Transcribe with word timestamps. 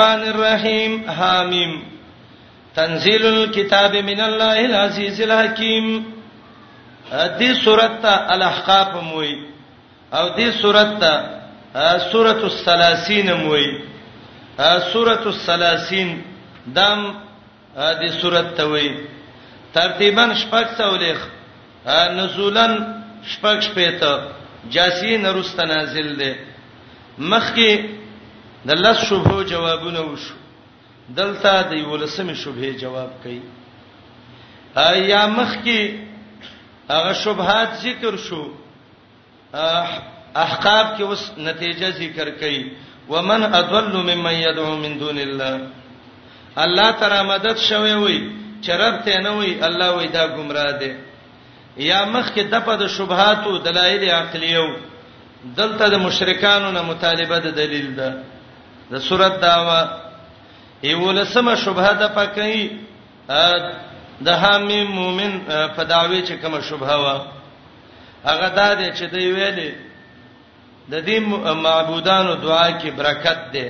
الرحمن 0.00 0.22
الرحیم 0.32 1.10
حامیم 1.10 1.82
تنزيل 2.76 3.26
الكتاب 3.26 3.96
من 3.96 4.20
الله 4.20 4.64
العزيز 4.68 5.20
الحكيم 5.20 6.04
دې 7.38 7.64
سورته 7.64 7.96
ته 8.02 8.30
الاحقاف 8.34 8.94
موي 9.04 9.34
او 10.12 10.28
دې 10.36 10.60
سورته 10.62 10.98
ته 11.74 11.98
سورته 12.12 12.44
الثلاثین 12.44 13.32
موي 13.32 13.68
سورته 14.92 15.26
الثلاثین 15.28 16.20
دم 16.74 17.14
دې 17.76 18.08
سورته 18.20 18.52
ته 18.56 18.64
وي 18.68 18.90
ترتیبا 19.74 20.24
شپږ 20.42 20.66
څولېخ 20.78 21.18
نزولن 22.14 22.74
شپږ 23.32 23.56
شپېته 23.60 24.22
جاسین 24.70 25.26
رست 25.26 25.60
نازل 25.60 26.16
دي 26.18 26.32
مخکي 27.18 27.72
د 28.68 28.74
لس 28.84 28.98
شوبو 29.08 29.42
جوابونه 29.50 30.00
وشو 30.10 30.34
دلته 31.18 31.50
د 31.70 31.78
یولسمه 31.84 32.34
شوبه 32.42 32.68
جواب 32.82 33.10
کړي 33.22 33.40
ایا 34.92 35.20
مخ 35.36 35.50
کې 35.64 35.80
هغه 36.90 37.12
شوبات 37.22 37.70
ذکر 37.84 38.16
شو 38.24 38.42
احقاب 40.44 40.86
کې 40.96 41.02
اوس 41.08 41.22
نتیجه 41.38 41.90
ذکر 42.02 42.28
کړي 42.40 42.62
ومن 43.08 43.42
اضل 43.60 43.92
ممن 44.12 44.34
يدعو 44.46 44.76
من 44.84 44.98
دون 45.02 45.18
الله 45.18 45.60
الله 46.66 46.90
تعالی 47.00 47.22
مدد 47.32 47.56
شوي 47.68 47.94
وي 48.04 48.18
چرته 48.62 49.04
ته 49.08 49.20
نه 49.26 49.30
وي 49.40 49.56
الله 49.68 49.90
وي 49.98 50.08
دا 50.14 50.26
گمراه 50.36 50.70
دي 50.84 50.92
یا 51.76 52.04
مخ 52.14 52.30
کې 52.34 52.40
دپه 52.54 52.74
د 52.84 52.96
شبهات 53.00 53.46
او 53.50 53.56
دلایل 53.68 54.10
عقلیو 54.20 54.70
دلته 55.56 55.88
د 55.94 56.00
مشرکانو 56.06 56.72
نه 56.76 56.82
مطالبه 56.92 57.38
د 57.44 57.60
دلیل 57.60 57.92
ده 57.98 58.16
د 58.90 58.98
صورت 59.00 59.32
داوا 59.42 60.00
ایولسمه 60.84 61.54
شبهه 61.62 61.92
د 62.00 62.02
پکې 62.16 62.70
د 64.26 64.28
حامی 64.40 64.82
مومن 64.98 65.32
په 65.76 65.82
داوی 65.84 66.22
چې 66.26 66.32
کومه 66.42 66.60
شبهه 66.68 66.96
وا 67.04 67.16
هغه 68.26 68.48
دا 68.58 68.68
دی 68.80 68.88
چې 68.98 69.02
دی 69.12 69.24
ویلې 69.32 69.70
د 70.90 70.92
دې 71.06 71.16
معبودانو 71.64 72.32
دعا 72.34 72.68
کې 72.80 72.86
برکت 72.98 73.40
ده 73.54 73.66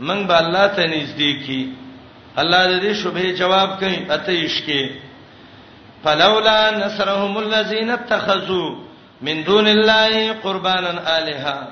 من 0.00 0.18
به 0.26 0.36
الله 0.42 0.66
ته 0.66 0.82
نږدې 0.86 1.32
کی 1.46 1.62
الله 2.40 2.60
دې 2.80 2.92
شبهه 3.02 3.32
جواب 3.40 3.70
کړي 3.80 3.98
اته 4.10 4.32
عشق 4.44 4.66
فلولا 6.04 6.58
نصرهم 6.84 7.36
الذين 7.38 7.90
اتخذوا 7.90 8.76
من 9.22 9.44
دون 9.44 9.68
الله 9.68 10.32
قربانا 10.42 10.90
الها 11.16 11.68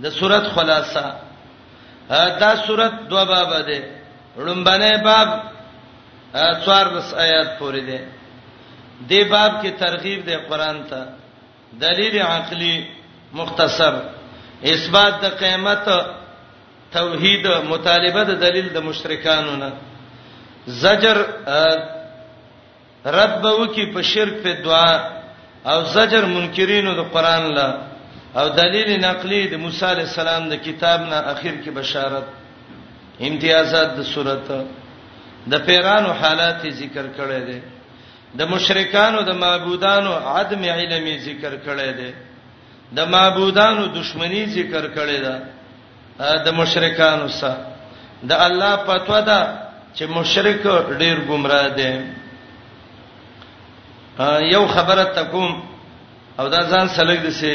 د 0.00 0.10
سورۃ 0.18 0.44
خلاصہ 0.58 1.27
دا 2.10 2.54
صورت 2.66 2.92
دوه 3.10 3.24
باب 3.24 3.52
ده 3.66 3.78
لومبنه 4.36 4.90
باب 5.04 5.28
څوار 6.64 6.86
رس 6.96 7.10
آیات 7.24 7.58
پورې 7.58 7.80
ده 7.88 7.98
دې 9.08 9.30
باب 9.30 9.52
کې 9.62 9.70
ترغیب 9.80 10.24
ده 10.26 10.36
قران 10.48 10.82
ته 10.90 11.04
دلیل 11.72 12.18
عقلی 12.20 12.74
مختصر 13.32 13.94
اثبات 14.72 15.14
د 15.22 15.36
قیامت 15.40 15.88
توحید 16.92 17.46
مطالبه 17.72 18.22
د 18.24 18.30
دلیل 18.40 18.68
د 18.74 18.78
مشرکانو 18.88 19.56
نه 19.56 19.70
زجر 20.66 21.16
رد 23.18 23.34
به 23.42 23.50
وکي 23.60 23.84
په 23.94 24.02
شرک 24.02 24.42
په 24.42 24.52
دعا 24.64 24.92
او 25.70 25.78
زجر 25.84 26.24
منکرینو 26.26 26.94
د 26.94 27.00
قران 27.12 27.44
له 27.54 27.87
او 28.34 28.46
دلیل 28.60 28.88
نقلی 29.06 29.42
د 29.52 29.54
موسی 29.64 29.84
علی 29.92 30.02
السلام 30.08 30.42
د 30.48 30.54
کتاب 30.66 30.98
نه 31.10 31.18
اخر 31.32 31.54
کې 31.64 31.70
بشارت 31.80 32.26
امتیازات 33.28 33.88
د 33.98 34.00
صورت 34.14 34.48
د 35.52 35.54
پیرانو 35.66 36.10
حالات 36.20 36.60
ذکر 36.80 37.04
کړي 37.18 37.40
دي 37.50 37.58
د 38.38 38.40
مشرکانو 38.54 39.18
د 39.30 39.32
معبودانو 39.42 40.12
عدم 40.34 40.62
علمي 40.76 41.18
ذکر 41.28 41.52
کړي 41.66 41.90
دي 41.98 42.10
د 42.92 43.00
معبودانو 43.14 43.86
دشمنی 44.00 44.42
ذکر 44.56 44.84
کړي 44.96 45.18
ده 45.26 45.42
د 46.46 46.48
مشرکانو 46.60 47.28
سره 47.28 47.66
د 48.30 48.32
الله 48.46 48.76
پتو 48.76 49.20
ده 49.30 49.40
چې 49.96 50.02
مشرک 50.18 50.62
ډیر 50.98 51.16
گمراه 51.30 51.68
دي 51.80 51.92
یو 54.52 54.66
خبره 54.68 55.04
تکوم 55.04 55.62
او 56.40 56.48
دا 56.48 56.60
ځان 56.62 56.88
سلګ 56.88 57.20
دي 57.26 57.30
سي 57.30 57.54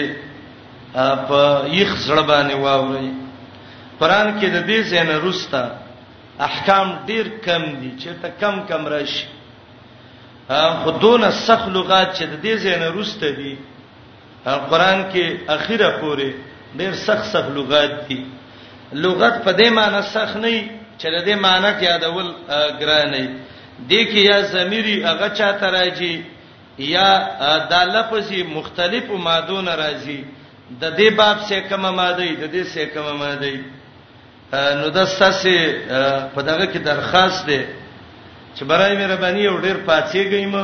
په 0.93 1.61
یخ 1.73 1.89
زړه 2.05 2.21
باندې 2.29 2.53
واوري 2.53 3.11
قران 3.99 4.27
کې 4.39 4.47
د 4.55 4.57
دې 4.69 4.79
څنګه 4.91 5.15
روستا 5.23 5.63
احکام 6.39 6.87
ډیر 7.07 7.25
کم 7.45 7.63
دي 7.81 7.91
چې 8.01 8.09
ته 8.21 8.27
کم 8.39 8.55
کم 8.69 8.85
راشي 8.87 9.25
خودونه 10.83 11.29
سخت 11.31 11.67
لغات 11.77 12.09
چې 12.17 12.23
د 12.33 12.35
دې 12.45 12.53
څنګه 12.63 12.87
روسته 12.97 13.29
دي 13.39 13.55
قران 14.69 14.99
کې 15.11 15.25
اخیره 15.57 15.89
پورې 16.01 16.29
ډیر 16.77 16.93
سخت 17.07 17.25
سخت 17.33 17.49
لغات 17.57 17.91
دي 18.09 18.21
لغت 18.93 19.35
په 19.45 19.51
دې 19.57 19.69
معنی 19.77 20.01
سخت 20.15 20.35
نه 20.37 20.69
چې 20.99 21.07
د 21.15 21.17
دې 21.27 21.35
معنی 21.45 21.71
ته 21.79 21.83
یادول 21.85 22.27
ګرانه 22.79 23.29
دي 23.89 24.01
کې 24.11 24.21
یا 24.31 24.41
زميري 24.53 24.95
هغه 25.09 25.29
چاته 25.29 25.67
راځي 25.77 26.15
یا 26.79 27.09
دا 27.69 27.83
لفظي 27.85 28.43
مختلفو 28.43 29.17
مادو 29.17 29.61
نه 29.61 29.75
راځي 29.75 30.21
د 30.81 30.83
دې 30.97 31.07
باب 31.17 31.37
څخه 31.49 31.61
کومه 31.69 31.91
ماده 31.99 32.25
د 32.39 32.43
دې 32.53 32.63
څخه 32.71 32.85
کومه 32.95 33.13
ماده 33.19 33.53
نو 34.79 34.87
د 34.97 35.05
ساسه 35.05 35.57
په 36.35 36.41
دغه 36.49 36.65
کې 36.71 36.79
درخواست 36.91 37.45
ده 37.49 37.59
چې 38.55 38.63
برای 38.71 38.93
مهرباني 38.97 39.41
یو 39.43 39.57
ډیر 39.65 39.77
پاتې 39.87 40.19
غیم 40.33 40.55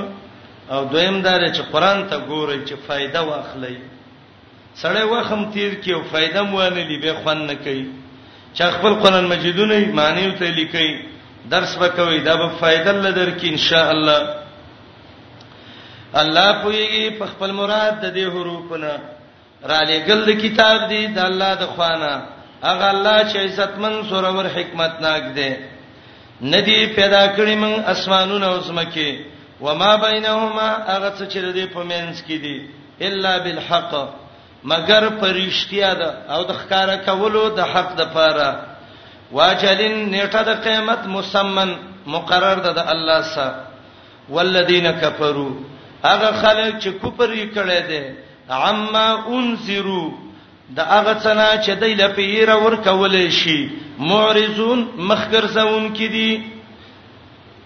او 0.73 0.79
دویم 0.93 1.21
دار 1.21 1.41
چې 1.51 1.61
قران 1.71 2.07
ته 2.09 2.17
ګورئ 2.29 2.59
چې 2.67 2.73
فائدہ 2.87 3.19
واخلئ 3.29 3.77
سړی 4.81 5.03
وخم 5.11 5.51
تیر 5.51 5.71
کې 5.83 5.91
او 5.93 6.01
فائدہ 6.11 6.41
موانه 6.51 6.81
لی 6.89 6.97
به 7.03 7.13
خوان 7.23 7.45
نه 7.47 7.53
کوي 7.63 7.87
چې 8.55 8.71
خپل 8.79 8.93
قران 9.03 9.25
مجیدونه 9.33 9.75
معنی 10.01 10.25
او 10.25 10.31
ته 10.41 10.51
لیکي 10.59 10.89
درس 11.53 11.77
وکوي 11.81 12.19
دا 12.19 12.35
به 12.35 12.49
فائدہ 12.61 12.89
لدر 13.03 13.39
کې 13.39 13.47
ان 13.51 13.57
شاء 13.57 13.87
الله 13.91 14.19
الله 16.21 16.51
پويږي 16.63 17.17
په 17.19 17.25
خپل 17.31 17.51
مراد 17.61 17.95
د 18.01 18.13
دې 18.17 18.31
حروفونه 18.33 18.99
را 19.63 19.81
لېګل 19.81 20.19
د 20.29 20.31
کتاب 20.43 20.77
دی 20.89 21.01
د 21.15 21.19
الله 21.29 21.51
د 21.61 21.65
خوانه 21.73 22.13
هغه 22.67 22.87
الله 22.93 23.17
چې 23.31 23.37
عزتمن 23.47 23.93
سورور 24.09 24.45
حکمتناک 24.55 25.23
دی 25.35 25.51
ندی 26.51 26.79
پیدا 26.95 27.23
کړی 27.35 27.55
من 27.63 27.73
اسمانونه 27.93 28.45
او 28.47 28.59
زمکه 28.67 29.09
و 29.61 29.73
ما 29.81 29.95
بینهما 29.97 30.69
هغه 30.91 31.09
څه 31.17 31.23
چې 31.33 31.39
د 31.57 31.59
پمنس 31.73 32.17
کې 32.27 32.37
دی 32.43 32.57
الا 33.07 33.37
بالحق 33.39 33.93
مگر 34.63 35.03
پرشتیا 35.19 35.93
ده 35.93 36.09
او 36.33 36.43
د 36.43 36.51
ښکارا 36.61 36.95
کولو 37.05 37.49
د 37.57 37.59
حق 37.71 37.89
د 37.97 38.01
پاره 38.13 38.51
واجلن 39.31 39.97
نیټه 40.11 40.41
د 40.45 40.49
قیامت 40.63 41.01
مسمن 41.07 41.69
مقرر 42.07 42.57
ده 42.65 42.71
د 42.79 42.79
الله 42.93 43.21
سره 43.21 43.61
والذین 44.29 44.91
کفروا 45.01 45.51
هغه 46.05 46.29
خلک 46.41 46.73
چې 46.83 46.89
کفر 47.03 47.29
یې 47.39 47.45
کړی 47.55 47.81
دی 47.89 48.03
عما 48.49 49.27
انذرو 49.27 50.11
دا 50.75 50.83
هغه 50.83 51.13
څنا 51.23 51.61
چې 51.65 51.69
دای 51.81 51.93
له 51.93 52.07
پیره 52.07 52.55
ورکول 52.65 53.29
شي 53.31 53.69
معرضون 53.99 54.85
مخکر 54.97 55.45
زون 55.45 55.95
کړي 55.95 56.41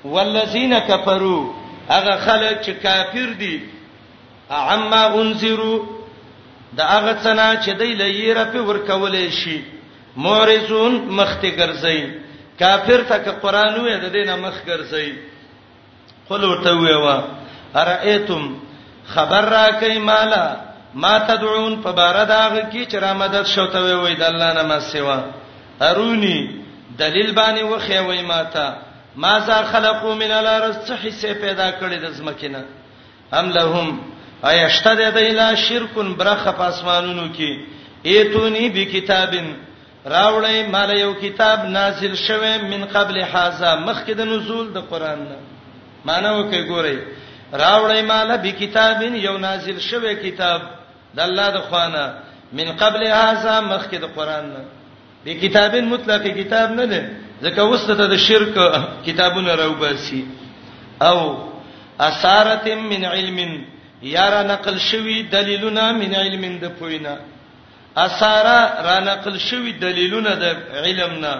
والذین 0.05 0.73
کفروا 0.87 1.53
هغه 1.89 2.15
خلک 2.25 2.61
چې 2.65 2.69
کافر 2.83 3.29
دي 3.39 3.59
عما 4.49 5.03
انذرو 5.15 5.87
دا 6.73 6.83
هغه 6.85 7.13
څنا 7.23 7.49
چې 7.63 7.69
دای 7.79 7.93
له 7.93 8.05
یره 8.07 8.43
په 8.43 8.61
ورکول 8.61 9.29
شي 9.31 9.61
معرضون 10.17 10.95
مخته 11.07 11.49
ګرځي 11.59 12.09
کافر 12.59 13.01
ته 13.09 13.17
که 13.19 13.31
قران 13.31 13.75
وې 13.75 13.97
د 14.01 14.11
دینه 14.13 14.35
مخ 14.35 14.53
ګرځي 14.65 15.13
قل 16.29 16.43
ورته 16.45 16.69
وې 16.75 16.95
وا 17.03 17.23
ارئیتم 17.75 18.43
خبر 19.07 19.45
را 19.55 19.65
کای 19.79 19.97
مالا 19.99 20.45
ما 20.95 21.17
تدعون 21.27 21.81
فبارداغ 21.81 22.57
کی 22.71 22.85
چې 22.85 22.95
را 23.03 23.13
مدد 23.13 23.45
شوته 23.55 23.79
وي 23.95 24.15
د 24.15 24.21
الله 24.21 24.53
نه 24.53 24.61
ما 24.63 24.79
سیوا 24.79 25.17
ارونی 25.81 26.39
دلیل 26.97 27.35
باندې 27.35 27.61
وخی 27.63 27.97
وي 27.97 28.21
ما 28.21 28.43
ته 28.43 28.73
ما 29.15 29.39
ذا 29.47 29.61
خلقو 29.71 30.13
من 30.15 30.31
الارض 30.31 30.75
څه 30.87 30.91
حصے 31.03 31.33
پیدا 31.33 31.69
کړی 31.71 32.05
د 32.05 32.11
زمکینه 32.11 32.63
هم 33.33 33.49
لهم 33.57 33.99
ایشتد 34.51 34.97
د 35.15 35.17
اله 35.17 35.55
شرکن 35.63 36.13
برخه 36.21 36.51
پاسمانونو 36.61 37.27
کې 37.33 37.59
ایتونی 38.13 38.69
بکتابن 38.77 39.51
راوړی 40.05 40.69
مال 40.77 40.97
یو 40.99 41.13
کتاب 41.23 41.65
نازل 41.65 42.15
شوه 42.27 42.51
من 42.67 42.85
قبل 42.93 43.21
هاذا 43.23 43.75
مخکې 43.85 44.11
د 44.21 44.31
نزول 44.35 44.69
د 44.73 44.77
قران 44.93 45.19
نه 45.33 45.41
معنی 46.05 46.37
وکي 46.41 46.63
ګورئ 46.67 46.97
راوړی 47.53 48.01
مال 48.07 48.37
به 48.37 48.51
کتابین 48.63 49.15
یو 49.25 49.37
نازل 49.49 49.79
شوه 49.79 50.13
کتاب 50.23 50.61
د 51.15 51.19
الله 51.27 51.47
د 51.55 51.59
خوانه 51.67 52.03
من 52.57 52.67
قبل 52.83 53.01
هاذا 53.19 53.55
مخکې 53.71 53.97
د 54.03 54.05
قران 54.15 54.45
نه 54.53 54.61
به 55.23 55.33
کتابین 55.43 55.85
مطلق 55.93 56.23
کتاب 56.39 56.67
نه 56.79 56.85
ده 56.91 57.01
ځکه 57.45 57.61
وسته 57.71 58.05
د 58.13 58.15
شرک 58.27 58.55
کتابونه 59.07 59.51
راوباسي 59.61 60.23
او 61.09 61.17
اثارت 62.09 62.65
من 62.91 63.01
علم 63.13 63.37
یارا 64.15 64.41
نقل 64.53 64.77
شوی 64.89 65.17
دلیلونه 65.35 65.83
من 66.01 66.11
علم 66.21 66.43
د 66.63 66.65
پوینا 66.79 67.15
اثارا 68.07 68.59
را 68.87 68.97
نقل 69.09 69.37
شوی 69.47 69.71
دلیلونه 69.85 70.31
د 70.43 70.45
علم 70.83 71.11
نه 71.25 71.33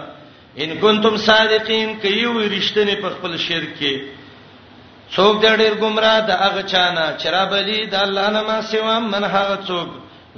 ان 0.62 0.70
کنتم 0.84 1.18
صادقین 1.30 1.90
کایو 2.04 2.34
رښتینه 2.56 2.94
په 3.04 3.10
خپل 3.16 3.32
شرک 3.48 3.70
کې 3.80 3.94
څوک 5.16 5.34
دې 5.44 5.52
ډېر 5.62 5.74
گمراه 5.84 6.20
د 6.30 6.32
هغه 6.44 6.62
چانه 6.72 7.06
چرابلی 7.22 7.80
د 7.94 7.96
الله 8.06 8.28
نه 8.36 8.42
ما 8.48 8.58
سوا 8.72 8.96
من 9.14 9.24
هغه 9.36 9.56
څوک 9.70 9.90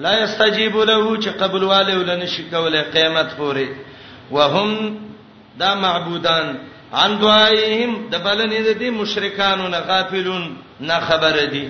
لا 0.04 0.14
یستجیب 0.24 0.76
له 0.90 1.00
چې 1.24 1.30
قبول 1.42 1.64
والي 1.72 1.94
ولن 1.98 2.22
شکوله 2.36 2.80
قیامت 2.96 3.30
پورې 3.40 3.68
وهم 4.36 4.70
دا 5.62 5.72
معبودان 5.84 6.46
عن 7.02 7.12
دعایهم 7.22 7.92
د 8.12 8.16
بلنې 8.26 8.60
د 8.68 8.72
دې 8.82 8.90
مشرکانو 9.02 9.66
نه 9.76 9.80
غافلون 9.90 10.46
نه 10.80 11.00
خبر 11.08 11.36
دي 11.54 11.68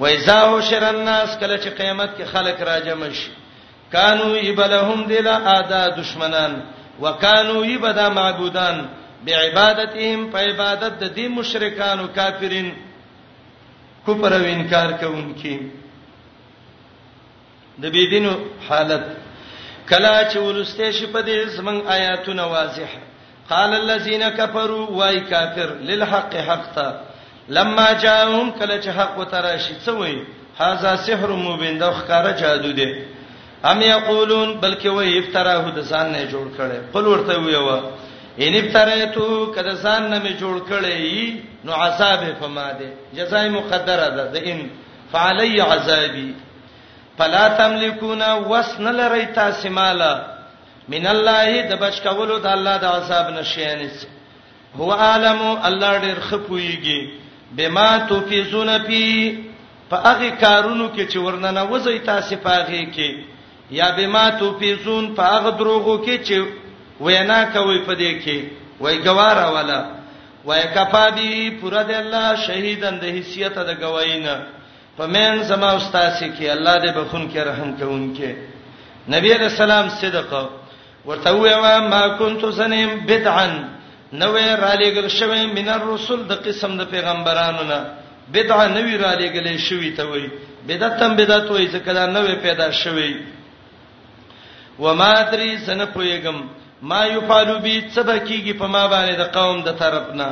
وإذا 0.00 0.38
وشر 0.52 0.84
الناس 0.94 1.28
کله 1.40 1.56
چې 1.62 1.68
قیامت 1.80 2.10
کې 2.18 2.24
خلک 2.32 2.56
راجم 2.70 3.04
شي 3.18 3.30
کانو 3.92 4.36
یبلهم 4.36 5.00
دلا 5.10 5.36
اعداء 5.54 5.86
دشمنان 6.00 6.52
وکانو 7.00 7.64
یبدا 7.64 8.08
معبودان 8.18 8.76
بعبادتهم 9.26 10.20
په 10.32 10.38
عبادت 10.48 10.92
د 11.02 11.12
دې 11.16 11.26
مشرکانو 11.38 12.04
کافرین 12.18 12.68
کفر 14.06 14.32
او 14.38 14.44
انکار 14.56 14.90
کوونکي 15.00 15.54
د 17.82 17.92
بی 17.96 18.04
دینو 18.14 18.32
حالت 18.68 19.04
کلا 19.90 20.14
چې 20.30 20.36
ولسته 20.46 20.90
شي 20.90 21.06
په 21.06 21.20
دې 21.28 21.36
زمنګ 21.56 21.80
آیاتونه 21.98 22.42
واضح 22.56 22.90
قال 23.52 23.70
الذين 23.82 24.28
كفروا 24.28 24.86
واي 24.98 25.20
كافر 25.20 25.68
للحق 25.92 26.34
حق 26.50 26.66
تا 26.74 26.88
لما 27.58 27.92
جاءهم 27.92 28.50
کله 28.50 28.82
چې 28.82 28.88
حق 28.98 29.18
وتراشي 29.18 29.74
څه 29.84 29.88
وایي 29.88 30.24
هاذا 30.58 30.96
سحر 31.06 31.30
مبين 31.46 31.78
دا 31.78 31.90
خکاره 31.92 32.32
جادو 32.40 32.72
دی 32.80 32.92
هم 33.64 33.82
یقولون 33.82 34.60
بلکې 34.60 34.86
وایي 34.86 35.18
افتراه 35.18 35.70
د 35.70 35.84
ځان 35.84 36.06
نه 36.12 36.30
جوړ 36.32 36.46
کړي 36.58 36.94
قل 36.94 37.06
ورته 37.14 37.38
ویوا 37.38 37.80
ان 38.44 38.54
ابتریتو 38.58 39.26
کده 39.54 39.72
ځان 39.84 40.02
نه 40.10 40.18
می 40.24 40.30
جوړ 40.42 40.56
کړی 40.68 41.42
نو 41.64 41.72
عذاب 41.86 42.20
فما 42.42 42.68
ده 42.78 42.88
جزای 43.16 43.48
مقدره 43.56 44.06
ده 44.16 44.22
د 44.36 44.46
ان 44.52 44.60
فعلی 45.12 45.60
عذابی 45.72 46.30
فلا 47.18 47.44
تملکونا 47.58 48.28
وسن 48.52 48.86
لری 49.00 49.26
تاسمالا 49.38 50.12
من 50.94 51.06
الله 51.12 51.62
د 51.72 51.80
بچ 51.82 51.98
کولو 52.06 52.38
د 52.46 52.46
الله 52.54 52.76
د 52.84 52.96
عذاب 53.00 53.26
نشینس 53.38 54.06
هو 54.78 54.88
عالم 55.08 55.40
الله 55.68 56.00
ډیر 56.02 56.20
خپویږي 56.28 57.00
بما 57.60 57.88
توفیزون 58.14 58.74
فی 58.86 59.02
فاغه 59.90 60.30
کارونو 60.30 60.88
کې 60.96 61.12
چې 61.12 61.16
ورننه 61.26 61.64
وځي 61.70 61.98
تاسې 62.08 62.34
پاغه 62.48 62.82
کې 62.96 63.24
یا 63.82 63.90
بما 64.00 64.24
توفیزون 64.42 65.14
فاغه 65.22 65.50
دروغو 65.62 65.96
کې 66.04 66.26
چې 66.28 66.38
وینا 67.04 67.38
کوي 67.52 67.78
په 67.86 67.94
دې 68.00 68.12
کې 68.24 68.38
وای 68.80 68.96
ګوارا 69.04 69.46
والا 69.54 69.80
وای 70.44 70.62
کفادی 70.74 71.32
پورا 71.60 71.82
د 71.88 71.90
الله 72.02 72.26
شهیدن 72.46 72.94
د 73.02 73.04
حیثیت 73.16 73.54
د 73.68 73.70
گواینه 73.82 74.34
په 74.96 75.04
مین 75.12 75.42
سما 75.50 75.70
استاد 75.76 76.10
سي 76.18 76.26
کې 76.38 76.44
الله 76.56 76.76
دې 76.84 76.90
بخون 76.98 77.24
کې 77.32 77.38
رحم 77.50 77.70
کوونکې 77.80 78.30
نبی 79.14 79.30
علیہ 79.36 79.50
السلام 79.54 79.86
صدق 80.00 80.32
ورته 81.06 81.30
ویوا 81.36 81.78
ما 81.92 82.02
كنت 82.18 82.42
سنم 82.58 82.90
بدعا 83.10 83.48
نوې 84.12 84.48
را 84.62 84.72
لېګل 84.82 85.08
شوی 85.08 85.46
من 85.56 85.68
الرسل 85.68 86.20
د 86.30 86.42
قسم 86.44 86.78
د 86.78 86.84
پیغمبرانو 86.90 87.62
نه 87.72 87.80
بدعا 88.34 88.66
نوې 88.68 88.96
را 89.04 89.12
لېګلې 89.20 89.56
شوی 89.68 89.90
ته 89.92 90.02
وای 90.10 90.26
بدعت 90.68 90.96
تم 91.00 91.14
بدعت 91.16 91.50
وای 91.50 91.66
ځکه 91.66 91.90
دا 91.98 92.06
نوې 92.06 92.34
پیدا 92.42 92.70
شوی 92.70 93.14
وما 94.78 95.12
دري 95.30 95.58
سن 95.66 95.80
پويګم 95.94 96.36
ما 96.82 97.04
یفعلوا 97.06 97.58
بی 97.60 97.74
سبکیږي 97.94 98.54
په 98.60 98.66
ما 98.66 98.84
باندې 98.88 99.14
د 99.16 99.22
قوم 99.36 99.62
د 99.62 99.68
طرفنا 99.80 100.28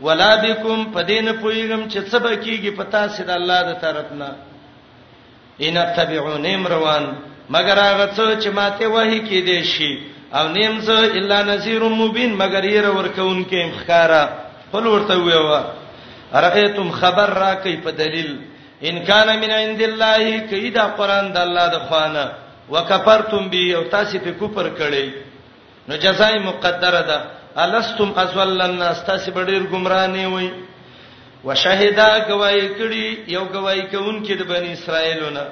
ولا 0.00 0.36
بكم 0.42 0.90
فدین 0.94 1.28
پویګم 1.40 1.82
چې 1.92 1.98
سبکیږي 2.10 2.70
په 2.76 2.84
تاسو 2.84 3.24
د 3.24 3.30
الله 3.30 3.62
د 3.62 3.72
طرفنا 3.82 4.28
ان 5.66 5.76
تبعون 5.96 6.46
امروان 6.46 7.04
مگر 7.50 7.76
هغه 7.78 8.06
څه 8.16 8.38
چې 8.42 8.48
ماته 8.58 8.86
وਹੀ 8.92 9.18
کې 9.28 9.38
دي 9.46 9.62
شي 9.64 9.92
او 10.32 10.48
نیم 10.48 10.80
څه 10.80 11.18
الا 11.18 11.42
نذیر 11.42 11.82
مبین 11.82 12.32
مگر 12.42 12.62
یې 12.64 12.86
ورکون 12.98 13.44
کې 13.50 13.58
امخاره 13.66 14.22
خپل 14.66 14.86
ورته 14.86 15.14
ویوا 15.18 15.62
ارایتم 16.34 16.90
خبر 17.00 17.28
را 17.42 17.54
کوي 17.62 17.76
په 17.84 17.90
دلیل 17.90 18.30
ان 18.88 19.04
کان 19.08 19.28
من 19.42 19.50
عند 19.50 19.80
الله 19.88 20.38
کیدا 20.50 20.84
قران 20.98 21.32
د 21.32 21.36
الله 21.38 21.66
د 21.74 21.78
خوانه 21.88 22.24
وکفرتم 22.72 23.48
بی 23.52 23.74
او 23.74 23.82
تاسو 23.96 24.18
په 24.24 24.30
کوپر 24.38 24.68
کړی 24.78 25.06
نو 25.88 25.96
جزای 25.96 26.38
مقدره 26.38 27.02
ده 27.08 27.18
الستم 27.62 28.10
ازول 28.22 28.60
الناس 28.68 29.00
تاسو 29.06 29.42
ډیر 29.50 29.62
گمراهنی 29.72 30.26
وي 30.34 30.50
وشهدا 31.44 32.08
گواہی 32.28 32.68
کړي 32.68 33.06
یو 33.34 33.44
گواہی 33.54 33.82
کوونکې 33.92 34.32
د 34.38 34.42
بنی 34.52 34.72
اسرائیلونه 34.72 35.44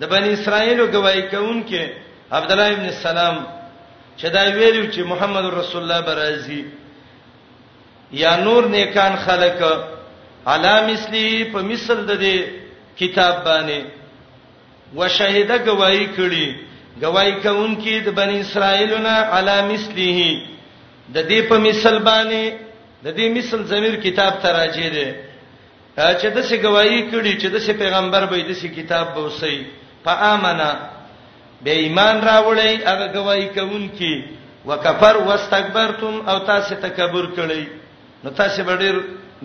د 0.00 0.04
بنی 0.12 0.30
اسرائیلو 0.34 0.86
گواہی 0.94 1.22
کوونکې 1.32 1.82
عبد 2.32 2.50
الله 2.52 2.68
ابن 2.72 2.90
سلام 2.92 3.36
چې 4.18 4.26
دا 4.36 4.42
ویلو 4.42 4.92
چې 4.92 5.00
محمد 5.12 5.44
رسول 5.44 5.82
الله 5.82 6.00
برازي 6.00 6.64
یا 8.22 8.36
نور 8.36 8.62
نیکان 8.68 9.16
خلق 9.26 9.62
علام 10.46 10.84
اسلی 10.92 11.44
په 11.52 11.62
مثل 11.70 12.06
د 12.06 12.20
دې 12.20 12.40
کتاب 13.00 13.44
باندې 13.44 13.82
وشهدا 14.96 15.56
گواہی 15.68 16.06
کړي 16.16 16.48
گواہی 17.02 17.32
کوونکی 17.42 17.94
د 18.06 18.08
بنی 18.18 18.38
اسرائیلنا 18.44 19.14
علی 19.38 19.58
مثله 19.72 20.20
د 21.14 21.18
دې 21.30 21.40
په 21.50 21.56
مثال 21.66 21.98
باندې 21.98 22.52
د 23.04 23.08
دې 23.18 23.28
مثال 23.36 23.60
زمير 23.72 23.94
کتاب 24.06 24.32
ته 24.42 24.48
راځي 24.58 24.88
دي 24.96 25.06
چې 25.96 26.28
د 26.36 26.38
څه 26.48 26.56
گواہی 26.64 27.00
کړي 27.10 27.32
چې 27.40 27.48
د 27.54 27.56
څه 27.66 27.72
پیغمبر 27.82 28.24
به 28.30 28.38
د 28.48 28.58
څه 28.60 28.68
کتاب 28.78 29.06
به 29.14 29.20
وسی 29.26 29.56
فآمنا 30.04 30.70
به 31.62 31.72
ایمان 31.84 32.16
راوړی 32.28 32.70
هغه 32.90 33.06
گواہی 33.16 33.48
کوونکی 33.58 34.12
وکفر 34.68 35.14
واستكبرتم 35.28 36.14
او 36.30 36.36
تاسو 36.50 36.74
تکبر 36.82 37.24
کړی 37.38 37.62
نو 38.24 38.30
تاسو 38.42 38.64
به 38.70 38.76
ډیر 38.82 38.94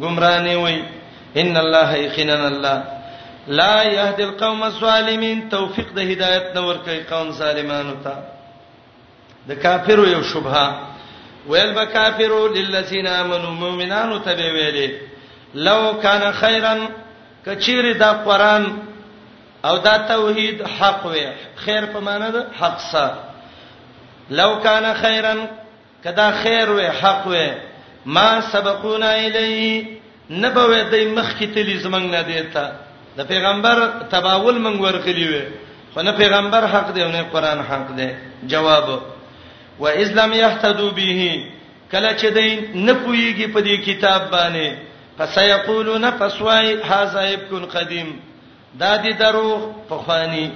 گمراه 0.01 0.39
نه 0.47 0.55
وئ 0.63 0.75
ان 1.41 1.57
الله 1.61 1.89
یقینا 2.07 2.41
الله 2.51 2.77
لا 3.47 3.83
يهدي 3.83 4.23
القوم 4.23 4.63
الظالمين 4.63 5.49
توفيق 5.49 5.89
د 5.95 5.99
هدایت 5.99 6.55
نور 6.55 6.75
کوي 6.85 7.03
قوم 7.03 7.31
ظالمانو 7.31 7.95
ته 8.03 8.15
د 9.47 9.51
کافرو 9.63 10.03
یو 10.05 10.23
شبهه 10.23 10.67
ویل 11.49 11.73
به 11.73 11.85
کافرو 11.85 12.47
للذین 12.47 13.07
آمنوا 13.07 13.51
مؤمنانو 13.51 14.17
ته 14.17 14.35
به 14.35 14.51
ویلې 14.53 14.91
لو 15.55 15.93
کان 16.01 16.31
خیرن 16.31 16.81
کچیر 17.45 17.93
دا 17.97 18.11
قران 18.13 18.65
او 19.65 19.77
دا 19.77 19.97
توحید 19.97 20.61
حق 20.79 21.05
وي 21.05 21.25
خیر 21.55 21.85
په 21.85 21.99
معنی 21.99 22.31
د 22.31 22.45
حق 22.61 22.79
سره 22.91 23.19
لو 24.29 24.49
کان 24.63 24.93
خیرن 25.01 25.45
کدا 26.03 26.31
خیر 26.43 26.71
وي 26.71 26.87
حق 26.89 27.27
وي 27.27 27.51
ما 28.05 28.41
سبقونا 28.41 29.09
الیه 29.09 29.85
نبوي 30.29 30.81
د 30.83 30.95
مخ 31.19 31.39
کې 31.39 31.43
تلی 31.55 31.77
زمنګ 31.79 32.11
نه 32.11 32.21
دیتا 32.21 32.67
د 33.17 33.23
پیغمبر 33.29 33.79
تباول 34.11 34.57
منګ 34.65 34.79
ورغلی 34.83 35.25
وي 35.31 35.43
خو 35.93 36.01
نه 36.01 36.11
پیغمبر 36.21 36.65
حق 36.73 36.93
دی 36.95 37.01
او 37.03 37.09
نه 37.15 37.21
قران 37.31 37.59
حق 37.71 37.91
دی 37.97 38.07
جواب 38.53 38.89
و 39.79 39.85
اسلام 39.87 40.33
یحتدو 40.33 40.89
به 40.97 41.27
کله 41.91 42.15
چې 42.17 42.25
دین 42.37 42.59
نه 42.85 42.93
پویږي 42.93 43.47
په 43.53 43.59
دې 43.61 43.77
کتاب 43.87 44.29
باندې 44.31 44.77
فسيقولون 45.17 46.09
فسواي 46.19 46.77
هاذا 46.91 47.23
يبكون 47.29 47.65
قديم 47.65 48.19
دا 48.83 48.95
دي 48.95 49.13
دروغ 49.13 49.59
په 49.89 49.95
خواني 49.97 50.51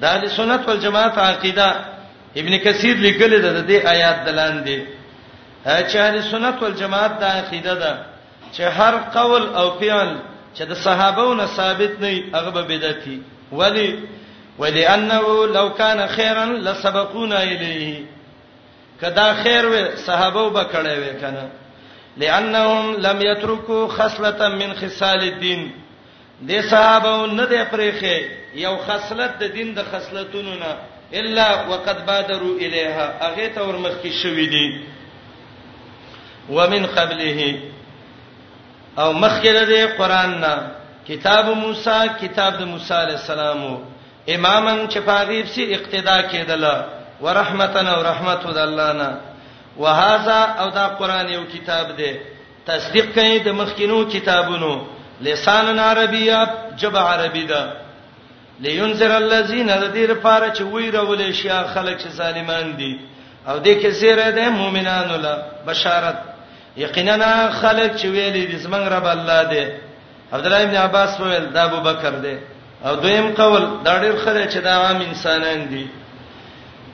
دا 0.00 0.16
دي 0.18 0.28
سنت 0.28 0.68
والجماعت 0.68 1.18
عقیده 1.18 1.66
ابن 2.42 2.58
کثیر 2.58 2.96
لیکل 3.06 3.34
د 3.42 3.48
دې 3.68 3.86
آیات 3.94 4.24
دلان 4.26 4.62
دي 4.64 4.78
چې 5.64 5.96
اهل 5.96 6.22
سنت 6.30 6.62
والجماعت 6.62 7.20
دا 7.20 7.26
عقیده 7.40 7.74
ده 7.74 7.98
چې 8.52 8.60
هر 8.60 8.96
قول 9.18 9.42
او 9.54 9.66
فعل 9.78 10.14
چې 10.56 10.62
د 10.70 10.74
صحابهونو 10.84 11.46
ثابت 11.56 12.00
نه 12.00 12.24
هغه 12.34 12.50
به 12.50 12.62
بدعتي 12.62 13.20
ولی 13.52 13.98
ولی 14.58 14.86
انه 14.86 15.46
لو 15.46 15.68
کان 15.70 16.06
خیرا 16.16 16.44
لسبقونا 16.66 17.38
الیه 17.38 18.04
کدا 19.00 19.26
خیر 19.42 19.66
و 19.66 19.76
صحابه 20.06 20.40
وبکړې 20.40 20.98
و 21.06 21.20
کنه 21.20 21.50
لانهم 22.16 22.96
لم 23.06 23.22
یترکو 23.26 23.86
خصله 23.96 24.48
من 24.60 24.72
خصال 24.80 25.20
الدین 25.28 25.70
د 26.50 26.60
صحابه 26.70 27.26
نه 27.32 27.46
د 27.52 27.68
پرېخه 27.74 28.16
یو 28.64 28.76
خصلت 28.86 29.38
د 29.42 29.54
دین 29.54 29.74
د 29.74 29.82
خصلتونو 29.92 30.54
نه 30.64 30.74
الا 31.20 31.48
وقد 31.68 32.06
بادروا 32.06 32.54
الیها 32.54 33.26
اغه 33.28 33.48
ته 33.54 33.60
ورمخ 33.64 34.02
کی 34.02 34.10
شوې 34.22 34.50
دي 34.50 34.80
ومن 36.58 36.86
قبله 36.86 37.60
او 38.98 39.12
مخکله 39.12 39.64
دی 39.70 39.86
قران 39.98 40.32
نا 40.40 40.54
کتاب 41.08 41.46
موسی 41.62 41.96
کتاب 42.22 42.52
د 42.60 42.62
موسی 42.72 42.94
علی 43.04 43.12
السلام 43.18 43.62
امامن 44.34 44.78
چې 44.92 44.98
پاغیب 45.06 45.46
سي 45.54 45.62
اقتدا 45.74 46.18
کېدل 46.22 46.64
ورحمتنا 47.20 47.90
او 47.96 48.02
رحمت 48.10 48.46
د 48.46 48.58
الله 48.66 48.92
نا 49.00 49.10
وهذا 49.78 50.38
او 50.60 50.68
دا 50.70 50.86
قران 50.98 51.28
یو 51.30 51.44
کتاب 51.54 51.86
دی 51.98 52.12
تصدیق 52.66 53.14
کوي 53.14 53.38
د 53.38 53.48
مخکینو 53.60 54.04
کتابونو 54.04 54.74
لسان 55.20 55.78
عربیه 55.78 56.38
جب 56.82 56.96
عربی 56.96 57.44
ده 57.46 57.62
لینذر 58.60 59.10
الذین 59.16 59.70
ذیر 59.94 60.14
پاره 60.14 60.52
چې 60.54 60.60
ویرولې 60.60 61.32
شیا 61.42 61.64
خلک 61.74 61.96
چې 62.00 62.08
ظالمان 62.08 62.70
دي 62.78 62.92
او 63.48 63.58
د 63.58 63.66
کې 63.82 63.86
زیره 63.88 64.30
ده 64.30 64.48
مؤمنانو 64.50 65.16
لا 65.16 65.34
بشارت 65.66 66.33
یقینا 66.76 67.50
خلک 67.60 67.96
چې 67.96 68.04
ویلي 68.14 68.44
د 68.46 68.54
زمنګ 68.64 68.86
رب 68.96 69.04
الله 69.16 69.40
دی 69.52 69.64
عبد 70.32 70.46
الله 70.46 70.62
ابن 70.66 70.76
عباس 70.86 71.20
وویل 71.20 71.46
دا 71.54 71.62
ابو 71.70 71.80
بکر 71.88 72.10
دی 72.24 72.36
او 72.84 72.94
دویم 73.02 73.28
قول 73.40 73.62
دا 73.84 73.98
ډیر 74.02 74.16
خلک 74.24 74.48
چې 74.52 74.56
دا 74.66 74.70
عام 74.82 74.96
انسانان 75.08 75.60
دي 75.70 75.86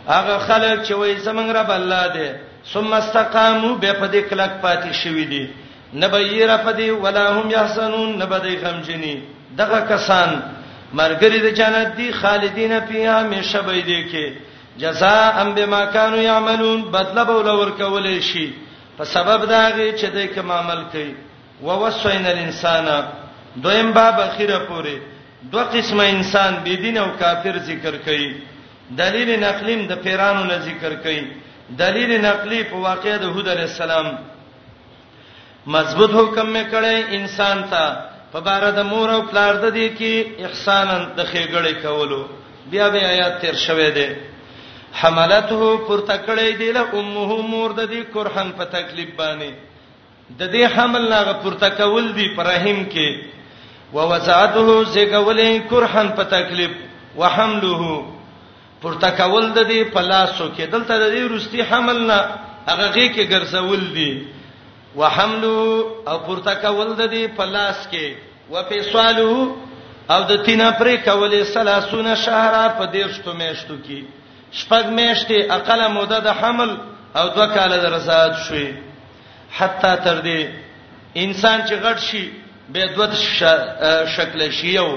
هغه 0.09 0.39
خلک 0.39 0.85
چې 0.87 0.93
وایي 0.93 1.17
زمنګ 1.17 1.49
رب 1.59 1.71
الله 1.71 2.03
دی 2.17 2.29
ثم 2.73 2.93
استقاموا 2.93 3.75
به 3.83 3.93
په 3.93 4.07
دې 4.13 4.17
کلک 4.31 4.51
پاتې 4.63 4.93
شوی 5.05 5.25
دي 5.33 5.45
نبیر 6.03 6.57
فدی 6.65 6.91
ولا 6.91 7.31
هم 7.37 7.51
یحسنون 7.51 8.11
نبدی 8.23 8.57
غمجنی 8.57 9.23
دغه 9.59 9.81
کسان 9.89 10.43
مرګری 10.97 11.41
د 11.47 11.55
جنت 11.61 11.97
دی 11.97 12.13
خالدین 12.13 12.73
فیها 12.89 13.23
مشبیدی 13.33 14.03
کې 14.13 14.33
جزاء 14.81 15.45
بما 15.57 15.85
كانوا 15.85 16.19
يعملون 16.19 16.81
بدله 16.91 17.25
بوله 17.25 17.55
ورکول 17.61 18.21
شي 18.23 18.53
په 19.01 19.05
سبب 19.17 19.41
داږي 19.51 19.89
چې 19.99 20.07
دای 20.15 20.27
کوم 20.35 20.51
عمل 20.53 20.81
کوي 20.93 21.15
ووسوین 21.67 22.27
الانسان 22.33 22.89
دویم 23.65 23.91
باب 23.99 24.17
اخیره 24.25 24.59
پوره 24.65 24.97
دوه 25.53 25.65
قسمه 25.75 26.05
انسان 26.17 26.53
بی 26.67 26.75
دین 26.83 26.97
او 27.03 27.07
کافر 27.23 27.55
ذکر 27.69 27.95
کړي 28.07 28.35
دلیل 29.01 29.31
نقلیم 29.45 29.87
د 29.93 30.03
پیرانو 30.05 30.43
نه 30.51 30.59
ذکر 30.67 30.93
کړي 31.05 31.23
دلیل 31.81 32.13
نقلی 32.27 32.59
په 32.73 32.77
واقعه 32.87 33.17
د 33.23 33.33
هود 33.37 33.49
علی 33.55 33.63
السلام 33.69 34.09
مضبوط 35.77 36.11
حکم 36.15 36.55
مې 36.55 36.67
کړي 36.75 36.97
انسان 37.21 37.65
ته 37.71 37.97
په 38.33 38.41
بار 38.51 38.69
د 38.81 38.91
مور 38.91 39.11
او 39.15 39.21
پلار 39.31 39.55
د 39.65 39.73
دې 39.79 39.97
کې 39.99 40.45
احسانن 40.47 41.09
د 41.17 41.25
خېګړې 41.25 41.87
کولو 41.87 42.25
بیا 42.75 42.89
به 42.97 43.09
آیات 43.15 43.41
تیر 43.41 43.55
شوه 43.67 43.89
دی 43.99 44.09
حملته 44.99 45.67
پورته 45.87 46.17
کړې 46.27 46.59
دی 46.61 46.71
له 46.73 46.83
امه 47.01 47.37
مور 47.51 47.73
د 47.81 47.87
دې 47.87 48.03
قرحن 48.15 48.49
په 48.61 48.65
تکلیف 48.77 49.11
باندې 49.21 50.31
د 50.41 50.51
دې 50.53 50.65
حمل 50.77 51.03
لاغه 51.15 51.33
پورته 51.45 51.69
کول 51.83 52.09
دی 52.17 52.27
پر 52.39 52.47
رحم 52.53 52.81
کې 52.95 53.09
ووسعته 53.93 54.67
زګولې 54.85 55.69
قرحن 55.75 56.09
په 56.19 56.23
تکلیف 56.35 56.71
وحمله 57.17 58.05
پورته 58.83 59.11
کول 59.11 59.53
د 59.53 59.69
دې 59.69 59.85
په 59.95 60.01
لاسو 60.11 60.49
کې 60.57 60.65
دلته 60.73 60.95
د 60.99 61.11
دې 61.11 61.37
رستي 61.37 61.63
حمل 61.71 62.03
نه 62.13 62.21
هغه 62.69 62.87
غي 62.91 63.09
کې 63.09 63.25
ګرځول 63.31 63.93
دی 63.95 64.27
وحمله 64.97 65.85
او 66.13 66.19
پورته 66.29 66.55
کول 66.55 66.95
د 66.95 67.07
دې 67.11 67.27
په 67.41 67.45
لاس 67.57 67.87
کې 67.91 68.15
وفصاله 68.51 69.57
او 70.11 70.23
د 70.31 70.45
تینا 70.47 70.71
پرې 70.79 70.97
کولې 71.05 71.43
سلاسونه 71.57 72.15
شهره 72.23 72.63
په 72.79 72.85
دیرشتو 72.95 73.33
میشتو 73.43 73.75
کې 73.87 74.20
شپږ 74.59 74.85
میاشتې 74.99 75.39
اقله 75.57 75.87
موده 75.97 76.19
د 76.27 76.29
حمل 76.41 76.71
او 77.19 77.27
دوه 77.35 77.47
کاله 77.55 77.77
د 77.83 77.87
رضاعت 77.97 78.35
شوې 78.47 78.69
حتی 79.59 79.93
تر 80.05 80.19
دې 80.27 80.41
انسان 81.25 81.59
چې 81.69 81.75
غټ 81.85 81.99
شي 82.09 82.25
به 82.73 82.85
دوه 82.97 83.09
شکل 84.17 84.51
شي 84.59 84.71
یو 84.81 84.91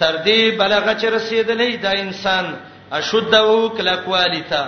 تر 0.00 0.14
دې 0.26 0.40
بلغه 0.60 0.92
چې 1.00 1.04
رسیدلې 1.16 1.70
دا 1.84 1.90
انسان 2.04 2.44
اشد 2.98 3.34
او 3.34 3.68
کلا 3.76 3.96
کوالیتا 4.06 4.64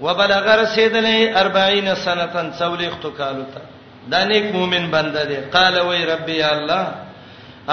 وبلغ 0.00 0.44
رسیدلې 0.62 1.18
40 1.34 1.94
سنه 1.94 2.26
څولېختو 2.58 3.08
کالو 3.20 3.44
ته 3.54 3.60
دا 4.12 4.24
نیک 4.24 4.44
مؤمن 4.54 4.84
بنده 4.94 5.22
دی 5.30 5.36
قال 5.54 5.78
وای 5.80 6.04
ربي 6.06 6.36
یا 6.36 6.50
الله 6.56 6.86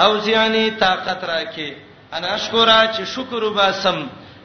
او 0.02 0.18
زیانی 0.20 0.70
طاقت 0.70 1.20
راکې 1.32 1.68
انا 2.14 2.36
شکر 2.36 2.68
چې 2.94 3.02
شکر 3.16 3.42
وباسم 3.44 3.98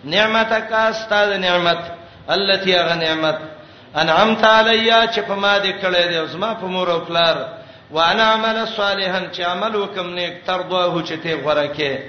نعمتک 0.04 0.72
استاد 0.74 1.34
نعمت 1.34 1.84
التي 2.30 2.76
هغه 2.76 2.96
نعمت 2.96 3.38
انعمت 4.02 4.44
علیا 4.46 5.02
چې 5.06 5.20
په 5.28 5.34
ما 5.36 5.58
دې 5.64 5.72
کړې 5.82 6.06
دې 6.12 6.26
زما 6.32 6.54
په 6.54 6.66
مور 6.68 6.88
او 6.92 7.00
پلار 7.00 7.36
وانا 7.92 8.24
عمل 8.34 8.58
صالحا 8.76 9.20
چې 9.36 9.42
عمل 9.52 9.76
وکم 9.76 10.08
نیک 10.16 10.38
تر 10.46 10.62
دوه 10.62 11.04
چې 11.06 11.14
ته 11.24 11.36
غره 11.44 11.66
کې 11.78 12.00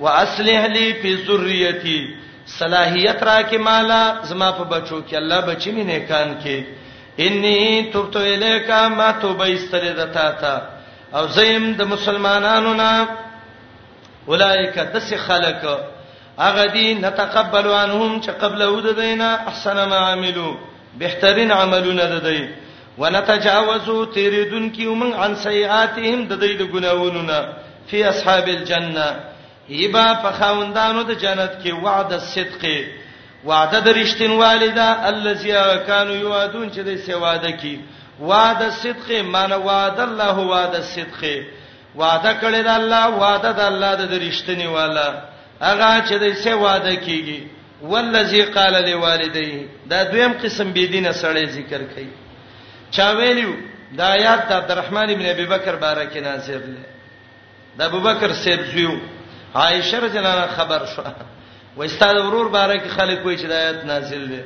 واصلح 0.00 0.66
لي 0.66 0.92
في 1.02 1.16
ذريتي 1.28 1.98
صلاحيت 2.46 3.22
را 3.22 3.36
کې 3.42 3.58
مالا 3.58 4.02
زما 4.30 4.50
په 4.52 4.62
بچو 4.64 5.00
کې 5.10 5.14
الله 5.16 5.40
بچی 5.50 5.70
مې 5.72 5.84
نیکان 5.92 6.34
کې 6.44 6.64
انی 7.18 7.90
توبت 7.92 8.16
الیک 8.16 8.70
ما 8.70 9.10
توبه 9.22 9.46
استری 9.54 9.92
دتا 9.94 10.30
تا 10.42 10.58
او 11.18 11.26
زیم 11.36 11.72
د 11.78 11.82
مسلمانانو 11.92 12.74
نه 12.74 13.06
اولایک 14.28 14.74
دس 14.94 15.12
خلک 15.26 15.64
هغه 16.44 16.66
دي 16.66 16.94
نتقبل 16.94 17.68
عنهم 17.82 18.20
چې 18.22 18.30
قبل 18.42 18.62
ود 18.62 18.86
دینا 19.00 19.34
احسن 19.48 19.76
ما 19.88 19.96
عملو 20.10 20.56
بهترین 20.98 21.52
عملونه 21.52 22.04
ددی 22.04 22.48
ونتجاوزو 22.98 24.04
تیریدون 24.04 24.68
کیو 24.72 24.94
من 24.94 25.12
عن 25.12 25.34
سیئاتهم 25.36 26.24
ددی 26.28 26.54
د 26.54 26.62
ګناوونو 26.72 27.22
نه 27.30 27.40
فی 27.90 28.04
اصحاب 28.04 28.48
الجنه 28.48 29.08
یبا 29.70 30.06
فخوندانو 30.14 31.02
د 31.02 31.10
جنت 31.22 31.52
کې 31.64 31.70
وعده 31.84 32.18
صدق 32.18 32.64
وعده 33.44 33.80
د 33.80 33.88
رښتینوالي 34.02 34.68
ده 34.80 35.08
الذي 35.08 35.52
كانوا 35.86 36.16
يوعدون 36.16 36.70
چې 36.72 36.78
د 36.90 36.96
سیواده 37.08 37.50
کې 37.50 37.76
وعده 38.20 38.70
صدق 38.70 39.10
معنی 39.34 39.54
وعده 39.56 40.02
الله 40.04 40.38
وعده 40.38 40.80
صدق 40.80 41.26
وعده 41.96 42.32
کړی 42.40 42.62
د 42.70 42.72
الله 42.80 43.08
وعده 43.08 43.52
د 43.52 43.60
الله 43.60 43.94
د 43.94 44.24
رښتینی 44.30 44.66
والا 44.76 45.08
هغه 45.60 46.00
چې 46.08 46.14
د 46.24 46.26
څه 46.42 46.52
وعده 46.64 46.94
کیږي 47.06 47.48
والذي 47.82 48.42
قال 48.58 48.72
لوالديه 48.90 49.66
دا 49.90 50.02
دویم 50.12 50.32
قسم 50.42 50.72
بی 50.72 50.86
دینه 50.94 51.12
سره 51.22 51.44
ذکر 51.54 51.82
کړي 51.94 52.10
چا 52.90 53.10
ویلو 53.18 53.54
دا 53.98 54.06
آیات 54.18 54.48
د 54.48 54.52
عبدالرحمن 54.52 55.10
ابن 55.10 55.26
ابي 55.34 55.46
بکر 55.52 55.74
بارک 55.86 56.16
ناصر 56.26 56.60
له 56.72 56.84
د 57.78 57.82
ابو 57.82 58.00
بکر 58.06 58.32
سیب 58.42 58.62
زیو 58.74 58.92
عائشه 59.54 59.98
رضی 60.04 60.18
الله 60.18 60.34
عنها 60.34 60.46
خبر 60.60 60.86
شو 60.94 61.02
و 61.76 61.82
استاد 61.82 62.16
ورور 62.16 62.48
بارک 62.58 62.86
خلک 62.96 63.26
وای 63.26 63.36
چې 63.38 63.46
د 63.46 63.52
آیات 63.52 63.84
نازل 63.84 64.26
ده 64.28 64.42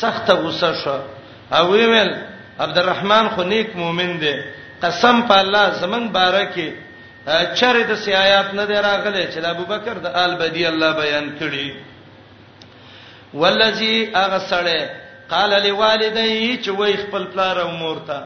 سخت 0.00 0.30
غصه 0.30 0.74
شو 0.84 0.98
او 1.58 1.70
ویل 1.72 2.12
عبدالرحمن 2.60 3.28
خو 3.34 3.42
نیک 3.52 3.76
مؤمن 3.76 4.18
دی 4.20 4.34
قسم 4.82 5.22
په 5.28 5.34
الله 5.38 5.72
زمنګ 5.80 6.12
بارکه 6.20 6.86
چر 7.58 7.76
د 7.88 7.92
سیاات 8.04 8.48
نه 8.58 8.64
دی 8.70 8.74
راغله 8.88 9.22
چې 9.32 9.38
د 9.44 9.46
ابوبکر 9.54 9.94
د 10.04 10.06
آل 10.24 10.32
بدی 10.42 10.64
الله 10.66 10.90
بیان 11.02 11.26
کړي 11.40 11.66
ولذي 13.40 13.96
اغسله 14.24 14.80
قال 15.32 15.50
لوالدي 15.68 16.58
چې 16.64 16.68
وای 16.78 16.94
خپل 17.04 17.24
پلار 17.32 17.60
او 17.64 17.70
مور 17.80 17.98
ته 18.08 18.18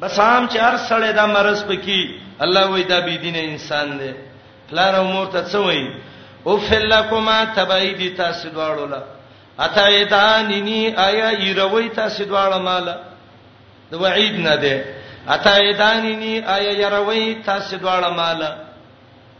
بس 0.00 0.18
هم 0.18 0.48
چې 0.48 0.56
هر 0.66 0.76
سړی 0.88 1.12
دا 1.18 1.26
مرز 1.36 1.64
پکې 1.68 2.08
الله 2.46 2.66
وای 2.74 2.82
دا 2.92 3.00
بی 3.06 3.16
دین 3.24 3.36
انسان 3.42 3.98
دی 4.00 4.12
پلار 4.70 4.94
او 5.00 5.04
مور 5.12 5.26
ته 5.34 5.40
څه 5.44 5.56
وای 5.56 5.90
او 6.46 6.56
فلکما 6.68 7.38
تبعیدی 7.56 8.10
تاسو 8.22 8.48
دواړو 8.48 8.90
لا 8.92 9.02
اته 9.66 9.84
ایتانینی 9.96 10.80
آیا 11.08 11.28
یروي 11.46 11.88
تاسو 11.88 12.24
دواړو 12.24 12.56
مال 12.56 12.94
د 13.90 13.94
وعید 14.04 14.38
نه 14.46 14.56
دی 14.62 14.76
اتا 15.28 15.54
ایدانینی 15.56 16.40
آیا 16.46 16.72
یروی 16.80 17.34
تاسو 17.44 17.76
دواړه 17.76 18.10
مال 18.16 18.42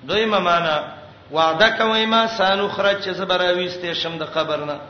دوی 0.09 0.25
ممانا 0.27 0.85
وعده 1.33 1.69
کوي 1.71 2.07
ما 2.07 2.27
سانو 2.27 2.69
خرج 2.69 2.97
چې 3.05 3.11
زبراويستې 3.11 3.93
شم 3.93 4.19
د 4.19 4.23
قبرنه 4.25 4.81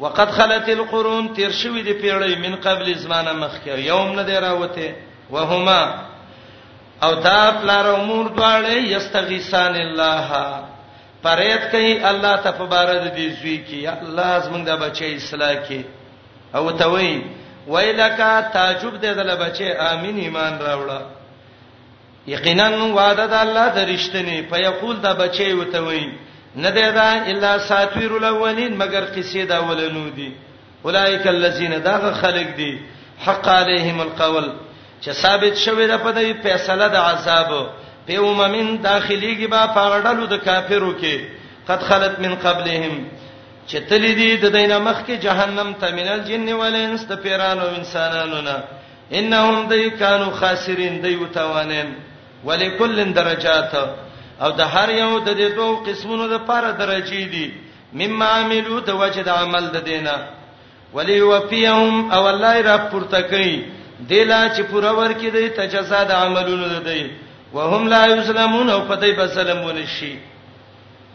وقد 0.00 0.30
خلت 0.30 0.68
القرون 0.68 1.28
تیر 1.34 1.50
شوې 1.50 1.80
د 1.82 1.88
پیړې 2.02 2.38
من 2.38 2.56
قبل 2.56 2.94
زمانه 2.94 3.32
مخکې 3.32 3.78
یوم 3.78 4.12
نه 4.16 4.22
دی 4.22 4.36
راوته 4.36 4.92
وهما 5.30 5.94
او 7.02 7.14
دا 7.14 7.50
پلار 7.62 7.86
امور 7.94 8.26
دواړه 8.26 8.76
یستغیثان 8.76 9.76
الله 9.76 10.60
پریت 11.22 11.70
کوي 11.70 12.04
الله 12.04 12.36
تبارک 12.36 13.02
دې 13.16 13.28
زوی 13.40 13.58
کی 13.58 13.86
الله 13.86 14.38
زمونږ 14.40 14.64
د 14.66 14.76
بچي 14.76 15.14
اصلاح 15.16 15.54
کی 15.68 15.84
او 16.54 16.70
ته 16.70 16.84
وایي 16.88 17.22
ویلکا 17.68 18.40
تعجب 18.52 19.00
دې 19.00 19.06
دل 19.14 19.34
بچي 19.36 19.70
امين 19.90 20.18
ایمان 20.18 20.58
راوړه 20.60 21.00
یقینا 22.32 22.68
وعده 22.70 23.26
د 23.26 23.32
الله 23.40 23.66
درشتنی 23.78 24.40
په 24.50 24.56
یقول 24.64 24.96
دا 25.06 25.12
بچي 25.22 25.52
وته 25.60 25.80
وی 25.86 26.04
نه 26.56 26.70
دی 26.76 26.84
دا 26.98 27.08
الا 27.32 27.58
ساتویر 27.68 28.12
الاولین 28.18 28.76
مگر 28.82 29.04
قصې 29.16 29.36
دا 29.52 29.58
ولنو 29.64 30.04
دي 30.16 30.28
اولایک 30.84 31.26
الذین 31.26 31.74
دا 31.84 31.96
خلق 32.20 32.54
دي 32.56 32.70
حق 33.26 33.48
علیهم 33.48 34.00
القول 34.00 34.48
چې 35.02 35.10
ثابت 35.10 35.56
شوی 35.64 35.86
دا 35.86 35.98
په 35.98 36.12
دې 36.12 36.46
فیصله 36.46 36.88
د 36.94 36.96
عذاب 37.10 37.52
په 38.06 38.12
عمومین 38.12 38.82
داخليږي 38.82 39.50
با 39.56 39.66
پاغړلو 39.76 40.26
د 40.32 40.36
کافرو 40.48 40.92
کې 41.00 41.18
قد 41.68 41.80
خلت 41.90 42.18
من 42.24 42.34
قبلهم 42.46 42.98
چې 43.68 43.78
تلې 43.90 44.12
دي 44.20 44.30
د 44.42 44.46
دینه 44.56 44.78
مخ 44.86 44.98
کې 45.06 45.22
جهنم 45.26 45.72
تمنل 45.80 46.20
جن 46.26 46.48
ولینس 46.62 47.04
د 47.10 47.22
پیرانو 47.24 47.64
انسانانو 47.78 48.40
نه 48.48 48.56
انهم 49.20 49.66
دای 49.72 49.88
کانو 50.02 50.28
خاسرین 50.40 51.00
دی 51.04 51.14
وتوانین 51.22 51.92
ولکل 52.44 52.98
درجات 53.18 53.74
او 54.40 54.50
د 54.60 54.72
هر 54.74 54.96
یو 54.98 55.10
د 55.18 55.28
دې 55.28 55.52
دوه 55.58 55.82
قسمونو 55.90 56.28
د 56.34 56.42
پاره 56.48 56.72
درجې 56.84 57.26
دي 57.34 57.52
مما 58.04 58.28
عملو 58.38 58.78
د 58.88 59.00
وجه 59.04 59.22
د 59.30 59.36
عمل 59.36 59.66
د 59.76 59.84
دینه 59.92 60.16
ولی 60.96 61.20
وفیهم 61.20 62.10
او 62.18 62.26
الله 62.30 62.60
را 62.70 62.76
پورته 62.88 63.20
کوي 63.20 63.64
دلا 64.00 64.56
چې 64.56 64.60
پوره 64.72 64.90
ورکې 64.92 65.28
دی 65.38 65.48
تجزا 65.62 66.04
د 66.10 66.18
عملونو 66.24 66.66
ده 66.74 66.78
دی 66.78 67.10
وهم 67.54 67.88
لا 67.94 68.02
یسلمون 68.10 68.70
او 68.70 68.80
پدای 68.88 69.12
بسلمون 69.20 69.86
شي 70.00 70.12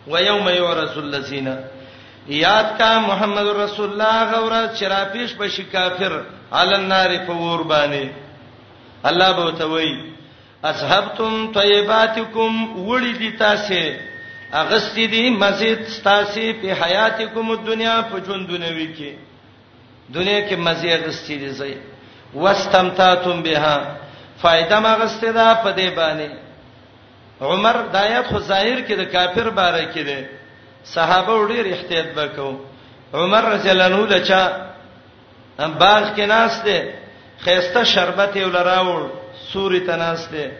ويوم 0.07 0.49
يورث 0.49 0.97
الذين 0.97 1.47
یاد 2.39 2.65
کا 2.77 2.89
محمد 3.07 3.47
رسول 3.59 3.87
الله 3.91 4.17
غورا 4.31 4.61
چرپیش 4.79 5.31
به 5.39 5.47
شي 5.55 5.63
کافر 5.73 6.13
عل 6.57 6.73
النار 6.73 7.17
په 7.27 7.33
ور 7.33 7.63
باندې 7.63 8.09
الله 9.11 9.31
به 9.33 9.51
توي 9.63 9.89
اذهبتم 10.65 11.51
طيباتكم 11.53 12.67
وړي 12.87 13.13
دي 13.21 13.31
تاسو 13.43 13.81
اغست 14.61 14.93
دي 14.95 15.29
مزید 15.43 15.79
تاسو 16.03 16.39
په 16.61 16.73
حياتكم 16.83 17.51
الدنيا 17.51 17.99
په 18.11 18.17
ژوندونوي 18.25 18.89
کې 18.95 19.11
دنیا 20.15 20.39
کې 20.49 20.55
مزي 20.67 20.91
اغست 20.93 21.27
دي 21.29 21.49
زي 21.61 21.73
واستمتعتم 22.33 23.41
بها 23.41 23.77
فائدہ 24.41 24.79
ما 24.79 24.95
غست 25.03 25.23
ده 25.25 25.53
په 25.63 25.75
دې 25.75 25.95
باندې 25.97 26.29
عمر 27.41 27.81
دایات 27.93 28.25
خو 28.27 28.39
ظاهر 28.39 28.85
کې 28.87 28.93
د 28.97 29.03
کافر 29.17 29.49
باره 29.49 29.91
کې 29.93 29.99
ده 30.11 30.40
صحابه 30.85 31.47
ډیر 31.51 31.65
احتیاط 31.71 32.07
وکاو 32.17 32.51
عمر 33.13 33.43
رضی 33.53 33.69
الله 33.69 33.83
عنه 33.85 34.05
لچا 34.05 34.41
باغ 35.79 36.03
کې 36.15 36.21
ناس 36.25 36.61
ده 36.65 36.81
خيسته 37.43 37.83
شربت 37.83 38.35
یې 38.35 38.41
ولراوړ 38.43 39.01
سوري 39.53 39.79
تناس 39.79 40.29
ده 40.31 40.51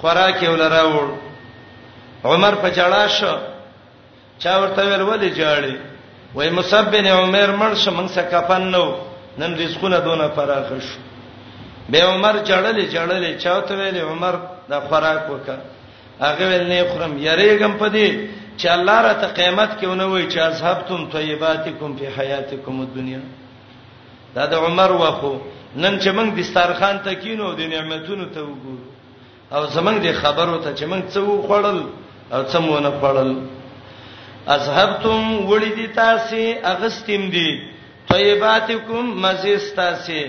خوراک 0.00 0.42
یې 0.42 0.48
ولراوړ 0.48 1.08
عمر 2.24 2.54
په 2.54 2.68
جړا 2.70 3.08
شو 3.08 3.36
چا 4.38 4.58
ورته 4.58 4.82
ویل 4.84 5.02
ولې 5.02 5.30
جاړي 5.36 5.76
وای 6.34 6.50
مصعب 6.50 6.90
بن 6.90 7.06
عمر 7.06 7.48
مړ 7.58 7.78
شو 7.78 7.90
موږ 7.90 8.08
څه 8.14 8.20
کفن 8.34 8.62
نو 8.70 8.84
نن 9.38 9.56
رزقونه 9.58 9.98
دونه 9.98 10.28
فراخ 10.34 10.64
شو 10.68 10.98
به 11.88 12.02
عمر 12.02 12.34
جړلې 12.44 12.92
جړلې 12.94 13.38
چاته 13.42 13.74
ویل 13.76 13.96
عمر 13.98 14.34
دا 14.68 14.80
خوراک 14.80 15.22
وکړه 15.28 15.60
هغه 16.20 16.44
ویل 16.48 16.66
نه 16.68 16.84
خورم 16.90 17.18
یریګم 17.18 17.72
پدې 17.78 18.06
چې 18.58 18.66
الله 18.68 18.98
را 19.02 19.14
ته 19.22 19.26
قیامت 19.38 19.70
کې 19.80 19.86
ونوي 19.92 20.24
چې 20.32 20.38
اصحابتم 20.50 21.00
طیباتکم 21.14 21.92
فی 21.98 22.06
حیاتکم 22.18 22.76
الدنیا 22.84 23.20
دا 24.34 24.46
د 24.52 24.54
عمر 24.54 24.90
وقو 25.02 25.34
نن 25.82 25.94
چې 26.02 26.08
موږ 26.16 26.28
دسترخوان 26.38 26.96
ته 27.04 27.14
کینو 27.22 27.52
د 27.60 27.70
نعمتونو 27.74 28.26
ته 28.34 28.40
وګورو 28.48 28.86
او 29.54 29.62
زمنګ 29.76 29.98
د 30.06 30.12
خبرو 30.22 30.58
ته 30.64 30.70
چې 30.78 30.84
موږ 30.90 31.04
څه 31.12 31.20
وخړل 31.28 31.78
او 32.34 32.40
څه 32.50 32.58
مونږ 32.66 32.86
خړل 33.00 33.30
اصحابتم 34.56 35.20
وړي 35.50 35.70
دي 35.78 35.86
تاسو 36.02 36.42
اغستیم 36.74 37.22
دي 37.36 37.48
طیباتکم 38.12 39.04
مزیس 39.26 39.64
تاسو 39.80 40.20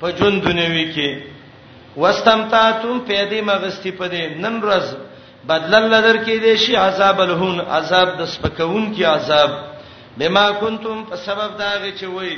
په 0.00 0.06
جون 0.18 0.34
دنیوي 0.40 0.86
کې 0.94 1.10
واستمتعتم 1.96 2.98
په 3.06 3.28
دې 3.30 3.40
مغستی 3.52 3.90
په 3.98 4.06
دې 4.14 4.22
نن 4.44 4.54
ورځ 4.64 4.86
بدلل 5.48 5.84
لدر 5.92 6.16
کې 6.24 6.38
دې 6.44 6.56
شي 6.64 6.76
عذاب 6.76 7.20
الهون 7.20 7.60
عذاب 7.78 8.12
د 8.18 8.26
سپکون 8.34 8.84
کې 8.94 9.04
عذاب 9.04 9.50
بما 10.20 10.44
کنتم 10.60 11.02
په 11.08 11.16
سبب 11.24 11.58
داغه 11.58 11.90
چې 11.96 12.04
وای 12.14 12.34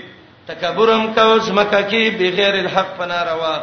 تکبرم 0.47 1.05
کو 1.19 1.39
زمکه 1.49 1.83
کې 1.91 2.11
بغیر 2.21 2.55
الحق 2.63 2.97
فنا 3.03 3.19
روا 3.29 3.55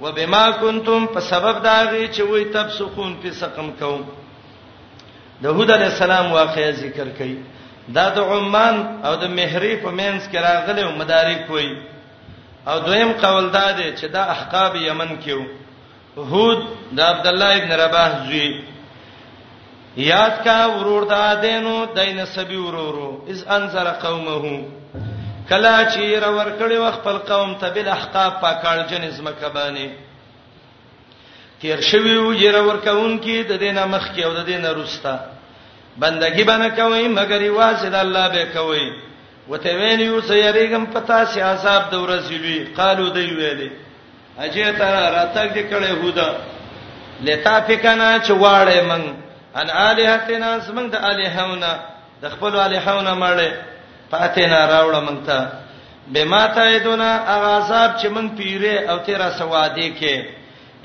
وبما 0.00 0.42
کنتم 0.62 1.06
په 1.14 1.20
سبب 1.26 1.62
داغه 1.66 2.08
چې 2.12 2.20
وای 2.30 2.44
تبسخون 2.56 3.14
په 3.22 3.30
سقم 3.42 3.70
کو 3.80 3.92
داوود 5.44 5.70
علی 5.76 5.84
السلام 5.90 6.32
واقعي 6.32 6.72
ذکر 6.80 7.06
کړي 7.18 7.36
دا 7.98 8.08
د 8.16 8.34
عمان 8.34 8.82
او 9.06 9.14
د 9.22 9.30
مهری 9.36 9.76
په 9.84 9.90
مینس 10.00 10.28
کې 10.32 10.36
راغلي 10.48 10.82
او 10.88 10.90
مدارک 11.04 11.46
وای 11.50 11.70
او 12.66 12.78
دویم 12.86 13.12
قول 13.22 13.46
دا 13.52 13.66
دی 13.78 13.86
چې 13.96 14.04
دا 14.18 14.22
احقاب 14.34 14.76
یمن 14.88 15.16
کې 15.22 15.30
وو 15.30 16.24
هود 16.32 16.64
د 16.98 17.00
عبد 17.12 17.26
الله 17.26 17.54
ابن 17.56 17.72
رباح 17.82 18.18
زوی 18.26 18.50
یاد 20.02 20.44
کا 20.44 20.58
ورور 20.76 21.02
دا 21.08 21.22
دینو 21.42 21.76
دین 21.96 22.24
سبي 22.34 22.56
ورورو 22.56 23.08
اذ 23.32 23.42
انذر 23.56 23.88
قومه 24.04 24.44
کلا 25.48 25.74
چې 25.92 26.22
را 26.22 26.30
ور 26.36 26.50
کړی 26.58 26.74
و 26.76 26.90
خپل 26.96 27.18
قوم 27.30 27.52
ته 27.60 27.70
بل 27.74 27.88
احقاب 27.96 28.32
پاکړ 28.42 28.88
جنز 28.90 29.20
مکبانی 29.26 29.88
تیر 31.60 31.80
شوی 31.90 32.14
و 32.16 32.32
یې 32.40 32.54
را 32.54 32.62
ور 32.64 32.76
کون 32.84 33.18
کی 33.24 33.36
د 33.50 33.60
دینه 33.64 33.84
مخ 33.94 34.08
کې 34.16 34.22
او 34.24 34.32
د 34.38 34.44
دینه 34.50 34.72
رستا 34.80 35.16
بندگی 36.02 36.44
باندې 36.44 36.80
کوي 36.80 37.08
مگر 37.18 37.42
یوازې 37.52 37.84
د 37.84 37.94
الله 38.04 38.28
به 38.28 38.44
کوي 38.44 38.92
وته 39.48 39.76
ویل 39.80 40.00
یو 40.00 40.20
سيریګم 40.20 40.84
پتا 40.94 41.24
سي 41.32 41.40
عذاب 41.40 41.90
د 41.90 41.94
ورځې 42.06 42.32
وی 42.32 42.64
قالو 42.76 43.08
دی 43.08 43.26
ویلې 43.26 43.70
اجه 44.44 44.72
تر 44.72 45.12
راتګ 45.12 45.54
دې 45.54 45.70
کړه 45.70 46.04
هودا 46.04 46.34
لتا 47.24 47.60
فکنا 47.68 48.08
چواړې 48.20 48.82
من 48.92 49.02
ان 49.58 49.66
الہتنا 49.88 50.50
زمنګ 50.66 50.88
د 50.92 50.96
الہونا 51.10 51.72
د 52.22 52.24
خپل 52.34 52.52
الہونا 52.66 53.12
مړې 53.22 53.50
فاتنا 54.10 54.58
راوړه 54.72 55.00
مونږ 55.06 55.18
ته 55.28 55.38
بما 56.14 56.42
تعیدنا 56.56 57.10
اغاصاب 57.36 57.90
چې 58.00 58.06
مونږ 58.14 58.28
پیره 58.38 58.74
او 58.90 58.96
تیرا 59.06 59.28
سواده 59.40 59.86
کې 59.98 60.16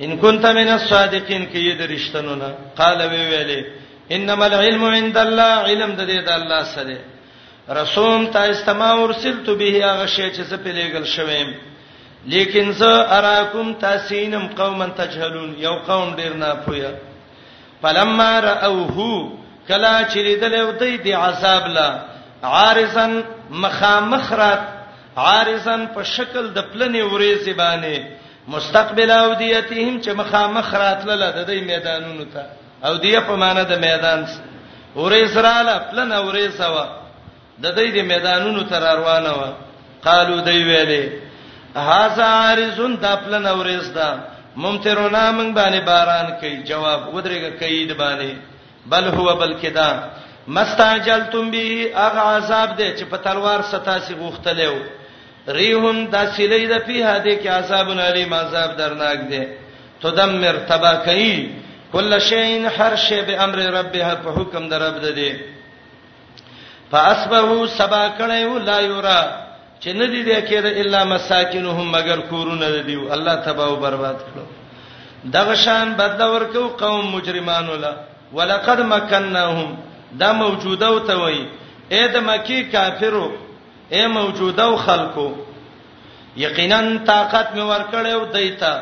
ان 0.03 0.17
كنت 0.23 0.43
من 0.59 0.67
الصادقین 0.77 1.43
کې 1.53 1.75
د 1.81 1.91
رښتینو 1.93 2.33
نه 2.41 2.49
قال 2.79 2.99
وی 3.09 3.23
ویلې 3.31 3.61
انما 4.15 4.45
العلم 4.45 4.83
عند 4.99 5.17
الله 5.25 5.51
علم 5.69 5.91
د 5.99 6.01
دې 6.09 6.19
د 6.27 6.29
الله 6.39 6.63
سره 6.75 6.97
رسوم 7.77 8.27
تا 8.33 8.45
استما 8.53 8.93
ورسلت 8.93 9.47
به 9.49 9.85
هغه 9.85 10.05
شی 10.13 10.29
چې 10.31 10.43
څه 10.49 10.55
پیلېګل 10.65 11.05
شوم 11.15 11.53
لیکن 12.33 12.71
زه 12.77 12.93
اراکم 13.17 13.73
تاسینم 13.81 14.45
قوما 14.57 14.85
تجهلون 14.99 15.51
یو 15.57 15.75
قوم 15.89 16.15
ډیر 16.19 16.33
نه 16.33 16.53
پوهه 16.65 17.14
فلما 17.83 18.39
راوه 18.39 19.31
کلا 19.67 20.03
چریدل 20.13 20.55
او 20.55 20.71
دای 20.71 20.97
دی 20.97 21.11
عذاب 21.13 21.67
لا 21.67 21.89
عارضن 22.43 23.23
مخامخ 23.51 24.31
رات 24.33 24.59
عارضن 25.17 25.85
په 25.95 26.03
شکل 26.03 26.49
د 26.53 26.59
پلنې 26.73 27.01
ورې 27.11 27.45
زبانه 27.47 28.07
مستقبل 28.55 29.11
اودیتهم 29.11 30.01
چې 30.01 30.07
مخامخ 30.21 30.73
راتله 30.73 31.29
د 31.31 31.45
دې 31.47 31.63
میدانونو 31.71 32.25
ته 32.33 32.43
اودیه 32.89 33.19
په 33.29 33.35
معنی 33.43 33.63
د 33.71 33.79
میدان 33.85 34.25
ورې 34.95 35.25
سره 35.37 35.61
لا 35.69 35.77
پلن 35.91 36.11
ورې 36.11 36.51
سوا 36.57 36.85
د 37.63 37.65
دې 37.75 37.89
د 37.97 38.05
میدانونو 38.11 38.63
ته 38.73 38.79
روانه 38.85 39.29
و 39.39 39.43
قالو 40.07 40.39
دی 40.49 40.57
ویلې 40.63 41.11
هاذا 41.89 42.23
عارضن 42.43 42.95
د 43.05 43.15
پلن 43.25 43.45
ورې 43.47 43.83
سره 43.93 44.19
ممترونا 44.55 45.31
من 45.31 45.53
باندې 45.53 45.81
باران 45.85 46.27
کوي 46.39 46.57
جواب 46.63 47.15
ودرېګه 47.15 47.49
کوي 47.59 47.85
د 47.87 47.93
باندې 47.93 48.35
بل 48.91 49.03
هو 49.17 49.35
بلکې 49.39 49.67
دا 49.79 49.89
مستعجلتم 50.47 51.49
به 51.51 51.91
اغه 52.05 52.19
عذاب 52.19 52.77
دې 52.77 52.99
چې 52.99 53.03
په 53.11 53.17
تلوار 53.27 53.61
ستاسي 53.73 54.13
غوختلېو 54.13 54.77
ریحون 55.57 55.97
د 56.13 56.31
سیلې 56.35 56.63
د 56.73 56.77
پیه 56.77 57.23
دې 57.23 57.43
کې 57.43 57.47
عذابون 57.57 57.99
علی 58.07 58.23
عذاب 58.41 58.77
درناک 58.77 59.19
دې 59.29 59.47
تدمر 60.01 60.55
تبا 60.69 60.93
کوي 61.05 61.35
کل 61.91 62.19
شین 62.29 62.65
هر 62.77 62.95
شی 63.07 63.21
به 63.27 63.43
امر 63.43 63.57
ربها 63.77 64.15
په 64.23 64.31
حکم 64.37 64.69
در 64.69 64.79
رب 64.81 65.01
دې 65.15 65.33
فاسبحو 66.91 67.67
سبا 67.77 68.03
کړو 68.19 68.57
لا 68.69 68.79
یرا 68.89 69.23
چې 69.79 69.93
نه 69.99 70.05
دي 70.11 70.21
دې 70.23 70.41
کېده 70.49 70.71
الا 70.81 71.03
مساکینهم 71.05 71.87
مگر 71.95 72.19
کورونه 72.31 72.69
دیو 72.89 73.11
الله 73.17 73.35
تباہ 73.47 73.69
او 73.71 73.75
برباد 73.85 74.17
کړو 74.17 74.45
دغه 75.35 75.55
شان 75.63 75.93
بدلور 76.01 76.41
کو 76.53 76.67
قوم 76.81 77.05
مجرمانو 77.15 77.75
لا 77.83 77.93
ولقد 78.37 78.79
مکنناهم 78.79 79.77
دا 80.21 80.31
موجوده 80.43 80.87
او 80.87 80.99
ته 81.09 81.15
وای 81.23 81.41
اې 81.91 82.07
د 82.13 82.17
مکی 82.29 82.63
کافرو 82.75 83.25
اې 83.91 84.05
موجوده 84.17 84.63
او 84.63 84.75
خلکو 84.87 85.27
یقینا 86.45 86.79
طاقت 87.05 87.55
می 87.55 87.61
ورکړیو 87.69 88.33
دایتا 88.33 88.73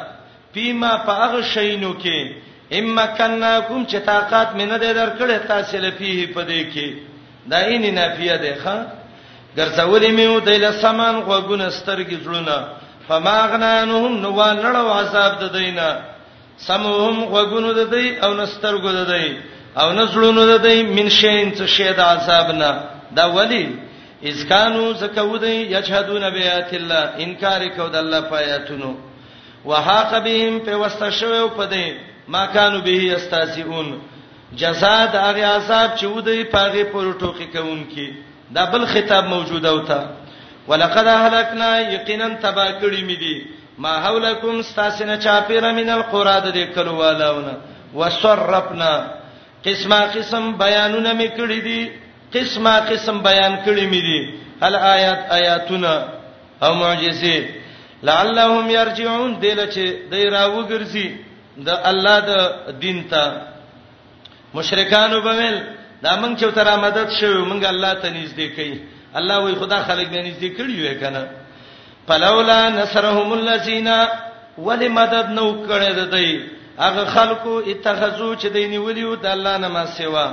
پیما 0.54 0.96
په 1.06 1.12
هغه 1.22 1.42
شینو 1.54 1.94
کې 1.94 2.32
اما 2.80 3.06
کناکم 3.06 3.86
چې 3.86 3.98
طاقت 4.12 4.56
می 4.56 4.66
نه 4.66 4.78
درکړې 4.84 5.48
تاسو 5.48 5.78
لپاره 5.86 6.28
په 6.36 6.46
دې 6.48 6.76
کې 6.76 6.94
دا 7.52 7.62
یې 7.68 7.94
نه 7.98 8.10
پیاده 8.18 8.54
ښه 8.66 9.03
ګرځولې 9.58 10.10
میو 10.18 10.40
دله 10.48 10.70
سامان 10.84 11.16
غوګونه 11.30 11.68
سترګې 11.80 12.18
زړونه 12.24 12.58
فماغنانهم 13.08 14.14
نوال 14.26 14.56
نړو 14.66 14.86
عذاب 15.00 15.32
ددینا 15.44 15.90
سمهم 16.68 17.18
غوګونو 17.34 17.72
ددی 17.80 18.06
او 18.26 18.32
نسترګو 18.42 18.92
ددی 19.00 19.28
او 19.82 19.90
نسړونو 20.00 20.42
ددی 20.54 20.78
من 20.98 21.10
شین 21.20 21.48
څه 21.58 21.66
شی 21.76 21.90
د 21.98 22.00
عذابنا 22.14 22.72
دا 23.18 23.26
ولی 23.36 23.66
اذ 24.30 24.38
کانوا 24.52 24.88
زکودی 25.04 25.56
یشهدون 25.76 26.24
بیات 26.38 26.72
الله 26.80 27.04
انکار 27.26 27.62
کو 27.78 27.88
د 27.94 27.96
الله 28.04 28.22
پایاتونو 28.34 28.92
وحاق 29.70 30.12
بهم 30.24 30.60
په 30.66 30.76
واستشو 30.82 31.50
په 31.58 31.66
دې 31.74 31.88
ما 32.28 32.46
کانوا 32.56 32.82
به 32.88 33.16
استاسیون 33.16 33.98
جزاء 34.62 35.02
د 35.14 35.16
هغه 35.26 35.44
عذاب 35.58 35.90
چې 35.98 36.04
ودی 36.06 36.44
پاغه 36.44 36.84
پر 36.94 37.06
ټوکی 37.20 37.48
کوونکی 37.58 38.08
دا 38.52 38.66
بل 38.66 38.86
خطاب 38.86 39.24
موجوده 39.26 39.74
وتا 39.74 40.10
ولقد 40.68 41.08
اهلكنا 41.08 41.80
یقینا 41.94 42.28
تبا 42.30 42.72
کړی 42.82 43.02
می 43.08 43.16
دي 43.16 43.46
ما 43.78 44.00
حولکم 44.00 44.60
استاسنا 44.60 45.18
چاپیره 45.18 45.72
من 45.72 45.90
القرى 45.90 46.42
د 46.46 46.54
دې 46.54 46.76
کلو 46.76 46.96
والاونه 46.96 47.54
وسرپنا 47.94 49.12
قسمه 49.66 49.98
قسم 50.16 50.54
بیانونه 50.58 51.14
می 51.14 51.28
کړی 51.30 51.62
دي 51.64 51.92
قسمه 52.34 52.80
قسم 52.90 53.20
بیان 53.20 53.56
کړی 53.66 53.86
می 53.92 54.02
دي 54.02 54.20
هل 54.62 54.76
آیات 54.76 55.20
آیاتنا 55.32 56.06
او 56.64 56.74
معجزه 56.74 57.46
لعلهم 58.04 58.70
يرجعون 58.70 59.40
دله 59.40 59.68
چې 59.72 60.12
دای 60.12 60.30
راو 60.30 60.68
ګرځي 60.68 61.08
د 61.66 61.70
الله 61.70 62.20
د 62.20 62.32
دین 62.80 63.04
ته 63.10 63.42
مشرکان 64.54 65.14
وبمل 65.14 65.56
دا 66.04 66.14
مونږ 66.22 66.34
چې 66.40 66.48
تر 66.56 66.68
امدد 66.74 67.10
شوی 67.20 67.42
مونږ 67.50 67.62
الله 67.72 67.94
ته 68.02 68.10
نږدې 68.18 68.48
کړي 68.56 68.74
الله 69.20 69.38
وی 69.46 69.56
خدا 69.62 69.80
خلق 69.88 70.08
به 70.14 70.22
نږدې 70.28 70.50
کړي 70.58 70.76
وي 70.84 70.96
کنه 71.02 71.24
فلولا 72.08 72.60
نصرهم 72.80 73.34
الذين 73.34 73.90
ولمدد 74.66 75.28
نو 75.38 75.46
کړي 75.70 75.92
د 76.00 76.12
دوی 76.14 76.32
هغه 76.80 77.06
خلکو 77.16 77.54
اتخذو 77.60 78.30
چې 78.36 78.46
دیني 78.56 78.78
ولیو 78.88 79.16
د 79.16 79.26
الله 79.26 79.58
نه 79.58 79.68
ما 79.68 79.86
سیوا 80.00 80.28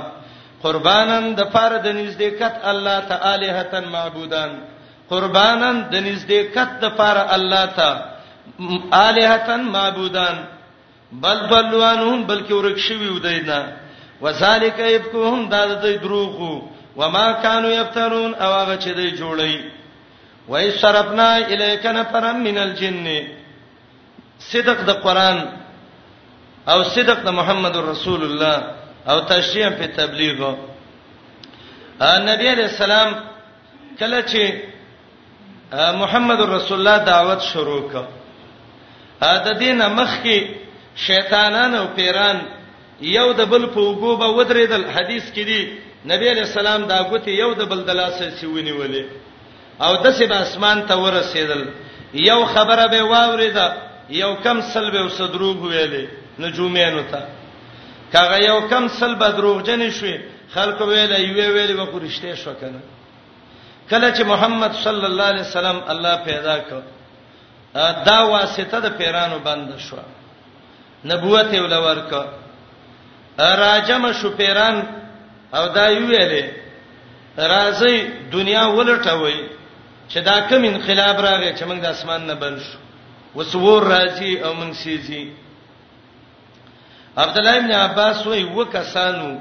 قربانن 0.63 1.35
د 1.39 1.43
فار 1.53 1.73
د 1.85 1.87
نږدېکت 1.87 2.55
الله 2.71 2.99
تعالی 2.99 3.49
هتن 3.59 3.85
معبودان 3.95 4.51
قربانن 5.09 5.85
د 5.91 5.95
نږدېکت 5.95 6.71
د 6.81 6.89
فار 6.97 7.17
الله 7.35 7.65
ته 7.65 7.91
الہتن 8.93 9.59
معبودان 9.75 10.35
بل 11.11 11.39
بلوانهم 11.51 12.25
بلکې 12.27 12.51
ورک 12.53 12.77
شوی 12.87 13.07
ودینا 13.09 13.61
وذالک 14.21 14.77
ابکوهم 14.95 15.41
دا 15.53 15.61
د 15.83 15.85
دروغو 16.03 16.53
وما 16.99 17.27
كانوا 17.43 17.71
یفترون 17.81 18.31
او 18.35 18.51
هغه 18.61 18.75
چې 18.83 18.89
دوی 18.97 19.11
جوړی 19.21 19.55
وای 20.47 20.71
صرفنا 20.81 21.29
الیک 21.53 21.85
نفر 21.85 22.23
من 22.47 22.57
الجن 22.57 23.07
صدق 24.51 24.79
د 24.89 24.91
قران 25.05 25.37
او 26.71 26.83
صدق 26.95 27.19
د 27.25 27.29
محمد 27.39 27.75
رسول 27.91 28.21
الله 28.25 28.57
او 29.09 29.17
تشریع 29.31 29.69
په 29.69 29.85
تبلیغ 29.95 30.37
نبی 32.01 32.47
علیہ 32.53 32.69
السلام 32.73 33.09
کله 33.99 34.21
چې 34.21 34.53
محمد 36.01 36.39
رسول 36.55 36.77
الله 36.79 36.97
دعوت 37.11 37.41
شروع 37.51 37.81
کړ 37.91 38.03
دا 39.45 39.53
دینه 39.59 39.87
مخ 39.87 40.15
کې 40.23 40.45
شیطانانو 41.07 41.85
پیران 41.95 42.37
یو 43.01 43.31
د 43.39 43.41
بل 43.51 43.65
په 43.73 43.79
وګو 43.81 44.15
به 44.19 44.27
ودرېدل 44.37 44.83
حدیث 44.95 45.25
کې 45.35 45.43
دی 45.45 45.61
نبی 46.13 46.29
علیہ 46.29 46.41
السلام 46.43 46.85
دا 46.85 47.01
غوته 47.01 47.31
یو 47.31 47.53
د 47.53 47.61
بل 47.69 47.83
دلاسه 47.85 48.29
سیونی 48.39 48.71
ولې 48.71 49.03
او 49.81 49.93
د 50.03 50.11
سبا 50.17 50.37
اسمان 50.45 50.83
ته 50.87 50.95
ورسېدل 50.97 51.61
یو 52.13 52.45
خبره 52.45 52.87
به 52.87 53.01
واوریدا 53.11 53.67
یو 54.09 54.35
کم 54.43 54.61
سل 54.73 54.91
به 54.91 55.05
وسدروغ 55.05 55.57
ویلې 55.57 56.05
نجومینو 56.39 57.03
ته 57.11 57.21
کغه 58.13 58.37
یو 58.45 58.59
کم 58.69 58.87
سل 58.99 59.15
به 59.15 59.29
دروغجن 59.37 59.89
شوي 59.91 60.17
خلکو 60.53 60.85
ویلې 60.85 61.19
یو 61.19 61.53
ویلې 61.53 61.73
به 61.77 61.85
قرشته 61.85 62.35
شو 62.35 62.53
کنه 62.53 62.79
کله 63.89 64.13
چې 64.15 64.23
محمد 64.25 64.73
صلی 64.83 65.05
الله 65.05 65.23
علیه 65.31 65.41
وسلم 65.41 65.81
الله 65.91 66.15
پیدا 66.15 66.55
کړ 66.69 66.79
دا 68.05 68.19
واسطه 68.25 68.79
د 68.79 68.97
پیرانو 68.97 69.39
بند 69.43 69.77
شو 69.77 69.97
نبوت 71.05 71.53
یې 71.53 71.59
ولور 71.59 71.97
کړ 72.11 72.25
راجم 73.39 74.11
شو 74.21 74.29
پیران 74.37 74.77
او 75.53 75.67
دا 75.67 75.87
ویلې 75.87 76.43
راځي 77.37 77.95
دنیا 78.31 78.63
ولټوي 78.67 79.47
چې 80.09 80.19
دا 80.23 80.39
کوم 80.49 80.63
انقلاب 80.65 81.19
راغی 81.19 81.53
چې 81.53 81.63
موږ 81.65 81.79
د 81.81 81.85
اسمان 81.85 82.25
نه 82.27 82.33
بل 82.35 82.59
شو 82.59 82.77
وسور 83.35 83.83
راځي 83.87 84.43
او 84.43 84.53
موږ 84.53 84.73
سيځي 84.73 85.27
عبد 87.17 87.37
الله 87.37 87.57
ابن 87.57 87.71
عباس 87.71 88.25
وای 88.27 88.43
وکسانو 88.43 89.39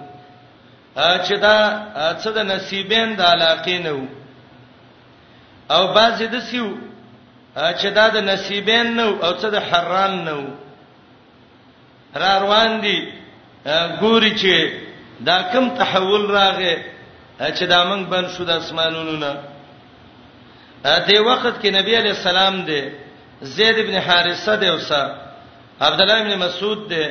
چې 0.97 1.33
دا 1.41 2.17
څه 2.23 2.31
د 2.35 2.39
نصیبین 2.45 3.15
د 3.17 3.23
علاقې 3.23 3.79
نه 3.85 3.93
وو 3.93 4.07
او 5.71 5.93
بعضی 5.95 6.27
د 6.27 6.41
سیو 6.41 6.73
چې 7.57 7.87
دا 7.95 8.09
د 8.09 8.17
نصیبین 8.25 8.95
نه 8.97 9.03
او 9.03 9.33
څه 9.39 9.49
د 9.51 9.63
حران 9.71 10.25
نه 10.25 10.33
وو 10.35 10.51
را 12.19 12.39
روان 12.39 12.81
دي 12.81 13.20
ګوري 13.65 14.31
چې 14.41 14.81
دا 15.21 15.43
کم 15.53 15.71
تحول 15.77 16.31
راغې 16.31 16.75
چې 17.59 17.65
دا 17.67 17.85
موږ 17.85 18.09
بن 18.09 18.25
شو 18.37 18.45
د 18.45 18.51
اسمانونو 18.51 19.13
نه 19.21 19.33
دې 21.07 21.19
وخت 21.29 21.61
کې 21.61 21.69
نبی 21.73 21.93
علی 21.97 22.11
السلام 22.11 22.65
دې 22.67 22.83
زید 23.41 23.79
ابن 23.79 23.95
حارثه 24.01 24.61
دې 24.61 24.65
اوسه 24.65 25.03
عبد 25.81 26.01
الله 26.01 26.21
ابن 26.21 26.35
مسعود 26.45 26.89
دې 26.93 27.05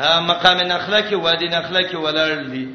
مقام 0.00 0.58
نخله 0.60 1.00
کې 1.10 1.14
وادي 1.14 1.48
نخله 1.48 1.80
کې 1.88 1.94
ولاړ 1.96 2.30
دي 2.52 2.68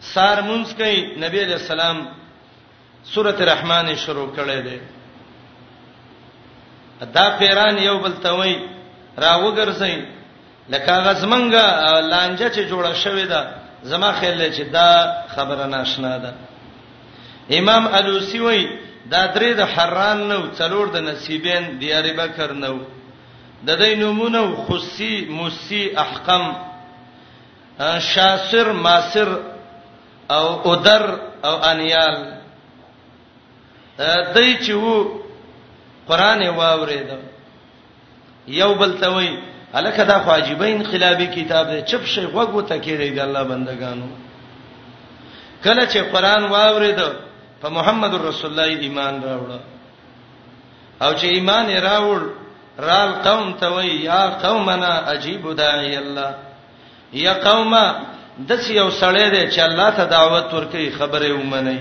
سار 0.00 0.42
مونږ 0.42 0.74
کوي 0.76 1.16
نبی 1.22 1.40
علی 1.42 1.52
السلام 1.54 2.06
سورته 3.04 3.44
رحمان 3.44 3.96
شروع 3.96 4.34
کړې 4.36 4.60
ده 4.66 4.78
دا 7.14 7.26
پیران 7.38 7.78
یو 7.78 7.98
بل 7.98 8.12
ته 8.22 8.32
وای 8.34 8.56
راوګرځي 9.18 10.17
لکه 10.68 10.92
غزمنګه 10.92 11.66
لانجه 12.00 12.48
چې 12.54 12.60
جوړه 12.70 12.92
شوې 12.94 13.26
ده 13.32 13.50
زما 13.82 14.12
خیال 14.12 14.52
چې 14.52 14.62
دا 14.72 15.14
خبره 15.36 15.66
ناشنا 15.66 16.16
ده 16.18 16.32
امام 17.58 17.86
الوسی 17.94 18.38
وای 18.40 18.62
دا 19.10 19.22
درې 19.34 19.54
د 19.56 19.60
حران 19.74 20.28
نو 20.28 20.40
څلور 20.58 20.88
د 20.94 21.00
نصیبین 21.10 21.78
د 21.80 21.92
ابي 22.00 22.12
بکر 22.22 22.52
نو 22.54 22.74
د 23.66 23.76
دې 23.78 23.96
نمونه 24.02 24.56
خصي 24.68 25.26
موسی 25.30 25.88
احکم 26.04 26.44
شاسر 28.12 28.72
ماسر 28.72 29.28
او 30.30 30.46
ادر 30.72 31.14
او 31.44 31.54
انیال 31.70 32.16
دای 34.34 34.56
چې 34.58 34.70
وو 34.70 35.20
قران 36.08 36.48
واورید 36.48 37.08
یو 38.48 38.74
بل 38.74 38.92
ته 39.00 39.08
وای 39.12 39.30
الکه 39.74 40.04
دا 40.04 40.18
خواجبه 40.20 40.66
انقلابی 40.72 41.26
کتاب 41.26 41.66
دی 41.70 41.82
چپ 41.82 42.04
شي 42.06 42.24
غوغو 42.26 42.60
ته 42.62 42.78
کېږي 42.78 43.10
د 43.16 43.20
الله 43.20 43.44
بندگانو 43.44 44.08
کله 45.64 45.86
چې 45.86 45.98
قران 46.12 46.44
واورید 46.44 47.00
په 47.60 47.68
محمد 47.68 48.14
رسول 48.14 48.50
الله 48.50 48.66
ایمان 48.80 49.22
راوړ 49.22 49.50
او 51.02 51.12
چې 51.14 51.24
ایمان 51.24 51.66
راوړ 51.76 52.20
رال 52.78 53.12
قوم 53.24 53.52
ته 53.52 53.68
وای 53.68 53.88
یا 53.90 54.26
قومنا 54.42 54.92
عجیب 55.10 55.52
داعی 55.58 55.96
الله 55.96 56.34
یا 57.12 57.32
قوم 57.34 57.74
دس 58.48 58.70
یو 58.70 58.88
سړی 58.90 59.30
دی 59.34 59.50
چې 59.50 59.60
الله 59.60 59.90
ته 59.90 60.04
دعوت 60.04 60.50
ورکړي 60.52 60.98
خبره 60.98 61.32
ومني 61.34 61.80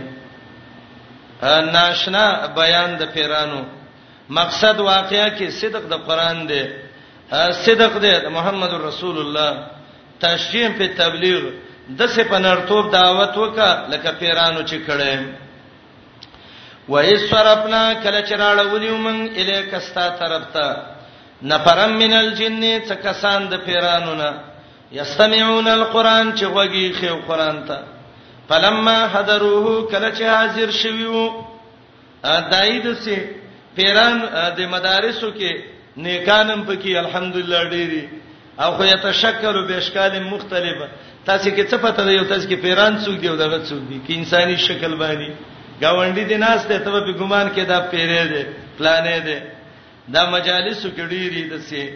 ناشنا 1.71 2.45
بیان 2.55 2.97
د 2.99 3.03
پیرانو 3.13 3.61
مقصد 4.29 4.79
واقعیا 4.79 5.29
کې 5.37 5.49
صدق 5.49 5.87
د 5.89 5.93
قران 6.07 6.47
دی 6.47 6.63
صدق 7.35 7.95
دې 8.01 8.27
محمد 8.31 8.73
رسول 8.87 9.17
الله 9.17 9.67
تشجیم 10.19 10.73
په 10.77 10.87
تبلیغ 10.97 11.41
د 11.99 12.07
سه 12.13 12.23
پنرتوب 12.29 12.91
دعوت 12.93 13.37
وکا 13.37 13.71
لکه 13.91 14.11
پیرانو 14.19 14.61
چې 14.63 14.77
کړي 14.87 15.27
وایسرفنا 16.89 17.81
کله 18.03 18.21
چراړ 18.29 18.67
ونیو 18.73 18.97
من 18.97 19.21
الیک 19.41 19.75
ستا 19.89 20.07
طرف 20.19 20.41
ته 20.53 20.81
نفرم 21.51 21.89
من 21.97 22.13
الجن 22.13 22.61
څکسان 22.81 23.49
د 23.49 23.53
پیرانو 23.65 24.15
نه 24.23 24.33
یستمعون 24.91 25.67
القران 25.67 26.33
چې 26.35 26.43
وږي 26.43 26.99
خو 26.99 27.33
قران 27.33 27.63
ته 27.65 27.77
فلما 28.49 28.99
حضروه 29.13 29.87
کله 29.91 30.11
چې 30.11 30.21
حاضر 30.23 30.71
شویو 30.81 31.29
ا 32.23 32.41
دایدسه 32.41 33.29
پیران 33.75 34.19
د 34.57 34.61
مدارسو 34.75 35.31
کې 35.39 35.76
نیکانم 35.97 36.63
پکې 36.65 36.95
الحمدلله 36.97 37.69
ډېری 37.69 38.09
او 38.63 38.71
خو 38.77 38.83
یتشکر 38.85 39.61
بهشکال 39.67 40.23
مختلفه 40.23 40.87
تاسو 41.25 41.49
کې 41.49 41.69
څه 41.69 41.77
پته 41.85 42.05
ده 42.07 42.11
یو 42.17 42.23
تاسو 42.31 42.47
کې 42.47 42.55
پیران 42.65 42.97
څوک 43.05 43.19
دی 43.21 43.27
او 43.33 43.37
دغه 43.43 43.59
څوک 43.69 43.81
دی 43.89 43.99
کې 44.07 44.17
انساني 44.17 44.57
شکل 44.65 44.95
باندې 44.95 45.31
گاونډي 45.81 46.23
دي 46.31 46.37
ناس 46.45 46.63
ته 46.71 46.77
ته 46.87 46.91
په 46.95 47.13
ګمان 47.21 47.47
کې 47.55 47.59
دا 47.73 47.79
پیرې 47.93 48.33
دي 48.33 48.43
پلانې 48.79 49.25
دي 49.25 49.41
دا 50.17 50.25
مجالس 50.35 50.83
کې 50.87 51.01
ډېری 51.09 51.49
دي 51.49 51.59
سه 51.59 51.89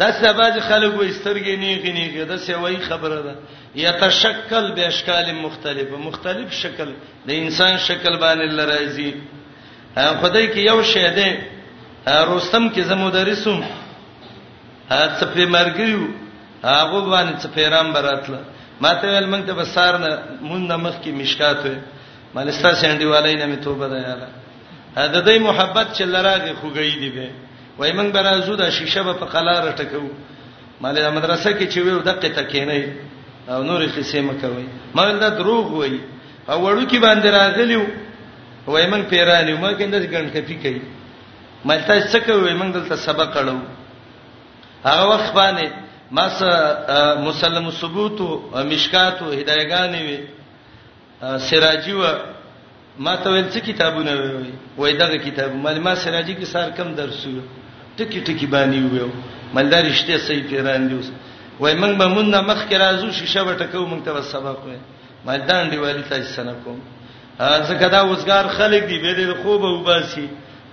دا 0.00 0.08
سباج 0.18 0.60
خلک 0.60 0.92
وسترګې 0.94 1.58
نه 1.58 1.82
غنيږي 1.82 2.24
دا 2.34 2.38
سه 2.44 2.56
وایي 2.66 2.78
خبره 2.90 3.20
ده 3.28 3.34
یتشکل 3.82 4.70
بهشکال 4.76 5.32
مختلفه 5.40 5.96
مختلف 6.04 6.52
شکل 6.60 6.90
د 7.28 7.34
انسان 7.38 7.78
شکل 7.88 8.20
باندې 8.26 8.60
لراځي 8.60 10.20
خدای 10.22 10.46
کې 10.54 10.58
یو 10.70 10.82
شی 10.92 11.08
ده 11.18 11.26
روستم 12.06 12.68
کې 12.74 12.80
زمو 12.90 13.10
درسوم 13.10 13.60
صفه 14.90 15.46
مرګیو 15.46 15.98
هغه 16.64 17.00
باندې 17.00 17.36
صفیرام 17.42 17.92
براتله 17.96 18.38
ماته 18.84 19.08
ول 19.08 19.30
موږ 19.34 19.42
ته 19.46 19.52
بسار 19.54 19.98
نه 20.04 20.08
مونږ 20.42 20.62
نه 20.70 20.76
مخ 20.84 20.94
کې 21.02 21.10
مشکات 21.20 21.60
وې 21.64 21.76
مالستا 22.34 22.72
سندې 22.74 23.04
والای 23.12 23.36
نه 23.36 23.46
مې 23.46 23.58
توبه 23.64 23.88
ده 23.88 23.96
یاره 24.06 24.28
دا 25.14 25.20
دای 25.28 25.38
محبت 25.38 25.92
چې 25.96 26.02
لراغه 26.14 26.54
خوګی 26.54 26.98
دی 27.02 27.10
به 27.10 27.28
وای 27.78 27.92
موږ 27.92 28.08
برازو 28.16 28.56
د 28.60 28.70
شیشه 28.78 29.02
په 29.02 29.26
قلاره 29.34 29.74
ټکو 29.76 30.02
مالې 30.82 31.14
مدرسې 31.14 31.58
کې 31.58 31.66
چې 31.72 31.78
وې 31.82 32.02
دقه 32.02 32.28
تکینې 32.28 32.84
او 33.52 33.62
نور 33.68 33.82
قصې 33.86 34.18
مکوي 34.30 34.66
ما 34.94 35.02
ول 35.02 35.18
دا 35.20 35.28
دروغ 35.38 35.70
وای 35.76 35.98
او 36.50 36.56
وړو 36.60 36.86
کې 36.86 36.98
باندې 36.98 37.26
راغلیو 37.38 37.86
وای 38.66 38.86
موږ 38.90 39.02
پیرانیو 39.14 39.56
ما 39.62 39.72
کې 39.72 39.84
د 39.94 40.14
ګڼ 40.14 40.30
کپی 40.34 40.54
کوي 40.66 40.82
مې 41.64 41.78
تاسو 41.86 42.08
څه 42.12 42.18
کوي 42.26 42.54
موږ 42.60 42.70
دلته 42.76 42.96
سبق 43.06 43.36
اړو 43.36 43.60
هغه 44.86 45.04
وخت 45.12 45.30
باندې 45.34 45.70
ما 46.18 46.24
سره 46.38 47.12
مسلم 47.26 47.68
ثبوت 47.80 48.18
او 48.22 48.62
مشکات 48.70 49.22
او 49.22 49.30
هدايګانې 49.30 50.00
وي 50.06 50.18
سراجي 51.48 51.94
و 52.00 52.04
ما 53.04 53.14
ته 53.16 53.30
ول 53.30 53.50
څه 53.50 53.58
کتابونه 53.68 54.14
وي 54.22 54.54
وای 54.78 54.92
دغه 55.02 55.16
کتاب 55.26 55.54
مې 55.62 55.78
ما 55.86 55.94
سراجي 56.06 56.34
کې 56.34 56.44
سار 56.54 56.70
کم 56.78 56.94
درسو 57.00 57.30
ټکی 57.98 58.24
ټکی 58.30 58.46
باندې 58.46 58.78
ویو 58.92 59.08
ملدار 59.54 59.84
رشته 59.90 60.18
صحیح 60.26 60.42
پیران 60.50 60.88
دی 60.88 60.98
وای 61.60 61.74
موږ 61.78 61.98
به 61.98 62.08
مونږه 62.14 62.40
مخ 62.50 62.60
کې 62.68 62.76
راځو 62.76 63.10
شیشه 63.20 63.40
وټکو 63.44 63.86
موږ 63.86 64.04
ته 64.04 64.22
سبق 64.22 64.58
وای 64.66 64.78
ما 65.26 65.36
دان 65.48 65.70
دی 65.70 65.76
والی 65.82 66.02
تاسو 66.12 66.42
نه 66.50 66.54
کوم 66.64 66.78
ځکه 67.38 67.88
دا 67.96 68.02
وزګار 68.06 68.48
خلک 68.58 68.82
دی 68.88 68.98
به 69.04 69.12
د 69.18 69.36
خوبه 69.42 69.68
وباسي 69.74 70.26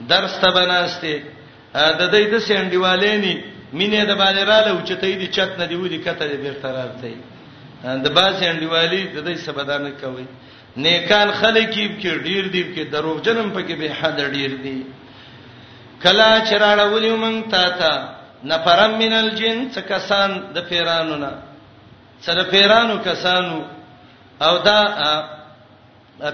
درس 0.07 0.33
ته 0.41 0.49
بناسته 0.51 1.13
د 1.99 2.01
دې 2.13 2.23
د 2.33 2.35
سندیوالېنی 2.47 3.35
مینه 3.79 4.05
د 4.05 4.13
باندې 4.21 4.43
را 4.49 4.59
لوچتې 4.65 5.15
دي 5.21 5.27
چت 5.35 5.59
نه 5.59 5.65
دی 5.69 5.75
ودی 5.75 5.97
کته 6.05 6.25
دې 6.29 6.37
بیرته 6.43 6.69
راځي 6.75 7.15
د 8.05 8.07
باسي 8.15 8.45
اندیوالي 8.47 9.03
د 9.15 9.17
دې 9.27 9.35
سبدانه 9.45 9.91
کوي 10.01 10.25
نیکان 10.83 11.29
خلکیب 11.41 11.91
کې 12.01 12.11
ډیر 12.27 12.47
دی 12.47 12.63
کې 12.75 12.83
دروغجنم 12.91 13.49
پکې 13.55 13.73
به 13.79 13.87
حد 14.01 14.17
ډیر 14.35 14.51
دی 14.63 14.83
کلا 16.03 16.31
چراړولې 16.49 17.09
مون 17.21 17.49
تا 17.51 17.69
تا 17.79 17.93
نفرم 18.43 18.91
من 18.99 19.13
الجن 19.13 19.69
څکسان 19.71 20.31
د 20.55 20.57
پیرانو 20.69 21.15
نه 21.15 21.31
سره 22.25 22.43
پیرانو 22.43 22.95
کسانو 23.03 23.57
او 24.45 24.57
دا 24.67 24.79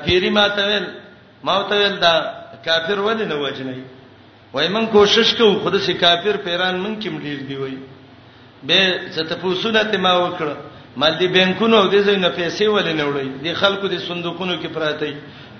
پیری 0.05 0.29
ماتول 0.29 0.85
ماوتول 1.43 1.95
دا 2.01 2.15
کافر 2.65 2.99
ولې 2.99 3.25
نه 3.31 3.35
وجنی 3.43 3.79
وای 4.53 4.67
من 4.75 4.85
کوشش 4.95 5.27
کوم 5.37 5.55
خود 5.63 5.75
سي 5.87 5.93
کافر 6.05 6.35
پیران 6.45 6.75
من 6.85 6.93
کې 7.01 7.07
مډیر 7.17 7.39
دی 7.49 7.55
وای 7.61 7.75
به 8.69 8.79
زته 9.17 9.35
پوسونه 9.43 9.81
ته 9.91 9.97
ما 10.05 10.13
وکړ 10.19 10.47
مال 11.03 11.13
دي 11.21 11.27
بانکونو 11.35 11.79
دې 11.91 11.95
زینو 12.09 12.29
پیسې 12.37 12.63
ولې 12.63 12.93
نه 13.01 13.05
وړي 13.09 13.27
دي 13.45 13.51
خلکو 13.61 13.85
دې 13.87 13.99
صندوقونو 14.07 14.53
کې 14.61 14.67
پراته 14.77 15.05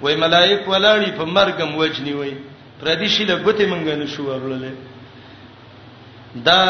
وای 0.02 0.16
ملائک 0.24 0.62
ولاړی 0.68 1.12
په 1.22 1.26
مرګم 1.38 1.70
وجنی 1.84 2.14
وای 2.20 2.34
پردیشي 2.82 3.24
له 3.32 3.36
ګوتې 3.46 3.64
مونږ 3.74 3.86
نه 4.04 4.08
شو 4.16 4.22
ورولې 4.30 4.74
دا 6.50 6.62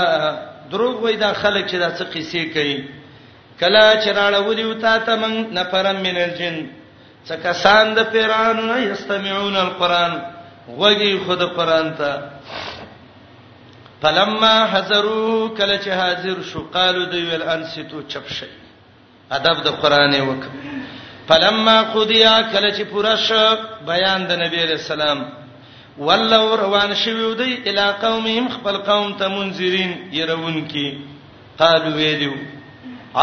دروغ 0.72 0.96
وای 1.04 1.16
دا 1.24 1.30
خلک 1.44 1.64
چې 1.72 1.76
دا 1.84 1.90
څه 1.98 2.06
قصې 2.16 2.44
کوي 2.58 2.78
کلا 3.60 3.86
چراړه 4.02 4.44
ودی 4.48 4.64
وتا 4.70 4.94
ته 5.00 5.12
مونږ 5.22 5.36
نفرم 5.60 5.96
من 6.06 6.16
الجن 6.24 6.58
څکه 7.30 7.52
ساند 7.66 7.98
پیران 8.14 8.58
نه 8.70 8.78
یستمعون 8.92 9.56
القران 9.66 10.14
وږي 10.82 11.12
خود 11.26 11.42
قران 11.58 11.88
ته 11.98 12.12
فلما 14.02 14.56
حضروا 14.74 15.40
کله 15.58 15.78
چې 15.84 15.90
حاضر 16.02 16.38
شو 16.52 16.60
قالو 16.76 17.06
دی 17.14 17.22
ول 17.32 17.44
انستو 17.56 18.02
چپ 18.14 18.28
شي 18.40 18.48
ادب 19.38 19.58
د 19.68 19.80
قران 19.86 20.14
وک 20.30 20.44
فلما 21.30 21.78
قضیا 21.96 22.36
کله 22.54 22.70
چې 22.78 22.82
پوره 22.92 23.16
شو 23.28 23.44
بیان 23.88 24.28
د 24.30 24.40
نبی 24.44 24.62
رسول 24.74 25.02
الله 25.06 26.06
ولو 26.08 26.56
روان 26.58 26.94
شویو 27.04 27.34
دی 27.40 27.52
الی 27.72 27.88
قومهم 28.02 28.48
خپل 28.56 28.78
قوم 28.88 29.14
ته 29.22 29.28
منذرین 29.38 29.92
يرون 30.20 30.62
کی 30.74 30.86
قالو 31.60 31.96
ویلو 31.98 32.34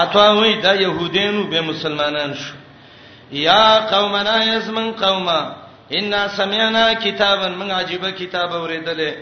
اته 0.02 0.26
وی 0.40 0.54
دا 0.66 0.74
يهودینو 0.74 1.46
به 1.50 1.60
مسلمانان 1.60 2.34
شو 2.44 2.62
یا 3.32 3.78
قومنا 3.90 4.36
یسمن 4.44 4.90
قوما 5.00 5.40
ان 5.98 6.14
سمعنا 6.36 6.92
کتابا 7.04 7.48
من 7.48 7.70
عجيبه 7.70 8.10
کتاب 8.12 8.50
اوریدلې 8.52 9.14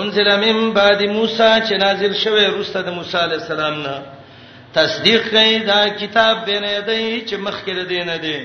انزل 0.00 0.28
من 0.44 0.70
بعد 0.76 1.00
موسی 1.02 1.60
چې 1.68 1.72
نازل 1.80 2.14
شوه 2.24 2.44
روسته 2.46 2.82
د 2.88 2.98
موسی 2.98 3.16
عليه 3.22 3.40
السلام 3.44 3.80
نه 3.86 3.96
تصدیق 4.78 5.22
کوي 5.30 5.58
دا 5.72 5.80
کتاب 6.04 6.44
بینه 6.50 6.78
دی 6.86 7.22
چې 7.28 7.34
مخکره 7.48 7.82
دینه 7.84 8.16
دی 8.26 8.36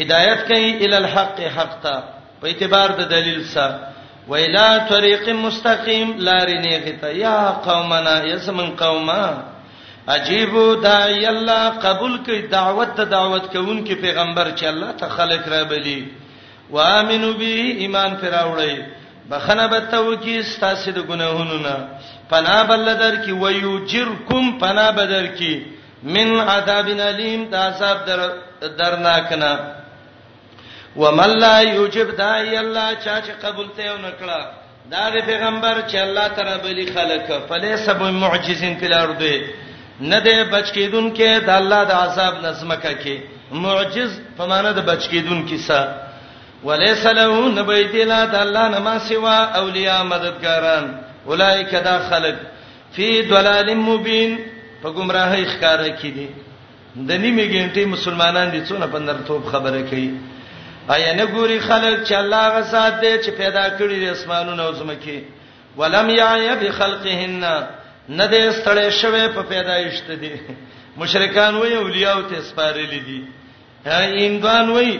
هدایت 0.00 0.42
کوي 0.48 0.86
ال 0.86 0.94
الحق 1.02 1.40
حق 1.58 1.78
ته 1.82 1.96
په 2.40 2.46
اعتبار 2.48 2.90
د 2.98 3.08
دلیل 3.14 3.44
سره 3.44 3.92
ویلا 4.32 4.68
طریق 4.88 5.28
مستقیم 5.44 6.08
لارې 6.28 6.58
نه 6.66 6.78
غته 6.84 7.10
یا 7.20 7.38
قومنا 7.70 8.16
یسمن 8.34 8.74
قوما 8.82 9.22
عجیب 10.08 10.52
دای 10.82 11.26
الله 11.26 11.68
قبول 11.78 12.24
کوي 12.24 12.40
دعوت 12.42 12.96
ته 12.96 13.04
دعوت 13.04 13.46
کوونکی 13.52 13.94
پیغمبر 13.94 14.50
چې 14.56 14.64
الله 14.64 14.92
ته 14.92 15.08
خلق 15.08 15.48
را 15.48 15.64
بلی 15.64 16.08
وامنو 16.70 17.32
به 17.32 17.44
ایمان 17.84 18.16
پر 18.20 18.28
راوړی 18.30 18.80
بخنه 19.30 19.66
بتو 19.66 20.16
کی 20.16 20.42
ستاسو 20.42 20.90
د 20.90 20.98
ګناهونو 21.06 21.58
نه 21.58 21.88
پنا 22.30 22.62
بل 22.64 22.94
در 22.94 23.16
کی 23.24 23.32
ویجرکم 23.32 24.58
پنا 24.60 24.90
بدر 24.92 25.26
کی 25.26 25.64
من 26.02 26.40
عذاب 26.40 26.86
الیم 27.00 27.44
د 27.44 27.54
عذاب 27.54 28.04
در 28.04 28.30
درناکنا 28.68 29.58
ومن 30.96 31.30
لا 31.38 31.60
یجب 31.62 32.16
دای 32.16 32.56
الله 32.56 32.94
چا 33.04 33.20
چې 33.20 33.44
قبول 33.44 33.68
ته 33.76 33.92
ونکړه 33.96 34.44
دا 34.90 35.10
د 35.10 35.24
پیغمبر 35.26 35.82
چې 35.88 35.94
الله 35.96 36.28
تعالی 36.28 36.60
بلی 36.62 36.86
خلق 36.94 37.32
فلیس 37.48 37.88
بمعجزین 37.88 38.78
فی 38.78 38.86
الارض 38.86 39.22
نه 40.00 40.20
دی 40.20 40.34
بچ 40.52 40.66
کېدون 40.72 41.06
کې 41.16 41.44
د 41.46 41.50
الله 41.60 41.80
د 41.84 41.92
عذاب 42.02 42.34
نظمکه 42.46 42.92
کې 43.02 43.16
معجز 43.62 44.12
په 44.36 44.46
معنا 44.46 44.72
د 44.72 44.80
بچ 44.90 45.02
کېدون 45.12 45.40
کې 45.48 45.58
سا 45.68 45.80
وليس 46.64 47.04
له 47.06 47.48
نبيتلا 47.48 48.20
د 48.32 48.34
الله 48.34 48.68
نما 48.74 48.94
سوا 48.98 49.38
اولیاء 49.60 50.02
مددګاران 50.04 50.84
اولئک 51.26 51.70
دا 51.84 51.96
خلق 52.10 52.34
فی 52.92 53.08
ضلال 53.32 53.74
مبین 53.74 54.38
په 54.82 54.88
گمراهی 54.90 55.44
ښکارا 55.52 55.88
کې 55.98 56.10
دي 56.16 56.28
د 57.08 57.10
نیمه 57.22 57.44
ګنټه 57.52 57.84
مسلمانان 57.86 58.50
دي 58.50 58.60
څونه 58.68 58.86
پندر 58.92 59.14
توپ 59.26 59.44
خبره 59.52 59.80
کوي 59.90 60.10
آیا 60.94 61.14
نه 61.14 61.26
ګوري 61.26 61.58
خلک 61.60 62.06
چې 62.06 62.12
الله 62.12 62.48
غسات 62.58 62.94
دي 63.00 63.12
چې 63.18 63.30
پیدا 63.36 63.68
کړی 63.78 63.96
دي 64.02 64.08
اسمانونه 64.10 64.62
او 64.62 64.72
زمکه 64.72 65.20
ولم 65.76 66.10
یعی 66.10 66.56
بخلقهن 66.62 67.44
نه 68.18 68.26
دې 68.26 68.50
ستړې 68.50 68.90
شوه 68.90 69.28
په 69.34 69.42
پیدایشت 69.50 70.08
دي 70.20 70.32
مشرکان 71.02 71.54
وې 71.54 71.72
اولیاء 71.82 72.14
ته 72.30 72.40
سپارلې 72.40 73.04
دي 73.06 73.24
هیندوان 73.86 74.70
وې 74.70 74.90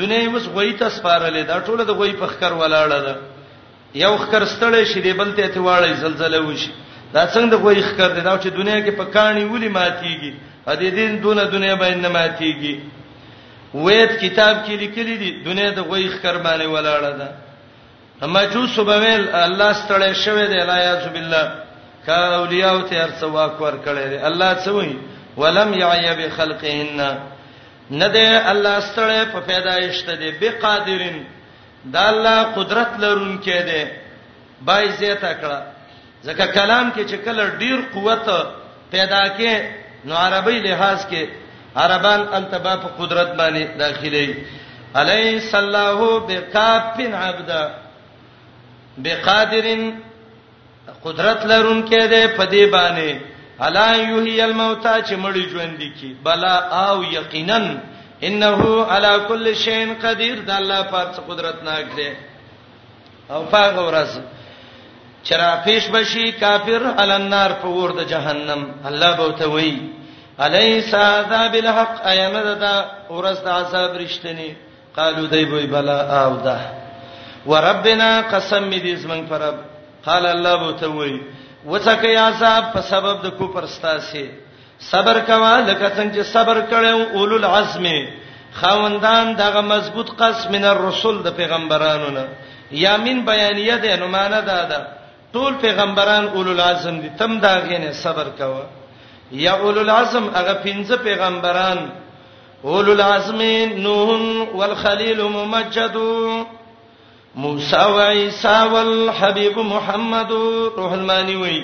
دنیا 0.00 0.20
اوس 0.30 0.46
غوي 0.56 0.72
ته 0.82 0.88
سپارلې 0.96 1.46
دا 1.52 1.58
ټول 1.66 1.82
د 1.88 1.98
غوي 2.00 2.12
په 2.20 2.26
خکر 2.34 2.52
ولاړه 2.52 2.98
ده 3.04 3.16
یو 4.02 4.12
خکر 4.16 4.46
ستړې 4.46 4.84
شې 4.84 4.98
دې 4.98 5.12
بل 5.20 5.32
ته 5.38 5.46
ته 5.56 5.60
واړې 5.64 6.02
زلزلې 6.02 6.38
وشي 6.46 6.70
دا 7.16 7.24
څنګه 7.34 7.50
د 7.56 7.64
غوي 7.64 7.82
خکر 7.88 8.10
دي 8.10 8.20
دا 8.28 8.36
چې 8.38 8.48
دنیا 8.60 8.78
کې 8.84 8.90
په 8.90 9.04
کاڼي 9.16 9.44
ولي 9.44 9.68
ماتيږي 9.78 10.32
ا 10.66 10.74
دې 10.82 10.88
دین 10.98 11.20
دونه 11.26 11.44
دنیا 11.56 11.74
باندې 11.82 12.00
نه 12.04 12.08
ماتيږي 12.08 12.80
وېد 13.74 14.10
کتاب 14.22 14.54
کې 14.66 14.70
لیکلي 14.82 15.16
دي 15.24 15.32
دنیا 15.48 15.70
د 15.78 15.90
غوي 15.90 16.08
خکر 16.14 16.38
باندې 16.38 16.64
ولاړه 16.64 17.18
ده 17.18 17.34
اما 18.24 18.44
جو 18.54 18.64
سبویل 18.76 19.28
الله 19.28 19.72
ستړې 19.72 20.12
شوه 20.24 20.46
دې 20.46 20.62
لا 20.72 20.78
یاذ 20.82 21.04
بالله 21.18 21.61
کا 22.04 22.18
اولیاء 22.36 22.72
ته 22.90 23.02
هر 23.04 23.10
څو 23.20 23.36
اکبر 23.38 23.76
کړي 23.84 24.08
دي 24.08 24.26
الله 24.28 24.54
څوی 24.64 24.98
ولم 25.42 25.74
یعیب 25.80 26.22
خلقهن 26.38 27.02
نده 27.90 28.50
الله 28.54 28.80
ستړی 28.80 29.24
په 29.34 29.40
پیدایشت 29.50 30.08
دی 30.22 30.30
بقادرین 30.40 31.20
دا 31.96 32.06
الله 32.14 32.42
قدرت 32.56 32.98
لرون 33.04 33.36
کې 33.44 33.62
دی 33.70 33.86
بای 34.70 34.88
زیاته 34.88 35.32
کړه 35.34 35.60
ځکه 36.24 36.46
کلام 36.56 36.92
کې 36.96 37.02
چې 37.10 37.16
کله 37.24 37.58
ډیر 37.58 37.80
قوت 37.92 38.46
پیدا 38.96 39.22
کې 39.28 39.64
نو 40.10 40.16
عربی 40.24 40.58
لحاظ 40.68 41.06
کې 41.06 41.26
عربان 41.84 42.20
التبا 42.38 42.76
په 42.84 42.88
قدرت 43.00 43.34
باندې 43.38 43.78
داخلي 43.78 44.36
الیس 45.00 45.54
الله 45.58 46.18
بکافن 46.28 47.14
عبدا 47.26 47.66
بقادرین 49.04 49.84
قدرت 51.04 51.40
لرونکې 51.52 51.94
ده 52.12 52.22
په 52.36 52.44
دې 52.52 52.64
باندې 52.74 53.10
الا 53.66 53.86
یحیی 53.96 54.40
الموتى 54.40 54.94
چې 55.06 55.12
مړی 55.24 55.44
ژوند 55.52 55.78
کی 56.00 56.14
بلا 56.24 56.54
او 56.88 57.04
یقینا 57.04 57.58
انه 58.28 58.84
علی 58.92 59.12
کل 59.28 59.54
شیء 59.64 59.86
قدیر 60.02 60.36
د 60.46 60.50
الله 60.50 60.82
پاک 60.82 61.14
قدرت 61.28 61.62
ناک 61.64 61.86
ده 61.96 62.16
او 63.30 63.42
پاک 63.50 63.74
ورځ 63.78 64.08
چرافیش 65.24 65.88
بشي 65.88 66.32
کافر 66.32 66.82
عل 66.98 67.10
النار 67.12 67.50
په 67.62 67.68
ور 67.68 67.90
د 67.98 68.08
جهنم 68.12 68.62
الله 68.84 69.16
بوته 69.16 69.46
وی 69.50 69.76
الیس 70.38 70.94
عذاب 70.94 71.54
الحق 71.54 72.06
ایمددا 72.06 72.76
ورځ 73.10 73.44
د 73.44 73.48
عذاب 73.48 73.96
رښتنی 74.06 74.50
قالو 74.96 75.26
دی 75.26 75.44
وی 75.44 75.66
بلا 75.66 76.00
او 76.24 76.36
ده 76.36 76.60
وربنا 77.46 78.10
قسم 78.30 78.70
دې 78.70 78.94
زمنګ 79.04 79.22
پرب 79.28 79.71
قال 80.06 80.24
الله 80.34 80.54
بو 80.62 80.70
ته 80.80 80.88
وای 80.88 81.20
وڅکه 81.66 82.10
عذاب 82.28 82.64
په 82.74 82.80
سبب 82.90 83.16
د 83.24 83.28
کوپر 83.38 83.66
ستاسه 83.74 84.26
صبر 84.90 85.16
کوا 85.26 85.54
لکه 85.68 85.88
څنګه 85.98 86.14
چې 86.16 86.22
صبر 86.34 86.60
کړو 86.70 87.18
اولو 87.18 87.36
العزم 87.36 87.86
خوندان 88.60 89.36
دغه 89.36 89.60
مضبوط 89.72 90.08
قسم 90.16 90.52
من 90.52 90.64
الرسل 90.72 91.22
د 91.26 91.36
پیغمبرانو 91.36 92.08
نه 92.16 92.24
یامین 92.84 93.18
بیانیه 93.28 93.76
ده 93.84 93.96
نو 93.96 94.06
معنا 94.16 94.40
ده 94.48 94.58
ده 94.70 94.80
ټول 95.34 95.52
پیغمبران 95.64 96.24
اولو 96.36 96.50
العزم 96.52 97.00
دي 97.02 97.10
تم 97.18 97.40
دا 97.40 97.54
غینه 97.68 97.92
صبر 98.04 98.26
کوا 98.38 98.64
یا 99.44 99.52
اولو 99.56 99.80
العزم 99.80 100.24
هغه 100.38 100.54
پنځه 100.64 100.96
پیغمبران 101.04 101.78
اولو 102.64 102.92
العزم 102.92 103.38
نوح 103.86 104.10
والخلیل 104.58 105.22
ممجدو 105.36 106.10
موسی 107.36 107.76
و 107.76 108.10
عیسی 108.12 108.48
والحبیب 108.70 109.58
محمد 109.66 110.30
روح 110.76 110.92
المانی 110.92 111.34
وی 111.34 111.60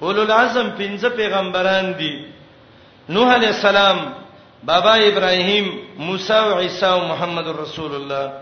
اولو 0.00 0.20
العزم 0.22 0.68
پنځه 0.78 1.08
پیغمبران 1.16 1.92
دي 1.98 2.12
نوح 3.14 3.34
علی 3.34 3.46
السلام 3.46 3.96
بابا 4.66 4.94
ابراهیم 5.08 5.70
موسی 5.98 6.32
و 6.32 6.58
عیسی 6.58 6.86
و 6.86 6.96
محمد 7.08 7.48
رسول 7.58 7.94
الله 7.94 8.32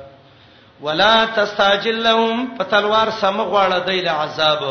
ولا 0.82 1.26
تستعجل 1.36 1.92
لهم 2.02 2.46
فتلوار 2.58 3.10
سمغواړه 3.20 3.78
دیل 3.86 4.08
عذاب 4.08 4.62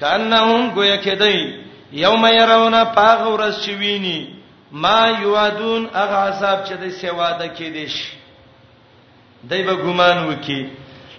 کانهم 0.00 0.70
گویا 0.74 0.96
کدی 0.96 1.54
یوم 2.02 2.26
يرون 2.26 2.84
پاغور 2.94 3.50
شوینی 3.64 4.18
ما 4.72 5.08
یوادون 5.22 5.88
اغه 5.94 6.16
عذاب 6.28 6.64
چې 6.66 6.72
د 6.72 6.88
سیواده 6.90 7.48
کې 7.56 7.62
دیش 7.62 8.12
دای 9.50 9.62
به 9.62 9.74
ګمان 9.76 10.24
وکي 10.28 10.62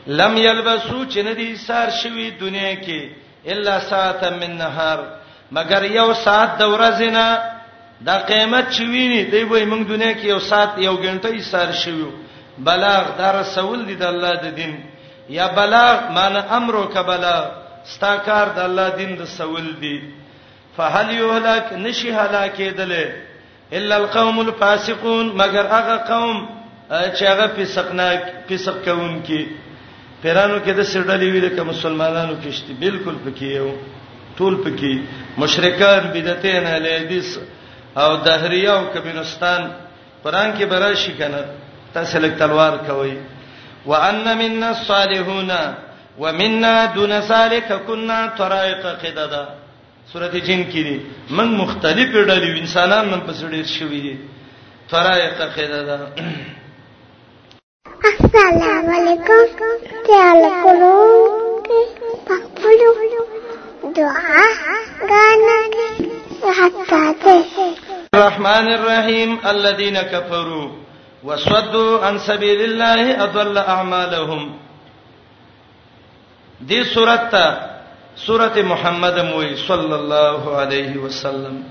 لم 0.08 0.38
یلبسو 0.38 1.04
چې 1.06 1.18
ندی 1.24 1.56
سار 1.56 1.90
شوی 2.02 2.30
دنیا 2.40 2.74
کې 2.84 3.10
الا 3.56 3.80
ساعه 3.90 4.30
من 4.40 4.58
نهار 4.62 5.00
مگر 5.58 5.84
یو 5.98 6.08
ساعت 6.24 6.58
د 6.60 6.64
ورځې 6.64 7.10
نه 7.18 7.40
دا 8.08 8.18
قیامت 8.32 8.66
چوینه 8.78 9.22
دی 9.32 9.44
به 9.44 9.66
موږ 9.66 9.84
دنیا 9.94 10.12
کې 10.14 10.26
یو 10.28 10.40
ساعت 10.50 10.70
یو 10.78 10.94
غنټه 10.96 11.30
یې 11.30 11.42
سار 11.52 11.72
شویو 11.84 12.08
بلاغ 12.68 13.16
در 13.18 13.36
رسول 13.40 13.86
دی 13.88 13.96
د 13.96 14.04
الله 14.14 14.34
د 14.44 14.56
دین 14.56 14.76
یا 15.38 15.48
بلاغ 15.56 16.12
معنی 16.18 16.40
امرو 16.60 16.84
کبلا 16.94 17.36
ستا 17.96 18.16
کار 18.26 18.50
د 18.56 18.60
الله 18.68 18.90
دین 18.98 19.16
د 19.20 19.26
سول 19.38 19.74
دی 19.84 19.96
فهل 20.78 21.12
یهلك 21.18 21.74
نشی 21.88 22.12
هلاکه 22.12 22.72
دله 22.72 23.24
الا 23.80 23.96
القوم 23.96 24.40
الفاسقون 24.40 25.26
مگر 25.42 25.66
هغه 25.76 25.96
قوم 26.14 26.48
چې 26.92 27.22
هغه 27.24 27.48
فسقناک 27.58 28.22
فسق 28.50 28.76
کون 28.86 29.20
کی 29.28 29.46
پیرانو 30.24 30.58
کې 30.66 30.72
د 30.80 30.86
سړډلې 30.92 31.30
ویل 31.34 31.50
کې 31.56 31.64
مسلمانانو 31.74 32.36
کې 32.42 32.52
شته 32.58 32.72
بالکل 32.84 33.16
پکې 33.26 33.48
یو 33.60 33.72
ټول 34.38 34.54
پکې 34.64 34.94
مشرکان 35.44 36.04
بدعتین 36.16 36.64
علی 36.76 36.92
حدیث 37.00 37.30
او 38.04 38.10
دهریه 38.28 38.70
او 38.78 38.82
کبینستان 38.96 39.62
قران 40.24 40.50
کې 40.58 40.66
برا 40.76 40.92
شي 41.04 41.12
کنه 41.20 41.42
تاسو 41.98 42.18
لک 42.24 42.34
تلوار 42.44 42.74
کوي 42.92 43.14
وان 43.90 44.22
مننا 44.44 44.70
الصالحون 44.78 45.52
ومننا 46.22 46.72
دون 46.96 47.18
سالک 47.34 47.74
كنا 47.92 48.24
طرائق 48.42 48.84
قددا 49.06 49.44
سورته 50.14 50.40
جن 50.48 50.64
کې 50.72 50.82
دي 50.90 51.02
من 51.42 51.48
مختلف 51.60 52.10
ډلې 52.12 52.50
انسانان 52.66 53.06
من 53.14 53.22
پسړې 53.28 53.64
شوې 53.76 54.02
دي 54.08 54.18
طرائق 54.92 55.38
قددا 55.62 56.00
سلام 58.34 58.88
علیکم 58.94 59.74
خیال 60.06 60.42
کوم 60.62 61.60
په 62.28 62.36
خپل 62.46 62.78
دعا 63.98 64.46
غانا 65.10 65.58
حتاته 66.60 67.38
الرحمن 68.14 68.68
الرحیم 68.80 69.36
الذين 69.52 70.02
كفروا 70.02 70.66
وصدوا 71.30 72.02
عن 72.08 72.18
سبيل 72.28 72.62
الله 72.68 73.24
اضل 73.26 73.58
اعمالهم 73.58 74.44
دې 76.70 76.84
سورته 76.94 77.28
ته 77.34 77.60
سورته 78.28 78.62
محمد 78.72 79.20
موي 79.28 79.52
صلی 79.68 79.94
الله 80.00 80.56
علیه 80.64 80.98
وسلم 81.04 81.62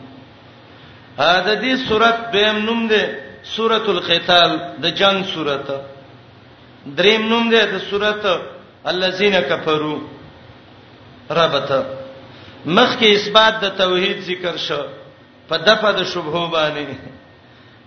دا 1.18 1.34
دې 1.62 1.74
سورته 1.88 2.30
به 2.36 2.52
نوم 2.60 2.86
ده 2.88 3.18
سورۃ 3.56 3.88
القتال 3.94 4.58
د 4.86 4.94
جنگ 5.02 5.24
سورته 5.32 5.91
دریم 6.86 7.26
نوم 7.28 7.44
دی 7.50 7.62
د 7.74 7.78
سورته 7.90 8.40
الذين 8.92 9.40
كفروا 9.40 9.98
ربته 11.30 11.78
مخکې 12.66 13.06
اثبات 13.08 13.60
د 13.64 13.66
توحید 13.82 14.18
ذکر 14.30 14.56
شو 14.66 14.82
په 15.48 15.56
دفعه 15.68 15.92
د 15.98 16.04
شبهه 16.12 16.42
باندې 16.52 16.86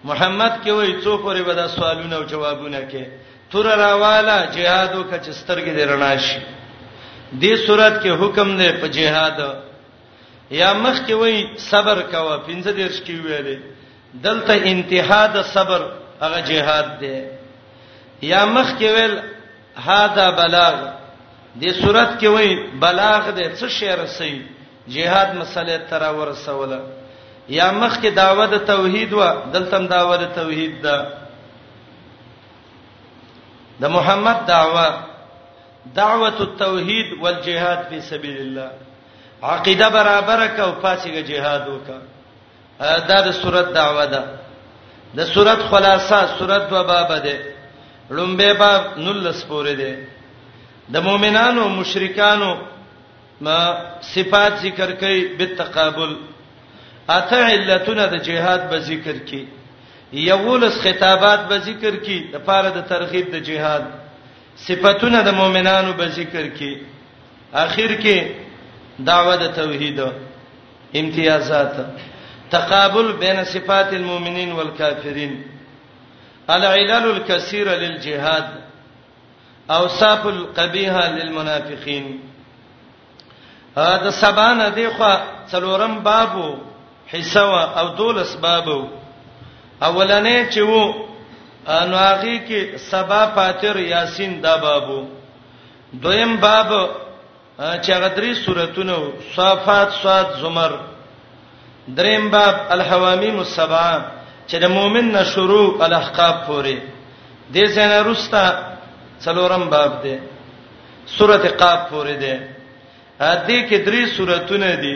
محمد 0.04 0.54
کې 0.64 0.72
وایي 0.72 1.02
څو 1.04 1.18
پورې 1.18 1.42
به 1.48 1.54
دا 1.54 1.68
سوالونه 1.68 2.16
او 2.16 2.24
جوابونه 2.24 2.82
کې 2.92 3.04
تور 3.52 3.66
راواله 3.66 4.38
جهاد 4.56 4.96
او 4.96 5.04
کچسترګې 5.04 5.74
درنا 5.80 6.16
شي 6.18 6.40
دې 7.42 7.56
صورت 7.68 8.04
کې 8.04 8.10
حکم 8.22 8.58
دی 8.58 8.70
په 8.82 8.88
جهاد 8.88 9.38
یا 10.52 10.74
مخ 10.74 10.96
کې 11.08 11.14
وایي 11.20 11.42
صبر 11.70 12.02
کوه 12.12 12.38
پنځه 12.48 12.72
درس 12.80 12.98
کې 13.06 13.16
ویلې 13.26 13.58
دلته 14.14 14.54
انتها 14.72 15.26
د 15.36 15.42
صبر 15.54 15.82
هغه 16.22 16.40
جهاد 16.52 17.00
دی 17.00 17.16
یا 18.32 18.42
مخ 18.56 18.70
کې 18.78 18.90
ویل 18.96 19.16
هاذا 19.88 20.26
بلاغ 20.42 20.76
دې 21.62 21.72
صورت 21.82 22.14
کې 22.20 22.28
وای 22.36 22.50
بلاغ 22.84 23.24
دې 23.36 23.48
څه 23.60 23.68
شی 23.78 23.90
رسي 24.04 24.34
jihad 24.94 25.30
مسلې 25.40 25.80
تر 25.90 26.04
ورسوله 26.20 26.80
یا 27.58 27.68
مخ 27.82 28.00
کې 28.02 28.10
داوود 28.22 28.58
توحید 28.72 29.14
و 29.20 29.22
دلته 29.56 29.78
داوود 29.94 30.24
توحید 30.40 30.82
ده 30.82 30.98
د 33.82 33.86
محمد 33.96 34.38
دعوه 34.52 34.86
دعوه 36.02 36.32
التوحید 36.48 37.08
والجهاد 37.24 37.80
فی 37.90 38.02
سبیل 38.12 38.38
الله 38.42 38.72
عقیده 39.56 39.90
برابر 39.98 40.48
ک 40.48 40.60
او 40.68 40.72
پاتېګه 40.84 41.24
jihad 41.28 41.68
وکا 41.68 41.98
دا 43.10 43.18
د 43.28 43.32
صورت 43.42 43.74
دعوه 43.82 44.06
ده 44.06 44.24
د 45.18 45.24
صورت 45.34 45.60
خلاصه 45.74 46.26
صورت 46.40 46.74
و 46.78 46.82
باب 46.94 47.12
ده 47.28 47.55
لومبه 48.12 48.54
باب 48.54 48.84
نلس 49.00 49.44
پورې 49.50 49.74
دی 49.82 49.96
د 50.94 50.98
مؤمنانو 51.04 51.68
مشرکانو 51.70 52.50
ما 53.42 53.58
صفات 54.14 54.54
ذکر 54.64 54.92
کړي 54.92 55.38
بالتقابل 55.38 56.12
اته 57.14 57.40
علتونه 57.54 58.06
د 58.12 58.16
جهاد 58.28 58.62
به 58.74 58.80
ذکر 58.90 59.16
کړي 59.30 59.44
یولس 60.26 60.76
خطابات 60.84 61.40
به 61.50 61.58
ذکر 61.58 61.94
کړي 62.04 62.20
د 62.34 62.46
پاره 62.46 62.70
د 62.76 62.86
ترغیب 62.94 63.32
د 63.32 63.36
جهاد 63.48 63.86
صفاتونه 64.68 65.22
د 65.30 65.36
مؤمنانو 65.40 65.94
به 65.94 66.08
ذکر 66.20 66.44
کړي 66.58 66.74
اخر 67.54 67.92
کې 68.04 68.18
دعوه 69.10 69.36
د 69.36 69.46
توحید 69.56 70.00
امتیازات 71.04 71.74
تقابل 72.50 73.12
بین 73.20 73.44
صفات 73.54 73.94
المؤمنین 73.94 74.52
والکافرین 74.54 75.36
العلل 76.50 77.10
الكثيره 77.12 77.72
للجهاد 77.76 78.48
اوصاف 79.72 80.26
القبيحه 80.28 81.08
للمنافقين 81.10 82.20
دا 83.78 84.10
سبانه 84.12 84.68
دی 84.70 84.88
خو 84.98 85.14
څلورم 85.52 85.96
بابو 86.04 86.56
حصہ 87.14 87.40
او 87.80 87.88
دولس 87.96 88.36
بابو 88.42 88.84
اولنې 89.84 90.50
چې 90.54 90.58
وو 90.60 91.06
نو 91.68 91.98
هغه 91.98 92.40
کې 92.48 92.78
سبا 92.78 93.26
فاتر 93.36 93.78
یاسین 93.80 94.42
دا 94.44 94.56
بابو 94.58 95.06
دویم 95.94 96.36
باب 96.38 96.90
چې 97.60 97.90
غدري 97.92 98.36
سوراتونه 98.36 99.14
صافات 99.36 99.92
صاد 100.02 100.38
زمر 100.42 100.78
دریم 101.88 102.30
باب 102.32 102.66
الحوامیم 102.72 103.40
السبعه 103.40 104.15
چې 104.50 104.56
د 104.64 104.66
مؤمن 104.78 105.06
نه 105.16 105.24
شروع 105.34 105.68
الاحقاب 105.86 106.36
پورې 106.48 106.76
دې 107.54 107.66
څنګه 107.76 108.00
رستا 108.12 108.46
څلورم 109.26 109.64
باب 109.74 109.92
دی 110.04 110.16
سورته 111.18 111.50
قاف 111.62 111.80
پورې 111.92 112.16
دی 112.24 112.34
دې 113.48 113.60
کې 113.68 113.78
درې 113.88 114.04
سوراتونه 114.16 114.72
دي 114.84 114.96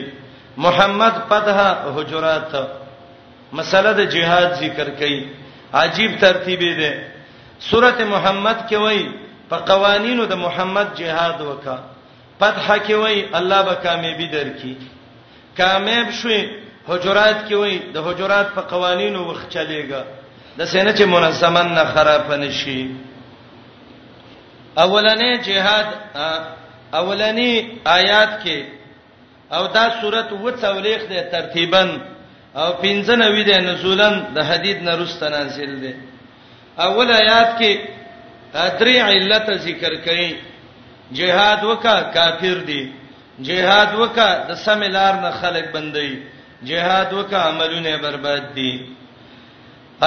محمد 0.66 1.16
فتح 1.30 1.58
حجرات 1.97 2.52
مسله 3.58 3.91
د 4.00 4.02
جهاد 4.16 4.50
ذکر 4.62 4.88
کړي 5.00 5.24
عجیب 5.84 6.12
ترتیب 6.26 6.60
دی 6.82 6.91
سورته 7.70 8.04
محمد 8.16 8.58
کې 8.70 8.76
وایي 8.86 9.06
په 9.50 9.58
قوانینو 9.72 10.26
د 10.32 10.38
محمد 10.45 10.88
جهاد 11.02 11.41
وکا 11.52 11.78
فتح 12.39 12.66
کې 12.86 12.95
وایي 13.04 13.28
الله 13.41 13.62
به 13.70 13.76
کامیابی 13.88 14.28
درکې 14.34 14.72
کامیاب 15.62 16.12
شوي 16.22 16.41
حجرات 16.90 17.38
کې 17.50 17.56
وای 17.62 17.78
د 17.94 17.98
حجرات 18.08 18.48
په 18.56 18.62
قوانینو 18.74 19.20
وخ 19.30 19.40
چلےګا 19.54 20.02
د 20.60 20.62
سینې 20.72 20.92
چې 21.00 21.04
منظمن 21.16 21.68
نه 21.78 21.84
خراب 21.94 22.26
نشي 22.44 22.80
اولنې 24.86 25.32
جهاد 25.48 25.88
اولنې 27.02 27.52
آیات 27.98 28.32
کې 28.44 28.60
او 29.56 29.64
دا 29.76 29.86
سورته 30.02 30.34
و 30.46 30.48
څولېخ 30.64 31.02
ده 31.12 31.22
ترتیبا 31.36 31.84
او 32.60 32.68
پنځنوي 32.84 33.44
ده 33.50 33.58
نزولن 33.68 34.16
د 34.36 34.38
حدید 34.50 34.78
نه 34.88 34.94
رست 35.00 35.24
نازل 35.36 35.74
ده 35.84 35.94
اول 36.86 37.08
آیات 37.22 37.50
کې 37.60 37.80
درې 38.80 38.96
علت 39.14 39.48
ذکر 39.68 39.92
کړي 40.06 40.34
جهاد 41.18 41.64
وکا 41.70 41.96
کافر 42.16 42.58
دي 42.70 42.82
جهاد 43.48 43.94
وکا 44.02 44.30
د 44.50 44.52
سمیلار 44.66 45.14
نه 45.24 45.32
خلق 45.42 45.66
بندي 45.78 46.12
جهاد 46.68 47.14
وک 47.20 47.34
عملونه 47.34 47.93
برباد 48.03 48.43
دي 48.55 48.72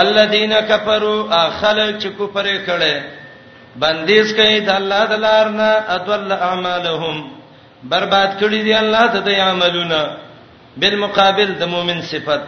الذين 0.04 0.60
كفروا 0.60 1.20
اخلق 1.48 1.90
چې 2.02 2.06
کفر 2.20 2.46
کړي 2.68 2.94
بندیز 3.82 4.26
کوي 4.36 4.58
د 4.60 4.70
الله 4.78 5.02
د 5.12 5.14
لار 5.26 5.46
نه 5.58 5.70
ادل 5.96 6.32
اعمالهم 6.32 7.16
برباد 7.90 8.30
کړي 8.40 8.60
دي 8.66 8.74
الله 8.82 9.04
ته 9.12 9.18
د 9.28 9.30
عملونه 9.48 10.00
بالمقابل 10.76 11.48
د 11.60 11.62
مؤمن 11.74 11.98
صفت 12.12 12.40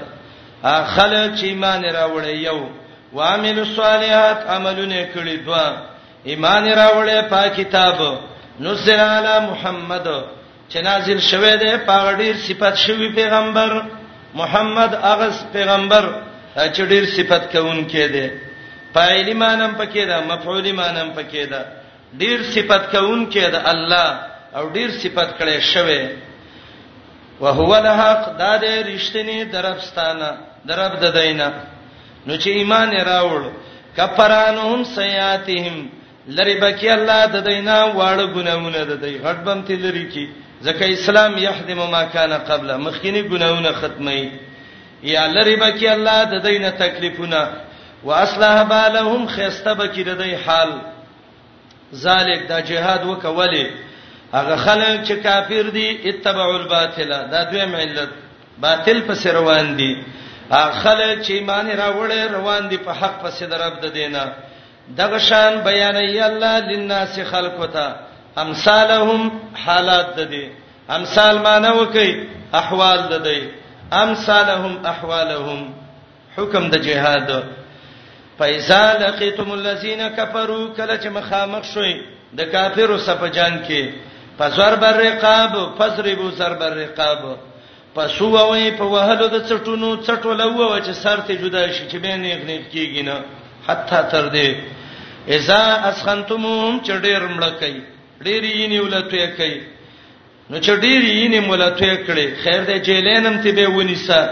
اخلق 0.78 1.28
چې 1.36 1.44
ایمان 1.52 1.82
راوړي 1.98 2.36
یو 2.48 2.60
وعمل 3.16 3.56
الصالحات 3.58 4.38
عملونه 4.54 5.00
کړي 5.14 5.34
دوا 5.46 5.66
ایمان 6.30 6.64
راوړي 6.80 7.18
په 7.32 7.42
کتاب 7.58 7.98
نصر 8.66 8.98
علی 9.16 9.36
محمد 9.50 10.06
چې 10.68 10.78
نازل 10.82 11.20
شوه 11.20 11.56
دی 11.62 11.72
په 11.86 12.12
ډیر 12.20 12.36
صفات 12.46 12.76
شوی 12.84 13.08
پیغمبر 13.18 13.78
محمد 14.40 14.94
اغس 15.12 15.44
پیغمبر 15.52 16.04
چې 16.54 16.80
ډیر 16.92 17.04
صفات 17.16 17.52
کوون 17.52 17.80
کې 17.92 18.06
دی 18.14 18.26
فاعل 18.94 19.32
مانم 19.42 19.72
پکې 19.78 20.02
دا 20.08 20.18
مفعول 20.28 20.66
مانم 20.72 21.10
پکې 21.16 21.50
دا 21.50 21.62
ډیر 22.20 22.38
صفات 22.54 22.90
کوون 22.92 23.26
کې 23.32 23.48
دا 23.52 23.60
الله 23.72 24.20
او 24.56 24.68
ډیر 24.76 24.90
صفات 25.02 25.30
کړي 25.40 25.60
شوه 25.72 26.08
وهو 27.40 27.70
الحق 27.74 28.22
دا 28.38 28.52
د 28.64 28.66
رښتینی 28.88 29.44
دربستانه 29.54 30.30
درب 30.68 30.92
د 31.04 31.12
دینه 31.18 31.48
نو 32.26 32.36
چې 32.36 32.46
ایمان 32.58 32.90
راوړ 32.92 33.52
کفرانهم 33.96 34.84
سیاتهم 34.94 35.76
لری 36.36 36.54
بکی 36.60 36.88
الله 36.90 37.26
د 37.34 37.44
دینا 37.50 37.78
واړه 37.84 38.26
ګناونه 38.36 38.84
د 38.90 39.04
دی 39.04 39.14
غټ 39.26 39.36
بم 39.48 39.62
تلری 39.68 40.04
کی 40.14 40.26
ځکه 40.66 40.84
اسلام 40.96 41.38
يهدم 41.38 41.90
ما 41.90 42.02
كان 42.14 42.32
قبل 42.32 42.68
مخکینی 42.86 43.22
ګناونه 43.22 43.72
ختمي 43.72 44.32
یا 45.02 45.24
لری 45.28 45.56
بکی 45.56 45.88
الله 45.88 46.24
د 46.24 46.34
دینه 46.46 46.70
تکلیفونه 46.70 47.42
واصلح 48.04 48.62
بالهم 48.62 49.26
خيسته 49.26 49.72
بکی 49.74 50.02
د 50.04 50.18
دې 50.22 50.46
حال 50.46 50.70
ذالک 52.04 52.46
دا 52.48 52.60
جهاد 52.60 53.02
وکولې 53.06 53.66
هغه 54.34 54.56
خلک 54.56 55.04
چې 55.04 55.12
کافر 55.26 55.70
دي 55.76 55.88
اتبعوا 56.10 56.56
الباطل 56.58 57.08
دا 57.32 57.44
دویم 57.50 57.74
علت 57.76 58.10
باطل 58.58 59.00
پس 59.02 59.26
روان 59.26 59.76
دي 59.76 59.92
هغه 60.50 60.70
خلک 60.80 61.22
چې 61.22 61.30
ایمان 61.30 61.66
راوړې 61.70 62.30
روان 62.36 62.68
دي 62.70 62.78
په 62.78 62.92
حق 63.02 63.22
پس 63.24 63.42
درب 63.42 63.80
د 63.82 63.86
دینه 63.98 64.32
دغه 64.98 65.18
شان 65.18 65.60
بیانې 65.64 66.22
الله 66.22 66.60
للناس 66.60 67.20
خلقته 67.30 67.86
امثالهم 68.42 69.20
حالات 69.66 70.08
د 70.18 70.20
دې 70.32 70.44
امثال 70.98 71.34
معنی 71.46 71.70
وکي 71.80 72.10
احوال 72.60 73.00
د 73.12 73.14
دې 73.26 73.40
امثالهم 74.04 74.74
احوالهم 74.92 75.60
حکم 76.36 76.64
د 76.72 76.82
جهاد 76.86 77.30
فایزا 78.38 78.84
لقیتم 79.04 79.50
الذین 79.52 80.00
کفروا 80.16 80.62
کله 80.76 80.96
چې 81.02 81.06
مخامخ 81.18 81.64
شوي 81.72 81.94
د 82.38 82.50
کافرو 82.54 82.98
صف 83.06 83.24
جنگ 83.38 83.64
کې 83.68 83.88
فزر 84.38 84.74
بر 84.82 84.92
رقاب 85.04 85.52
فزربو 85.78 86.30
سر 86.38 86.54
بر 86.62 86.72
رقاب 86.82 87.24
پسو 87.94 88.28
وای 88.30 88.70
په 88.78 88.84
وهلو 88.92 89.26
د 89.26 89.48
چټونو 89.48 89.88
چټولو 90.06 90.62
و 90.68 90.78
چې 90.80 90.90
سر 91.02 91.20
ته 91.26 91.34
جدا 91.42 91.66
شي 91.72 91.82
چې 91.88 91.96
به 92.06 92.16
نه 92.22 92.36
غنیت 92.42 92.64
کیږي 92.72 93.04
نه 93.04 93.24
حتی 93.68 93.96
تر 94.12 94.30
دې 94.30 94.54
اذا 95.36 95.58
اسخنتموم 95.90 96.80
چې 96.84 96.90
ډیر 97.04 97.28
مړ 97.28 97.48
کوي 97.60 97.84
ډېری 98.26 98.50
یې 98.60 98.80
ولته 98.86 99.20
کوي 99.38 99.56
نو 100.50 100.56
چې 100.64 100.72
ډېری 100.84 101.12
یې 101.20 101.40
ولته 101.50 101.88
کړي 102.06 102.26
خیر 102.42 102.60
دې 102.68 102.76
جیلینم 102.86 103.36
ته 103.44 103.50
به 103.56 103.66
ونیسه 103.76 104.22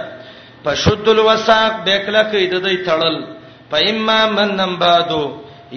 فشد 0.65 1.05
الوساق 1.15 1.73
بیکله 1.87 2.23
کې 2.31 2.43
د 2.55 2.65
دې 2.67 2.77
تړل 2.89 3.17
پېما 3.73 4.19
منن 4.37 4.73
بادو 4.83 5.25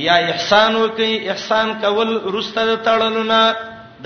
یا 0.07 0.16
احسان 0.32 0.72
وکي 0.84 1.13
احسان 1.34 1.68
کول 1.84 2.09
رسته 2.38 2.63
تړلونه 2.88 3.41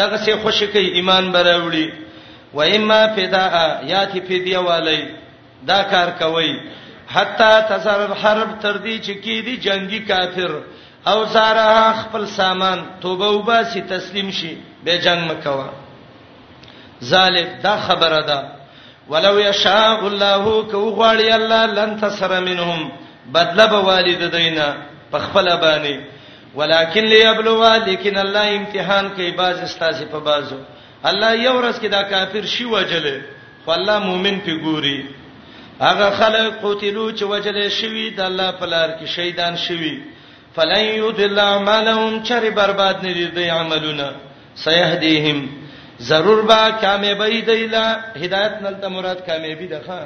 دغه 0.01 0.17
سي 0.25 0.33
خوشي 0.43 0.67
کوي 0.73 0.89
ایمان 0.99 1.31
براوړي 1.31 1.87
و 2.57 2.61
اما 2.75 3.01
فداء 3.15 3.55
یا 3.93 4.03
تی 4.11 4.19
فدیه 4.27 4.59
والی 4.67 5.01
دا 5.69 5.79
کار 5.93 6.09
کوي 6.21 6.51
حتا 7.15 7.53
تزر 7.69 7.99
الحرب 8.09 8.49
تر 8.63 8.73
دې 8.73 8.97
چې 9.05 9.13
کې 9.23 9.37
دي 9.45 9.55
جنگي 9.65 9.99
کافر 10.09 10.51
او 11.07 11.25
زاره 11.25 11.93
خپل 11.93 12.25
سامان 12.25 12.85
توبه 13.01 13.25
وباسي 13.27 13.81
تسلیم 13.81 14.31
شي 14.31 14.57
به 14.83 14.97
جنگ 14.97 15.31
مکوا 15.31 15.69
ذالک 17.03 17.61
دا 17.63 17.77
خبره 17.77 18.21
ده 18.25 18.43
ولو 19.09 19.39
یشاء 19.39 20.03
الله 20.05 20.63
کو 20.67 20.91
غواړي 20.95 21.31
الله 21.33 21.65
لن 21.65 21.99
تسر 22.01 22.39
منهم 22.39 22.91
بدله 23.33 23.65
به 23.65 23.79
والد 23.79 24.31
دینا 24.35 24.75
په 25.11 25.17
خپل 25.19 25.47
باندې 25.57 25.97
ولکن 26.55 27.01
ليبلوا 27.01 27.77
لیکن 27.77 28.17
الله 28.17 28.55
امتحان 28.57 29.09
کوي 29.09 29.31
باز 29.31 29.57
استاسي 29.57 30.05
په 30.05 30.17
بازو 30.19 30.55
الله 31.03 31.33
یو 31.39 31.61
ورځ 31.61 31.75
کې 31.79 31.85
دا 31.87 32.03
کافر 32.03 32.45
شي 32.45 32.65
وجله 32.65 33.21
خو 33.65 33.71
الله 33.71 33.99
مؤمن 33.99 34.39
په 34.39 34.51
ګوري 34.65 35.05
هغه 35.81 36.09
خلک 36.09 36.53
قتلوا 36.63 37.11
چې 37.15 37.21
وجله 37.21 37.69
شوی 37.69 38.09
د 38.11 38.19
الله 38.21 38.51
په 38.51 38.65
لار 38.65 38.89
کې 39.01 39.05
شهیدان 39.07 39.55
شوی 39.55 40.03
فلن 40.55 40.83
يضل 41.03 41.39
اعمالهم 41.39 42.23
چر 42.27 42.43
برباد 42.57 42.95
نه 43.05 43.11
دي 43.17 43.25
د 43.37 43.39
عملونه 43.57 44.07
سيهديهم 44.65 45.39
ضرور 46.09 46.39
با 46.51 46.61
کامیابی 46.83 47.41
دیلا 47.49 47.85
هدایت 48.23 48.53
نلته 48.63 48.87
مراد 48.95 49.19
کامیابی 49.29 49.67
ده 49.67 49.79
ښا 49.87 50.01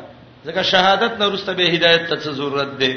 ځکه 0.47 0.61
شهادت 0.71 1.13
نه 1.19 1.25
ورسته 1.27 1.53
به 1.53 1.63
هدایت 1.75 2.03
ته 2.09 2.31
ضرورت 2.39 2.71
ده 2.81 2.93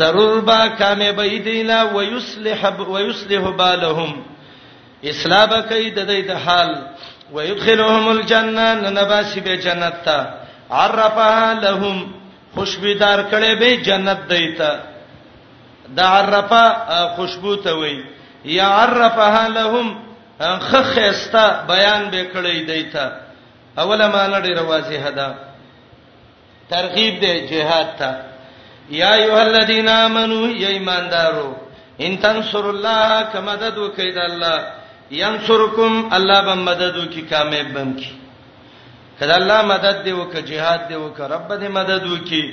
ضرور 0.00 0.40
با 0.50 0.60
کامیابی 0.80 1.38
دیلا 1.38 1.80
ويصلح 1.96 2.62
ويصلح 2.94 3.44
بالهم 3.60 4.12
اسلام 5.04 5.62
کوي 5.68 5.90
د 5.90 6.00
دې 6.08 6.20
د 6.28 6.30
حال 6.44 6.70
ويدخلهم 7.32 8.08
الجنه 8.08 8.68
ننباسي 8.84 9.40
به 9.40 9.54
جنت 9.56 9.96
ته 10.04 10.18
عرفها 10.70 11.60
لهم 11.64 11.96
خوشبودار 12.54 13.24
کړي 13.30 13.60
به 13.60 13.74
جنت 13.76 14.20
دیتا 14.28 14.72
د 15.94 15.98
عرفه 16.00 16.64
خوشبو 17.16 17.54
ته 17.64 17.72
وای 17.80 18.04
یا 18.44 18.68
عرفها 18.82 19.46
لهم 19.48 19.86
خخستا 20.40 21.46
بیان 21.68 22.02
به 22.10 22.20
کړی 22.34 22.58
دیته 22.70 23.04
اوله 23.78 24.08
معنا 24.08 24.40
ډیره 24.40 24.62
واضحه 24.62 25.10
ده 25.10 25.28
ترغیب 26.70 27.20
دی 27.20 27.32
جهاد 27.50 27.88
ته 27.98 28.10
یا 28.90 29.12
ایه 29.14 29.38
الذین 29.48 29.88
آمنو 29.88 30.44
ای 30.44 30.66
ایماندارو 30.66 31.56
ان 32.00 32.12
تنصر 32.22 32.64
الله 32.70 33.22
کما 33.32 33.52
مدد 33.52 33.78
وکید 33.78 34.18
الله 34.18 34.58
ینصرکم 35.10 35.94
الله 36.16 36.40
به 36.46 36.54
مدد 36.68 36.94
وکي 37.02 37.22
کامیاب 37.32 37.68
بم 37.76 37.90
کی 38.00 38.10
کله 39.18 39.34
الله 39.34 39.60
مدد 39.72 39.98
دی 40.04 40.12
وک 40.20 40.34
جهاد 40.48 40.82
دی 40.88 40.94
وک 40.94 41.18
رب 41.20 41.48
دې 41.60 41.68
مدد 41.78 42.02
وکي 42.14 42.44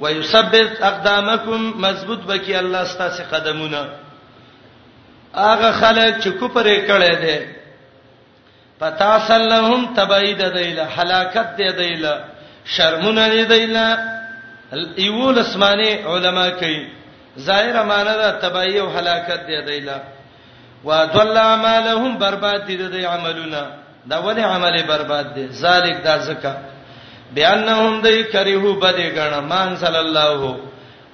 ويثبت 0.00 0.80
اقدامکم 0.82 1.70
مضبوط 1.86 2.18
بکی 2.20 2.54
الله 2.58 2.84
ستاسو 2.84 3.22
قدمونه 3.32 3.86
هغه 5.34 5.70
خلک 5.72 6.20
چې 6.24 6.28
کوپرې 6.28 6.88
کړي 6.88 7.14
دي 7.24 7.46
پتا 8.80 9.10
سلهم 9.26 9.94
تبعید 9.96 10.42
دیله 10.54 10.84
هلاکت 10.98 11.56
دی 11.58 11.72
دیله 11.72 12.24
شرمونه 12.64 13.28
دی 13.28 13.44
دیله 13.44 13.98
ایول 14.98 15.38
اسمانه 15.38 16.06
علما 16.06 16.50
کوي 16.50 16.86
ظاهر 17.38 17.82
معنا 17.84 18.16
ده 18.16 18.30
تبعی 18.30 18.78
او 18.78 18.88
هلاکت 18.98 19.46
دی 19.46 19.62
دیله 19.70 20.00
وضل 20.84 21.36
اعمالهم 21.36 22.18
برباد 22.18 22.64
دي 22.66 22.76
د 22.76 22.94
عملونه 23.04 23.66
دا 24.10 24.18
ولې 24.22 24.38
عمل 24.40 24.82
برباد 24.86 25.34
دي 25.34 25.46
ذالک 25.46 26.02
دا 26.04 26.18
زکه 26.18 26.54
بیانهم 27.34 28.00
دای 28.00 28.24
کریهو 28.32 28.72
بده 28.74 29.10
غنه 29.16 29.40
مان 29.40 29.76
صلی 29.76 29.96
الله 29.96 30.54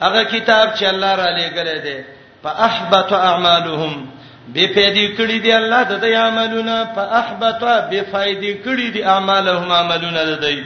هغه 0.00 0.24
کتاب 0.24 0.74
چې 0.74 0.82
الله 0.82 1.14
را 1.16 1.36
لېګل 1.38 1.78
دی 1.82 2.04
فاحبط 2.42 3.12
اعمالهم 3.12 4.08
بے 4.54 4.66
فائدې 4.74 5.06
کړې 5.16 5.38
دي 5.42 5.52
الله 5.52 5.82
د 5.82 6.00
دې 6.02 6.14
عملونه 6.14 6.84
فاحبط 6.96 7.64
بے 7.90 8.00
فائدې 8.12 8.58
کړې 8.64 8.88
دي 8.94 9.04
اعمالهم 9.04 9.72
عملونه 9.72 10.24
د 10.24 10.40
دې 10.44 10.56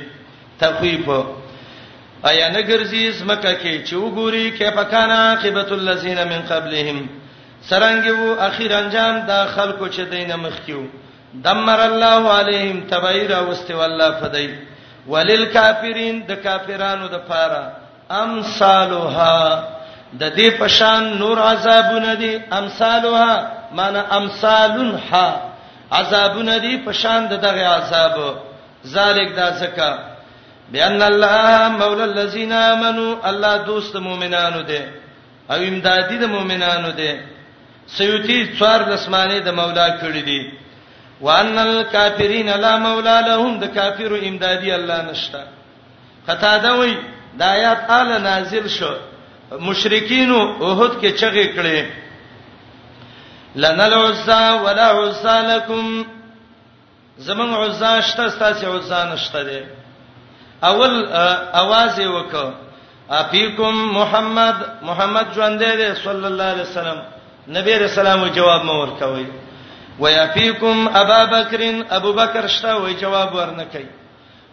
تخویف 0.61 1.09
ایا 2.26 2.49
نګرځي 2.53 3.03
اسمکه 3.09 3.55
کې 3.55 3.84
چې 3.86 3.94
وګوري 3.94 4.53
کې 4.59 4.70
پکانا 4.76 5.14
عاقبت 5.30 5.72
الذين 5.72 6.24
من 6.28 6.40
قبلهم 6.51 7.09
سرانګي 7.70 8.11
وو 8.11 8.36
اخیر 8.40 8.72
انجام 8.74 9.20
د 9.20 9.47
خلکو 9.47 9.86
چې 9.88 10.01
دینه 10.11 10.36
مخکیو 10.36 10.82
دمر 11.34 11.80
الله 11.80 12.22
علیهم 12.38 12.80
تبعیر 12.86 13.32
واستو 13.42 13.80
الله 13.82 14.11
فدای 14.20 14.49
وللکافرین 15.12 16.16
د 16.28 16.42
کافرانو 16.46 17.07
د 17.14 17.16
پاره 17.28 17.64
امثالها 18.22 19.36
د 20.20 20.22
دې 20.38 20.48
پشان 20.61 21.02
نور 21.20 21.38
عذابونه 21.52 22.14
دي 22.22 22.32
امثالها 22.61 23.34
معنی 23.78 24.02
امثالها 24.18 25.28
عذابونه 25.92 26.59
دي 26.59 26.74
پشان 26.86 27.26
د 27.32 27.40
دغه 27.46 27.64
عذاب 27.76 28.18
ذالک 28.96 29.28
دا 29.36 29.50
زکا 29.61 29.92
بیان 30.72 31.02
الله 31.02 31.68
مولا 31.68 32.04
الذین 32.04 32.52
امنو 32.52 33.16
الله 33.30 33.57
دوست 33.66 33.96
مؤمنانو 33.96 34.61
دي 34.62 34.82
او 35.50 35.57
امدادی 35.70 36.18
د 36.18 36.24
مؤمنانو 36.34 36.90
دي 36.90 37.12
سیوتی 37.86 38.38
څوار 38.59 38.80
لسمانه 38.92 39.38
د 39.40 39.48
مولا 39.54 39.88
کړی 40.02 40.22
دي 40.28 40.40
وان 41.20 41.58
الکافرین 41.58 42.48
لا 42.48 42.76
مولا 42.78 43.20
لهم 43.20 43.58
د 43.60 43.64
کافرو 43.74 44.16
امدادی 44.28 44.72
الله 44.72 45.02
نشتا 45.10 45.40
خطا 46.26 46.56
دا 46.64 46.72
وای 46.78 46.96
د 47.38 47.42
آیات 47.42 47.80
اعلی 47.90 48.18
نازل 48.28 48.66
شو 48.78 48.92
مشرکین 49.68 50.30
اوهد 50.40 50.92
کې 51.00 51.10
چغې 51.20 51.46
کړې 51.56 51.80
لنا 53.64 53.84
العزا 53.84 54.42
ولا 54.64 54.88
عزا 55.04 55.36
لكم 55.48 55.82
زمون 57.28 57.50
عزا 57.54 57.92
شته 58.00 58.24
ستاسو 58.28 58.72
عزا 58.76 59.00
نشته 59.12 59.40
دی 59.48 59.60
اول 60.70 60.94
اواز 61.62 61.96
وکړه 62.00 62.48
افیکم 63.22 63.74
محمد 63.96 64.56
محمد 64.82 65.26
ژوند 65.34 65.62
دی 65.80 65.88
صلی 66.04 66.26
الله 66.26 66.44
علیه 66.52 66.62
وسلم 66.70 66.98
نبی 67.58 67.72
رسول 67.78 68.06
الله 68.06 68.28
جواب 68.28 68.60
مور 68.64 68.88
کوي 68.98 69.26
ويافيكم 69.99 70.88
ابا 70.97 71.24
بکر 71.24 71.62
ابو 71.90 72.12
بکر 72.20 72.44
شته 72.47 72.72
وای 72.82 72.94
جواب 73.03 73.30
ورنکي 73.34 73.86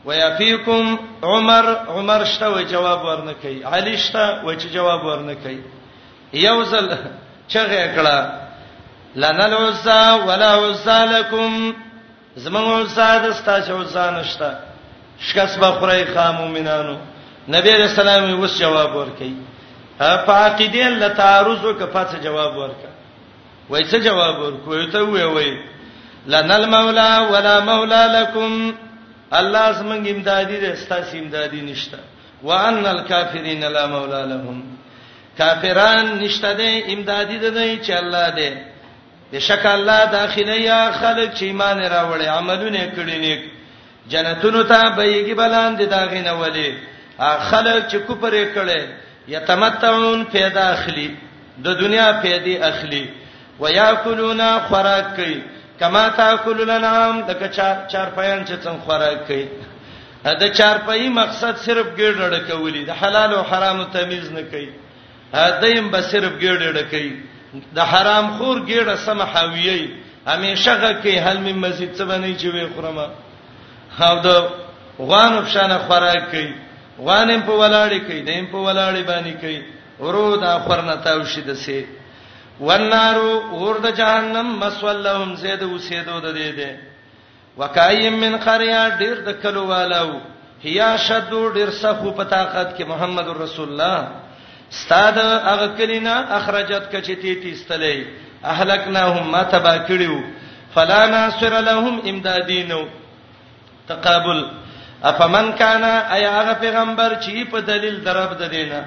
ويافيكم 0.06 0.84
عمر 1.24 1.68
عمر 1.96 2.22
شته 2.34 2.50
وای 2.50 2.66
جواب 2.74 3.00
ورنکي 3.08 3.56
علي 3.66 3.98
شته 3.98 4.26
وای 4.46 4.56
چې 4.62 4.68
جواب 4.76 5.02
ورنکي 5.06 5.58
یوزل 6.34 6.88
چغه 7.54 7.86
کړه 7.96 8.18
لنا 9.16 9.46
العزا 9.46 10.04
ولا 10.28 10.52
عزا 10.64 11.00
لكم 11.06 11.74
زمون 12.36 12.82
عزا 12.82 13.18
د 13.18 13.30
ستاسو 13.32 13.82
عزا 13.82 14.10
نشته 14.12 14.52
شکاس 15.20 15.58
به 15.58 15.72
خړای 15.80 16.16
خامومینانو 16.16 16.98
نبی 17.50 17.74
رسول 17.84 18.08
الله 18.08 18.34
اوس 18.34 18.60
جواب 18.60 18.96
ورکي 18.96 19.34
په 20.00 20.34
عقیده 20.48 20.90
لتعارض 20.90 21.62
وکړه 21.66 21.86
په 21.96 22.20
جواب 22.24 22.54
ورکړه 22.62 22.93
وای 23.70 23.84
څه 23.84 24.00
جواب 24.00 24.40
ورکوي 24.40 24.88
ته 24.92 25.02
وای 25.04 25.24
وای 25.24 25.58
لنل 26.28 26.66
مولا 26.70 27.20
ولا 27.32 27.60
مولا 27.60 28.06
لكم 28.22 28.76
الله 29.34 29.72
زمنګ 29.72 30.08
امدادي 30.08 30.58
دې 30.60 30.74
ستاسو 30.76 31.18
امدادي 31.18 31.62
نشته 31.62 31.98
وان 32.44 32.86
الکافرین 32.86 33.64
لا 33.64 33.88
مولا 33.88 34.26
لهم 34.26 34.64
کافران 35.38 36.20
نشته 36.20 36.58
دې 36.58 36.92
امدادي 36.94 37.40
دې 37.40 37.88
چې 37.88 37.92
الله 37.92 38.30
دې 38.36 38.54
بشک 39.36 39.66
الله 39.66 40.06
داخله 40.06 40.56
یا 40.56 40.92
خلق 41.02 41.34
چې 41.34 41.44
ایمان 41.44 41.80
راوړي 41.84 42.28
عملونه 42.38 42.92
کړی 42.96 43.18
نیک 43.26 43.42
جنتونو 44.10 44.64
ته 44.64 44.96
بهيږي 44.98 45.34
بلاند 45.34 45.84
داغینه 45.88 46.32
ولي 46.34 46.78
خلک 47.50 47.84
چې 47.90 47.96
کوپرې 48.08 48.46
کړي 48.58 48.82
یتمتعون 49.28 50.26
پیدا 50.32 50.62
اخلي 50.70 51.12
د 51.58 51.74
دنیا 51.82 52.12
پیدا 52.24 52.66
اخلي 52.68 53.04
وياكلون 53.62 54.42
خوراک 54.70 55.08
کوي 55.18 55.38
کما 55.80 56.06
تاکلون 56.20 56.70
نام 56.86 57.16
د 57.28 57.32
کچا 57.42 57.74
چار 57.92 58.08
پایان 58.16 58.46
چې 58.46 58.56
څنګه 58.64 58.82
خوراک 58.86 59.28
کوي 59.28 59.46
دا 60.42 60.48
چار 60.58 60.76
پای 60.86 61.08
مقصد 61.16 61.56
صرف 61.66 61.86
ګډ 61.98 62.16
وړ 62.24 62.34
کوي 62.50 62.84
د 62.90 63.00
حلال 63.02 63.34
او 63.38 63.42
حرام 63.52 63.84
تمیز 63.96 64.32
نه 64.38 64.42
کوي 64.42 64.70
دایم 65.64 65.90
به 65.96 66.02
صرف 66.10 66.32
ګډ 66.42 66.62
وړ 66.62 66.78
کوي 66.82 67.12
د 67.80 67.92
حرام 67.94 68.32
خور 68.38 68.60
ګډه 68.60 68.96
سم 69.06 69.22
حاویي 69.34 69.82
همیشه 70.28 70.94
کوي 71.06 71.18
هل 71.28 71.38
می 71.48 71.54
مزید 71.54 71.96
څه 71.96 72.04
باندې 72.06 72.42
چې 72.42 72.46
وي 72.46 72.68
خورما 72.68 73.08
او 74.00 74.20
دا 74.28 74.38
غوان 75.00 75.34
افشانه 75.40 75.78
خوراک 75.88 76.30
کوي 76.36 76.52
غوانم 77.00 77.42
په 77.48 77.52
ولاړې 77.52 77.98
کوي 78.08 78.22
دیم 78.22 78.46
په 78.54 78.58
ولاړې 78.66 79.08
باندې 79.12 79.34
کوي 79.42 79.62
ورو 80.06 80.36
دا 80.46 80.54
خورنه 80.66 80.96
تاوشي 81.10 81.42
دسه 81.50 81.78
والنار 82.60 83.16
اور 83.52 83.78
د 83.84 83.96
جهنم 84.00 84.50
مسولهم 84.64 85.36
زید 85.46 85.64
وسیدو 85.70 86.18
د 86.26 86.34
دې 86.34 86.52
ده 86.58 86.78
وکایم 87.62 88.14
من 88.24 88.38
قریا 88.44 88.82
ډیر 89.00 89.22
د 89.28 89.40
کلو 89.46 89.66
والو 89.72 90.10
هيا 90.66 90.90
شدو 91.06 91.42
ډیر 91.56 91.70
سخو 91.78 92.12
په 92.20 92.24
طاقت 92.36 92.76
کې 92.78 92.86
محمد 92.92 93.28
رسول 93.40 93.70
الله 93.70 94.08
استاد 94.76 95.18
هغه 95.24 95.68
کلینا 95.82 96.16
اخرجت 96.40 96.92
کچتی 96.94 97.36
تیستلې 97.36 98.06
اهلکناهم 98.54 99.32
ما 99.38 99.44
تبا 99.56 99.74
کړیو 99.90 100.22
فلا 100.78 101.02
ناصر 101.16 101.60
لهم 101.72 102.00
امدادینو 102.14 102.82
تقابل 103.88 104.46
افمن 105.10 105.52
کان 105.60 105.84
ای 105.90 106.24
هغه 106.26 106.54
پیغمبر 106.62 107.16
چې 107.22 107.52
په 107.52 107.60
دلیل 107.68 108.00
درب 108.06 108.38
د 108.40 108.50
دینه 108.56 108.86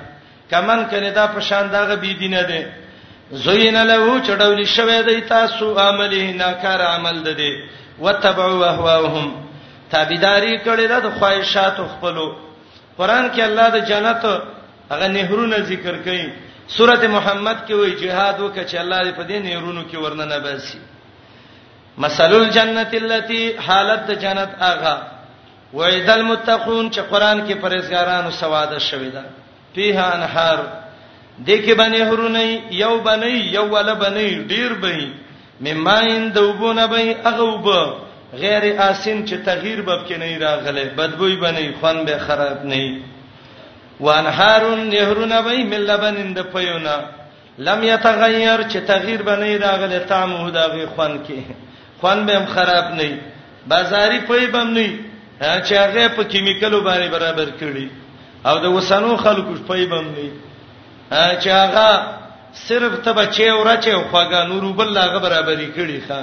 کمن 0.50 0.84
کنه 0.90 1.10
دا 1.22 1.26
په 1.36 1.40
شان 1.52 1.68
دغه 1.78 1.94
بی 2.02 2.14
دینه 2.26 2.42
ده 2.42 2.46
دی 2.56 2.64
زوین 3.30 3.76
له 3.90 3.96
چډول 4.26 4.66
شوې 4.66 4.98
د 5.08 5.28
تاسو 5.28 5.74
عمله 5.78 6.32
ناکار 6.38 6.80
عمل 6.82 7.16
ده 7.22 7.32
دي 7.32 7.62
وتبعوا 8.00 8.68
اهواهم 8.68 9.46
تابعداري 9.90 10.56
کړی 10.66 10.86
د 10.86 11.08
خواهشات 11.18 11.76
خپلو 11.92 12.26
قران 12.98 13.30
کې 13.30 13.40
الله 13.40 13.68
د 13.76 13.78
جنت 13.90 14.22
هغه 14.92 15.08
نهرونه 15.08 15.56
ذکر 15.58 15.94
کړي 16.06 16.26
سوره 16.76 17.02
محمد 17.16 17.58
کې 17.68 17.72
وایي 17.74 17.96
جهاد 18.02 18.38
وکړه 18.40 18.64
چې 18.70 18.76
الله 18.82 19.02
دې 19.02 19.12
په 19.18 19.22
دې 19.28 19.38
نهرونو 19.46 19.82
کې 19.90 19.96
ورننه 19.98 20.38
باسي 20.38 20.78
مثل 21.98 22.32
الجنه 22.42 22.86
التي 22.94 23.56
حالت 23.66 24.10
جنت 24.24 24.50
اغا 24.62 24.96
وعد 25.74 26.08
المتقون 26.10 26.90
چې 26.90 27.00
قران 27.10 27.46
کې 27.48 27.54
پرهیزګارانو 27.62 28.30
سواده 28.30 28.78
شوی 28.78 29.10
ده 29.10 29.24
فيها 29.74 30.14
انهار 30.14 30.58
دګه 31.44 31.74
باندې 31.78 32.00
هرونه 32.08 32.42
یو 32.72 32.98
باندې 33.06 33.32
یو 33.56 33.66
ول 33.74 33.88
باندې 33.94 34.48
ډیر 34.52 34.72
به 34.82 34.96
مماین 35.60 36.32
دوبونه 36.32 36.86
به 36.86 37.16
هغه 37.28 37.42
وب 37.50 37.68
غیر 38.42 38.64
آسین 38.88 39.26
چې 39.26 39.34
تغییر 39.48 39.80
باب 39.82 40.00
کې 40.08 40.14
نه 40.20 40.38
راغله 40.38 40.84
بدبوې 40.96 41.36
باندې 41.42 41.76
خوان 41.80 41.98
به 42.06 42.18
خراب 42.26 42.64
نه 42.64 43.00
وانهارون 44.00 44.80
نهرونه 44.88 45.40
به 45.42 45.56
ملبنین 45.72 46.32
د 46.34 46.40
پيونه 46.54 46.96
لم 47.66 47.84
يتغير 47.92 48.58
چې 48.70 48.76
تغییر 48.92 49.20
باندې 49.22 49.62
راغله 49.66 49.98
تامو 50.08 50.50
دغه 50.50 50.86
خوان 50.94 51.14
کې 51.26 51.38
خوان 52.00 52.26
به 52.26 52.46
خراب 52.54 52.94
نه 52.94 53.16
بازاري 53.66 54.20
پي 54.30 54.46
بم 54.46 54.68
نه 54.78 54.88
چې 55.66 55.72
هغه 55.82 56.08
په 56.16 56.22
کیمیکلو 56.32 56.80
باندې 56.80 57.10
برابر 57.16 57.46
کړي 57.60 57.84
او 58.48 58.58
د 58.58 58.64
وسانو 58.74 59.16
خلکو 59.16 59.52
پي 59.68 59.86
بم 59.86 60.04
نه 60.18 60.28
چې 61.12 61.48
هغه 61.50 62.18
صرف 62.54 63.00
ته 63.04 63.12
بچي 63.12 63.50
ورچه 63.50 63.94
خوګه 64.10 64.42
نور 64.48 64.72
بل 64.74 64.88
لا 64.92 65.18
برابرې 65.20 65.68
کړي 65.76 66.00
ښا 66.08 66.20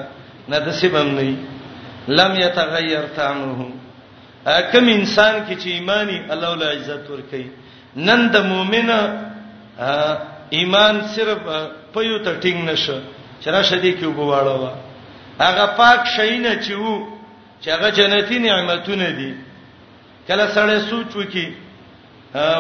نه 0.48 0.58
د 0.60 0.72
سیمم 0.72 1.16
نه 1.20 1.38
لم 2.08 2.36
يتغير 2.36 3.04
طعمه 3.16 3.72
کم 4.72 4.88
انسان 4.88 5.36
کې 5.48 5.56
چې 5.58 5.68
ایمانی 5.80 6.18
الله 6.34 6.50
ول 6.52 6.64
عزت 6.64 7.10
ورکي 7.10 7.48
نن 7.96 8.28
د 8.32 8.38
مؤمن 8.44 8.90
ایمان 10.52 11.02
صرف 11.16 11.38
په 11.94 12.00
یو 12.04 12.18
ته 12.20 12.40
ټینګ 12.42 12.72
نشه 12.72 13.00
چر 13.42 13.64
شدی 13.64 13.94
کې 13.96 14.06
وبواړو 14.06 14.70
هغه 15.40 15.66
پاک 15.78 16.06
شینه 16.16 16.60
چې 16.64 16.72
وو 16.72 17.08
چې 17.64 17.68
هغه 17.70 17.90
جنتی 17.90 18.40
نعمتونه 18.40 19.10
دي 19.20 19.34
کله 20.28 20.48
سړی 20.48 20.78
سوچ 20.90 21.16
وکي 21.16 21.54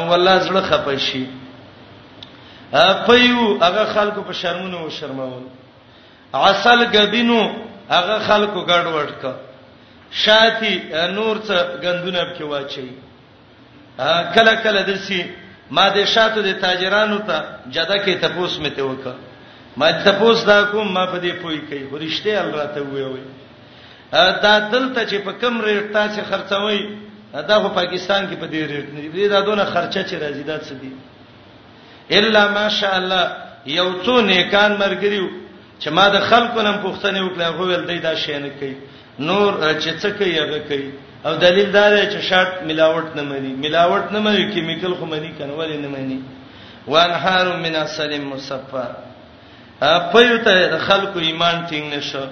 والله 0.10 0.40
زړه 0.40 0.62
خپه 0.70 0.98
شي 0.98 1.26
پيو 3.06 3.62
هغه 3.64 3.84
خلکو 3.86 4.22
په 4.22 4.34
شرمونو 4.34 4.78
او 4.78 4.90
شرمول 4.90 5.44
عسل 6.34 6.80
غبینو 6.98 7.42
هغه 7.90 8.16
خلکو 8.28 8.60
ګډ 8.70 8.86
وډک 8.96 9.24
شاتی 10.24 10.74
نور 11.18 11.36
څه 11.48 11.56
غندونه 11.84 12.22
په 12.38 12.46
واچي 12.46 12.88
کله 14.36 14.54
کله 14.64 14.82
دسی 14.90 15.22
ما 15.76 15.86
د 15.90 16.06
شاتو 16.14 16.42
د 16.42 16.52
تاجرانو 16.66 17.18
ته 17.18 17.26
تا 17.26 17.72
جده 17.74 17.98
کې 18.06 18.22
تپوس 18.24 18.60
مته 18.64 18.82
وکړه 18.86 19.14
ما 19.78 19.92
تپوس 20.06 20.46
دا 20.46 20.64
کوم 20.72 20.88
ما 20.94 21.06
په 21.06 21.18
دې 21.24 21.34
پوي 21.42 21.60
کوي 21.68 21.84
ورشته 21.92 22.30
الله 22.42 22.66
ته 22.74 22.82
ویوي 22.82 23.24
دا 24.44 24.54
دلته 24.74 25.02
چې 25.10 25.16
په 25.26 25.32
کم 25.42 25.62
ریټ 25.66 25.86
تاسو 26.00 26.20
خرڅوي 26.30 26.82
دا 27.50 27.56
په 27.64 27.70
پاکستان 27.80 28.22
کې 28.30 28.36
په 28.42 28.48
دې 28.54 28.62
ریټ 28.72 28.86
نه 28.94 29.02
دي 29.16 29.28
دا 29.30 29.40
دونه 29.48 29.64
خرچه 29.74 30.02
چې 30.10 30.14
راځي 30.24 30.44
دا 30.44 30.58
څه 30.68 30.74
دي 30.82 30.92
الا 32.12 32.48
ماشاء 32.52 32.96
الله 32.98 33.36
یو 33.68 33.90
څو 34.06 34.22
نیکان 34.22 34.72
مرګریو 34.80 35.28
چې 35.80 35.90
ما 35.90 36.08
د 36.10 36.20
خلکو 36.30 36.62
نن 36.62 36.78
پوښتنه 36.82 37.22
وکړه 37.26 37.52
خو 37.58 37.64
ول 37.68 37.86
دی 37.88 38.00
دا 38.00 38.14
شی 38.26 38.38
نه 38.40 38.50
کوي 38.60 38.74
نور 39.20 39.54
چې 39.54 40.02
څه 40.02 40.10
کوي 40.20 40.40
هغه 40.40 40.60
کوي 40.68 40.90
او 41.26 41.36
دلیل 41.36 41.72
دا 41.74 41.90
دی 41.90 42.04
چې 42.12 42.22
شرط 42.30 42.64
ملاوت 42.68 43.16
نه 43.16 43.22
مانی 43.24 43.54
ملاوت 43.64 44.12
نه 44.12 44.20
مانی 44.20 44.52
کیمیکل 44.54 44.94
خو 45.00 45.06
مانی 45.06 45.32
کنه 45.40 45.56
ولې 45.58 45.80
نه 45.82 45.88
مانی 45.96 46.22
وانهار 46.88 47.56
من 47.66 47.76
السلم 47.82 48.30
مصفى 48.30 48.86
پيو 50.12 50.38
ته 50.44 50.78
خلکو 50.88 51.20
ایمان 51.20 51.66
ټینګ 51.68 51.98
نشو 51.98 52.26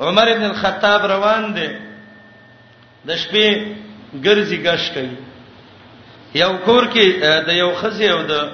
عمر 0.00 0.28
ابن 0.28 0.44
الخطاب 0.44 1.06
روان 1.06 1.54
دی 1.54 1.68
د 3.04 3.16
شپې 3.16 3.66
ګرځي 4.24 4.58
گش 4.66 4.90
کوي 4.90 5.16
یو 6.44 6.52
کور 6.64 6.84
کې 6.90 7.24
د 7.48 7.64
یو 7.64 7.72
خزي 7.80 8.08
او 8.10 8.20
د 8.28 8.50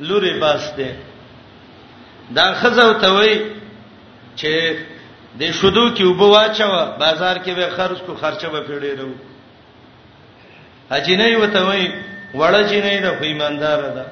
لوري 0.00 0.32
باس 0.42 0.64
دي 0.78 0.88
دا 2.36 2.44
خزه 2.60 2.86
ته 3.02 3.08
وای 3.14 3.34
چې 4.40 4.52
د 5.40 5.42
شودو 5.58 5.84
کې 5.96 6.02
وبو 6.06 6.28
واچو 6.34 6.70
بازار 7.02 7.36
کې 7.44 7.52
به 7.58 7.66
خرج 7.76 7.98
کو 8.06 8.12
خرچه 8.22 8.48
به 8.54 8.60
پیډې 8.68 8.92
ورو 9.02 9.14
اجینې 10.96 11.36
وته 11.42 11.60
وای 11.66 11.84
وړه 12.38 12.62
جینې 12.70 12.94
د 13.04 13.08
ایماندار 13.30 13.78
ده 13.96 14.04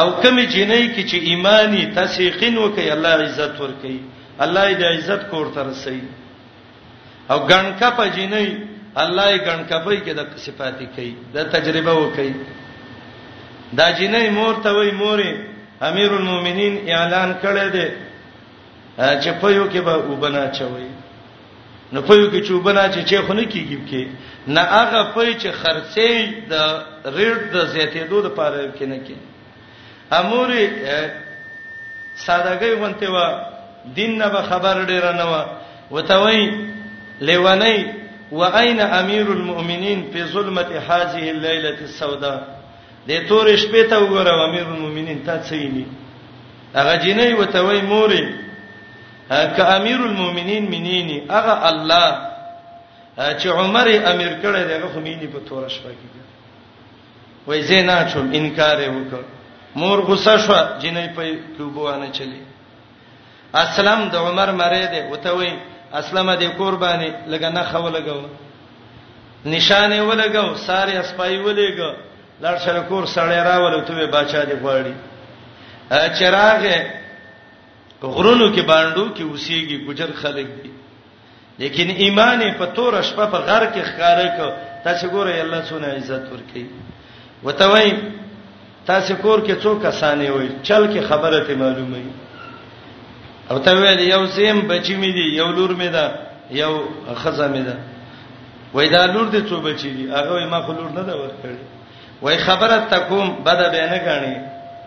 او 0.00 0.06
کمی 0.22 0.44
جینې 0.54 0.80
کې 0.94 1.02
چې 1.10 1.16
ایمانی 1.30 1.82
تسیقین 1.96 2.56
وکي 2.58 2.90
الله 2.96 3.08
عزت 3.26 3.52
ورکي 3.60 3.98
الله 4.44 4.64
دې 4.78 4.84
عزت 4.96 5.22
کور 5.30 5.46
تر 5.54 5.66
رسي 5.72 6.00
او 7.30 7.38
ګڼکا 7.50 7.88
پجینې 7.96 8.46
الله 9.02 9.26
یې 9.32 9.38
ګڼکا 9.48 9.78
به 9.84 9.96
کې 10.04 10.12
د 10.18 10.20
صفاتی 10.46 10.86
کوي 10.96 11.12
د 11.34 11.36
تجربه 11.54 11.92
وکي 12.02 12.32
دا 13.72 13.90
جنې 13.92 14.30
مور 14.30 14.54
ته 14.64 14.72
وای 14.72 14.90
مورې 14.90 15.36
امیر 15.90 16.10
المؤمنین 16.14 16.78
اعلان 16.90 17.32
کړی 17.42 17.68
دی 17.72 17.88
چې 18.98 19.40
په 19.40 19.48
یو 19.50 19.66
کې 19.70 19.78
به 19.78 19.96
وبنا 20.12 20.46
چوي 20.58 20.88
نو 21.92 22.02
په 22.02 22.14
یو 22.14 22.30
کې 22.30 22.46
چې 22.46 22.50
وبنا 22.50 22.84
چې 22.92 23.04
چې 23.08 23.14
خونه 23.26 23.44
کیږي 23.44 23.78
کې 23.90 24.06
نه 24.54 24.60
هغه 24.60 25.12
په 25.14 25.32
چې 25.38 25.48
خرڅې 25.48 26.10
د 26.50 26.52
ریټ 27.04 27.40
د 27.52 27.66
زیاتې 27.66 28.10
دوه 28.10 28.22
لپاره 28.26 28.72
کې 28.78 28.84
نه 28.84 28.98
کې 28.98 29.16
امورې 30.10 30.64
سادهګي 32.26 32.72
ونته 32.80 33.06
و 33.12 33.94
دین 33.96 34.18
نه 34.18 34.28
به 34.28 34.42
خبر 34.50 34.84
ډیر 34.84 35.12
نه 35.12 35.24
و 35.24 35.44
وتوي 35.90 36.50
لونی 37.20 37.86
واين 38.32 38.80
امير 38.80 39.32
المؤمنين 39.32 40.08
في 40.12 40.24
ظلمه 40.24 40.68
هذه 40.90 41.30
الليله 41.30 41.78
السوداء 41.82 42.57
د 43.08 43.12
تور 43.28 43.46
شپې 43.62 43.82
ته 43.90 43.96
وګوره 44.04 44.32
امیر 44.48 44.66
المؤمنین 44.74 45.20
ته 45.26 45.34
سېلی 45.50 45.84
هغه 46.78 46.94
جنې 47.04 47.28
وته 47.40 47.60
وای 47.66 47.80
مورې 47.80 48.22
که 49.56 49.64
امیر 49.78 50.00
المؤمنین 50.08 50.64
منینی 50.72 51.18
هغه 51.36 51.54
الله 51.70 52.06
چې 53.18 53.46
عمر 53.58 53.86
امیر 54.12 54.32
کړی 54.42 54.62
دی 54.68 54.74
هغه 54.76 54.88
خمینی 54.94 55.26
په 55.34 55.40
تور 55.48 55.68
شپه 55.68 55.90
کې 55.90 56.06
وای 57.50 57.62
زینا 57.68 57.98
چوم 58.12 58.26
انکار 58.40 58.78
وکړ 58.82 59.22
مور 59.82 59.98
غصه 60.08 60.34
شو 60.48 60.54
جنې 60.82 61.16
په 61.16 61.38
کوبوانه 61.58 62.08
چلی 62.18 62.40
اسلام 63.62 64.04
د 64.16 64.26
عمر 64.26 64.52
مری 64.60 64.82
دی 64.96 65.00
وته 65.14 65.30
وای 65.38 65.50
اسلام 66.02 66.34
دې 66.38 66.48
قرباني 66.60 67.10
لګنه 67.32 67.62
خو 67.72 67.84
لګاو 67.90 68.22
نشانه 69.54 69.98
ولګاو 70.10 70.54
ساري 70.66 70.92
اسپای 71.02 71.40
ولګاو 71.48 71.94
لړ 72.42 72.56
شل 72.64 72.78
کور 72.88 73.04
سړی 73.14 73.38
راول 73.46 73.80
ته 73.86 73.92
به 73.94 74.06
بادشاہ 74.14 74.44
دی 74.50 74.54
غواړي 74.54 74.94
چراغ 76.18 76.64
غرونو 78.02 78.54
کې 78.54 78.60
باندو 78.60 79.14
کې 79.14 79.22
اوسېږي 79.22 79.76
ګجر 79.86 80.10
خلک 80.12 80.46
دي 80.62 80.70
لیکن 81.64 81.88
ایمان 82.06 82.42
په 82.58 82.64
تور 82.76 82.96
شپه 83.08 83.26
په 83.32 83.38
غر 83.48 83.66
کې 83.66 83.82
ښکارا 83.82 84.28
کو 84.36 84.52
تاسو 84.84 85.08
ګورئ 85.10 85.40
الله 85.44 85.62
سونه 85.64 85.86
عزت 85.94 86.26
ورکړي 86.32 86.64
وتوي 87.42 87.92
تاسو 88.90 89.14
کور 89.22 89.42
کې 89.46 89.54
څو 89.62 89.72
کسانې 89.82 90.30
وي 90.30 90.48
چل 90.68 90.86
کې 90.90 91.00
خبره 91.10 91.40
ته 91.48 91.54
معلومه 91.54 91.98
وي 91.98 92.12
او 93.50 93.58
ته 93.66 93.72
ویل 93.80 94.00
یو 94.06 94.22
سیم 94.36 94.60
بچی 94.68 94.94
مې 94.94 95.12
دي 95.16 95.26
یو 95.40 95.48
لور 95.58 95.74
مې 95.74 95.92
ده 95.92 96.14
یو 96.50 96.82
خزه 97.24 97.50
مې 97.54 97.66
ده 97.66 97.78
وای 98.74 98.88
دا 98.94 99.02
لور 99.06 99.26
دې 99.32 99.50
څو 99.50 99.60
بچی 99.66 99.90
دي 99.96 100.08
هغه 100.12 100.46
ما 100.54 100.62
خو 100.68 100.72
لور 100.78 100.92
نه 101.00 101.04
ده 101.10 101.18
ورکړي 101.24 101.58
وای 102.22 102.36
خبره 102.36 102.78
تکوم 102.90 103.36
بد 103.46 103.70
به 103.72 103.86
نه 103.90 103.98
غني 103.98 104.36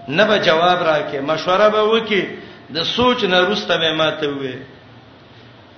نه 0.08 0.26
به 0.26 0.40
جواب 0.40 0.80
راکې 0.84 1.16
مشوره 1.16 1.70
به 1.70 1.82
وکي 1.82 2.28
د 2.74 2.84
سوچ 2.84 3.24
نه 3.24 3.40
روسته 3.40 3.78
به 3.78 3.94
ماته 3.94 4.28
وې 4.28 4.56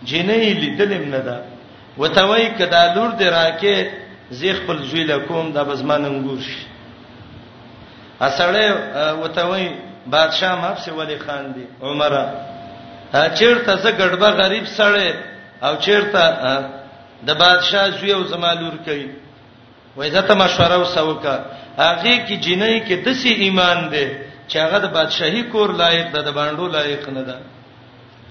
جنې 0.07 0.59
لیدلم 0.61 1.09
نه 1.11 1.17
دا 1.19 1.41
وتوي 1.97 2.45
کدا 2.47 2.93
لور 2.93 3.11
دې 3.19 3.23
راکې 3.23 3.75
زی 4.31 4.53
خپل 4.53 4.77
زوی 4.83 5.03
لکوم 5.03 5.51
د 5.51 5.57
بزمان 5.67 6.05
انګور 6.05 6.39
شي 6.41 6.65
اسړې 8.21 8.65
وتوي 9.23 9.69
بادشاہ 10.07 10.55
ماف 10.61 10.79
سی 10.83 10.91
ولی 10.91 11.17
خان 11.19 11.45
دی 11.55 11.63
عمره 11.81 12.25
چیرته 13.37 13.75
زه 13.77 13.91
ګډبه 13.91 14.29
غریب 14.41 14.65
سړې 14.65 15.09
او 15.63 15.75
چیرته 15.75 16.23
د 17.27 17.29
بادشاہ 17.43 17.89
زوی 17.97 18.11
او 18.11 18.23
زمالور 18.23 18.73
کوي 18.85 19.09
وای 19.97 20.09
زته 20.11 20.33
مشوره 20.41 20.77
وسوکه 20.83 21.33
هغه 21.81 22.13
کې 22.25 22.35
جنۍ 22.45 22.75
کې 22.87 22.95
دسی 23.05 23.29
ایمان 23.45 23.77
دی 23.91 24.05
چې 24.49 24.55
هغه 24.65 24.77
د 24.85 24.87
بادشاہي 24.97 25.43
کور 25.51 25.69
لایق 25.81 26.07
ده 26.13 26.21
د 26.27 26.29
باندو 26.37 26.65
لایق 26.75 27.03
نه 27.17 27.21
ده 27.29 27.35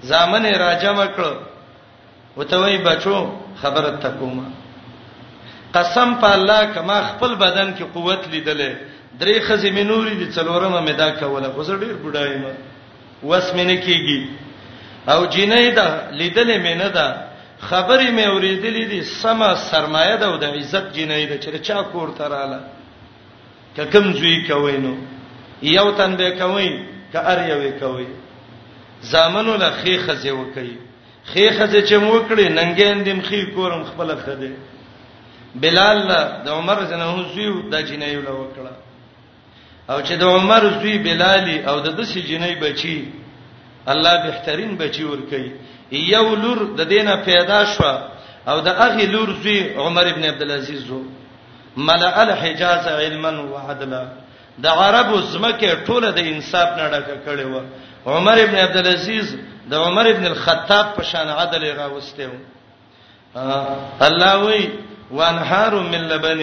ځامن 0.09 0.45
راجا 0.65 0.93
مکړو 0.93 1.33
وته 2.37 2.57
وای 2.63 2.79
بچو 2.89 3.17
خبره 3.63 3.91
تکوما 4.07 4.45
قسم 5.77 6.09
په 6.23 6.29
الله 6.37 6.61
کما 6.75 6.97
خپل 7.11 7.35
بدن 7.45 7.75
کې 7.75 7.85
قوت 7.95 8.23
لیدلې 8.35 8.71
درې 9.21 9.37
خزې 9.47 9.71
منورې 9.77 10.15
دي 10.21 10.27
څلورمه 10.37 10.81
مې 10.87 10.93
دا 11.03 11.09
کوله 11.21 11.49
خو 11.55 11.63
زه 11.69 11.75
ډیر 11.83 11.95
بډای 12.05 12.37
ما 12.45 12.53
وس 13.29 13.47
مې 13.57 13.63
نه 13.69 13.77
کیږي 13.85 14.21
او 15.13 15.21
جنۍ 15.35 15.67
ده 15.79 15.87
لیدلې 16.19 16.57
مې 16.65 16.75
نه 16.83 16.89
ده 16.97 17.32
خبرې 17.71 18.09
مې 18.17 18.25
اوریدلې 18.29 18.85
دي 18.93 19.01
سما 19.03 19.55
سرمایه 19.71 20.17
ده 20.23 20.27
او 20.27 20.37
د 20.43 20.45
عزت 20.59 20.85
جنې 20.95 21.27
ده 21.31 21.37
چې 21.43 21.59
چا 21.69 21.83
کور 21.93 22.09
تراله 22.19 22.61
ککم 23.77 24.07
زوی 24.19 24.37
کوي 24.49 24.77
نو 24.85 24.95
یو 25.75 25.91
تن 25.99 26.11
به 26.21 26.31
کوي 26.41 26.69
ک 27.13 27.15
ار 27.33 27.39
یو 27.53 27.61
کوي 27.83 28.07
زامنو 29.11 29.55
له 29.63 29.69
خېخه 29.85 30.13
زی 30.23 30.31
وکي 30.31 30.73
خېخه 31.35 31.67
زی 31.73 31.81
چې 31.89 31.95
مو 32.03 32.15
کړې 32.29 32.47
ننګین 32.59 32.99
دم 33.07 33.21
خې 33.29 33.55
کورم 33.55 33.83
خپل 33.91 34.09
خده 34.17 34.51
بلال 35.63 35.99
د 36.45 36.49
عمر 36.59 36.79
جنو 36.91 37.19
زوی 37.35 37.49
د 37.71 37.87
جنې 37.87 38.25
له 38.29 38.33
وکړه 38.41 38.75
او 39.91 39.99
چې 40.07 40.13
د 40.23 40.25
عمر 40.37 40.63
زوی 40.81 40.99
بلالي 41.07 41.59
او 41.69 41.77
د 41.87 41.89
دسي 41.99 42.21
جنې 42.31 42.53
بچي 42.63 42.99
الله 43.93 44.15
بهترین 44.27 44.73
بچي 44.81 45.05
ور 45.11 45.21
کوي 45.31 45.51
یو 45.93 46.35
لور 46.43 46.59
د 46.77 46.81
دینه 46.89 47.17
پیدا 47.25 47.65
شو 47.75 47.85
او 48.51 48.61
د 48.61 48.69
اغه 48.69 49.07
لور 49.13 49.29
زوی 49.43 49.75
عمر 49.77 50.07
ابن 50.07 50.25
عبد 50.25 50.43
العزيز 50.43 50.85
زو 50.89 51.03
ملأ 51.77 52.15
الحجاز 52.23 52.87
علما 52.87 53.31
وعدلا 53.53 54.05
د 54.65 54.67
عربو 54.67 55.21
زمکه 55.21 55.77
ټوله 55.87 56.11
د 56.11 56.19
انصاف 56.33 56.69
نه 56.79 56.89
ډکه 56.91 57.17
کړي 57.27 57.45
و 57.53 57.61
عمر 58.11 58.39
ابن 58.43 58.55
عبد 58.57 58.77
العزيز 58.77 59.37
د 59.71 59.75
عمر 59.75 60.07
ابن 60.11 60.27
الخطاب 60.27 60.87
په 60.97 61.03
شان 61.03 61.29
عدل 61.29 61.65
راوسته 61.77 62.27
و 62.27 62.35
الله 64.07 64.35
وی 64.45 64.69
وانهار 65.11 65.73
من 65.81 66.03
لبن 66.15 66.41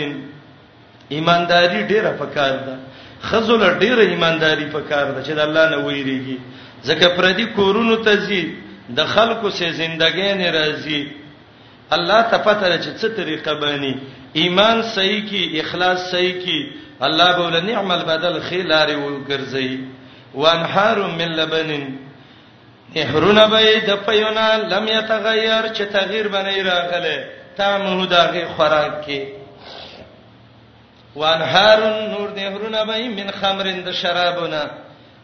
ایمانداری 1.11 1.83
ډیره 1.87 2.11
پکار 2.21 2.55
ده 2.69 2.75
خزل 3.21 3.61
ډیره 3.79 4.03
ایمانداری 4.13 4.65
پکار 4.71 5.11
ده 5.11 5.23
چې 5.23 5.35
د 5.35 5.39
الله 5.39 5.69
نه 5.69 5.77
ویریږي 5.77 6.37
ځکه 6.83 7.07
پردي 7.17 7.45
کورونو 7.45 7.95
ته 7.95 8.15
ځي 8.25 8.41
د 8.97 9.05
خلکو 9.05 9.49
سه 9.59 9.71
زندګی 9.81 10.33
نه 10.41 10.49
راځي 10.51 11.01
الله 11.95 12.21
ته 12.31 12.37
پته 12.37 12.77
چې 12.77 12.89
څه 12.99 13.09
طریقه 13.19 13.53
باندې 13.53 13.95
ایمان 14.41 14.81
صحیح 14.95 15.21
کی 15.29 15.43
اخلاص 15.61 16.11
صحیح 16.11 16.35
کی 16.45 16.59
الله 17.07 17.31
به 17.37 17.43
ول 17.47 17.65
نعمل 17.65 18.03
بدل 18.11 18.41
خلاري 18.49 18.95
وګرځي 18.95 19.79
وانحار 20.35 20.97
من 21.19 21.31
لبن 21.31 21.99
احرون 23.01 23.39
به 23.47 23.79
د 23.89 23.95
پيونا 24.07 24.47
لم 24.73 24.87
يتغير 24.87 25.69
چې 25.73 25.81
تغیر 25.97 26.27
بنې 26.31 26.65
راغله 26.67 27.25
تامه 27.57 28.05
دغه 28.07 28.47
خوراک 28.57 29.05
کې 29.05 29.19
وانحار 31.15 31.79
نور 32.09 32.29
د 32.35 32.39
احرون 32.49 32.81
به 32.89 33.07
من 33.21 33.31
خمرند 33.41 33.91
شرابونه 34.01 34.67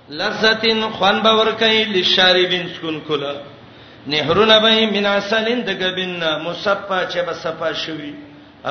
لذتن 0.10 0.90
خوان 0.98 1.20
باور 1.24 1.52
کوي 1.52 1.84
لشاربین 1.84 2.68
سکون 2.78 3.00
کوله 3.08 3.36
نهرونه 4.08 4.60
به 4.60 4.86
من 5.00 5.06
عسلین 5.06 5.60
د 5.68 5.70
غبن 5.82 6.24
مصفا 6.46 7.00
چې 7.12 7.18
به 7.28 7.34
صفا 7.44 7.72
شوي 7.86 8.14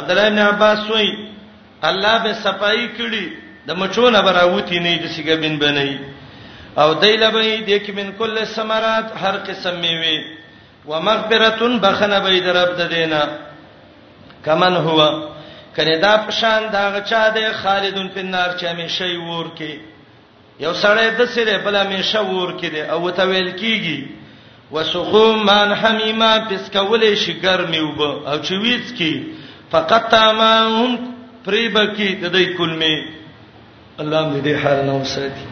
عبد 0.00 0.10
الله 0.10 0.28
بن 0.30 0.38
عباس 0.38 0.90
وای 0.90 1.08
الله 1.88 2.14
به 2.24 2.32
صفائی 2.46 2.86
کړي 2.98 3.26
د 3.66 3.70
مچونه 3.80 4.22
براوتی 4.26 4.78
نه 4.78 4.96
د 4.98 5.06
سیګبن 5.16 5.54
بنئ 5.64 5.92
او 6.80 6.94
دایله 6.94 7.30
به 7.30 7.42
د 7.60 7.82
کې 7.86 7.90
من 7.98 8.12
کل 8.18 8.44
ثمرات 8.44 9.06
هر 9.22 9.36
قسم 9.48 9.80
میوي 9.80 10.18
ومغفرتن 10.88 11.78
بخنه 11.78 12.18
به 12.20 12.38
د 12.46 12.56
رب 12.58 12.76
د 12.80 12.88
دینه 12.96 13.22
کمن 14.44 14.76
هو 14.86 15.00
کنه 15.76 15.96
دا 15.98 16.16
پشان 16.26 16.62
دا 16.72 16.84
غچا 16.94 17.28
د 17.36 17.52
خالدون 17.62 18.08
په 18.08 18.22
نار 18.22 18.50
چې 18.58 18.64
همیشه 18.64 19.18
ور 19.18 19.46
کې 19.60 19.70
یو 20.60 20.74
سړی 20.82 21.06
د 21.20 21.24
سره 21.36 21.58
بل 21.64 21.76
همیشه 21.76 22.20
ور 22.20 22.50
کې 22.58 22.66
دی 22.74 22.80
او 22.82 23.10
ته 23.10 23.22
ویل 23.28 23.50
کیږي 23.62 23.98
وسقوم 24.72 25.46
من 25.46 25.72
حمیما 25.80 26.32
پس 26.48 26.70
کولې 26.72 27.14
شي 27.22 27.32
ګرمي 27.42 27.80
وب 27.80 28.00
او 28.02 28.36
چې 28.38 28.52
ویڅ 28.62 28.84
کی 28.98 29.14
فقط 29.70 30.08
تمام 30.10 30.96
پریبکی 31.44 32.08
د 32.22 32.32
دې 32.36 32.44
کلمې 32.58 33.02
الله 33.98 34.42
دې 34.42 34.54
حال 34.64 34.84
نو 34.86 35.00
ساتي 35.04 35.46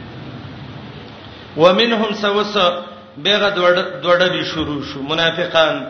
ومنهم 1.56 2.14
سوس 2.22 2.56
بیغه 3.24 3.48
دوړه 3.96 4.28
دی 4.36 4.44
شروع 4.54 4.82
شو 4.92 5.02
منافقان 5.08 5.84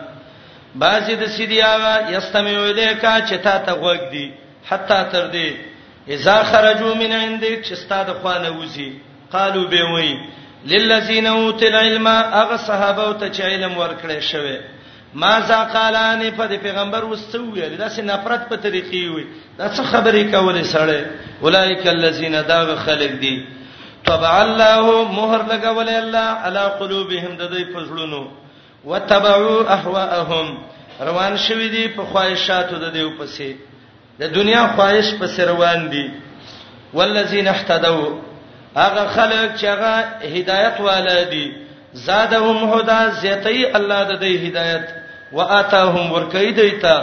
بعضی 0.83 1.15
د 1.21 1.27
سیدیاغه 1.35 1.93
یستمیو 2.13 2.61
الیکا 2.69 3.15
چې 3.21 3.35
تا 3.47 3.57
ته 3.67 3.71
غوګ 3.81 4.11
دی 4.11 4.27
حتا 4.71 5.01
تر 5.15 5.29
دې 5.33 5.49
اذا 6.17 6.37
خرجوا 6.51 6.93
من 7.01 7.11
عندك 7.11 7.65
چې 7.65 7.73
ستاده 7.85 8.13
خوانه 8.13 8.51
وځي 8.59 8.89
قالو 9.35 9.67
به 9.67 9.83
وایي 9.95 10.15
للذین 10.65 11.27
اوتوا 11.27 11.67
العلم 11.67 12.07
هغه 12.07 12.55
صحابه 12.57 13.07
ته 13.11 13.29
چې 13.33 13.41
علم 13.41 13.77
ورکړی 13.77 14.19
شوی 14.31 14.57
ما 15.23 15.33
زقالان 15.49 16.21
په 16.37 16.47
پیغمبر 16.67 17.03
وستو 17.09 17.43
ویل 17.55 17.75
دا 17.81 17.89
سي 17.95 18.01
نفرت 18.11 18.47
په 18.51 18.55
طریقې 18.55 19.15
وي 19.15 19.25
دا 19.57 19.67
څه 19.75 19.81
خبرې 19.81 20.33
کولې 20.33 20.63
سره 20.63 21.05
اولایک 21.47 21.87
الذین 21.87 22.39
داغ 22.53 22.75
خلق 22.85 23.11
دي 23.25 23.35
طبع 24.05 24.33
الله 24.45 25.03
مهر 25.17 25.41
لګول 25.51 25.89
الله 25.97 26.27
علی 26.47 26.65
قلوبهم 26.79 27.37
د 27.41 27.53
دوی 27.55 27.65
پزړونو 27.75 28.23
وتبعوا 28.85 29.73
اهواهم 29.77 30.57
روان 31.07 31.37
شوی 31.47 31.69
دي 31.75 31.87
په 31.95 32.03
خواهشاتو 32.11 32.75
د 32.85 32.91
دیو 32.97 33.11
پسې 33.17 33.53
د 34.19 34.33
دنیا 34.39 34.67
خواهش 34.75 35.13
پسې 35.19 35.39
روان 35.53 35.89
دي 35.95 36.05
والذین 36.93 37.47
اهتدوا 37.53 38.11
هغه 38.75 39.07
خلک 39.07 39.55
چې 39.61 39.65
هغه 39.65 39.95
هدایت 40.35 40.79
والدي 40.81 41.53
زادهم 41.93 42.73
هدا 42.75 43.09
زیتای 43.23 43.75
الله 43.75 44.03
د 44.11 44.13
دې 44.19 44.47
هدایت 44.47 44.85
واتاهم 45.39 46.05
ورکې 46.13 46.53
دیتا 46.61 46.95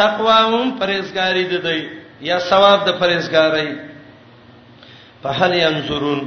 تقواهم 0.00 0.66
پرهیزګاری 0.80 1.44
دی 1.52 1.58
دی 1.68 1.80
یا 2.30 2.38
ثواب 2.48 2.78
د 2.88 2.90
پرهیزګاری 3.04 3.72
په 5.22 5.28
هل 5.38 5.52
ينظرون 5.60 6.20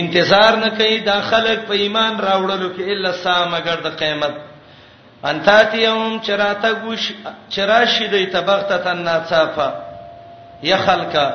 انتظار 0.00 0.52
نه 0.62 0.70
کوي 0.78 0.96
دا 1.08 1.18
خلک 1.30 1.58
په 1.68 1.72
ایمان 1.86 2.14
راوړلو 2.28 2.68
کې 2.76 2.82
الا 2.94 3.10
سامګر 3.24 3.78
د 3.88 3.90
قیامت 4.04 4.34
انتاتیهم 5.32 6.12
چراته 6.30 6.70
ګوش 6.86 7.02
چراشی 7.56 8.06
دی 8.16 8.24
تبغته 8.38 8.76
تن 8.88 8.98
ناصافه 9.10 9.68
یا 10.70 10.76
خلکا 10.86 11.26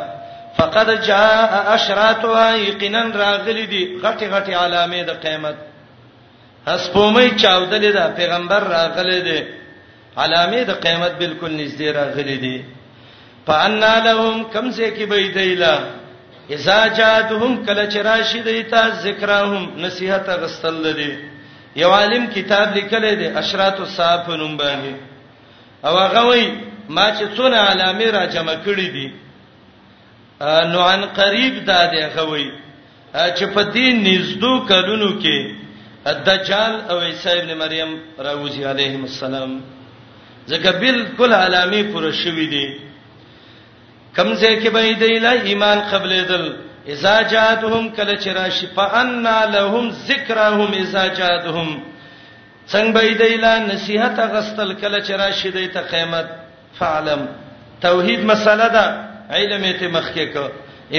فقد 0.58 0.90
جاء 1.10 1.74
اشراطها 1.76 2.48
یقینا 2.68 3.04
راغلی 3.08 3.66
دي 3.66 3.82
غټي 4.04 4.26
غټي 4.34 4.54
علامې 4.64 5.02
د 5.10 5.12
قیامت 5.24 5.56
اسپومې 6.74 7.26
چاودلې 7.42 7.92
ده 7.98 8.04
پیغمبر 8.20 8.64
راغلی 8.76 9.20
دي 9.28 9.38
علامې 10.18 10.62
د 10.70 10.80
قیامت 10.84 11.12
بالکل 11.22 11.52
نږدې 11.66 11.88
راغلی 12.00 12.38
دي 12.38 12.64
فان 13.48 13.80
لهم 13.82 14.44
کم 14.54 14.72
سے 14.72 14.92
کی 14.98 15.06
بې 15.06 15.36
دیلا 15.36 15.74
اذا 16.58 16.78
جاءتهم 17.00 17.66
کل 17.66 17.80
چراشی 17.94 18.40
دیتا 18.50 18.84
ذکرهم 19.08 19.74
نصیحت 19.86 20.30
غستل 20.44 20.88
دي 21.00 21.12
یو 21.82 21.92
عالم 21.92 22.26
کتاب 22.34 22.76
لیکلی 22.76 23.16
دی 23.20 23.28
اشراط 23.40 23.80
الصاف 23.86 24.30
نوم 24.30 24.58
باندې 24.58 24.96
او 25.86 25.98
هغه 25.98 26.26
وای 26.28 26.52
ما 26.90 27.12
چې 27.18 27.26
څونه 27.36 27.58
علامې 27.72 28.08
را 28.16 28.26
جمع 28.26 28.56
کړې 28.66 28.92
دي 28.98 29.08
نو 30.72 30.80
عن 30.92 31.02
قریب 31.20 31.54
دا 31.68 31.82
دی 31.94 32.06
خوي 32.16 32.46
چې 33.14 33.46
په 33.54 33.62
دې 33.74 33.90
نږدې 34.06 34.56
کلونو 34.70 35.10
کې 35.22 35.56
دجال 36.28 36.74
او 36.90 36.98
عیسی 37.08 37.32
ابن 37.42 37.52
مریم 37.62 37.92
راوځي 38.28 38.64
علیهم 38.72 39.04
السلام 39.10 39.54
ځکه 40.48 40.70
بالکل 40.84 41.34
علامه 41.42 41.84
پر 41.94 42.08
شوې 42.12 42.48
دي 42.50 42.80
کمزه 44.18 44.50
کې 44.62 44.70
به 44.78 44.90
دې 44.94 45.22
لا 45.24 45.32
ایمان 45.52 45.80
قبل 45.94 46.18
دل 46.34 46.46
اذا 46.96 47.16
جاءتهم 47.36 47.90
کل 47.98 48.14
چرا 48.26 48.46
شفاءن 48.58 49.28
لهم 49.54 49.90
ذکرهم 50.10 50.74
اذا 50.74 51.08
جاءتهم 51.08 51.84
څنګه 52.74 52.92
به 52.94 53.14
دې 53.20 53.36
لا 53.46 53.56
نصيحت 53.72 54.20
غستل 54.36 54.74
کل 54.84 55.00
چرا 55.02 55.32
شیدې 55.32 55.74
ته 55.74 55.82
قیامت 55.96 56.28
فعلم 56.82 57.26
توحید 57.88 58.26
مسله 58.34 58.68
ده 58.78 58.86
علم 59.36 59.66
ته 59.80 59.88
مخکې 59.88 60.26
کو 60.34 60.48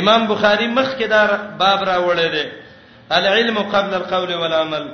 امام 0.01 0.27
بخاری 0.27 0.67
مخکې 0.67 1.07
دا 1.07 1.23
باب 1.59 1.81
راوړی 1.91 2.29
دی 2.29 2.51
العلم 3.19 3.59
قبل 3.75 3.95
القول 3.95 4.35
والعمل 4.35 4.87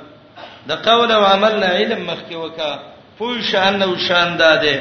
د 0.71 0.81
قول 0.89 1.11
او 1.11 1.23
عمل 1.25 1.59
نه 1.63 1.67
علم 1.77 2.07
مخکې 2.07 2.33
وکا 2.33 2.79
پوه 3.17 3.41
شان 3.51 3.79
نو 3.79 3.91
شان 4.07 4.37
داده 4.43 4.75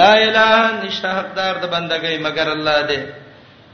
لا 0.00 0.12
اله 0.14 0.48
نشه 0.84 1.08
حقدار 1.18 1.58
د 1.58 1.70
بندګۍ 1.70 2.18
مگر 2.26 2.52
الله 2.52 2.80
دی 2.92 2.98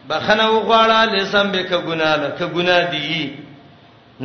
بخنه 0.08 0.46
وغواړه 0.50 1.12
لسم 1.14 1.50
به 1.56 1.62
ک 1.62 1.74
ګنا 1.88 2.16
نه 2.22 2.28
ک 2.38 2.42
ګنا 2.58 2.78
دی 2.90 3.36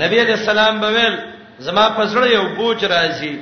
نبی 0.04 0.22
دې 0.28 0.38
سلام 0.46 0.80
بویل 0.86 1.20
زما 1.68 1.90
پسړه 1.98 2.26
یو 2.34 2.46
بوج 2.56 2.86
راځي 2.86 3.36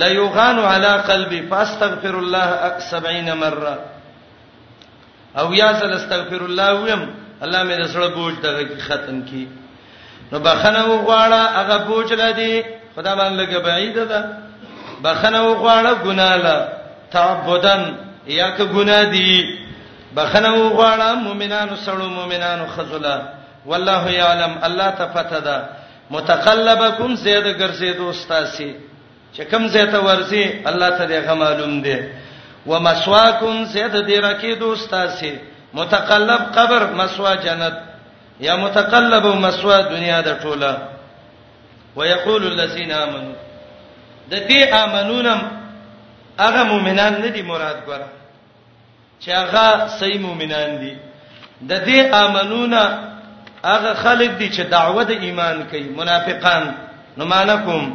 لا 0.00 0.06
یغان 0.08 0.58
علی 0.58 0.88
قلبی 1.06 1.40
فاستغفر 1.50 2.18
الله 2.18 2.72
70 2.80 3.34
مره 3.42 3.78
او 5.36 5.54
یا 5.54 5.72
زل 5.80 5.92
استغفر 5.92 6.40
الله 6.44 6.70
ویم 6.84 7.02
الله 7.42 7.62
مې 7.64 7.76
د 7.80 7.84
سړ 7.92 8.00
بوج 8.16 8.34
دغه 8.42 8.64
ختم 8.88 9.22
کی 9.22 9.48
نو 10.32 10.38
بخنه 10.38 10.82
وغواړه 10.86 11.40
هغه 11.58 11.76
بوج 11.88 12.12
لدی 12.12 12.62
خدای 12.96 13.16
باندې 13.16 13.36
لګه 13.40 13.58
بعید 13.64 13.96
ده 14.12 14.20
بخنه 15.04 15.40
وغواړه 15.48 15.92
ګناله 16.06 16.68
تعبدن 17.12 17.94
یا 18.26 18.50
که 18.50 18.64
ګنا 18.64 19.02
دی 19.12 19.58
بخنه 20.16 20.50
وغواړه 20.54 21.12
مؤمنانو 21.14 21.76
سړو 21.86 22.06
مؤمنانو 22.18 22.66
خذلا 22.66 23.22
والله 23.66 24.12
یعلم 24.12 24.58
الله 24.62 24.90
تفتدا 24.90 25.64
متقلبکم 26.10 27.14
زید 27.16 27.58
ګرځیدو 27.58 28.08
استاسی 28.10 28.72
چې 29.36 29.40
کوم 29.50 29.68
زیته 29.68 29.98
ورسي 30.00 30.44
الله 30.66 30.90
ته 30.98 31.04
دغه 31.06 31.34
معلوم 31.34 31.80
دی 31.82 31.96
ومسواکم 32.70 33.64
سید 33.72 33.92
دې 34.06 34.20
راکی 34.22 34.54
دوستاسي 34.62 35.34
متقلب 35.74 36.40
قبر 36.56 36.86
مسوا 36.96 37.34
جنت 37.44 37.78
یا 38.40 38.56
متقلب 38.56 39.26
مسوا 39.44 39.80
دنیا 39.90 40.20
د 40.28 40.38
ټوله 40.40 40.76
ويقول 41.96 42.46
الذين 42.52 42.92
امنوا 42.92 43.34
د 44.30 44.48
دې 44.48 44.74
امنونم 44.84 45.42
هغه 46.40 46.62
مؤمنان 46.64 47.12
نه 47.20 47.28
دي 47.28 47.42
مراد 47.42 47.76
ګره 47.86 48.08
چې 49.20 49.28
هغه 49.30 49.86
صحیح 49.98 50.20
مؤمنان 50.20 50.78
دي 50.80 50.92
د 51.60 51.84
دې 51.86 52.14
امنونه 52.24 52.82
هغه 53.64 53.94
خلک 53.94 54.30
دي 54.30 54.50
چې 54.50 54.60
دعوه 54.70 55.02
د 55.04 55.10
ایمان 55.28 55.62
کوي 55.70 55.86
منافقان 56.00 56.74
نمانکم 57.18 57.92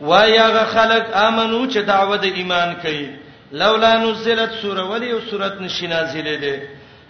وای 0.00 0.38
هغه 0.38 0.64
خلک 0.74 1.04
امنو 1.22 1.64
چې 1.70 1.76
دعوه 1.92 2.16
د 2.16 2.24
ایمان 2.42 2.76
کوي 2.82 3.08
لولا 3.52 3.96
نزلت 3.96 4.50
سوره 4.62 4.82
ولی 4.90 5.10
او 5.10 5.20
سورت 5.30 5.60
نشی 5.60 5.86
نازله 5.86 6.36
ده 6.36 6.54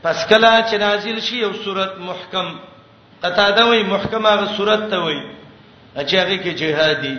پس 0.04 0.26
کله 0.26 0.52
چې 0.70 0.74
نازل 0.74 1.20
شي 1.20 1.44
او 1.44 1.52
سورت 1.64 1.92
محکم 1.98 2.58
قطاده 3.24 3.64
وی 3.70 3.82
محکم 3.82 4.26
هغه 4.26 4.56
سورت 4.56 4.90
ته 4.90 4.96
وی 5.04 5.22
چې 5.98 6.14
هغه 6.14 6.36
کې 6.36 6.54
جهادي 6.60 7.16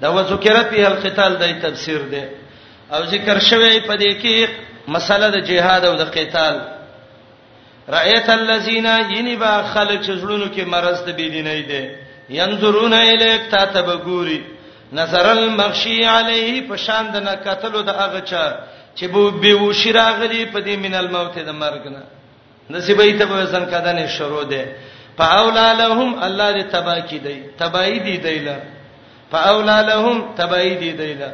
دا 0.00 0.08
وذکرت 0.12 0.70
به 0.70 0.86
القتال 0.88 1.36
دای 1.38 1.54
تفسیر 1.54 1.98
ده 2.02 2.28
او 2.92 3.06
ذکر 3.06 3.38
شوی 3.38 3.80
په 3.80 3.96
دې 3.96 4.12
کې 4.22 4.48
مسله 4.88 5.28
د 5.30 5.36
جهاد 5.44 5.84
او 5.84 5.96
د 5.96 6.04
قتال 6.10 6.60
رایت 7.88 8.28
الذین 8.30 8.86
ینبا 8.86 9.62
خلق 9.74 10.02
چزړونو 10.04 10.46
کې 10.56 10.60
مرز 10.60 10.98
د 11.06 11.16
بيدینې 11.16 11.62
ده 11.70 11.82
ینظرون 12.30 12.92
الیک 12.92 13.42
تا 13.50 13.64
ته 13.66 13.82
بګوري 13.82 14.40
نظر 14.92 15.26
المغشی 15.32 15.98
علیه 16.06 16.68
په 16.68 16.76
شان 16.76 17.10
د 17.14 17.22
نه 17.26 17.34
قتلو 17.46 17.80
د 17.82 17.90
هغه 18.02 18.20
چا 18.30 18.44
چې 18.98 19.04
بو 19.12 19.30
بیوشی 19.44 19.92
راغلی 19.92 20.44
په 20.54 20.60
دې 20.60 20.76
من 20.84 20.94
الموت 21.02 21.38
د 21.38 21.50
مرګ 21.50 21.84
نه 21.94 22.02
نصیبې 22.70 23.18
ته 23.18 23.24
به 23.26 23.44
ځن 23.52 23.64
کدنې 23.72 24.06
شروع 24.18 24.42
ده 24.54 24.64
فاولا 25.18 25.72
لهم 25.82 26.18
الله 26.22 26.50
دې 26.56 26.64
تبا 26.74 26.98
کی 27.10 27.18
دی 27.18 27.42
تبای 27.58 27.98
دی 27.98 28.16
دیلا 28.26 28.56
فاولا 29.30 29.80
لهم 29.90 30.24
تبای 30.36 30.74
دی 30.82 30.92
دیلا 31.00 31.30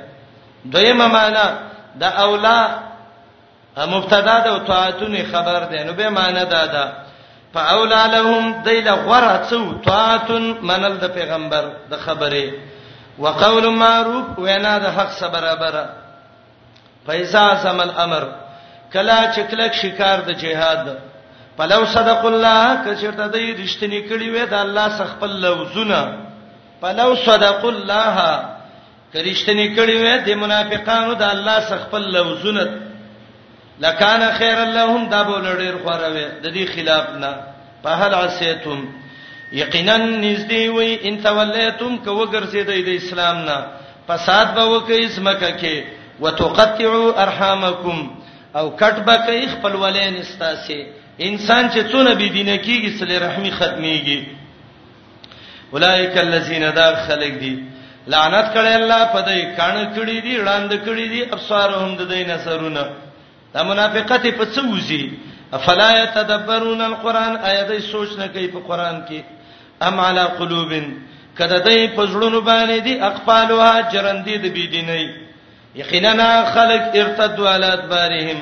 دویمه 0.64 1.06
معنا 1.06 1.46
د 2.00 2.04
اولا 2.04 2.58
مبتدا 3.76 4.38
د 4.44 4.46
او 4.46 4.58
طاعتونه 4.58 5.22
خبر 5.32 5.64
ده 5.72 5.84
نو 5.84 5.92
به 5.92 6.08
معنا 6.08 6.44
ده 6.44 6.66
ده 6.76 6.92
فاولا 7.54 8.06
لهم 8.06 8.54
دیلا 8.64 8.94
غره 8.94 9.42
څو 9.50 9.74
طاعتن 9.90 10.54
منل 10.62 10.96
د 10.98 11.04
پیغمبر 11.18 11.70
د 11.90 11.96
خبره 12.06 12.44
وقول 13.18 13.70
معروف 13.76 14.38
وینا 14.38 14.72
د 14.84 14.86
حق 14.96 15.10
سره 15.18 15.28
برابر 15.34 15.76
پیسہ 17.06 17.44
سم 17.62 17.80
الامر 17.80 18.24
کلا 18.92 19.20
چکلک 19.36 19.72
شکار 19.82 20.20
د 20.26 20.30
جهاد 20.42 20.90
پلو 21.60 21.78
صدق 21.92 22.26
الله 22.30 22.74
کچرته 22.84 23.26
د 23.36 23.46
رښتینی 23.62 24.00
کړي 24.08 24.28
وې 24.34 24.46
د 24.46 24.54
الله 24.54 24.88
څخه 24.88 25.06
خپل 25.06 25.30
لوزونه 25.40 26.18
پلو 26.84 27.08
صدق 27.28 27.64
الله 27.70 28.26
کرشتنی 29.14 29.66
کړي 29.76 29.96
وې 30.02 30.24
د 30.28 30.42
منافقانو 30.42 31.14
د 31.22 31.34
الله 31.36 31.64
څخه 31.70 31.80
خپل 31.86 32.12
لوزونه 32.12 32.80
لکان 33.84 34.28
خیر 34.42 34.58
اللهم 34.66 35.08
دا 35.14 35.24
بولړ 35.24 35.58
ډیر 35.58 35.78
خوره 35.84 36.12
وې 36.14 36.42
د 36.42 36.46
دې 36.54 36.70
خلاف 36.76 37.10
نه 37.10 37.36
په 37.86 37.90
هل 38.02 38.14
عسیتم 38.20 38.86
یقینا 39.52 39.96
نږدې 39.96 40.68
وي 40.74 40.98
ان 41.08 41.16
تولیتم 41.22 41.96
کو 42.04 42.10
وګرځیدای 42.16 42.82
د 42.82 42.88
اسلام 43.00 43.36
نه 43.42 43.58
فساد 44.06 44.46
به 44.54 44.64
وکي 44.66 45.04
اسمکه 45.06 45.50
کې 45.60 45.84
وتقطعوا 46.20 47.22
ارحامکم 47.22 48.08
او 48.58 48.70
کټ 48.76 49.04
به 49.06 49.16
کوي 49.26 49.46
خپل 49.46 49.74
ولین 49.76 50.16
استاسي 50.16 50.82
انسان 51.18 51.70
چې 51.70 51.92
څونه 51.92 52.14
بي 52.14 52.28
دینه 52.28 52.56
کیږي 52.56 52.98
صلی 52.98 53.18
رحمی 53.18 53.50
ختميږي 53.50 54.24
اولائک 55.72 56.18
الذین 56.18 56.62
دا 56.74 56.90
خلق 57.06 57.38
دي 57.40 57.62
لعنت 58.06 58.52
کړي 58.54 58.74
الله 58.80 59.04
په 59.14 59.20
دې 59.26 59.56
کانه 59.56 59.84
کړي 59.96 60.22
دي 60.26 60.38
وړاند 60.38 60.72
کړي 60.86 61.06
دي 61.14 61.22
ابصارهم 61.32 61.96
د 61.96 62.08
دې 62.08 62.30
نصرونه 62.32 62.86
دا 63.54 63.62
منافقت 63.62 64.22
په 64.26 64.44
څه 64.54 64.74
وځي 64.74 65.10
افلا 65.56 65.90
يتدبرون 66.02 66.80
القران 66.80 67.36
آیت 67.50 67.72
سوچ 67.90 68.08
نه 68.18 68.26
کوي 68.28 68.48
په 68.48 68.58
قران 68.68 69.02
کې 69.08 69.22
ام 69.82 70.00
علی 70.00 70.20
قلوب 70.24 70.72
کده 71.38 71.58
دای 71.64 71.88
په 71.96 72.04
زړونو 72.06 72.40
باندې 72.40 72.84
دی 72.84 73.00
اقفالها 73.00 73.82
چرندې 73.92 74.36
د 74.42 74.46
بيدینۍ 74.52 75.06
یقینا 75.74 76.44
خلق 76.54 76.96
ارتدوا 77.00 77.50
علی 77.54 77.64
ادبارهم 77.66 78.38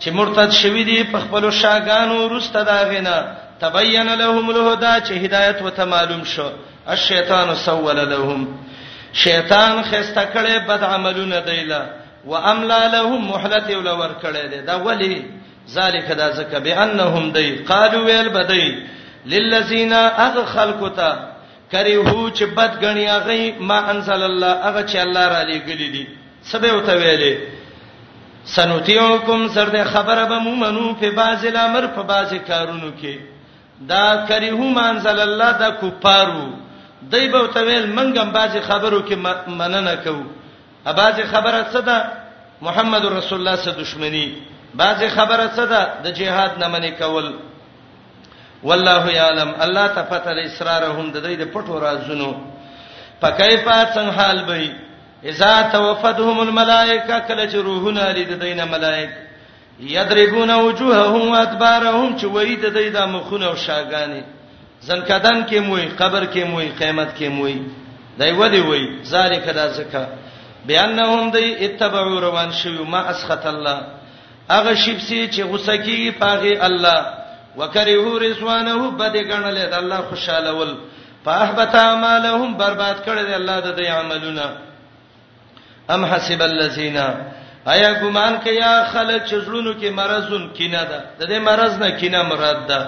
چې 0.00 0.08
مرتد 0.18 0.50
شوی 0.52 0.84
دی 0.84 1.04
په 1.12 1.20
خپل 1.20 1.50
شاګانو 1.60 2.32
رسته 2.32 2.62
دا 2.62 2.82
غینا 2.90 3.16
تبین 3.60 4.08
لهم 4.08 4.50
الهدى 4.50 5.06
چې 5.06 5.12
هدایت 5.24 5.62
وته 5.62 5.84
معلوم 5.84 6.24
شو 6.24 6.50
الشیطان 6.96 7.54
سول 7.64 7.96
لهم 7.96 8.48
شیطان 9.12 9.82
خسته 9.82 10.26
کړي 10.34 10.68
بد 10.68 10.84
عملونه 10.84 11.40
دیلا 11.48 11.82
واملا 12.26 12.82
لهم 12.92 13.24
مهلت 13.30 13.70
ولور 13.76 14.10
کړي 14.22 14.50
دی 14.50 14.60
دا 14.60 14.74
ولی 14.82 15.24
ذالک 15.68 16.12
دا 16.18 16.30
زکه 16.30 16.58
بانهم 16.60 17.32
دی 17.32 17.56
قالو 17.72 18.04
ویل 18.04 18.28
بدی 18.28 18.68
للذین 19.32 19.92
اغ 20.26 20.36
خلقتا 20.54 21.10
کریهو 21.72 22.20
چې 22.30 22.42
بد 22.58 22.72
غنی 22.84 23.06
اغه 23.08 23.52
ما 23.68 23.78
انزل 23.92 24.22
الله 24.28 24.52
اغه 24.68 24.82
چې 24.90 24.96
الله 25.04 25.24
را 25.34 25.42
لګلی 25.52 25.88
دي 25.94 26.04
سبه 26.50 26.70
وته 26.74 26.94
ویلې 27.00 27.34
سنوتیوکم 28.54 29.48
سر 29.54 29.68
ده 29.74 29.84
خبره 29.94 30.24
به 30.30 30.38
مومنو 30.46 30.84
په 31.00 31.10
باز 31.18 31.44
الامر 31.50 31.86
په 31.96 32.02
باز 32.12 32.32
کارونو 32.46 32.90
کې 33.02 33.16
دا 33.90 34.06
کریهو 34.30 34.68
ما 34.78 34.86
انزل 34.92 35.20
الله 35.26 35.52
دا 35.62 35.70
کوپارو 35.82 36.46
دای 37.14 37.28
به 37.34 37.42
وته 37.48 37.62
ویل 37.64 37.94
منګم 37.96 38.32
باز 38.38 38.56
خبرو 38.70 39.02
کې 39.10 39.48
مننه 39.60 39.96
کوو 40.06 40.24
ا 40.86 40.92
باز 40.92 41.14
خبره 41.34 41.60
څه 41.74 41.84
ده 41.90 42.64
محمد 42.68 43.04
رسول 43.18 43.38
الله 43.40 43.56
سره 43.66 43.76
دښمنی 43.84 44.28
باز 44.74 45.04
خبره 45.18 45.46
څه 45.46 45.62
ده 45.74 45.82
د 46.04 46.18
جهاد 46.20 46.58
نه 46.64 46.68
منې 46.72 47.02
کول 47.02 47.32
والله 48.62 49.12
یعلم 49.12 49.54
الله 49.60 49.86
تفتل 49.88 50.38
اسرارهم 50.38 51.12
د 51.12 51.16
دې 51.24 51.34
د 51.42 51.44
پټو 51.54 51.78
رازونو 51.82 52.34
فكيف 53.22 53.66
څنګه 53.94 54.12
حال 54.18 54.44
به 54.44 54.70
اذا 55.24 55.62
توفدهم 55.72 56.40
الملائکه 56.40 57.18
کله 57.28 57.46
چې 57.50 57.54
روحونه 57.54 58.10
لید 58.12 58.38
دینه 58.40 58.64
ملائک 58.64 59.10
یضربون 59.80 60.50
وجوههم 60.50 61.28
وادبارهم 61.30 62.18
چې 62.18 62.24
وې 62.24 62.56
د 62.62 62.74
دې 62.74 62.86
د 62.96 63.06
مخونه 63.06 63.46
او 63.46 63.54
شاګانی 63.56 64.22
زنکدان 64.80 65.46
کې 65.46 65.58
موي 65.58 65.86
قبر 65.88 66.24
کې 66.26 66.44
موي 66.44 66.68
قیامت 66.78 67.16
کې 67.18 67.24
موي 67.28 67.62
دای 68.18 68.32
ودی 68.32 68.60
وای 68.60 68.84
ذالک 69.04 69.44
دا 69.54 69.68
زکا 69.68 70.06
بیانهم 70.66 71.30
دی 71.30 71.54
اتبعو 71.64 72.20
روان 72.20 72.52
شوی 72.52 72.82
ما 72.84 72.98
اسخط 73.00 73.46
الله 73.46 73.78
هغه 74.50 74.74
شپسی 74.74 75.28
چې 75.28 75.40
غوسه 75.44 75.76
کیږي 75.76 76.10
پاغي 76.20 76.56
الله 76.58 77.17
وکرهو 77.58 78.10
رسوانه 78.24 78.78
بد 79.00 79.14
ګڼل 79.30 79.58
د 79.72 79.74
الله 79.80 79.98
خوشاله 80.10 80.52
ول 80.60 80.72
فاحبط 81.24 81.74
اعمالهم 81.88 82.50
برباد 82.62 82.96
کړل 83.06 83.26
د 83.30 83.34
الله 83.40 83.56
د 83.66 83.68
دې 83.78 83.86
عملونه 83.98 84.46
ام 85.94 86.04
حسب 86.10 86.40
الذين 86.52 86.96
ایا 87.74 87.90
ګمان 88.02 88.34
کیا 88.44 88.72
خلک 88.92 89.20
چزړونو 89.30 89.72
کې 89.80 89.88
مرزون 89.98 90.44
کینه 90.56 90.82
ده 90.90 91.00
د 91.18 91.22
دې 91.30 91.38
مرز 91.48 91.72
نه 91.82 91.88
کینه 92.00 92.20
مراد 92.30 92.58
ده 92.70 92.80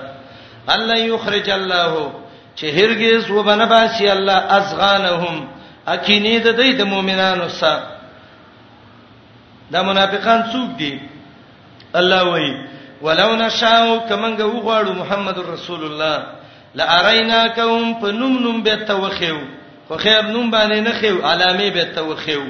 الله 0.75 0.97
یخرج 1.15 1.51
الله 1.59 1.93
چې 2.59 2.65
هرگز 2.79 3.31
وبنه 3.31 3.65
باسي 3.73 4.09
الله 4.17 4.33
ازغانهم 4.59 5.37
اکینه 5.95 6.39
د 6.47 6.49
دې 6.59 6.69
د 6.81 6.83
مؤمنانو 6.93 7.49
سره 7.49 7.87
دا 9.73 9.81
منافقان 9.83 10.41
څوک 10.53 10.69
دي 10.79 10.93
الله 12.01 12.23
وایي 12.31 12.53
ولو 13.05 13.35
نشاو 13.45 13.91
کمنګ 14.09 14.39
وغواړو 14.53 14.93
محمد 14.97 15.39
رسول 15.49 15.83
الله 15.85 16.17
لاریناکم 16.81 17.93
فنم 18.01 18.35
نم 18.47 18.63
به 18.67 18.75
توخیو 18.91 19.39
خو 19.89 19.97
خیر 20.03 20.23
نم 20.35 20.51
باندې 20.51 20.79
نه 20.89 20.93
خیو 21.01 21.27
علامه 21.33 21.71
به 21.77 21.85
توخیو 21.95 22.43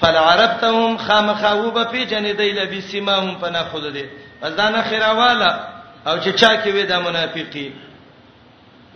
فلعربتهم 0.00 0.96
خامخاوب 1.06 1.80
په 1.94 2.04
جن 2.12 2.28
دی 2.42 2.50
لبی 2.60 2.80
سیمهم 2.90 3.34
پنا 3.40 3.64
خود 3.72 3.92
دی 3.96 4.04
ازدان 4.48 4.82
خیرواله 4.90 5.50
او 6.06 6.16
چې 6.24 6.28
چا 6.28 6.56
کې 6.56 6.68
وې 6.68 6.88
د 6.88 6.92
منافقین 6.92 7.72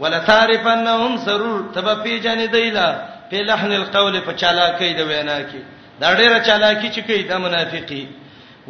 ولا 0.00 0.18
تعرفنهم 0.30 1.16
ضرور 1.26 1.62
تب 1.74 1.90
په 2.04 2.18
جن 2.28 2.44
دی 2.54 2.70
لا 2.78 2.86
په 3.30 3.36
لحن 3.50 3.72
القول 3.82 4.20
په 4.30 4.38
چالاکی 4.44 4.94
د 5.02 5.12
وینا 5.12 5.38
کې 5.42 5.62
دا 6.00 6.14
ډیره 6.22 6.40
چالاکی 6.48 6.88
چې 6.92 7.06
کوي 7.10 7.22
د 7.34 7.46
منافقین 7.48 8.08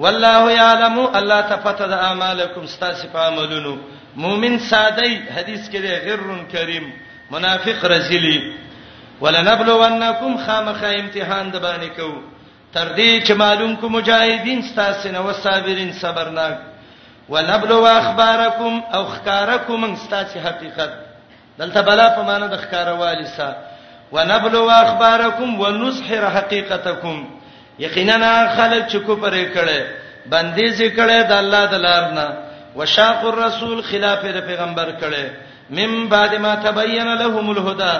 والله 0.02 0.42
یعلم 0.60 0.96
الله 1.18 1.40
تفتد 1.52 1.92
اعمالکم 1.92 2.60
استاسف 2.70 3.16
عملونو 3.16 3.74
مؤمن 4.24 4.58
سادی 4.70 5.14
حدیث 5.36 5.66
کې 5.70 5.76
دی 5.84 5.94
غر 6.06 6.28
کریم 6.52 6.84
منافق 7.30 7.84
رزلی 7.84 8.38
ولنبلونکم 9.22 10.36
خامخ 10.46 10.82
امتحان 10.84 11.50
د 11.50 11.56
باندې 11.64 11.90
کو 12.00 12.10
تر 12.72 12.88
دې 12.96 13.26
چې 13.26 13.32
معلوم 13.42 13.74
کو 13.80 13.88
مجاهدین 13.88 14.58
استاسین 14.64 15.16
او 15.16 15.32
صابرین 15.42 15.92
صبرناک 15.92 16.56
ولنبلو 17.32 17.86
اخبارکم 17.86 18.80
او 18.94 19.02
خکارکم 19.06 19.84
استاسی 19.92 20.38
حقیقت 20.46 20.92
دلته 21.58 21.82
بلا 21.82 22.08
په 22.08 22.22
معنا 22.22 22.46
د 22.46 22.56
خکاروالی 22.56 23.26
سره 23.36 23.56
ونبلو 24.12 24.70
اخبارکم 24.70 25.60
ونسحر 25.60 26.24
حقیقتکم 26.36 27.16
یقینا 27.78 28.36
خلک 28.56 28.88
چې 28.90 28.96
کوپرې 28.98 29.44
کړي 29.56 29.80
بندیز 30.30 30.80
کړي 30.82 31.18
د 31.30 31.32
الله 31.42 31.66
د 31.72 31.84
لار 31.86 32.06
نه 32.14 32.26
وشاق 32.78 33.24
الرسول 33.32 33.82
خلاف 33.90 34.24
د 34.36 34.40
پیغمبر 34.46 34.88
کړي 35.00 35.26
مم 35.80 36.08
بعد 36.14 36.34
ما 36.46 36.54
تبین 36.64 37.08
لهم 37.22 37.50
الهدى 37.50 37.96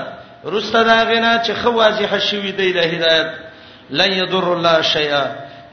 رستا 0.55 0.83
دا 0.89 0.97
غنا 1.11 1.33
چې 1.45 1.51
خو 1.63 1.71
واضح 1.79 2.19
شوی 2.31 2.53
دی 2.61 2.73
د 2.79 2.95
هدایت 2.95 3.93
لن 4.01 4.13
يضر 4.21 4.47
الله 4.53 4.83
شيئا 4.95 5.25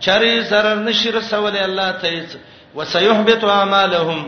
چری 0.07 0.33
zarar 0.51 0.75
نشي 0.87 1.11
رسول 1.17 1.57
الله 1.57 1.91
ته 1.91 2.25
وسيحبط 2.75 3.43
اعمالهم 3.57 4.21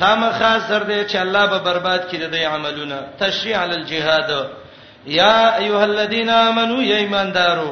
خامخا 0.00 0.52
سر 0.68 0.82
دی 0.82 1.00
چې 1.04 1.16
الله 1.24 1.46
به 1.46 1.58
برباد 1.70 2.04
کړي 2.10 2.32
د 2.32 2.34
عملونه 2.56 2.98
تشریع 3.22 3.56
علی 3.62 3.74
الجهاد 3.74 4.46
یا 5.14 5.54
ایها 5.56 5.82
الذین 5.84 6.28
آمنو 6.30 6.82
یا 6.82 6.96
ایماندارو 6.96 7.70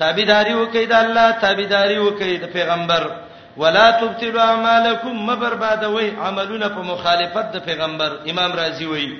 تابعداري 0.00 0.54
وکید 0.62 0.92
الله 0.92 1.30
تابعداري 1.30 1.98
وکید 1.98 2.42
پیغمبر 2.56 3.02
ولا 3.56 3.90
تبتلوا 4.00 4.42
اعمالکم 4.42 5.14
مبربادوي 5.30 6.08
عملونه 6.24 6.68
په 6.68 6.82
مخالفت 6.82 7.52
د 7.54 7.64
پیغمبر 7.68 8.10
امام 8.30 8.52
رازی 8.52 8.86
وایي 8.86 9.12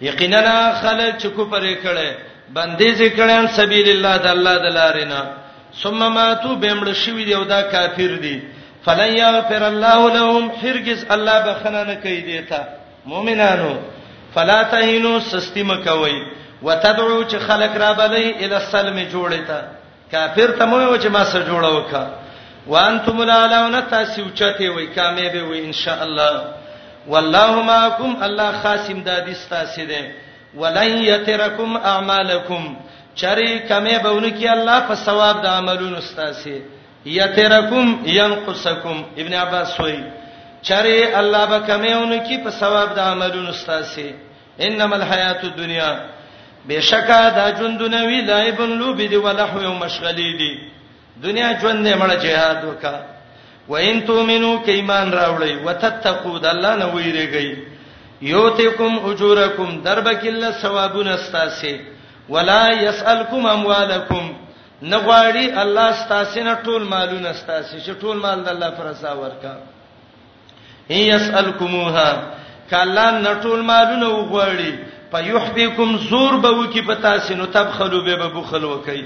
یقینا 0.00 0.56
خلک 0.82 1.18
چې 1.22 1.26
کو 1.36 1.42
پرې 1.50 1.74
کړي 1.84 2.10
بندي 2.56 2.94
ذکران 2.94 3.46
سبیل 3.48 3.88
الله 3.88 4.16
د 4.18 4.26
الله 4.26 4.54
د 4.64 4.68
لارینا 4.78 5.20
ثم 5.82 6.00
ماتو 6.14 6.56
بمړ 6.62 6.92
شوی 6.92 7.24
دی 7.24 7.34
او 7.34 7.44
دا 7.44 7.62
کافر 7.62 8.12
دی 8.22 8.40
فلن 8.84 9.12
یغفر 9.16 9.62
الله 9.66 10.00
لهم 10.16 10.50
هرگز 10.62 11.04
الله 11.14 11.36
بخنه 11.48 11.82
نه 11.84 11.94
کوي 11.94 12.20
دیتا 12.20 12.60
مؤمنانو 13.06 13.72
فلا 14.34 14.62
تهینو 14.72 15.12
سستی 15.30 15.62
مکوئ 15.62 16.16
وتدعو 16.62 17.24
چې 17.24 17.36
خلق 17.38 17.76
را 17.76 17.92
بلې 17.94 18.42
ال 18.44 18.52
السلم 18.54 18.96
جوړې 19.12 19.46
تا 19.46 19.60
کافر 20.10 20.50
ته 20.58 20.64
مو 20.66 20.96
چې 20.98 21.06
ما 21.08 21.24
سره 21.24 21.42
جوړه 21.44 21.76
وکا 21.76 22.08
وانتم 22.66 23.22
لا 23.22 23.46
لون 23.46 23.80
تاسو 23.90 24.22
چته 24.30 24.70
وای 24.70 24.88
کامې 24.96 25.32
به 25.34 25.42
وای 25.48 25.64
ان 25.66 25.72
شاء 25.72 26.02
الله 26.02 26.42
والله 27.08 27.62
ماکم 27.62 28.22
الله 28.22 28.52
خاصم 28.62 29.02
دادی 29.02 29.34
ستاسو 29.34 29.84
ده 29.84 30.14
ولن 30.54 30.98
یترکم 31.04 31.76
اعمالکم 31.76 32.74
چری 33.14 33.58
کمه 33.58 33.98
بهونه 34.02 34.30
کی 34.30 34.48
الله 34.48 34.80
په 34.88 34.94
ثواب 34.94 35.42
د 35.42 35.46
عملونو 35.46 36.00
ستاسو 36.00 36.50
یترکم 37.06 37.98
ينقصکم 38.06 39.04
ابن 39.18 39.34
عباس 39.34 39.80
وای 39.80 40.02
چری 40.62 41.02
الله 41.14 41.46
به 41.46 41.58
کمه 41.66 41.90
اون 41.96 42.18
کی 42.18 42.38
په 42.44 42.50
ثواب 42.50 42.94
د 42.94 42.98
عملونو 43.00 43.52
ستاسو 43.52 44.02
انما 44.58 44.96
الحیات 44.96 45.44
الدنیا 45.44 45.90
بشکا 46.68 47.28
دا 47.36 47.50
جوندونه 47.58 48.06
وی 48.06 48.20
لایبن 48.22 48.70
لوبي 48.78 49.08
دی 49.08 49.16
ولحو 49.16 49.62
یو 49.62 49.72
مشغلی 49.74 50.32
دی 50.38 50.50
دنیا 51.22 51.52
ژوند 51.60 51.80
نه 51.86 51.94
مړ 52.00 52.10
جهاد 52.22 52.64
وکا 52.64 52.94
و 53.68 53.76
ان 53.76 54.00
تؤمنو 54.06 54.58
ک 54.58 54.68
ایمان 54.68 55.12
راوړی 55.12 55.52
وتتقو 55.66 56.38
د 56.38 56.46
الله 56.46 56.74
نه 56.76 56.86
ویریږي 56.94 57.56
یوتکم 58.22 58.98
اجورکم 59.04 59.80
دربکل 59.84 60.52
ثوابون 60.52 61.08
استاسه 61.08 61.80
ولا 62.28 62.68
يسالکم 62.72 63.46
اموالکم 63.46 64.26
نغواړي 64.82 65.46
الله 65.62 65.90
استاسه 65.90 66.42
نه 66.42 66.54
ټول 66.62 66.82
مالونه 66.82 67.30
استاسه 67.30 67.78
چې 67.86 68.00
ټول 68.02 68.16
مال 68.16 68.44
د 68.44 68.48
الله 68.48 68.70
پر 68.70 68.90
حساب 68.90 69.18
ورکا 69.18 69.56
هي 70.90 71.08
يسالکموها 71.08 72.12
کله 72.70 73.10
نه 73.10 73.34
ټول 73.42 73.60
مالونه 73.62 74.08
وغواړي 74.08 74.72
فیحبکم 75.12 75.98
زور 75.98 76.40
به 76.40 76.48
وکی 76.48 76.82
پتا 76.82 77.18
سينو 77.20 77.46
تبخلوا 77.46 78.00
به 78.02 78.16
بخلوا 78.28 78.76
کوي 78.76 79.04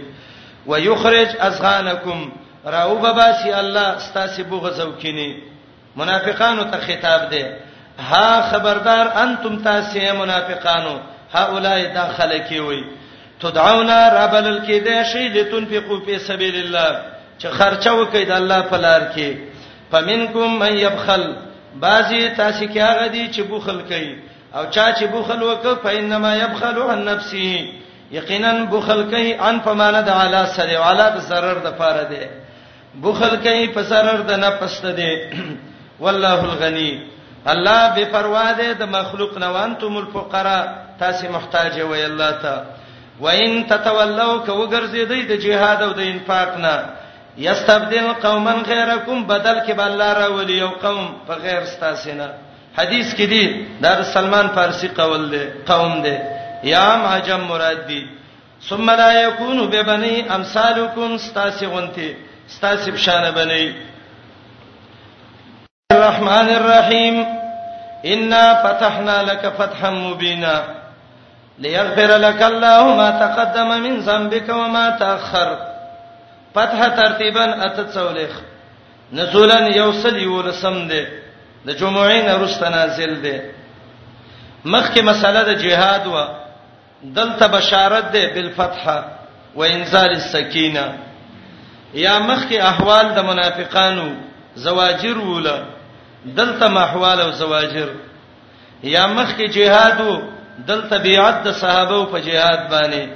ويخرج 0.67 1.29
ازغانکم 1.41 2.33
راو 2.67 2.97
بباسي 2.99 3.53
الله 3.53 3.81
استاسی 3.97 4.43
بغزو 4.43 4.93
کینی 4.93 5.37
منافقانو 5.97 6.65
ته 6.65 6.79
خطاب 6.81 7.31
ده 7.31 7.57
ها 7.99 8.43
خبردار 8.51 9.09
انتم 9.23 9.59
تاسې 9.65 10.13
منافقانو 10.15 10.99
هؤلاء 11.35 11.95
داخله 11.95 12.39
کی 12.39 12.59
وي 12.59 12.85
تدعون 13.41 13.91
ربل 13.91 14.47
الکید 14.47 15.03
شیدتون 15.03 15.65
فی 15.67 15.81
قوف 15.81 16.19
سبیل 16.21 16.55
الله 16.75 17.01
چې 17.39 17.47
خرچه 17.47 17.91
وکید 17.93 18.31
الله 18.31 18.61
په 18.63 18.77
لار 18.77 19.01
کې 19.17 19.37
فمنکم 19.93 20.51
من 20.59 20.73
یبخل 20.77 21.35
بعضی 21.81 22.35
تاسې 22.37 22.69
کې 22.69 22.77
هغه 22.79 23.07
دي 23.09 23.29
چې 23.33 23.41
بخل 23.43 23.81
کوي 23.83 24.17
او 24.55 24.65
چا 24.71 24.87
چې 24.99 25.05
بخل 25.13 25.43
وک 25.43 25.85
فینما 25.87 26.35
يبخل 26.37 26.81
عن 26.83 27.05
نفسه 27.05 27.69
یقینا 28.17 28.53
بخل 28.75 29.03
کوي 29.15 29.35
ان 29.41 29.61
فمانه 29.69 30.01
د 30.01 30.09
اعلی 30.15 30.43
سره 30.57 30.79
والا 30.83 31.07
د 31.15 31.21
zarar 31.31 31.55
د 31.67 31.77
پاره 31.79 32.03
دی 32.11 32.27
بخل 33.07 33.37
کوي 33.47 33.69
په 33.79 33.83
zarar 33.93 34.19
د 34.33 34.43
نفس 34.43 34.77
ته 34.83 34.93
دی 35.01 35.11
والله 36.01 36.45
الغنی 36.51 36.93
الله 37.55 37.89
بے 38.01 38.05
پروا 38.17 38.45
دی 38.61 38.69
د 38.83 38.93
مخلوق 38.97 39.39
نوان 39.45 39.75
تم 39.85 39.97
الفقراء 40.03 40.61
تاسو 41.01 41.33
محتاج 41.39 41.81
وي 41.81 42.05
الله 42.07 42.31
ته 42.31 42.63
وان 43.27 43.59
تتولوا 43.75 44.31
کوګرځیدای 44.47 45.23
د 45.33 45.45
جهاد 45.49 45.83
او 45.89 45.91
د 46.03 46.07
انفاق 46.11 46.57
نه 46.69 46.77
یستبدل 47.49 48.13
قوما 48.23 48.53
غیرکم 48.71 49.27
بدل 49.35 49.59
کې 49.67 49.73
بل 49.83 49.93
الله 49.93 50.13
را 50.23 50.29
ولی 50.39 50.59
یو 50.65 50.71
قوم 50.87 51.13
په 51.27 51.35
غیر 51.45 51.65
ستاسینه 51.75 52.29
حدیث 52.79 53.15
کې 53.15 53.25
دی 53.33 53.45
دا 53.83 53.93
سلمان 54.13 54.47
فارسی 54.55 54.89
قول 54.97 55.29
دی 55.33 55.43
قوم 55.71 55.93
دی 56.03 56.17
یا 56.73 56.89
معجم 57.03 57.41
مراد 57.53 57.87
دی 57.89 58.03
ثم 58.69 58.91
لا 58.91 59.13
يكون 59.21 59.71
ببني 59.71 60.35
امثالكم 60.35 61.15
استاسغنتي 61.15 62.17
استاسب 62.51 62.97
شان 62.97 63.31
بني 63.31 63.75
الرحمن 65.93 66.49
الرحيم 66.59 67.27
انا 68.05 68.63
فتحنا 68.65 69.23
لك 69.23 69.49
فتحا 69.59 69.91
مبينا 69.91 70.65
ليغفر 71.59 72.17
لك 72.17 72.43
الله 72.43 72.97
ما 72.97 73.09
تقدم 73.25 73.69
من 73.83 74.01
ذنبك 74.01 74.49
وما 74.49 74.91
تاخر 75.01 75.57
فتح 76.55 76.89
ترتیبا 76.89 77.45
اتت 77.67 77.91
سولخ 77.95 78.33
نزولا 79.13 79.77
یوصل 79.77 80.17
یولسم 80.17 80.89
ده 80.89 81.22
د 81.67 81.71
جمعې 81.81 82.19
نه 82.29 82.35
رست 82.45 82.63
نازل 82.77 83.13
دی 83.25 83.37
مخکې 84.65 85.01
مسله 85.11 85.43
د 85.51 85.53
جهاد 85.65 86.05
و 86.15 86.17
دلته 87.19 87.45
بشارت 87.55 88.07
ده 88.17 88.23
بالفتح 88.35 88.85
و 89.59 89.65
انزال 89.69 90.11
السکینه 90.21 90.87
یا 92.07 92.15
مخکې 92.31 92.57
احوال 92.73 93.07
د 93.15 93.19
منافقانو 93.31 94.09
زواجر 94.67 95.19
ولا 95.31 95.57
دلته 96.25 96.71
احوال 96.85 97.21
او 97.27 97.31
زواجر 97.31 97.89
یا 98.95 99.05
مخکې 99.17 99.49
جهاد 99.57 100.01
و 100.11 100.21
دلته 100.69 100.99
بیعت 101.09 101.43
د 101.45 101.53
صحابه 101.63 101.95
او 101.97 102.05
په 102.13 102.19
جهاد 102.29 102.61
باندې 102.71 103.09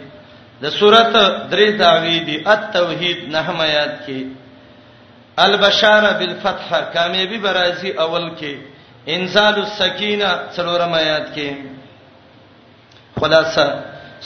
د 0.64 0.68
سورته 0.80 1.22
درې 1.50 1.70
دعوی 1.84 2.18
دي 2.26 2.36
التوحید 2.52 3.18
نحمه 3.36 3.66
یاد 3.72 3.92
کې 4.06 4.20
البشاره 5.44 6.10
بالفتح 6.18 6.68
کامیابی 6.94 7.38
برازي 7.38 7.90
اول 7.90 8.30
کې 8.40 8.54
انزال 9.08 9.54
السکینه 9.66 10.30
څلورم 10.56 10.94
آیات 10.94 11.34
کې 11.34 11.54
خلاصہ 13.20 13.66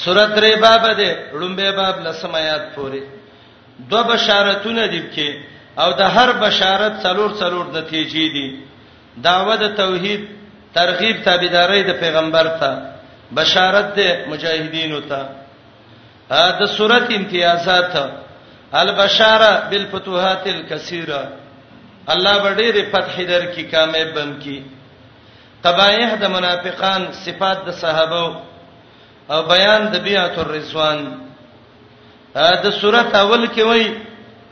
سورۃ 0.05 0.35
ریبا 0.43 0.77
بده 0.77 1.13
لومبه 1.33 1.71
باب 1.79 1.97
لسم 2.07 2.35
آیات 2.35 2.65
پورې 2.77 3.01
دو 3.91 4.03
بشارتونه 4.13 4.87
دي 4.87 5.03
کې 5.15 5.31
او 5.83 5.91
د 6.01 6.03
هر 6.17 6.29
بشارت 6.47 6.93
څلور 7.07 7.31
څلور 7.43 7.67
نتیجې 7.79 8.27
دي 8.33 8.59
داوته 9.27 9.69
توحید 9.83 10.29
ترغیب 10.75 11.17
تابعداري 11.25 11.83
د 11.83 12.01
پیغمبر 12.01 12.47
ته 12.61 12.71
بشارت 13.37 13.87
د 13.99 14.01
مجاهدینو 14.31 15.01
ته 15.01 15.29
دا 16.31 16.67
سورۃ 16.79 17.07
امتیازات 17.21 17.93
ته 17.93 18.11
البشاره 18.75 19.68
بالفتوحات 19.71 20.47
الكثيره 20.47 21.23
الله 22.12 22.35
به 22.43 22.53
ډېر 22.55 22.77
فتح 22.93 23.14
در 23.31 23.45
کی 23.55 23.62
کامیاب 23.64 24.11
بم 24.14 24.31
کی 24.43 24.62
قبایح 25.64 26.14
د 26.21 26.25
منافقان 26.25 27.03
صفات 27.25 27.64
د 27.66 27.71
صحابه 27.83 28.25
او 29.31 29.43
بیان 29.43 29.83
د 29.93 29.97
بیعت 30.05 30.39
الرضوان 30.39 30.99
دا 32.35 32.71
سورته 32.81 33.18
اول 33.18 33.47
کې 33.49 33.59
وای 33.61 33.95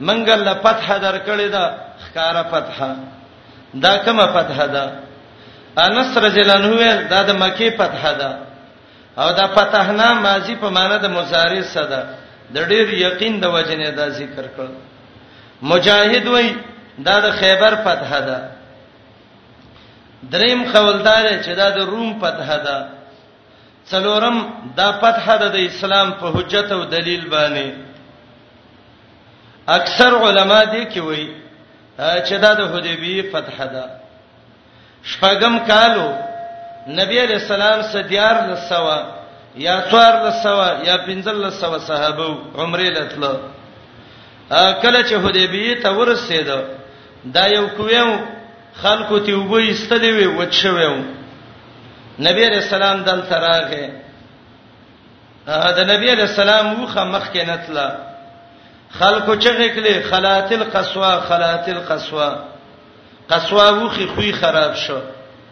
منګ 0.01 0.29
الله 0.31 0.55
فتح 0.63 0.97
در 0.99 1.19
کړی 1.27 1.49
دا 1.53 1.65
خکارا 2.07 2.43
فتح 2.43 2.77
دا 3.83 3.99
کومه 3.99 4.27
فتح 4.27 4.67
ده 4.75 4.85
انس 5.83 6.17
رجلن 6.19 6.65
هو 6.65 7.03
دا 7.11 7.23
د 7.23 7.31
مکی 7.43 7.71
فتح 7.71 8.13
ده 8.13 8.39
او 9.19 9.33
دا 9.33 9.47
فتحنا 9.47 10.13
ماضی 10.15 10.55
په 10.57 10.69
معنی 10.71 10.99
د 10.99 11.07
مضارع 11.11 11.63
صدا 11.63 12.03
د 12.55 12.57
ډېر 12.71 12.89
یقین 13.07 13.35
د 13.41 13.45
وجنه 13.55 13.91
دا 13.99 14.07
ذکر 14.21 14.45
کړ 14.57 14.69
مجاهد 15.71 16.27
وای 16.35 16.49
دا 17.07 17.17
د 17.27 17.29
خیبر 17.41 17.73
فتح 17.85 18.11
ده 18.29 18.39
دریم 20.33 20.61
خولدار 20.73 21.25
چې 21.45 21.53
دا 21.61 21.69
د 21.77 21.79
روم 21.93 22.11
فتح 22.23 22.49
ده 22.67 22.77
څلورم 23.91 24.39
دا 24.79 24.89
فتح 25.03 25.25
ده 25.41 25.49
د 25.57 25.59
اسلام 25.69 26.09
په 26.21 26.27
حجت 26.35 26.69
او 26.77 26.81
دلیل 26.95 27.29
باندې 27.35 27.69
اکثر 29.79 30.13
علما 30.27 30.61
دي 30.73 30.83
کې 30.93 30.99
وای 31.09 31.29
چې 32.27 32.33
دا 32.45 32.53
د 32.61 32.63
حدیبی 32.77 33.15
فتح 33.33 33.57
ده 33.75 33.85
شپږم 35.11 35.55
کالو 35.73 36.09
نبی 36.99 37.17
رسول 37.21 37.63
الله 37.63 37.93
صلی 37.93 38.19
الله 38.19 38.41
علیه 38.41 38.53
وسلم 38.53 39.18
یا 39.67 39.75
څوار 39.91 40.15
لسوا 40.27 40.69
یا 40.89 40.97
پنځل 41.07 41.37
لسوا 41.47 41.79
صحابه 41.89 42.27
عمره 42.59 42.89
لتل 42.97 43.23
کله 44.83 45.03
چې 45.03 45.15
حدیبیه 45.27 45.75
ته 45.83 45.91
ورسېد 46.01 46.49
دا 47.37 47.45
یو 47.53 47.65
کویو 47.79 48.11
خلکو 48.83 49.19
ته 49.19 49.33
وبې 49.39 49.71
استدې 49.75 50.11
وي 50.19 50.27
وڅوېو 50.27 50.97
نبی 52.27 52.45
رسول 52.53 52.83
الله 52.83 53.05
دل 53.09 53.23
تراغه 53.33 53.89
دا 55.77 55.83
نبی 55.89 56.09
علیہ 56.13 56.29
السلام 56.31 56.67
وخه 56.85 57.05
مخ 57.05 57.33
کې 57.33 57.49
نتله 57.49 57.91
خلکو 59.01 59.35
چغې 59.35 59.69
کړي 59.77 60.11
خلات 60.11 60.53
القسوا 60.61 61.13
خلات 61.29 61.69
القسوا 61.77 62.31
قسوا 63.35 63.69
وخه 63.71 64.07
خوې 64.17 64.35
خراب 64.41 64.75
شو 64.87 64.99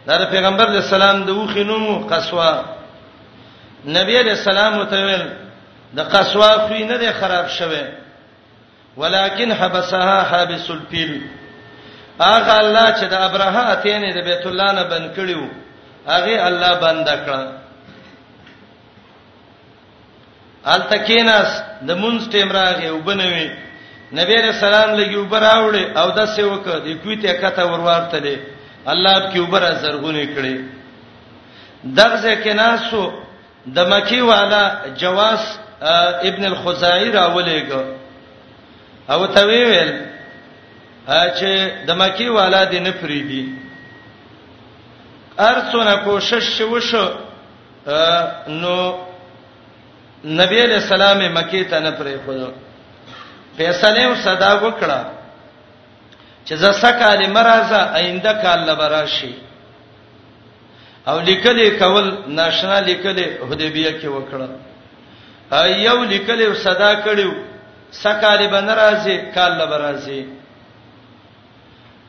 دا 0.09 0.25
پیغمبر 0.33 0.67
علیہ 0.69 0.81
السلام 0.87 1.23
د 1.29 1.39
وخه 1.43 1.63
نوم 1.71 2.07
قسوا 2.15 2.55
نبی 3.95 4.19
علیہ 4.19 4.33
السلام 4.33 4.77
وتویل 4.79 5.23
د 5.97 6.01
قسوا 6.13 6.53
خوې 6.55 6.81
نه 6.87 6.97
ده 7.01 7.13
خراب 7.19 7.49
شوه 7.49 7.89
ولکن 9.01 9.53
حبسها 9.53 10.23
حابس 10.31 10.71
الفیل 10.71 11.13
اغه 12.21 12.57
الله 12.63 12.89
چې 12.93 13.05
د 13.13 13.21
ابراهه 13.27 13.61
اتینې 13.73 14.15
د 14.17 14.25
بیت 14.29 14.47
الله 14.47 14.73
نه 14.79 14.83
بند 14.83 15.15
کړیو 15.17 15.49
اغه 16.15 16.47
الله 16.49 16.73
بند 16.85 17.09
کړ 17.09 17.47
التکیناس 20.73 21.61
د 21.81 21.91
مونږ 21.95 22.33
ټیم 22.33 22.51
راغې 22.53 22.87
وبنوي 22.87 23.51
نبی 24.21 24.37
رسول 24.37 24.75
الله 24.75 24.95
لګي 24.95 25.17
وبراوړې 25.17 25.97
او 26.01 26.11
د 26.17 26.27
سیوک 26.33 26.65
د 26.89 26.99
کویته 27.05 27.33
کته 27.45 27.65
ورورته 27.71 28.19
دي 28.19 28.35
الله 28.87 29.15
په 29.21 29.31
کې 29.35 29.39
وبره 29.39 29.71
زرغونې 29.85 30.37
کړې 30.37 30.61
دغه 32.03 32.17
ځکه 32.27 32.53
ناسو 32.63 33.05
د 33.75 33.79
مکی 33.91 34.21
والا 34.23 34.63
جواس 34.99 35.43
ابن 36.29 36.45
الخزاعي 36.45 37.11
راولېګو 37.11 37.83
او 39.11 39.27
ته 39.27 39.47
ویل 39.47 39.91
چې 41.39 41.51
د 41.87 41.91
مکی 42.01 42.29
والا 42.31 42.61
د 42.65 42.75
نه 42.87 42.91
فریدي 43.01 43.45
ارڅونه 45.39 45.95
کوشش 46.05 46.61
وشو 46.61 47.07
نو 48.61 48.75
نبی 50.25 50.63
علیہ 50.63 50.77
السلام 50.83 51.19
مکی 51.35 51.65
ته 51.65 51.79
نه 51.81 51.91
پرې 51.91 52.17
خو 52.25 52.33
فیصله 53.57 54.15
صدا 54.25 54.53
وکړه 54.63 55.01
چې 56.49 56.55
زسکه 56.55 57.05
علی 57.13 57.27
مرزا 57.27 57.83
آینده 57.95 58.33
کال 58.43 58.59
لبراشي 58.69 59.35
او 61.11 61.19
لیکلې 61.21 61.69
کول 61.81 62.07
ناشنا 62.37 62.79
لیکلې 62.87 63.29
حدیبیه 63.49 63.93
کې 64.01 64.07
وکړه 64.07 64.49
ایو 65.53 66.05
لیکلې 66.05 66.49
صدا 66.65 66.89
کړو 67.05 67.31
سکالې 68.05 68.47
بنرازي 68.55 69.17
کال 69.37 69.53
لبرازي 69.61 70.21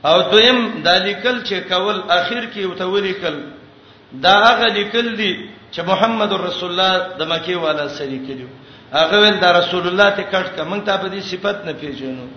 او 0.10 0.16
دویم 0.32 0.62
د 0.88 0.98
لیکل 1.10 1.38
چې 1.44 1.56
کول 1.74 2.02
اخر 2.16 2.44
کې 2.54 2.64
او 2.66 2.74
تولیکل 2.82 3.38
دا 4.26 4.34
هغه 4.40 4.68
لیکل 4.80 5.14
دي 5.22 5.32
چې 5.72 5.80
محمد 5.92 6.32
رسول 6.48 6.70
الله 6.72 6.94
د 7.22 7.32
مکی 7.34 7.56
والا 7.66 7.88
سره 8.00 8.18
کېدو 8.28 8.48
هغه 8.98 9.18
ول 9.26 9.38
د 9.46 9.58
رسول 9.60 9.88
الله 9.92 10.10
ته 10.18 10.24
کټ 10.34 10.48
کا 10.58 10.64
مونږ 10.72 10.82
ته 10.90 10.98
په 10.98 11.08
دې 11.10 11.20
صفت 11.32 11.66
نه 11.66 11.74
پیژنو 11.74 12.28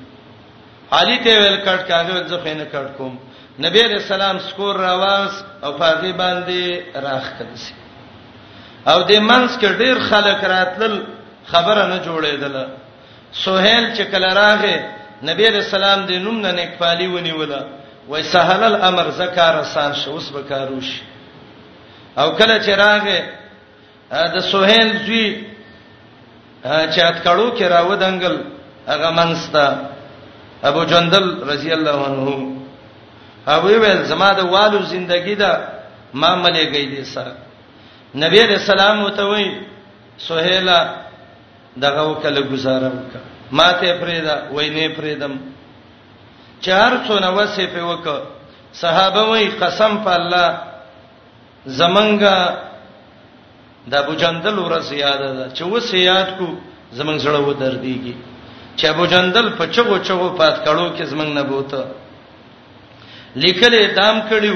علي 0.99 1.17
ته 1.25 1.33
ول 1.39 1.65
کټ 1.67 1.81
کا 1.89 2.01
هغه 2.03 2.29
ځخه 2.29 2.55
نه 2.63 2.67
کټ 2.73 2.89
کوم 3.01 3.19
نبی 3.59 3.80
علیہ 3.84 3.94
السلام 3.96 4.38
سکور 4.48 4.74
راواز 4.80 5.42
او 5.61 5.72
پاغي 5.78 6.12
باندې 6.12 6.82
راخکل 7.03 7.46
سي 7.62 7.74
او 8.90 9.03
د 9.09 9.12
منس 9.28 9.57
کې 9.57 9.66
ډیر 9.78 9.96
خلک 10.11 10.44
راتل 10.55 11.03
خبره 11.46 11.86
نه 11.86 12.03
جوړېدله 12.05 12.64
سہیل 13.44 13.84
چې 13.96 14.03
کله 14.12 14.28
راغې 14.34 14.76
نبی 15.28 15.46
علیہ 15.46 15.59
السلام 15.64 16.07
د 16.07 16.12
نوم 16.24 16.40
نه 16.40 16.51
نکپالی 16.53 17.07
ونیوله 17.07 17.61
وای 18.09 18.22
سهل 18.22 18.62
الامر 18.64 19.11
زکار 19.16 19.55
آسان 19.61 19.92
شو 19.94 20.11
اوس 20.11 20.28
به 20.30 20.42
کاروش 20.48 21.03
او 22.18 22.30
کله 22.36 22.59
چې 22.61 22.78
راغې 22.78 23.22
د 24.34 24.40
سہیل 24.53 24.96
زوی 25.07 25.28
چې 26.64 26.98
اتکړو 26.98 27.59
کې 27.59 27.62
راودنګل 27.74 28.38
هغه 28.86 29.11
منستا 29.11 29.66
ابو 30.62 30.84
جندل 30.84 31.26
رضی 31.48 31.72
الله 31.72 32.05
عنه 32.07 32.60
هغه 33.49 33.74
ویل 33.82 34.01
زما 34.12 34.30
د 34.38 34.41
والو 34.55 34.80
زندگی 34.95 35.34
دا 35.43 35.53
ما 36.20 36.30
ملې 36.45 36.64
گئی 36.72 36.86
دي 36.93 37.03
سره 37.14 37.32
نبی 38.22 38.41
رسول 38.55 38.80
الله 38.88 39.11
ته 39.18 39.24
وی 39.32 39.45
سہیلا 40.28 40.78
دغه 41.84 42.03
وکړه 42.11 42.43
گزاره 42.53 42.88
وکړه 42.97 43.22
ما 43.57 43.68
ته 43.80 43.88
پریدا 44.03 44.34
وینې 44.57 44.86
پریدم 44.97 45.34
چار 46.66 46.91
څونه 47.07 47.28
وسه 47.38 47.66
په 47.74 47.82
وک 47.93 48.07
صحابه 48.82 49.22
وای 49.30 49.47
قسم 49.62 49.93
په 50.05 50.12
الله 50.18 50.49
زمنګا 51.80 52.38
د 53.91 53.93
ابو 54.03 54.14
جندل 54.22 54.57
ورسه 54.59 54.95
یاد 54.97 55.22
ده 55.38 55.47
چې 55.57 55.62
وسه 55.74 55.97
یاد 55.99 56.28
کو 56.38 56.47
زمنګ 56.99 57.18
سره 57.24 57.38
و 57.49 57.53
دردېږي 57.61 58.14
چې 58.76 58.84
ابو 58.84 59.05
جندل 59.07 59.47
په 59.59 59.64
چغو 59.74 59.99
چغو 59.99 60.28
پات 60.38 60.57
کړو 60.64 60.86
کې 60.97 61.03
زمنګ 61.12 61.30
نه 61.38 61.43
بوته 61.49 61.82
لیکلې 63.37 63.95
دام 63.97 64.20
کړیو 64.28 64.55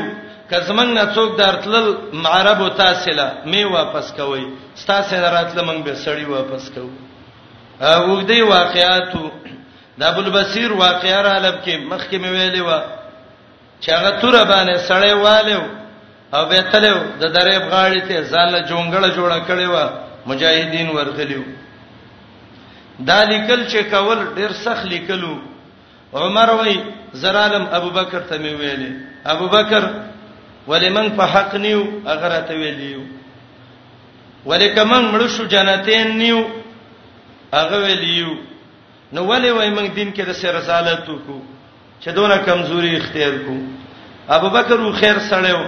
کزمنګ 0.51 0.93
نه 0.95 1.05
څوک 1.15 1.37
درتل 1.39 1.97
عرب 2.37 2.59
او 2.63 2.69
تاسله 2.81 3.27
می 3.51 3.65
واپس 3.77 4.13
کوي 4.13 4.45
ستاسو 4.83 5.17
راتله 5.17 5.63
موږ 5.69 5.79
به 5.87 5.95
سړی 6.05 6.25
واپس 6.29 6.65
کوو 6.71 6.91
او 7.89 8.21
دې 8.23 8.41
واقعاتو 8.49 9.23
د 9.99 10.03
ابو 10.11 10.21
البصیر 10.25 10.73
واقعا 10.73 11.23
را 11.23 11.37
لب 11.45 11.57
کې 11.65 11.75
مخکې 11.91 12.17
مې 12.19 12.29
ویلې 12.35 12.61
و 12.61 12.83
چې 13.83 13.89
هغه 13.97 14.11
تور 14.21 14.35
باندې 14.51 14.87
سړی 14.91 15.13
والو 15.25 15.61
او 16.35 16.43
به 16.51 16.61
تلو 16.73 16.99
د 17.21 17.25
درې 17.25 17.55
غاړې 17.71 18.01
ته 18.09 18.23
ځاله 18.33 18.61
جونګړه 18.69 19.09
جوړه 19.17 19.39
کړې 19.49 19.67
و 19.75 19.77
مجاهدین 20.29 20.89
ورغلیو 20.89 21.45
دا 23.09 23.25
لیکل 23.33 23.61
چې 23.69 23.79
کول 23.91 24.19
ډیر 24.35 24.53
سخت 24.65 24.85
لیکلو 24.87 25.35
عمر 26.23 26.51
وای 26.59 26.75
زرالم 27.23 27.65
ابو 27.79 27.91
بکر 27.99 28.21
ته 28.31 28.37
مې 28.39 28.53
ویلې 28.61 28.91
ابو 29.27 29.47
بکر 29.55 29.83
ولمن 30.69 31.09
په 31.17 31.25
حق 31.35 31.55
نیو 31.55 31.83
اگر 32.13 32.33
ته 32.49 32.55
ویلیو 32.61 33.03
ولکمن 34.47 35.05
مړ 35.13 35.23
شو 35.37 35.45
جنتین 35.55 36.19
نیو 36.19 36.41
هغه 37.59 37.79
ویلیو 37.87 38.31
نو 39.13 39.21
ولې 39.29 39.51
وای 39.57 39.71
موږ 39.77 39.89
دین 39.99 40.13
کې 40.15 40.23
د 40.27 40.33
سر 40.41 40.55
رسالت 40.59 41.09
وکړو 41.09 41.41
چې 42.03 42.09
دونه 42.19 42.37
کمزوري 42.49 42.97
اختیار 42.97 43.35
کو 43.47 43.57
ابو 44.37 44.49
بکر 44.57 44.79
و 44.81 44.93
خیر 45.01 45.19
سړیو 45.19 45.63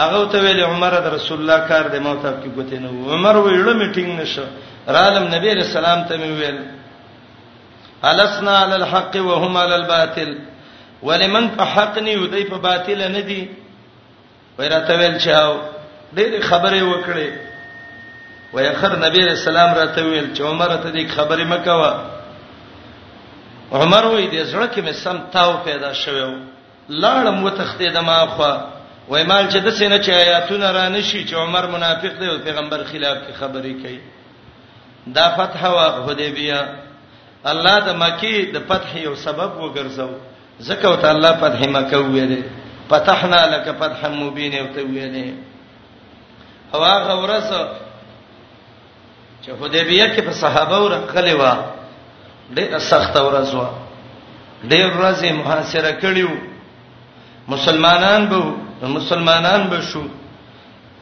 هغه 0.00 0.24
ته 0.32 0.38
ویل 0.44 0.60
عمر 0.70 0.92
د 1.04 1.08
رسول 1.16 1.38
الله 1.40 1.58
کار 1.72 1.84
د 1.94 2.00
موتاب 2.08 2.34
کې 2.44 2.50
ګوتې 2.56 2.74
نو 2.74 3.12
عمر 3.14 3.36
ویړو 3.36 3.72
میټینګ 3.80 4.20
نشه 4.20 4.44
رالم 4.96 5.24
نبی 5.34 5.54
رسول 5.60 5.84
الله 5.84 6.08
ته 6.08 6.14
ویل 6.40 6.58
السنا 8.04 8.58
علی 8.62 8.72
الحق 8.74 9.16
وهم 9.16 9.56
علی 9.56 9.74
الباطل 9.74 10.34
ولمن 11.02 11.48
په 11.56 11.64
حق 11.74 11.98
نه 11.98 12.10
یودی 12.12 12.44
په 12.44 12.58
باطل 12.58 13.08
نه 13.08 13.20
دی 13.22 13.50
ویراته 14.58 14.94
ویل 14.98 15.18
چاو 15.18 15.60
ډېر 16.14 16.40
خبره 16.42 16.82
وکړي 16.82 17.28
ویخر 18.52 18.96
نبی 18.96 19.24
رسول 19.26 19.56
الله 19.56 19.74
راته 19.74 20.02
ویل 20.04 20.34
چې 20.36 20.40
عمر 20.40 20.76
ته 20.76 20.90
دې 20.92 21.08
خبره 21.16 21.44
مکوا 21.44 21.94
عمر 23.72 24.02
وې 24.02 24.30
دې 24.32 24.52
زړه 24.52 24.68
کې 24.74 24.80
مې 24.82 24.92
سم 24.92 25.18
تاو 25.32 25.56
پیدا 25.64 25.92
شوو 25.92 26.36
لاړم 26.90 27.44
وتختې 27.48 27.92
د 27.94 27.98
ما 27.98 28.26
خو 28.26 28.52
وای 29.08 29.24
مال 29.24 29.48
چې 29.50 29.56
د 29.56 29.70
سینې 29.70 29.98
چې 30.06 30.10
آیاتونه 30.10 30.70
را 30.70 30.88
نشي 30.88 31.24
چې 31.28 31.32
عمر 31.34 31.66
منافق 31.66 32.12
دی 32.20 32.26
او 32.26 32.38
پیغمبر 32.44 32.84
خلاف 32.92 33.16
کې 33.18 33.40
خبرې 33.40 33.82
کوي 33.82 34.00
دا 35.18 35.28
فتح 35.36 35.64
او 35.64 36.04
حدیبیه 36.10 36.62
الله 37.50 37.76
د 37.86 37.90
مکی 38.02 38.34
د 38.54 38.66
فتح 38.68 38.92
یو 39.06 39.14
سبب 39.26 39.50
وګرځاو 39.62 40.14
زکه 40.68 40.86
وت 40.92 41.04
الله 41.10 41.32
فتح 41.42 41.60
مکه 41.76 41.98
ویلې 42.12 42.40
فتحنا 42.90 43.40
لك 43.52 43.66
فتحا 43.82 44.08
مبینا 44.16 44.58
وت 44.66 44.76
ویلې 44.92 45.28
هوا 46.74 46.92
غورس 47.06 47.50
چې 49.42 49.50
حدیبیه 49.60 50.06
کې 50.14 50.22
په 50.28 50.32
صحابه 50.42 50.78
ورغلې 50.84 51.34
و 51.42 51.44
ډېر 52.54 52.78
سخت 52.90 53.14
ورځ 53.16 53.50
و 53.54 53.64
ډېر 54.70 54.88
ورځې 54.98 55.30
محاصره 55.32 55.92
کړیو 56.02 56.32
مسلمانان 57.54 58.26
به 58.30 58.86
مسلمانان 59.00 59.68
به 59.72 59.80
شو 59.90 60.04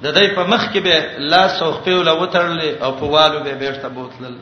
د 0.03 0.07
دې 0.17 0.35
په 0.39 0.45
مخ 0.55 0.65
کې 0.73 0.79
به 0.87 0.97
لاس 1.35 1.63
او 1.63 1.71
خپل 1.79 2.09
وترل 2.09 2.61
او 2.83 2.91
په 2.93 3.05
والو 3.15 3.41
به 3.45 3.53
بیرته 3.63 3.89
بوتلل 3.99 4.37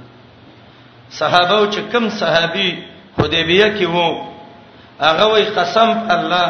صحابه 1.20 1.60
چې 1.72 1.80
کم 1.92 2.08
صحابي 2.18 2.68
حدیبیه 3.18 3.68
کې 3.78 3.86
وو 3.94 4.06
هغه 5.08 5.26
وی 5.32 5.44
قسم 5.58 5.88
الله 6.14 6.46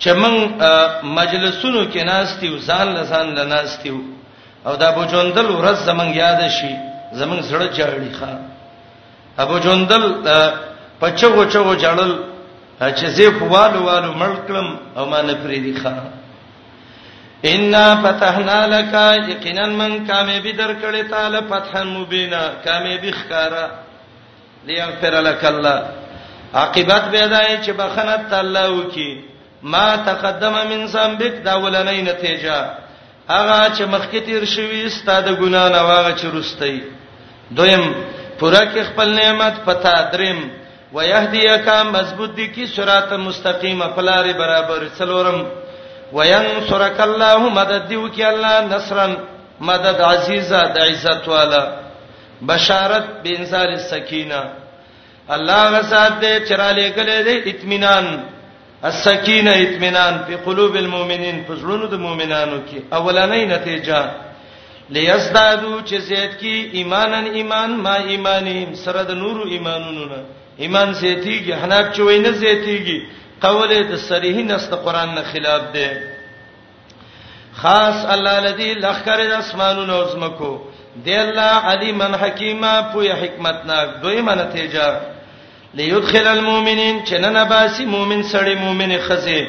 چې 0.00 0.10
من 0.20 0.34
مجلسونو 1.18 1.80
کې 1.92 2.02
ناستیو 2.10 2.58
ځان 2.68 2.86
لسان 2.98 3.26
لناستیو 3.38 3.98
او 4.66 4.72
دا 4.80 4.86
ابو 4.88 5.02
جندل 5.12 5.46
ورځ 5.58 5.76
زمنګ 5.88 6.10
یاد 6.24 6.40
شي 6.58 6.72
زمنګ 7.20 7.42
سره 7.50 7.64
چاړي 7.76 8.10
ښا 8.18 8.32
ابو 9.38 9.58
جندل 9.58 10.04
پچو 11.00 11.44
چو 11.44 11.74
جړل 11.76 12.12
چې 12.96 13.06
زه 13.16 13.30
خوالو 13.38 13.84
والو 13.86 14.12
ملکلم 14.22 14.68
او 14.98 15.06
ما 15.06 15.22
نه 15.22 15.34
پریدي 15.42 15.74
ښا 15.80 15.92
ان 17.44 17.74
فتحنا 18.02 18.66
لك 18.66 18.94
یقینا 19.28 19.66
من 19.66 20.06
کامیابی 20.06 20.52
درکړې 20.52 21.10
تعالی 21.10 21.38
فتح 21.48 21.82
مبینا 21.82 22.40
کامیابی 22.64 23.10
ښکارا 23.12 23.66
لیغفر 24.66 25.14
لك 25.20 25.44
الله 25.44 25.90
عاقبت 26.54 27.04
به 27.12 27.26
دای 27.26 27.58
چې 27.64 27.70
بخنه 27.70 28.16
تعالی 28.30 28.72
وکي 28.72 29.24
ما 29.62 29.96
تقدم 29.96 30.52
من 30.52 30.86
ذنبک 30.86 31.42
دا 31.44 31.52
ولنې 31.58 32.00
نتیجه 32.08 32.68
هغه 33.28 33.60
چې 33.76 33.82
مخکې 33.84 34.18
تیر 34.26 34.44
شوی 34.44 34.88
ستاده 34.90 35.32
ګنا 35.36 35.68
نه 35.68 35.82
واغه 35.82 36.14
چې 36.16 36.24
رستې 36.34 36.80
دویم 37.50 37.92
پورا 38.38 38.64
کې 38.72 38.78
خپل 38.92 39.08
نعمت 39.14 39.64
پتا 39.64 40.10
دریم 40.12 40.50
ويهديک 40.92 41.68
مضبوط 41.68 42.30
دي 42.30 42.46
کی 42.48 42.66
صراط 42.66 43.12
مستقیم 43.12 43.82
خپل 43.82 44.04
لري 44.04 44.32
برابر 44.32 44.88
څلورم 44.98 45.65
وینصرک 46.14 46.98
الله 47.08 47.38
مدد 47.58 47.82
دیو 47.90 48.06
کی 48.14 48.22
الله 48.32 48.54
نصرن 48.76 49.14
مدد 49.68 49.96
عزیزا 50.10 50.60
د 50.76 50.78
عزت 50.88 51.28
والا 51.28 51.62
بشارت 52.50 53.06
بانزال 53.24 53.70
السکینه 53.80 54.40
الله 55.34 55.62
غسات 55.78 56.12
دې 56.22 56.32
چراله 56.48 56.86
کله 56.98 57.16
دې 57.28 57.36
اطمینان 57.52 58.06
السکینه 58.90 59.50
اطمینان 59.64 60.14
په 60.26 60.36
قلوب 60.46 60.74
المؤمنین 60.84 61.44
فزلونو 61.48 61.86
د 61.86 61.94
مؤمنانو 62.06 62.58
کې 62.68 62.78
اولنۍ 62.98 63.42
نتیجه 63.54 64.00
لیزدادو 64.94 65.80
چې 65.86 65.96
زید 66.08 66.32
کی 66.40 66.54
ایمانن 66.78 67.24
ایمان 67.38 67.70
ما 67.86 67.94
ایمانی 68.12 68.58
سره 68.82 69.02
د 69.02 69.10
نورو 69.22 69.42
ایمانونو 69.54 70.04
نه 70.12 70.20
ایمان 70.64 70.92
زیتیږي 71.00 71.52
حنا 71.62 71.78
چوي 71.96 72.18
نه 72.18 72.30
زیتیږي 72.32 72.98
قول 73.40 73.72
د 73.88 73.96
صریح 74.08 74.36
نست 74.44 74.70
قران 74.84 75.14
نه 75.14 75.22
خلاف 75.32 75.62
دی 75.72 75.88
خاص 77.62 78.04
الله 78.14 78.38
الذي 78.38 78.74
لخر 78.74 79.20
الاسمان 79.28 79.90
و 79.90 80.04
زمکو 80.12 80.52
دی 81.04 81.14
الله 81.16 81.52
علیم 81.70 82.02
حکیمه 82.02 82.72
پوی 82.92 83.08
حکمت 83.12 83.58
ناک 83.66 83.88
دوی 84.02 84.20
من 84.20 84.50
تیجا 84.52 85.00
ليدخل 85.74 86.26
المؤمنین 86.26 87.02
چنن 87.06 87.44
باسی 87.44 87.84
مؤمن 87.84 88.22
سړی 88.22 88.54
مؤمن 88.60 88.98
خزه 89.08 89.46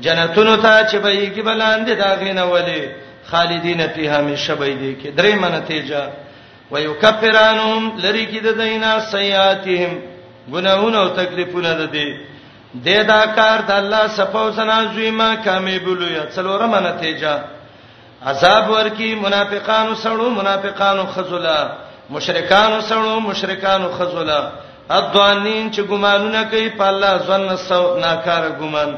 جنتونو 0.00 0.56
ته 0.56 0.86
چې 0.88 0.94
بهیږي 0.96 1.42
بلاندې 1.42 1.90
داغینه 2.02 2.42
ولی 2.44 2.88
خالدین 3.26 3.86
فی 3.94 4.06
همیشه 4.08 4.54
به 4.54 4.74
دی 4.74 4.96
کې 5.02 5.08
درې 5.20 5.34
من 5.42 5.62
تیجا 5.68 6.10
ويكفرانهم 6.70 7.92
لری 8.02 8.26
کې 8.26 8.42
د 8.42 8.46
دینا 8.62 9.00
سیئاتهم 9.00 9.98
گناهونه 10.52 10.98
او 10.98 11.08
تکلیفونه 11.08 11.74
ده 11.74 11.86
دی 11.86 12.08
د 12.86 12.88
دا 13.08 13.22
کار 13.38 13.58
د 13.68 13.70
الله 13.80 14.06
صفو 14.18 14.44
سنا 14.56 14.78
زویما 14.94 15.28
کامې 15.44 15.78
بلویا 15.84 16.24
څلورم 16.34 16.74
نتیجه 16.74 17.40
عذاب 18.30 18.70
ورکی 18.70 19.14
منافقانو 19.14 19.94
سړو 19.94 20.28
منافقانو 20.40 21.04
خذلا 21.14 21.60
مشرکانو 22.10 22.80
سړو 22.80 23.20
مشرکانو 23.28 23.88
خذلا 23.98 24.40
اضوانین 24.90 25.70
چې 25.72 25.80
ګمانونه 25.90 26.44
کوي 26.50 26.68
په 26.68 26.84
الله 26.88 27.12
ځن 27.26 27.56
سو 27.56 27.96
ناکار 28.00 28.42
ګمان 28.60 28.90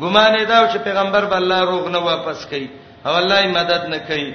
ګمان 0.00 0.32
دا 0.48 0.68
چې 0.72 0.78
پیغمبر 0.78 1.24
به 1.24 1.36
الله 1.36 1.60
روغ 1.64 1.88
نه 1.88 1.98
واپس 1.98 2.44
کوي 2.50 2.68
او 3.06 3.12
الله 3.16 3.42
یې 3.44 3.48
مدد 3.54 3.86
نه 3.88 3.98
کوي 3.98 4.34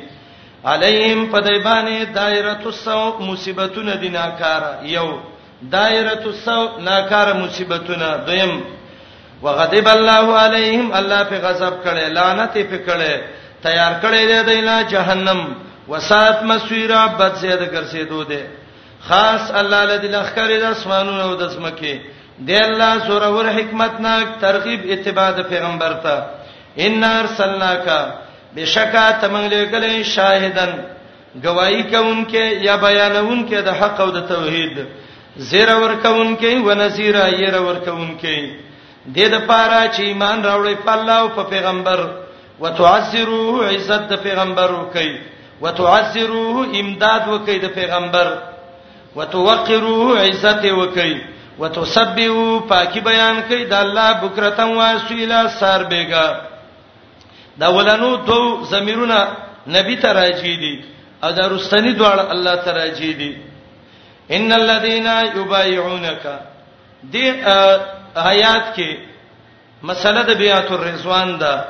علیهم 0.66 1.30
پدایبانه 1.32 2.04
دایره 2.06 2.58
السوء 2.66 3.20
مصیبتونه 3.22 3.96
دیناکار 3.96 4.62
یو 4.84 5.14
دایره 5.72 6.24
السوء 6.26 6.80
ناکار 6.80 7.34
مصیبتونه 7.34 8.18
دویم 8.28 8.75
وغضب 9.44 9.88
الله 9.88 10.26
علیهم 10.44 10.92
الله 11.00 11.24
په 11.24 11.38
غضب 11.46 11.74
کړي 11.86 12.06
لعنت 12.18 12.54
په 12.54 12.78
کړي 12.78 13.14
تیار 13.66 13.94
کړي 14.04 14.22
دی 14.26 14.44
دینه 14.52 14.76
جهنم 14.94 15.40
وسات 15.92 16.38
مسیرا 16.50 17.02
بد 17.20 17.34
زید 17.42 17.62
ګرځېدو 17.74 18.22
دی 18.30 18.44
خاص 19.08 19.52
الله 19.62 19.82
لدی 19.92 20.08
لخر 20.16 20.48
د 20.64 20.66
اسمانونو 20.76 21.22
او 21.28 21.36
د 21.42 21.50
سمکه 21.56 21.96
دی 22.48 22.56
الله 22.64 22.92
سوره 23.08 23.30
ور 23.36 23.48
حکمت 23.58 24.00
ناک 24.06 24.28
ترغیب 24.46 24.82
اتباع 24.94 25.30
د 25.38 25.50
پیغمبر 25.52 25.94
ته 26.06 26.16
ان 26.88 27.04
ارسلناک 27.12 27.88
بشکا 28.56 29.08
تمنګل 29.22 29.66
کله 29.72 30.04
شاهدن 30.16 30.74
گواہی 31.46 31.82
کوونکې 31.94 32.44
یا 32.68 32.76
بیانونکې 32.84 33.60
د 33.68 33.70
حق 33.80 34.00
او 34.06 34.10
د 34.18 34.28
توحید 34.28 34.78
زیر 35.50 35.70
ور 35.82 35.94
کوونکې 36.04 36.68
و 36.68 36.74
نذیر 36.82 37.16
ایر 37.22 37.56
ور 37.66 37.76
کوونکې 37.88 38.40
دې 39.14 39.26
د 39.34 39.46
پاره 39.48 39.82
چې 39.96 40.02
ایمان 40.10 40.38
راوړي 40.44 40.76
په 40.86 40.92
الله 40.92 41.14
او 41.20 41.30
په 41.38 41.44
پیغمبر 41.54 42.00
وتعذروه 42.60 43.68
عزت 43.76 44.04
د 44.10 44.14
پیغمبر 44.26 44.70
وکي 44.72 45.10
وتعذروه 45.62 46.58
امداد 46.82 47.22
وکي 47.28 47.58
د 47.62 47.66
پیغمبر 47.78 48.28
وتوقروه 49.18 50.20
عزت 50.22 50.64
وکي 50.80 51.14
وتسبحوا 51.60 52.60
پاکي 52.70 53.00
بیان 53.02 53.42
کوي 53.50 53.66
د 53.66 53.74
الله 53.74 54.10
بکرتن 54.24 54.74
واسیلا 54.76 55.42
سار 55.60 55.84
بیگا 55.94 56.28
دا 57.60 57.68
ولانو 57.70 58.16
دو 58.28 58.64
زمیرونه 58.72 59.18
نبی 59.76 59.96
ته 59.96 60.10
راځي 60.14 60.56
دي 60.64 60.76
او 61.24 61.32
دا 61.32 61.48
رستنی 61.50 61.94
دواړه 61.94 62.24
الله 62.34 62.56
ته 62.56 62.72
راځي 62.74 63.14
دي 63.20 63.38
ان 64.32 64.52
الذين 64.54 65.08
يبايعونك 65.38 66.28
دې 67.12 67.26
آیات 68.16 68.76
کې 68.76 69.00
مسله 69.84 70.22
د 70.28 70.32
بیات 70.40 70.72
الرضوان 70.72 71.38
ده 71.40 71.66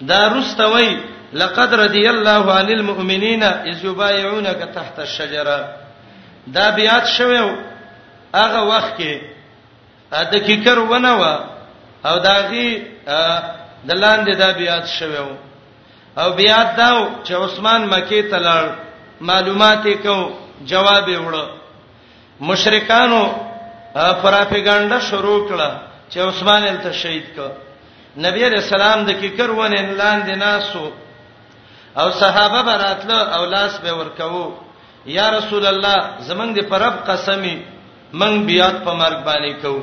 دا 0.00 0.28
رستوي 0.34 0.98
لقد 1.32 1.74
رضي 1.74 2.08
الله 2.10 2.52
عن 2.54 2.68
المؤمنين 2.70 3.42
اذ 3.42 3.84
يبايعونك 3.84 4.68
تحت 4.74 4.98
الشجره 5.00 5.68
دا 6.46 6.70
بیات 6.70 7.06
شوو 7.06 7.54
هغه 8.34 8.60
وخت 8.64 8.96
کې 8.98 9.20
د 10.10 10.38
کیکر 10.46 10.78
ونوا 10.78 11.38
او 12.06 12.18
داغي 12.18 12.82
د 13.86 13.92
لاندې 13.92 14.34
دا 14.38 14.50
بیات 14.52 14.86
شوو 14.86 15.28
او 16.18 16.30
بیات 16.30 16.76
داو 16.76 17.08
چې 17.24 17.32
عثمان 17.32 17.86
مکی 17.88 18.22
ته 18.22 18.38
لړ 18.38 18.64
معلومات 19.20 19.84
یې 19.84 19.96
کو 19.96 20.32
جواب 20.66 21.08
یې 21.08 21.18
وړ 21.18 21.46
مشرکانو 22.40 23.22
پراپګاندا 23.94 25.00
شروع 25.10 25.48
کړه 25.48 25.87
چې 26.10 26.18
عثمان 26.20 26.62
ال 26.68 26.92
شهید 27.00 27.24
ک 27.36 28.18
نبی 28.24 28.44
رسول 28.56 28.80
الله 28.80 29.04
د 29.08 29.20
کیکر 29.20 29.50
ونه 29.56 29.80
لاندې 30.00 30.34
ناسو 30.44 30.90
او 32.00 32.10
صحابه 32.20 32.60
براتله 32.68 33.18
او 33.38 33.42
لاس 33.54 33.78
به 33.86 33.92
ورکوو 34.00 34.46
یا 35.16 35.26
رسول 35.36 35.66
الله 35.72 35.96
زمنګ 36.28 36.54
دې 36.58 36.64
پرب 36.68 36.94
قسمی 37.08 37.56
من 38.20 38.46
بیات 38.46 38.74
په 38.84 38.92
مرګ 39.02 39.18
باندې 39.24 39.62
کو 39.62 39.74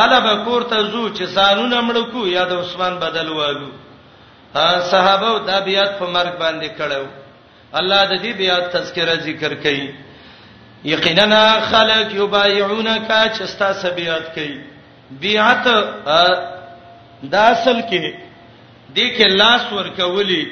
الا 0.00 0.18
به 0.26 0.44
پورته 0.44 0.78
زو 0.84 1.02
چې 1.14 1.22
زانونه 1.36 1.80
مړکو 1.88 2.26
یا 2.28 2.44
د 2.48 2.52
عثمان 2.62 2.98
بدل 3.04 3.28
والو 3.38 3.68
صحابه 4.80 5.30
د 5.48 5.62
بیات 5.64 5.98
په 6.00 6.06
مرګ 6.16 6.32
باندې 6.42 6.68
کړو 6.78 7.04
الله 7.80 8.00
د 8.10 8.22
دې 8.24 8.32
بیات 8.40 8.64
تذکرہ 8.72 9.14
ذکر 9.28 9.54
کړي 9.62 9.92
یقینا 10.94 11.60
خلق 11.70 12.14
یبايعونک 12.14 13.08
چې 13.08 13.42
ستا 13.52 13.72
سبيات 13.74 14.34
کړي 14.34 14.77
بیعت 15.10 15.64
دا 17.32 17.46
اصل 17.48 17.80
کې 17.90 18.12
د 18.96 19.16
کې 19.16 19.26
لاس 19.40 19.72
ورکولې 19.72 20.42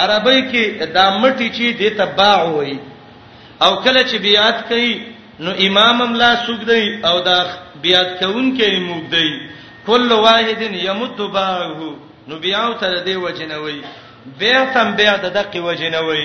عربی 0.00 0.40
کې 0.50 0.86
دا 0.96 1.06
مټی 1.18 1.48
چې 1.56 1.76
د 1.80 1.96
تباع 1.98 2.42
وای 2.54 2.78
او 3.64 3.72
کله 3.84 4.02
چې 4.02 4.16
بیعت 4.26 4.68
کوي 4.68 4.94
نو 5.44 5.50
امام 5.66 6.02
املا 6.02 6.32
سوق 6.46 6.64
دی 6.68 7.00
او 7.08 7.16
دا 7.28 7.38
بیعت 7.82 8.10
کون 8.24 8.50
کې 8.56 8.84
موږ 8.88 9.10
دی 9.10 9.48
کل 9.86 10.12
واحد 10.26 10.62
یمد 10.86 11.16
باعه 11.38 11.92
نو 12.28 12.36
بیاو 12.44 12.72
ته 12.82 13.02
دی 13.06 13.14
وجنوي 13.26 13.80
بیعتم 14.38 14.90
بیع 15.00 15.16
د 15.24 15.34
دقه 15.38 15.60
وجنوي 15.66 16.24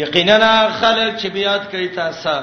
یقینا 0.00 0.52
خلک 0.80 1.16
چې 1.18 1.26
بیعت 1.36 1.70
کوي 1.70 1.88
تاسو 2.00 2.40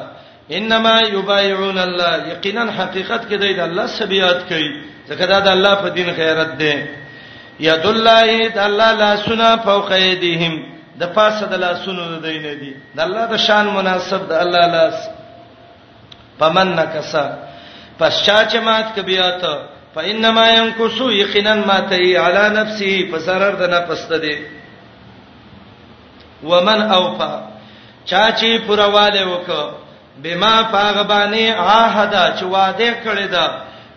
انما 0.51 1.01
یبایعون 1.01 1.77
الله 1.77 2.27
یقینا 2.27 2.63
حقیقت 2.77 3.29
کې 3.29 3.35
د 3.37 3.43
الله 3.59 3.87
سبيات 3.87 4.43
کوي 4.49 4.71
ځکه 5.09 5.25
دا 5.25 5.39
د 5.39 5.47
الله 5.47 5.75
په 5.75 5.89
دین 5.89 6.09
غیرت 6.09 6.57
دی 6.59 6.75
ید 7.59 7.85
الله 7.85 8.49
تعالی 8.55 8.93
لا 8.99 9.15
سنا 9.17 9.55
فوق 9.63 9.91
ایدیهم 9.91 10.53
د 10.99 11.03
پاسه 11.15 11.45
د 11.45 11.53
لا 11.55 11.73
سنو 11.85 12.03
د 12.15 12.21
دین 12.27 12.59
دی 12.59 12.73
د 12.95 12.99
الله 12.99 13.25
د 13.25 13.37
شان 13.37 13.65
مناسب 13.67 14.29
د 14.29 14.31
الله 14.33 14.65
لاس 14.67 15.09
پمن 16.39 16.67
نکسا 16.75 17.25
پس 17.99 18.23
چا 18.25 18.37
چې 18.49 18.55
مات 18.57 18.87
کبیات 18.95 19.43
فانما 19.95 20.49
ينقصو 20.49 21.11
یقینا 21.11 21.53
ماته 21.55 22.19
علی 22.25 22.45
نفسه 22.59 22.93
فسرر 23.11 23.55
د 23.61 23.63
نفس 23.75 24.05
ته 24.09 24.17
دی 24.17 24.35
ومن 26.43 26.81
اوفا 26.81 27.33
چا 28.05 28.23
چې 28.37 28.61
پرواله 28.67 29.23
وکړه 29.25 29.82
بما 30.17 30.63
پاغبانه 30.63 31.53
عهد 31.53 32.35
چې 32.39 32.43
وعده 32.43 32.91
کړی 33.03 33.27
دا 33.27 33.45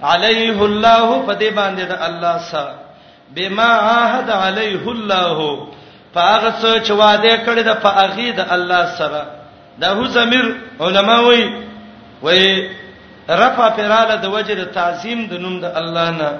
علیه 0.02 0.62
الله 0.62 1.26
فدې 1.26 1.51
باندې 1.56 1.82
دا 1.90 2.06
الله 2.06 2.38
سره 2.38 2.74
بما 3.34 3.70
عهد 3.72 4.30
علیه 4.30 4.88
الله 4.88 5.59
پاغه 6.14 6.52
څه 6.62 6.84
چې 6.86 6.90
وعده 6.90 7.36
کړی 7.47 7.60
دا 7.68 7.74
پاغه 7.74 8.30
دا 8.32 8.44
الله 8.51 8.86
سره 8.98 9.26
دا 9.80 9.93
هو 9.94 10.05
زمير 10.06 10.55
علما 10.80 11.20
وای 11.20 11.43
وای 12.22 12.70
رفع 13.30 13.68
پراله 13.68 14.16
د 14.22 14.26
وجه 14.26 14.55
د 14.55 14.64
تعظیم 14.72 15.26
د 15.26 15.34
نوم 15.34 15.60
د 15.60 15.64
الله 15.80 16.10
نه 16.10 16.30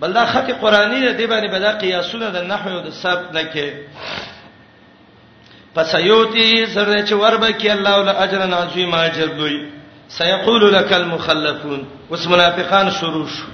بلدا 0.00 0.24
خط 0.26 0.50
قرآنی 0.60 1.12
دی 1.12 1.26
باندې 1.26 1.48
بدا 1.54 1.72
قیاسونه 1.72 2.26
د 2.30 2.36
نحوی 2.50 2.72
او 2.74 2.80
د 2.80 2.90
سبت 3.02 3.32
نه 3.34 3.42
کې 3.54 3.68
پس 5.74 5.94
یوتی 5.94 6.64
زر 6.74 6.92
چې 7.06 7.12
وربکی 7.12 7.68
الله 7.70 7.96
ول 8.00 8.08
اجر 8.08 8.54
عظیم 8.54 8.94
اجر 8.94 9.26
دوی 9.26 9.66
سيقول 10.08 10.72
لك 10.74 10.92
المخلفون 10.92 11.84
وس 12.10 12.26
منافقان 12.26 12.90
شروع 12.90 13.26
شو 13.26 13.44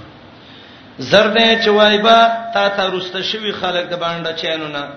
زر 0.99 1.27
نه 1.27 1.59
چې 1.63 1.67
وایبا 1.67 2.51
تا 2.53 2.67
ته 2.69 2.83
رسته 2.89 3.21
شوی 3.21 3.51
خلک 3.51 3.83
د 3.89 3.99
باندې 3.99 4.41
چینونه 4.41 4.87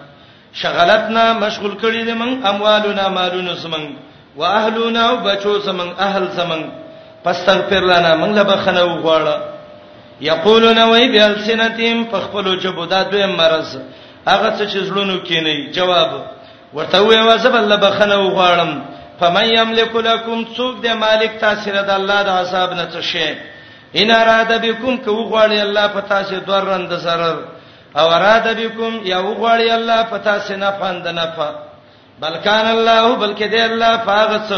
شغلتنا 0.52 1.32
مشغول 1.40 1.74
کړی 1.82 2.04
دي 2.06 2.12
من 2.12 2.46
اموالنا 2.46 3.08
مالونه 3.08 3.54
زمنګ 3.54 3.92
واهلنا 4.36 5.10
وبچو 5.12 5.58
زمنګ 5.60 6.00
اهل 6.00 6.28
زمنګ 6.36 6.70
فاستغفر 7.24 7.84
لنا 7.92 8.14
من 8.14 8.34
لبخنه 8.38 8.84
وغواړه 8.84 9.38
یقولون 10.20 10.78
وای 10.78 11.08
بالسنتهم 11.08 12.06
فخپلوا 12.12 12.56
جبودات 12.56 13.10
به 13.10 13.26
مرز 13.26 13.78
هغه 14.28 14.56
څه 14.56 14.70
چې 14.72 14.76
زړونو 14.76 15.28
کې 15.28 15.32
نه 15.44 15.72
جواب 15.72 16.37
ورته 16.74 17.02
وې 17.02 17.20
واسب 17.28 17.56
الله 17.56 17.76
بخنه 17.76 18.16
وغواړم 18.18 18.80
فمن 19.20 19.44
یملک 19.50 19.94
لکم 19.96 20.42
څوک 20.56 20.74
دې 20.82 20.92
مالک 20.94 21.30
تاسو 21.40 21.70
رد 21.72 21.90
الله 21.90 22.22
د 22.22 22.30
حساب 22.38 22.72
نه 22.72 22.88
څه 22.92 23.00
شي 23.02 23.30
ان 24.00 24.10
اراده 24.16 24.56
بكم 24.58 24.96
کو 24.96 25.10
غواړي 25.12 25.60
الله 25.62 25.86
پتا 25.94 26.22
شي 26.22 26.40
درند 26.40 26.92
zarar 26.98 27.36
او 27.98 28.08
اراده 28.16 28.52
بكم 28.52 29.00
یا 29.04 29.20
غواړي 29.20 29.70
الله 29.70 30.02
پتا 30.10 30.38
شي 30.48 30.56
نه 30.56 30.70
پند 30.70 31.08
نه 31.08 31.26
پ 31.36 31.38
بلکان 32.20 32.66
الله 32.66 33.16
بلکې 33.18 33.50
دې 33.52 33.60
الله 33.60 33.98
فاغس 34.04 34.52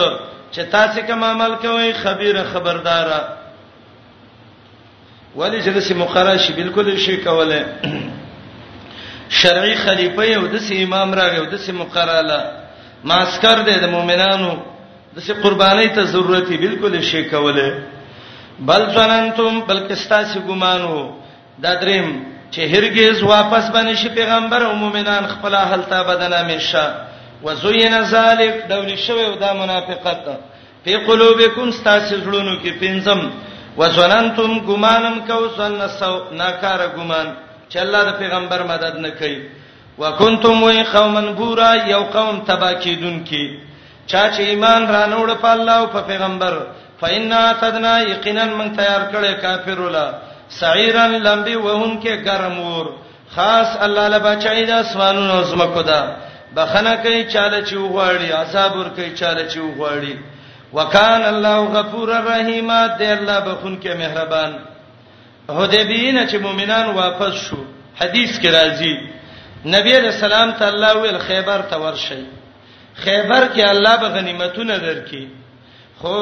چې 0.55 0.61
تاسو 0.71 1.01
کوم 1.07 1.25
عمل 1.25 1.55
کوي 1.63 1.93
خبير 1.95 2.37
خبردار 2.53 3.11
ولی 5.37 5.63
چې 5.63 5.81
دې 5.81 5.93
مقرره 5.97 6.37
شي 6.37 6.53
بالکل 6.53 6.97
شي 6.97 7.17
کوله 7.17 7.67
شرعي 9.39 9.75
خلیفہ 9.85 10.23
یو 10.27 10.47
د 10.53 10.57
سي 10.67 10.83
امام 10.85 11.15
راغی 11.19 11.39
او 11.41 11.47
د 11.53 11.57
سي 11.65 11.73
مقراله 11.83 12.39
ماسکر 13.11 13.59
دي 13.67 13.75
د 13.81 13.87
مؤمنانو 13.95 14.51
د 15.17 15.27
سي 15.27 15.33
قرباني 15.43 15.89
ته 15.97 16.03
ضرورت 16.15 16.49
بالکل 16.63 16.95
شي 17.11 17.23
کوله 17.35 17.69
بل 18.71 18.83
ظننتم 18.97 19.53
بلکې 19.69 19.95
ستاسو 20.05 20.41
ګمانو 20.49 20.97
دا 21.67 21.73
دریم 21.83 22.09
چې 22.51 22.61
هرگز 22.75 23.23
واپس 23.35 23.71
باندې 23.75 23.95
شي 24.01 24.09
پیغمبر 24.17 24.63
او 24.69 24.73
مؤمنان 24.83 25.27
خپل 25.35 25.55
حالت 25.57 25.95
بدل 26.09 26.35
همیشه 26.39 26.85
وزین 27.43 27.95
ذالک 28.15 28.57
دول 28.71 28.97
شوی 29.05 29.23
او 29.27 29.35
دا 29.45 29.53
منافقت 29.61 30.27
په 30.85 30.97
قلوبکم 31.07 31.71
ستاسو 31.79 32.15
زړونو 32.25 32.57
کې 32.65 32.81
پینځم 32.83 33.31
وزننتم 33.79 34.59
ګمانم 34.71 35.23
کو 35.31 35.45
سن 35.61 35.79
ناکاره 36.43 36.91
ګمان 36.97 37.27
چې 37.73 37.77
الله 37.85 38.01
د 38.07 38.13
پیغمبر 38.23 38.61
مدد 38.73 38.95
نه 39.05 39.11
کوي 39.19 39.39
وکنتم 40.03 40.57
وی 40.67 40.79
قوما 40.95 41.21
بورا 41.41 41.73
یو 41.95 42.03
قوم 42.13 42.37
تبا 42.51 42.71
کیدون 42.85 43.19
کی 43.29 43.45
چا 44.11 44.23
چې 44.35 44.41
ایمان 44.53 44.83
را 44.95 45.03
نوړ 45.15 45.29
په 45.43 45.49
الله 45.57 45.77
او 45.83 45.87
په 45.95 46.01
پیغمبر 46.11 46.55
فإنا 47.01 47.43
تدنا 47.61 47.95
یقینا 48.13 48.45
من 48.55 48.73
تیار 48.79 49.03
کړي 49.13 49.33
کافر 49.43 49.81
ولا 49.81 50.07
سعیرن 50.59 51.13
لمبي 51.27 51.57
وهن 51.57 51.93
کې 52.03 52.25
ګرم 52.27 52.59
ور 52.73 52.87
خاص 53.35 53.77
الله 53.87 54.09
لبا 54.17 54.35
چای 54.47 54.65
د 54.71 54.73
اسمانونو 54.87 55.43
زمکو 55.51 55.83
دا 55.91 56.01
بخنه 56.57 56.97
کوي 57.05 57.25
چاله 57.25 57.61
چې 57.65 57.75
وغواړي 57.77 58.29
عذاب 58.43 58.77
ور 58.79 58.89
کوي 58.97 59.11
چاله 59.21 59.45
چې 59.51 59.59
وغواړي 59.59 60.15
وکان 60.73 61.23
الله 61.23 61.59
غفور 61.77 62.09
رحیم 62.33 62.71
دې 62.99 63.11
الله 63.19 63.41
بخون 63.49 63.79
کې 63.83 63.89
مهربان 64.03 64.51
حدیبین 65.57 66.17
چې 66.29 66.35
مؤمنان 66.43 66.89
واپس 66.95 67.35
شو 67.47 67.63
حدیث 68.01 68.39
کې 68.41 68.47
راځي 68.57 68.95
نبی 69.75 69.93
رسول 70.07 70.33
الله 70.33 70.57
تعالی 70.63 70.91
ویل 71.03 71.19
خیبر 71.27 71.61
ته 71.73 71.77
ورشي 71.85 72.21
خیبر 73.05 73.47
کې 73.55 73.61
الله 73.69 73.97
به 74.03 74.09
غنیمتونه 74.17 74.79
درکې 74.79 75.27
خو 76.03 76.17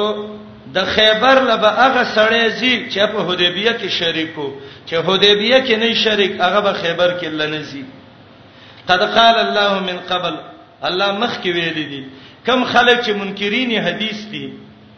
د 0.77 0.85
خیبر 0.95 1.39
لبه 1.49 1.67
هغه 1.67 2.03
سړی 2.15 2.49
زی 2.61 2.73
چې 2.89 2.99
په 3.15 3.27
حدیبیه 3.31 3.73
کې 3.79 3.89
شریکو 3.99 4.47
چې 4.89 4.93
حدیبیه 5.09 5.61
کې 5.67 5.79
نه 5.83 5.93
شریک 6.05 6.31
هغه 6.45 6.61
به 6.67 6.73
خیبر 6.83 7.17
کې 7.19 7.25
لنزي 7.41 7.83
قد 8.93 9.01
قال 9.17 9.35
الله 9.43 9.79
من 9.89 9.99
قبل 10.13 10.37
الله 10.89 11.11
مخ 11.23 11.37
کې 11.41 11.47
ویل 11.57 11.73
دي 11.93 12.03
کم 12.47 12.63
خلک 12.73 13.01
چې 13.03 13.09
منکرین 13.09 13.83
حدیث 13.87 14.25
دي 14.33 14.47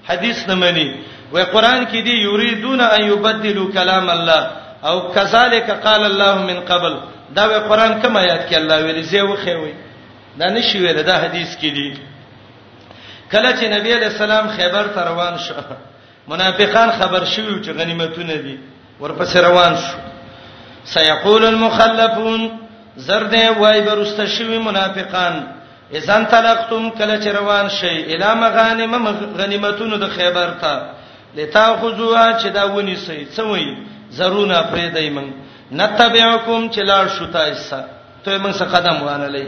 حدیث 0.09 0.43
نه 0.49 0.55
مني 0.59 0.89
و 1.33 1.39
قرآن 1.43 1.85
کې 1.85 2.01
دی 2.03 2.13
یریدون 2.21 2.81
ان 2.81 3.03
یبدلوا 3.05 3.71
کلام 3.73 4.09
الله 4.09 4.47
او 4.85 5.11
کذالک 5.15 5.69
قال 5.85 6.03
الله 6.03 6.35
من 6.37 6.59
قبل 6.71 6.93
دا 7.35 7.43
و 7.49 7.53
قرآن 7.69 8.01
کوم 8.01 8.17
آیات 8.17 8.49
کې 8.49 8.55
الله 8.55 8.75
ویل 8.83 9.01
زه 9.03 9.21
وخه 9.23 9.55
وي 9.55 9.73
دا 10.39 10.45
نشي 10.49 10.77
ویل 10.79 11.03
دا 11.03 11.13
حدیث 11.17 11.55
کې 11.57 11.61
دی 11.75 11.97
کله 13.31 13.51
چې 13.53 13.63
نبی 13.79 13.91
علی 13.93 14.05
السلام 14.05 14.47
خیبر 14.49 14.83
ته 14.95 15.01
روان 15.09 15.37
شو 15.37 15.53
منافقان 16.27 16.91
خبر 16.99 17.23
شوو 17.25 17.63
چې 17.63 17.69
غنیمتونه 17.79 18.33
دي 18.35 18.59
ورپسې 19.01 19.35
روان 19.37 19.75
شو 19.75 19.97
سيقول 20.85 21.45
المخلفون 21.45 22.49
زرد 22.95 23.33
وای 23.57 23.81
برسته 23.81 24.25
شوی 24.25 24.57
منافقان 24.59 25.43
اذن 25.93 26.25
تلقتم 26.25 26.89
کله 26.89 27.21
چې 27.21 27.27
روان 27.27 27.69
شي 27.69 28.03
الی 28.15 28.33
مغانم 28.39 29.11
غنیمتونو 29.37 29.97
د 29.97 30.09
خیبر 30.09 30.49
ته 30.61 30.81
لتاخذوا 31.37 32.25
چې 32.41 32.47
دا 32.57 32.63
ونی 32.73 32.95
سي 33.05 33.23
سموي 33.35 33.75
زرونه 34.19 34.61
پرې 34.63 34.93
دایمن 34.95 35.27
نتبعکم 35.79 36.67
چې 36.73 36.79
لار 36.91 37.05
شوتا 37.17 37.43
ایسا 37.51 37.81
ته 38.25 38.37
موږ 38.37 38.51
څخه 38.51 38.75
قدم 38.75 38.97
وانلې 39.05 39.45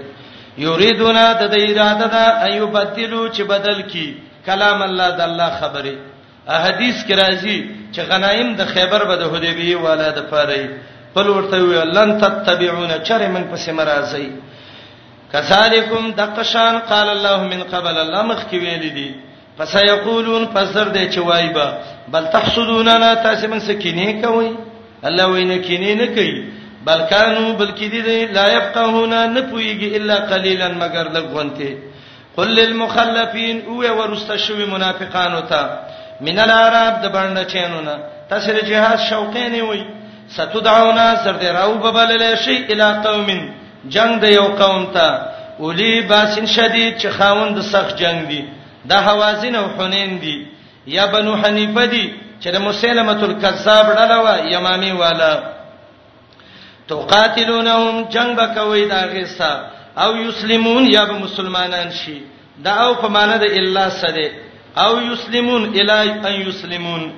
یریدونا 0.65 1.23
د 1.41 1.51
دې 1.51 1.69
اراده 1.69 2.07
دا 2.15 2.25
ایو 2.47 2.67
بدلو 2.77 3.21
چې 3.29 3.41
بدل 3.53 3.81
کی 3.91 4.07
کلام 4.45 4.81
الله 4.87 5.09
د 5.17 5.21
الله 5.27 5.49
خبره 5.61 5.93
احادیث 6.47 7.07
کې 7.07 7.15
راځي 7.15 7.61
چې 7.95 7.99
غنایم 8.09 8.55
د 8.61 8.65
خیبر 8.73 9.03
به 9.11 9.15
د 9.21 9.33
حدیبیه 9.35 9.75
والا 9.87 10.09
د 10.17 10.25
پاره 10.31 10.63
پل 11.15 11.27
ورته 11.33 11.57
وی 11.63 11.81
لن 11.97 12.17
تتبعون 12.21 12.91
چر 13.07 13.27
من 13.33 13.43
پس 13.49 13.67
مرازی 13.79 14.29
کذالکم 15.33 16.09
دقشان 16.19 16.79
قال 16.91 17.09
الله 17.09 17.43
من 17.53 17.61
قبل 17.73 17.97
الله 18.05 18.21
مخ 18.31 18.41
کې 18.51 18.53
ویل 18.63 18.87
دي 18.97 19.09
پس 19.57 19.75
یقولون 19.75 20.45
فسر 20.53 20.85
دې 20.93 21.13
چې 21.15 21.19
وایبا 21.19 21.67
بل 22.13 22.25
تحسدوننا 22.35 23.13
تاسو 23.25 23.47
من 23.47 23.59
سکینه 23.69 24.13
کوي 24.21 24.49
الله 25.09 25.25
وینه 25.33 25.57
کینه 25.67 25.93
نه 26.01 26.07
کوي 26.15 26.35
بلکانو 26.87 27.55
بلکې 27.59 27.87
دې 27.93 28.33
لا 28.37 28.47
يفقهون 28.57 29.13
نه 29.35 29.41
پويږي 29.51 29.97
الا 29.99 30.15
قليلا 30.15 30.67
مگر 30.79 31.07
لګونته 31.17 31.77
قل 32.37 32.47
للمخلفين 32.59 33.61
او 33.67 33.99
ورستشوي 33.99 34.65
منافقانو 34.65 35.41
ته 35.41 35.63
من 36.21 36.39
العرب 36.39 37.01
د 37.03 37.13
باندې 37.17 37.51
چینونه 37.53 37.95
تاسو 38.29 38.53
جهاد 38.71 38.99
شوقین 39.09 39.61
وي 39.61 39.83
ستدعونا 40.37 41.05
سر 41.23 41.35
دې 41.39 41.45
راو 41.59 41.73
ببلل 41.85 42.35
شي 42.45 42.57
الی 42.71 42.89
قوم 43.05 43.31
جنگ 43.95 44.19
د 44.21 44.33
یو 44.33 44.47
قوم 44.63 44.85
ته 44.85 45.21
اولی 45.59 46.01
باسن 46.01 46.45
شدید 46.45 46.97
چې 46.99 47.07
خاوند 47.19 47.61
سخت 47.71 47.97
جنگ 47.97 48.27
دی 48.33 48.41
دا 48.89 48.97
حوازن 49.07 49.55
او 49.55 49.65
حنین 49.77 50.19
دي 50.19 50.47
یا 50.87 51.05
بنو 51.11 51.33
حنیفه 51.35 51.85
دي 51.85 52.13
چې 52.41 52.47
د 52.51 52.57
مسلمه 52.57 53.17
الکذاب 53.27 53.85
ډله 53.99 54.17
وا 54.25 54.35
یمامي 54.55 54.91
والا 54.99 55.33
تقاتلونهم 56.87 57.95
جنگ 58.13 58.31
بکوي 58.39 58.85
دا 58.89 59.01
غیسا 59.13 59.53
او 60.03 60.11
یسلمون 60.27 60.83
یا 60.95 61.05
به 61.05 61.13
مسلمانان 61.13 61.89
شي 61.91 62.17
دا 62.65 62.71
او 62.73 62.93
په 62.95 63.07
معنا 63.07 63.37
د 63.37 63.43
الا 63.43 63.89
سره 63.89 64.29
او 64.77 64.91
یسلمون 65.11 65.63
الای 65.79 66.09
ان 66.09 66.33
یسلمون 66.49 67.11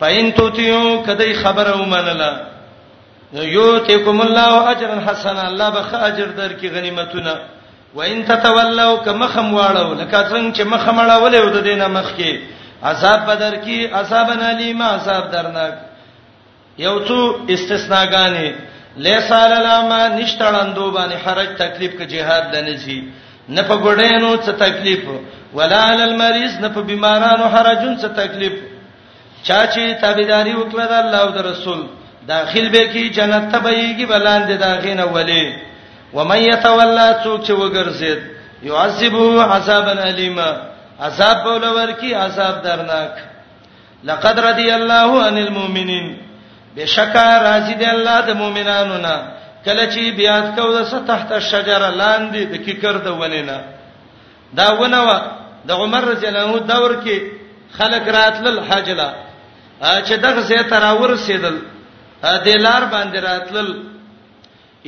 پاین 0.00 0.32
توتیو 0.32 1.02
کدی 1.06 1.32
خبر 1.34 1.66
او 1.68 1.84
منلا 1.84 2.32
یوتکم 3.32 4.20
الله 4.20 4.68
اجرا 4.70 4.96
حسنا 5.08 5.42
الله 5.48 5.70
به 5.70 6.04
اجر 6.06 6.28
درکې 6.38 6.64
غنیمتونه 6.74 7.34
وان 7.98 8.24
تتولوا 8.28 8.94
کمخم 9.04 9.48
واړو 9.56 9.86
لکه 10.00 10.18
څنګه 10.30 10.52
چې 10.56 10.62
مخم 10.74 10.96
اړولې 11.04 11.38
ود 11.46 11.56
دینه 11.66 11.86
مخ 11.98 12.08
کې 12.18 12.32
عذاب 12.90 13.20
بدر 13.30 13.54
کې 13.64 13.78
عذاب 14.00 14.28
الیما 14.36 14.88
عذاب 14.98 15.24
درناک 15.34 15.74
یو 16.86 16.94
څو 17.08 17.18
استثناګانې 17.48 18.48
لیس 19.06 19.30
علاما 19.38 20.00
نشتړندو 20.18 20.84
باندې 20.96 21.16
حرج 21.24 21.48
تکلیف 21.62 21.92
کې 21.98 22.06
jihad 22.12 22.44
دنه 22.56 22.74
شي 22.84 22.98
نه 23.48 23.62
په 23.68 23.76
ګډینو 23.84 24.36
څه 24.36 24.50
تکلیف 24.64 25.02
ولا 25.60 25.80
علی 25.92 26.02
المریض 26.08 26.54
نه 26.64 26.68
په 26.74 26.80
بیمارانو 26.90 27.46
حرجون 27.54 27.94
څه 27.98 28.08
تکلیف 28.20 28.52
چا 29.46 29.60
چې 29.66 30.00
تابعداري 30.04 30.54
وکړه 30.54 30.86
د 30.90 30.92
الله 31.02 31.18
او 31.24 31.30
د 31.38 31.48
رسول 31.50 31.80
داخل 32.32 32.68
به 32.76 32.84
کی 32.92 33.08
جنت 33.16 33.50
ته 33.52 33.58
بهيږي 33.58 34.06
بلاند 34.12 34.58
داغینه 34.64 35.04
ولی 35.16 35.46
و 36.14 36.24
من 36.24 36.36
يتولى 36.38 37.14
څوک 37.24 37.44
چې 37.46 37.52
وګرځید 37.52 38.18
يعذبه 38.62 39.42
عذابا 39.44 39.92
اليما 40.08 40.50
عذاب 41.00 41.44
بولور 41.44 41.88
کی 42.00 42.14
عذاب 42.14 42.62
درناک 42.64 43.14
لقد 44.04 44.40
رضي 44.40 44.74
الله 44.74 45.22
عن 45.26 45.38
المؤمنين 45.38 46.16
بشکا 46.76 47.38
راضي 47.42 47.74
دي 47.74 47.90
الله 47.90 48.20
د 48.20 48.30
مؤمنانو 48.36 48.96
نه 48.98 49.16
کله 49.64 49.90
چې 49.90 50.16
بیا 50.16 50.40
کو 50.40 50.78
د 50.78 51.06
تحت 51.06 51.32
الشجره 51.32 51.90
لاندې 51.90 52.42
د 52.52 52.56
کیکر 52.64 52.96
د 52.98 53.08
ونینا 53.20 53.58
دا 54.54 54.70
ونه 54.72 55.02
و 55.04 55.10
د 55.68 55.70
عمر 55.70 56.04
رضی 56.04 56.26
الله 56.26 56.42
عنه 56.42 56.58
دور 56.58 56.94
کې 57.04 57.20
خلک 57.78 58.08
راتل 58.08 58.60
حجلا 58.70 59.12
چې 59.82 60.12
دغه 60.14 60.40
زه 60.40 60.62
تراور 60.62 61.16
سیدل 61.16 61.58
دلار 62.22 62.82
باندې 62.92 63.18
راتل 63.28 63.66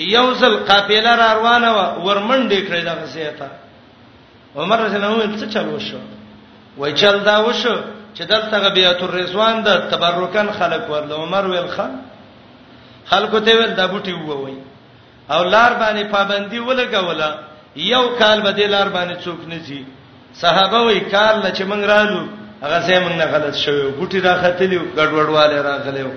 یوزل 0.05 0.57
قافله 0.71 1.15
را 1.17 1.33
روانه 1.39 1.69
و 1.77 1.79
ورمنډې 2.07 2.61
کړې 2.69 2.83
دغه 2.91 3.07
سیته 3.15 3.51
عمر 4.57 4.77
رضی 4.85 4.97
الله 4.97 5.23
عنه 5.23 5.37
څه 5.37 5.49
چلو 5.55 5.79
شو 5.79 5.99
وای 6.79 6.93
چل 6.93 7.19
دا 7.21 7.43
وشو 7.47 7.75
چې 8.17 8.21
دلته 8.23 8.69
بیات 8.75 9.03
الرضوان 9.03 9.63
د 9.63 9.69
تبرکان 9.91 10.49
خلق 10.59 10.91
ورل 10.91 11.13
عمر 11.13 11.47
ویل 11.47 11.67
خان 11.69 11.91
خلکو 13.11 13.41
ته 13.41 13.57
ول 13.57 13.71
د 13.75 13.91
بوټي 13.91 14.13
ووي 14.15 14.57
او 15.31 15.45
لار 15.45 15.73
باندې 15.81 16.11
پابندي 16.15 16.59
ولګوله 16.61 17.31
یو 17.77 18.09
کال 18.19 18.41
به 18.41 18.51
د 18.51 18.61
لار 18.61 18.89
باندې 18.89 19.17
څوک 19.25 19.49
نه 19.49 19.59
شي 19.67 19.85
صحابه 20.35 20.79
وای 20.85 21.01
کال 21.01 21.37
لچ 21.47 21.63
منګ 21.63 21.85
رالو 21.85 22.23
هغه 22.63 22.81
زه 22.81 22.99
مننه 23.05 23.25
غلط 23.25 23.55
شوی 23.55 23.93
بوټي 23.99 24.21
راختلی 24.25 24.81
ګډوډواله 24.97 25.57
راغلیو 25.69 26.11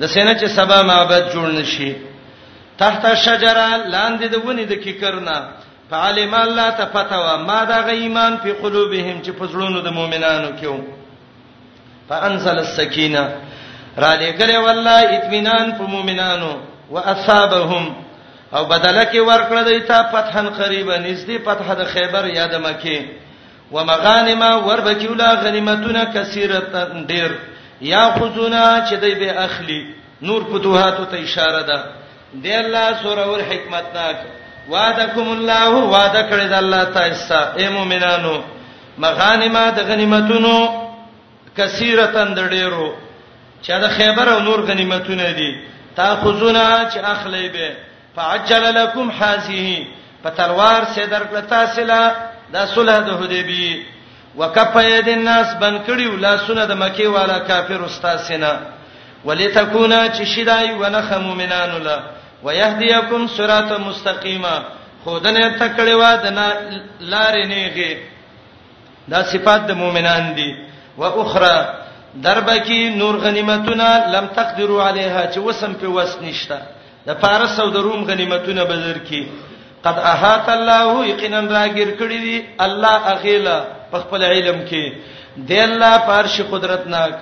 د 0.00 0.06
سینې 0.06 0.34
چې 0.40 0.46
سبا 0.46 0.82
معبد 0.82 1.30
جوړ 1.34 1.46
نشي 1.60 1.92
تحت 2.78 3.02
الشجره 3.14 3.68
لاندې 3.94 4.24
د 4.34 4.36
ونې 4.46 4.64
د 4.70 4.74
کیکرنا 4.84 5.36
فعلم 5.90 6.34
الله 6.34 6.70
تفتوا 6.80 7.36
ما 7.48 7.60
دا 7.70 7.78
غ 7.86 7.88
ایمان 8.02 8.36
په 8.42 8.50
قلوبهم 8.62 9.16
چې 9.24 9.30
پزړونو 9.38 9.78
د 9.86 9.88
مؤمنانو 9.98 10.50
کې 10.60 10.64
وو 10.64 10.80
فانزل 12.08 12.58
السکینه 12.58 13.24
را 14.02 14.12
لګره 14.22 14.56
والله 14.66 15.00
اطمینان 15.18 15.72
په 15.78 15.82
مؤمنانو 15.94 16.52
واصابهم 16.90 17.94
او 18.54 18.62
بدله 18.64 19.04
کې 19.12 19.28
ورکړه 19.32 19.62
دیتا 19.68 20.02
فتحن 20.12 20.48
قریبا 20.60 20.96
نږدې 20.98 21.36
فتح 21.44 21.66
د 21.74 21.84
خیبر 21.92 22.24
یا 22.38 22.46
د 22.52 22.54
مکه 22.68 23.00
ومغانم 23.72 24.42
وربکیولا 24.66 25.34
غنیمتونه 25.44 26.04
کثیره 26.14 26.60
ډیر 27.10 27.30
یا 27.80 28.04
خذونا 28.18 28.64
چې 28.90 28.94
دی 29.02 29.14
به 29.14 29.44
اخلي 29.44 29.80
نور 30.22 30.42
فتوحات 30.52 31.10
ته 31.10 31.16
اشاره 31.24 31.62
ده 31.62 31.78
دی 32.32 32.52
الله 32.52 33.02
سوره 33.02 33.24
ور 33.26 33.40
حکمت 33.40 33.84
ناک 33.94 34.16
وعدکم 34.70 35.28
الله 35.32 35.68
وعده 35.68 36.22
کړی 36.30 36.48
د 36.48 36.52
الله 36.52 36.84
تعالی 36.84 37.14
اے 37.56 37.68
مؤمنانو 37.68 38.42
مغانمه 38.98 39.70
د 39.70 39.80
غنیمتونو 39.88 40.54
کثیرتن 41.56 42.34
د 42.34 42.48
ډیرو 42.50 42.92
چې 43.62 43.70
د 43.80 43.88
خیبر 43.96 44.28
او 44.28 44.40
نور 44.40 44.60
غنیمتونه 44.62 45.32
دي 45.32 45.60
تاخذونا 45.96 46.90
چې 46.90 46.98
اخلی 47.04 47.48
به 47.48 47.70
فعجل 48.16 48.64
لكم 48.74 49.10
حاذه 49.10 49.86
فتلوار 50.24 50.82
سے 50.94 51.06
درکړه 51.06 51.42
تاسو 51.50 51.82
لا 51.84 52.12
د 52.52 52.64
صلح 52.74 52.98
د 52.98 53.10
حدیبی 53.24 53.84
وکف 54.38 54.76
ید 54.76 55.08
الناس 55.08 55.54
بن 55.60 55.78
کړیو 55.86 56.20
لا 56.20 56.36
سونه 56.36 56.64
د 56.66 56.72
مکی 56.76 57.06
والا 57.06 57.38
کافر 57.38 57.80
استاد 57.84 58.18
سینا 58.18 58.56
ولتکونا 59.24 60.08
چې 60.08 60.22
شیدای 60.22 60.72
ونخ 60.74 61.12
مؤمنان 61.12 61.70
الله 61.70 62.00
ويهديكم 62.44 63.26
صراط 63.26 63.70
مستقيما 63.88 64.56
خودنه 65.04 65.48
تکړه 65.58 65.94
وا 66.00 66.12
دنا 66.16 66.46
لارې 67.10 67.44
نیږي 67.52 67.92
دا 69.08 69.22
صفات 69.32 69.60
د 69.66 69.72
مؤمنان 69.82 70.24
دي 70.36 70.50
واخرى 70.98 71.58
دربکی 72.24 72.80
نور 72.90 73.14
غنیمتونه 73.24 73.88
لم 74.14 74.26
تقدروا 74.38 74.84
علیها 74.88 75.22
چې 75.32 75.38
وسم 75.38 75.72
په 75.82 75.86
وس 75.86 76.12
نشته 76.22 76.58
د 77.06 77.10
فارس 77.22 77.60
او 77.60 77.68
د 77.70 77.76
روم 77.86 78.04
غنیمتونه 78.04 78.64
بدر 78.64 78.98
کی 79.08 79.22
قد 79.84 79.96
احاط 80.12 80.48
الله 80.58 81.06
یقینا 81.06 81.40
راګر 81.40 81.88
کړی 82.00 82.18
دی 82.26 82.36
الله 82.66 82.96
اخیلا 83.14 83.58
په 83.92 83.96
خپل 84.00 84.22
علم 84.24 84.58
کې 84.70 84.84
دی 85.36 85.60
الله 85.60 85.92
پارش 86.08 86.40
قدرتناک 86.50 87.14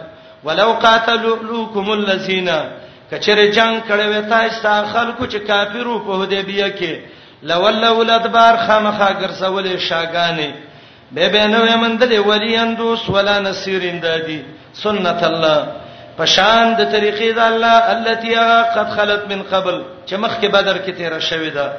ولو 0.44 0.72
قاتلوکم 0.72 1.90
الذین 1.90 2.48
کچره 3.10 3.44
جنگ 3.56 3.76
کړي 3.88 4.08
وتا 4.12 4.38
استا 4.50 4.76
خلکو 4.92 5.26
چې 5.26 5.36
کافرو 5.48 5.98
په 6.06 6.20
حدیبیه 6.22 6.68
کې 6.78 6.96
لولو 7.48 7.90
الادبار 8.04 8.56
خامخا 8.66 9.10
ګرځولې 9.12 9.78
شاګانې 9.88 10.50
به 11.12 11.28
به 11.34 11.44
نوې 11.46 11.76
مندلې 11.76 12.18
ولی 12.30 12.56
اندوس 12.62 13.08
ولا 13.16 13.34
نصیرین 13.44 14.00
دادی 14.06 14.38
سنت 14.78 15.22
الله 15.28 15.58
پشان 16.18 16.74
د 16.80 16.90
طریقې 16.94 17.34
د 17.34 17.38
الله 17.38 17.76
التي 17.96 18.34
قد 18.78 18.90
خلت 18.96 19.22
من 19.34 19.42
قبل 19.42 19.82
چې 20.06 20.14
مخکې 20.14 20.46
بدر 20.56 20.78
کې 20.78 20.90
تیر 20.90 21.20
شوې 21.20 21.54
ده 21.54 21.72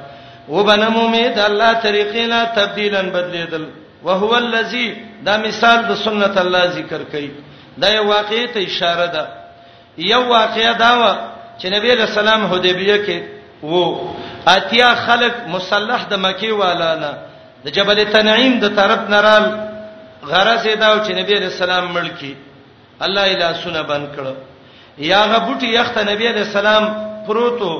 وبنمو 0.56 1.08
می 1.16 1.26
د 1.40 1.42
الله 1.48 1.74
طریقې 1.74 2.30
لا 2.30 2.46
تبدیلا 2.60 3.02
بدلیدل 3.18 3.68
وهو 4.04 4.32
الذي 4.38 4.86
دا 5.28 5.36
مثال 5.48 5.82
د 5.90 5.94
سنت 6.04 6.38
الله 6.46 6.64
ذکر 6.78 7.02
کړي 7.16 7.30
دا 7.86 7.90
یو 7.96 8.06
واقعي 8.12 8.46
ته 8.54 8.60
اشاره 8.68 9.06
ده 9.18 9.26
یو 9.98 10.22
واقعیا 10.26 10.72
دا 10.74 11.00
و 11.00 11.04
چې 11.62 11.66
نبی 11.78 11.92
له 11.96 12.06
سلام 12.06 12.46
حدیبیه 12.48 12.98
کې 13.06 13.22
وو 13.64 14.10
اتیا 14.48 14.94
خلق 15.06 15.34
مسلح 15.48 16.04
د 16.10 16.14
مکی 16.14 16.52
والا 16.52 16.96
نه 16.96 17.12
د 17.66 17.76
جبل 17.78 18.04
تنعیم 18.04 18.60
د 18.60 18.76
طرف 18.76 19.10
نرال 19.10 19.44
غرض 20.28 20.68
دا 20.80 21.06
چې 21.06 21.10
نبی 21.22 21.40
له 21.40 21.50
سلام 21.50 21.92
ملکی 21.94 22.36
الله 23.02 23.22
الا 23.34 23.54
سونه 23.54 23.82
بند 23.82 24.08
کړو 24.18 24.34
یا 24.98 25.22
غبوټي 25.28 25.64
یخت 25.66 25.98
نبی 26.10 26.32
له 26.32 26.44
سلام 26.44 26.86
پروتو 27.28 27.72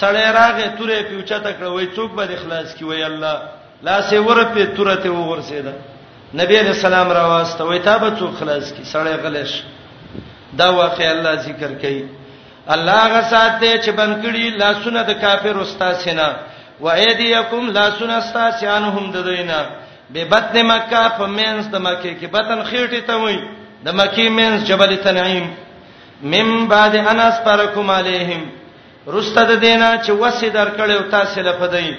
سړی 0.00 0.34
راغې 0.34 0.78
تورې 0.78 1.02
پیوچته 1.08 1.50
کړ 1.52 1.62
وې 1.62 1.96
څوک 1.96 2.10
به 2.16 2.34
اخلاص 2.34 2.74
کی 2.74 2.84
وې 2.84 3.04
الله 3.04 3.36
لا 3.82 4.00
سي 4.02 4.16
ورپه 4.18 4.64
تورته 4.76 5.08
وغورسېده 5.10 5.72
نبی 6.34 6.58
علیہ 6.58 6.70
السلام 6.78 7.08
را 7.12 7.26
واسطه 7.28 7.64
وې 7.74 7.78
تابه 7.84 8.10
څوک 8.20 8.38
خلاص 8.40 8.72
کی 8.72 8.82
سړی 8.92 9.14
غلش 9.24 9.62
دا 10.60 10.68
واقع 10.82 11.06
الله 11.12 11.34
ذکر 11.48 11.72
کوي 11.82 12.04
الله 12.74 13.00
غسات 13.14 13.60
چې 13.84 13.90
بنکړي 13.98 14.44
لاسونه 14.60 15.02
د 15.08 15.12
کافر 15.24 15.56
استاد 15.62 15.94
سینا 16.04 16.28
و 16.80 16.86
ايديکم 16.90 17.70
لاسونه 17.78 18.12
استاد 18.18 18.52
سیانهم 18.60 19.10
د 19.12 19.16
دوینا 19.28 19.60
به 20.10 20.24
بطن 20.24 20.56
مکه 20.72 21.02
په 21.18 21.26
مینس 21.38 21.66
د 21.74 21.76
مکه 21.88 22.10
کې 22.20 22.24
بطن 22.36 22.64
خېټه 22.70 23.00
ته 23.06 23.16
وای 23.22 23.38
د 23.84 23.88
مکی 24.00 24.28
مینس 24.38 24.64
جبل 24.68 24.96
تنعیم 25.06 25.46
مم 26.32 26.66
بعد 26.68 26.94
انس 26.96 27.40
پرکم 27.44 27.90
علیهم 27.98 28.42
رستد 29.14 29.50
دینا 29.60 29.88
چې 30.02 30.10
وسې 30.10 30.44
درکړیو 30.58 31.10
تاسو 31.10 31.40
لپدای 31.48 31.94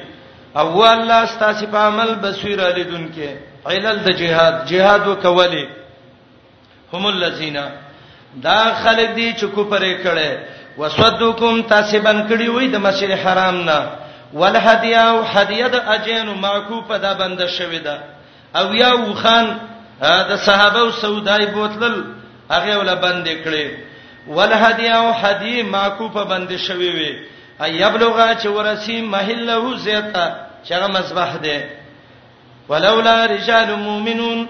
او 0.60 0.84
الله 0.86 1.14
استاد 1.24 1.64
په 1.72 1.78
عمل 1.88 2.14
بصیر 2.22 2.60
الیدونکې 2.60 3.30
علل 3.66 3.98
د 4.04 4.10
جهاد 4.22 4.66
جهاد 4.70 5.08
وکولې 5.08 5.68
هم 6.94 7.06
الذین 7.08 7.58
دا 8.42 8.62
خلک 8.84 9.14
دي 9.16 9.32
چې 9.34 9.46
کوپرې 9.48 9.96
کړي 10.04 10.32
وسدکم 10.78 11.62
تاسبن 11.62 12.28
کړي 12.28 12.50
وې 12.50 12.68
د 12.70 12.76
مسجد 12.78 13.12
حرام 13.24 13.62
نه 13.70 13.80
ولهدیا 14.34 15.04
او 15.12 15.24
هدیه 15.24 15.68
د 15.68 15.76
اجین 15.96 16.30
معکوفه 16.34 16.98
ده 16.98 17.14
بند 17.14 17.40
شوې 17.48 17.80
ده 17.84 17.98
او 18.56 18.74
یا 18.76 18.94
وخان 18.94 19.58
د 20.02 20.36
صحابه 20.36 20.80
او 20.80 20.92
سودای 20.92 21.46
بوتل 21.46 22.04
هغه 22.52 22.78
ولا 22.80 22.96
بند 22.96 23.28
کړي 23.28 23.68
ولهدیا 24.28 24.96
او 24.98 25.12
هدی 25.14 25.62
معکوفه 25.64 26.24
بند 26.24 26.56
شوې 26.58 26.92
وي 26.98 27.20
ایبلغه 27.64 28.36
چې 28.40 28.46
ورسی 28.48 29.02
محله 29.02 29.78
زیتا 29.78 30.36
چېغه 30.70 30.88
مسبح 30.88 31.36
ده 31.36 31.64
ولولا 32.70 33.26
رجال 33.26 33.76
مؤمنون 33.76 34.48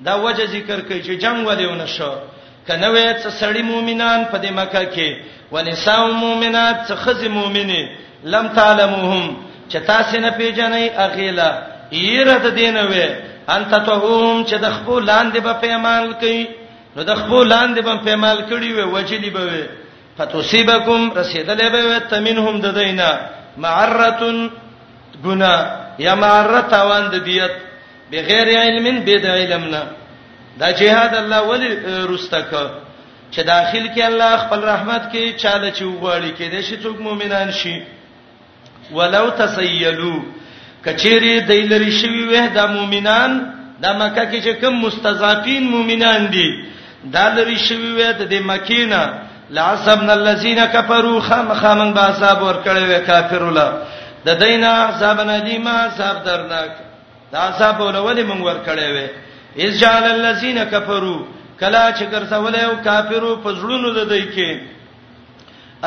دا 0.00 0.14
وجه 0.16 0.46
ذکر 0.46 0.80
کوي 0.80 1.02
چې 1.02 1.20
جنگ 1.22 1.46
ولېونه 1.46 1.86
شو 1.90 2.12
کنه 2.68 2.88
وې 2.92 3.06
څه 3.22 3.28
سړی 3.40 3.62
مؤمنان 3.72 4.20
په 4.32 4.36
دې 4.42 4.50
مکه 4.50 4.84
کې 4.94 5.10
ونساء 5.52 6.02
مؤمنات 6.24 6.76
څه 6.88 6.94
خزي 7.04 7.28
مؤمنه 7.28 7.80
لم 8.34 8.46
تعلموهم 8.58 9.36
چې 9.70 9.76
تاسو 9.88 10.18
نه 10.24 10.30
پیژنې 10.30 10.90
اغیلا 11.06 11.50
یره 11.92 12.38
د 12.44 12.54
دینه 12.58 12.82
وې 12.90 13.06
انت 13.56 13.70
تهم 13.70 14.44
چې 14.44 14.54
د 14.64 14.76
خپل 14.76 15.00
لاندې 15.10 15.38
په 15.48 15.52
پیمال 15.64 16.12
کوي 16.20 16.44
نو 16.96 17.02
د 17.10 17.14
خپل 17.22 17.42
لاندې 17.54 17.80
په 17.88 17.96
پیمال 18.04 18.38
کړي 18.50 18.70
وې 18.76 18.86
وجلی 18.94 19.30
به 19.30 19.42
وې 19.48 19.62
فتصيبكم 20.18 21.10
رسیدلې 21.10 21.68
به 21.72 21.80
وې 21.88 22.00
تمنهم 22.12 22.60
د 22.60 22.66
دینه 22.78 23.20
معرتن 23.56 24.48
ګنا 25.24 25.56
یا 26.04 26.14
معرتوان 26.14 27.04
د 27.10 27.14
دیت 27.28 27.52
بغیر 28.12 28.48
علم 28.62 29.04
به 29.04 29.16
د 29.24 29.26
علمنا 29.26 29.82
دا 30.60 30.68
جهاد 30.80 31.12
الله 31.22 31.40
ولی 31.50 31.68
رستک 32.10 32.46
چې 33.34 33.40
داخل 33.54 33.84
کې 33.94 34.00
الله 34.10 34.30
خپل 34.42 34.60
رحمت 34.72 35.02
کې 35.12 35.38
چاله 35.42 35.70
چې 35.70 35.82
وغواړي 35.84 36.30
کې 36.38 36.44
د 36.52 36.60
شي 36.66 36.76
څوک 36.84 36.96
مؤمنان 37.06 37.48
شي 37.60 37.76
ولو 38.96 39.30
تسیلوا 39.40 40.18
کچيري 40.84 41.34
دیلری 41.48 41.90
شوی 41.98 42.22
وې 42.30 42.48
د 42.56 42.58
مؤمنان 42.76 43.30
د 43.84 43.86
مکه 43.86 44.24
کې 44.32 44.44
چې 44.46 44.60
کوم 44.64 44.80
مستضعفین 44.84 45.62
مؤمنان 45.70 46.30
دي 46.36 46.48
دا 47.16 47.24
لري 47.38 47.58
شوی 47.66 47.90
وې 47.98 48.12
د 48.32 48.46
مکینا 48.50 49.02
لعصبنا 49.50 50.12
الذين 50.12 50.64
كفروا 50.66 51.20
خام 51.20 51.54
خامن 51.54 51.92
باصاب 51.94 52.42
ور 52.42 52.54
کړي 52.64 52.82
وې 52.88 53.06
کافر 53.06 53.42
ولا 53.42 53.68
د 54.26 54.30
دینه 54.44 54.68
عذاب 54.68 55.20
ندیما 55.30 55.70
عذاب 55.82 56.24
درناک 56.26 56.70
دا 57.32 57.38
عذاب 57.48 57.76
ولولې 57.80 58.24
مونږ 58.24 58.40
ور 58.46 58.58
کړي 58.66 58.88
وې 58.96 59.08
اذ 59.62 59.70
جعل 59.80 60.04
الذين 60.16 60.64
كفروا 60.64 61.20
کلا 61.60 61.84
چې 61.98 62.04
ګرځول 62.12 62.54
یو 62.60 62.72
کافرو 62.84 63.30
پزړونو 63.42 63.88
د 63.98 64.04
دوی 64.10 64.24
کې 64.34 64.58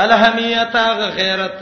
الحمیت 0.06 0.76
هغه 0.76 1.08
غیرت 1.18 1.58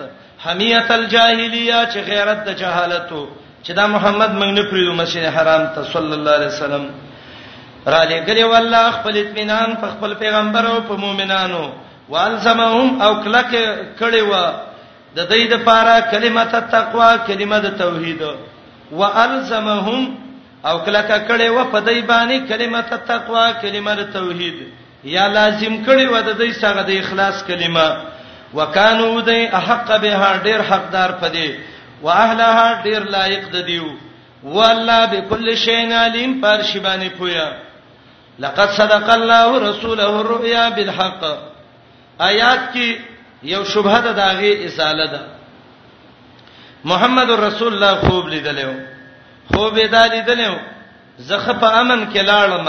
حمیت 0.45 0.91
الجاهلیه 0.97 1.79
چې 1.93 1.97
غیرت 2.09 2.43
د 2.49 2.55
جهالتو 2.61 3.21
چې 3.63 3.71
دا 3.79 3.85
محمد 3.95 4.31
موږ 4.39 4.51
نه 4.57 4.63
پریدو 4.71 4.93
مسجد 4.99 5.25
حرام 5.37 5.63
ته 5.75 5.83
صلی 5.93 6.13
الله 6.17 6.31
علیه 6.37 6.47
وسلم 6.53 6.85
را 7.93 8.03
لګلی 8.05 8.43
والله 8.51 8.83
خپل 8.97 9.17
اطمینان 9.23 9.75
په 9.81 9.87
خپل 9.93 10.13
پیغمبر 10.21 10.65
او 10.73 10.77
په 10.89 10.93
مؤمنانو 11.05 11.63
والزمهم 12.09 13.01
او 13.07 13.11
کلک 13.23 13.47
کړي 13.99 14.33
و 14.33 14.53
د 15.17 15.27
دوی 15.31 15.47
د 15.47 15.53
پاره 15.69 15.97
کلمه 16.11 16.45
تقوا 16.77 17.09
کلمه 17.17 17.59
د 17.65 17.73
توحید 17.81 18.21
والزمهم 18.91 20.05
او 20.69 20.79
کلکه 20.85 21.17
کړي 21.19 21.49
و 21.57 21.63
په 21.73 21.79
دای 21.87 22.01
باندې 22.01 22.49
کلمه 22.49 22.81
تقوا 23.07 23.45
کلمه 23.63 24.03
توحید 24.13 24.67
یا 25.15 25.25
لازم 25.33 25.73
کړي 25.85 26.05
و 26.13 26.21
د 26.21 26.37
دې 26.37 26.53
څنګه 26.61 26.81
د 26.81 26.91
اخلاص 27.01 27.43
کلمه 27.43 27.97
وکانو 28.59 29.21
دای 29.27 29.45
احق 29.59 29.91
بها 30.05 30.29
ډیر 30.47 30.61
حقدار 30.69 31.13
پدې 31.21 31.49
واهلها 32.01 32.83
ډیر 32.85 33.03
لایق 33.17 33.43
د 33.57 33.65
دیو 33.67 33.85
والله 34.55 35.03
بكل 35.11 35.55
شيء 35.65 35.85
عليم 35.99 36.33
پر 36.45 36.63
شبانه 36.71 37.09
پویا 37.19 37.45
لقد 38.47 38.69
صدق 38.79 39.09
الله 39.17 39.61
رسوله 39.69 40.09
الرؤيا 40.23 40.65
بالحق 40.79 41.23
آیات 42.31 42.65
کې 42.73 42.97
یو 43.53 43.61
شبهه 43.75 43.99
د 44.09 44.15
داغه 44.23 44.65
اصاله 44.65 45.11
ده 45.11 45.21
محمد 46.95 47.31
رسول 47.47 47.73
الله 47.73 47.95
خوب 48.09 48.27
لیدلو 48.35 48.75
خو 49.53 49.71
به 49.77 49.85
دا 49.95 50.03
لیدلم 50.13 50.55
زخه 51.27 51.53
په 51.61 51.67
امن 51.81 51.99
کې 52.13 52.17
لاړم 52.29 52.67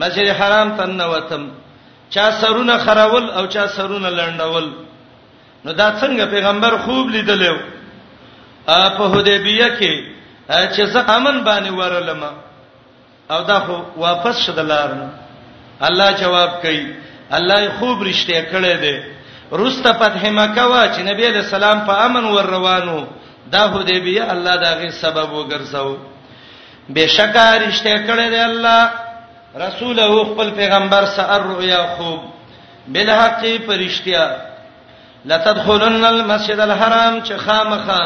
مسجد 0.00 0.28
حرام 0.40 0.68
تن 0.76 1.00
وتم 1.12 1.42
چا 2.14 2.26
سرونه 2.40 2.78
خراول 2.84 3.26
او 3.36 3.44
چا 3.54 3.64
سرونه 3.76 4.08
لنډول 4.10 4.66
نو 5.64 5.72
دا 5.72 5.88
څنګه 6.00 6.24
پیغمبر 6.34 6.72
خوب 6.84 7.04
لیدلو 7.16 7.56
په 8.96 9.02
هدیبیه 9.14 9.68
کې 9.78 9.94
چې 10.74 10.82
زه 10.92 11.00
امن 11.16 11.36
باندې 11.44 11.70
ورلم 11.80 12.22
او 13.30 13.40
دا 13.50 13.58
خو 13.66 13.76
واپس 13.96 14.36
شدلار 14.46 14.90
الله 15.88 16.08
جواب 16.12 16.50
کوي 16.62 16.86
الله 17.36 17.60
خوب 17.78 17.96
رښتیا 18.12 18.40
کړی 18.52 18.74
دی 18.82 18.96
روسته 19.60 19.92
فتح 20.00 20.22
مکه 20.40 20.62
وا 20.66 20.82
چې 20.94 20.98
نبی 21.10 21.24
علیہ 21.26 21.44
السلام 21.46 21.78
په 21.86 21.92
امن 22.04 22.24
ور 22.24 22.46
روانو 22.56 22.98
دا 23.50 23.62
حدیبیه 23.72 24.24
الله 24.32 24.56
دا 24.56 24.70
غي 24.80 24.90
سبب 24.90 25.32
وګرځاو 25.32 25.92
بشکا 26.94 27.46
رشتہ 27.66 27.94
کړی 28.06 28.28
دی 28.30 28.42
الله 28.50 28.82
رسول 29.66 29.98
او 30.00 30.24
خپل 30.24 30.50
پیغمبر 30.56 31.04
سره 31.16 31.36
رؤیا 31.52 31.82
خوب 31.96 32.20
بالحق 32.92 33.42
پرشتیا 33.66 34.26
لتدخلن 35.24 36.04
المسجد 36.04 36.60
الحرام 36.60 37.22
چې 37.24 37.32
خامخه 37.36 38.02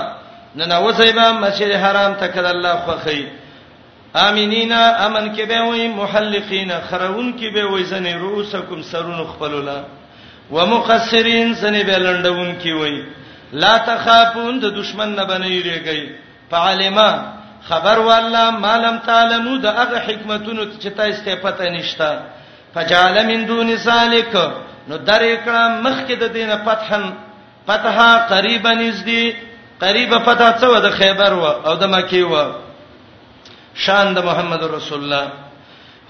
ننوځي 0.56 1.12
به 1.12 1.32
مسجد 1.32 1.70
حرام 1.84 2.14
ته 2.14 2.26
کړه 2.32 2.48
الله 2.54 2.74
خوخی 2.86 3.28
امینینا 4.14 4.80
امن 5.06 5.34
کې 5.36 5.40
به 5.48 5.62
وي 5.68 5.88
محلقین 5.88 6.72
خرون 6.90 7.38
کې 7.38 7.54
به 7.54 7.62
وي 7.70 7.84
زنه 7.84 8.16
رؤوسکم 8.16 8.82
سرون 8.82 9.26
خپلولا 9.26 9.82
ومقصرین 10.50 11.54
زنه 11.54 11.82
به 11.84 11.96
لندون 11.98 12.52
کې 12.60 12.66
وي 12.80 13.04
لا 13.52 13.76
تخافون 13.86 14.58
د 14.60 14.64
دشمن 14.78 15.08
نه 15.16 15.24
بنئ 15.24 15.62
ریګي 15.68 16.12
فعلما 16.50 17.10
خبر 17.68 17.98
والله 17.98 18.50
مالم 18.50 18.98
تعلمو 19.06 19.56
د 19.56 19.66
هغه 19.66 19.98
حکمتونو 20.06 20.62
چې 20.80 20.86
تاسو 20.96 21.24
ته 21.24 21.34
پته 21.36 21.70
نشته 21.70 22.20
فجعل 22.74 23.26
من 23.26 23.46
دون 23.48 23.76
ذلک 23.76 24.36
نو 24.88 24.96
درې 24.98 25.32
کړه 25.44 25.62
مخکې 25.82 26.12
د 26.18 26.24
دینه 26.36 26.56
فتحن 26.64 27.04
فتحا 27.66 28.26
قریبا 28.28 28.72
نږدې 28.74 29.24
قریبا 29.80 30.18
فتح 30.18 30.56
څه 30.58 30.66
و 30.66 30.80
د 30.82 30.90
خیبر 30.98 31.32
و 31.32 31.44
او 31.44 31.74
د 31.74 31.84
مکی 31.90 32.22
و 32.22 32.34
شان 33.74 34.14
د 34.14 34.18
محمد 34.24 34.62
رسول 34.64 35.00
الله 35.04 35.26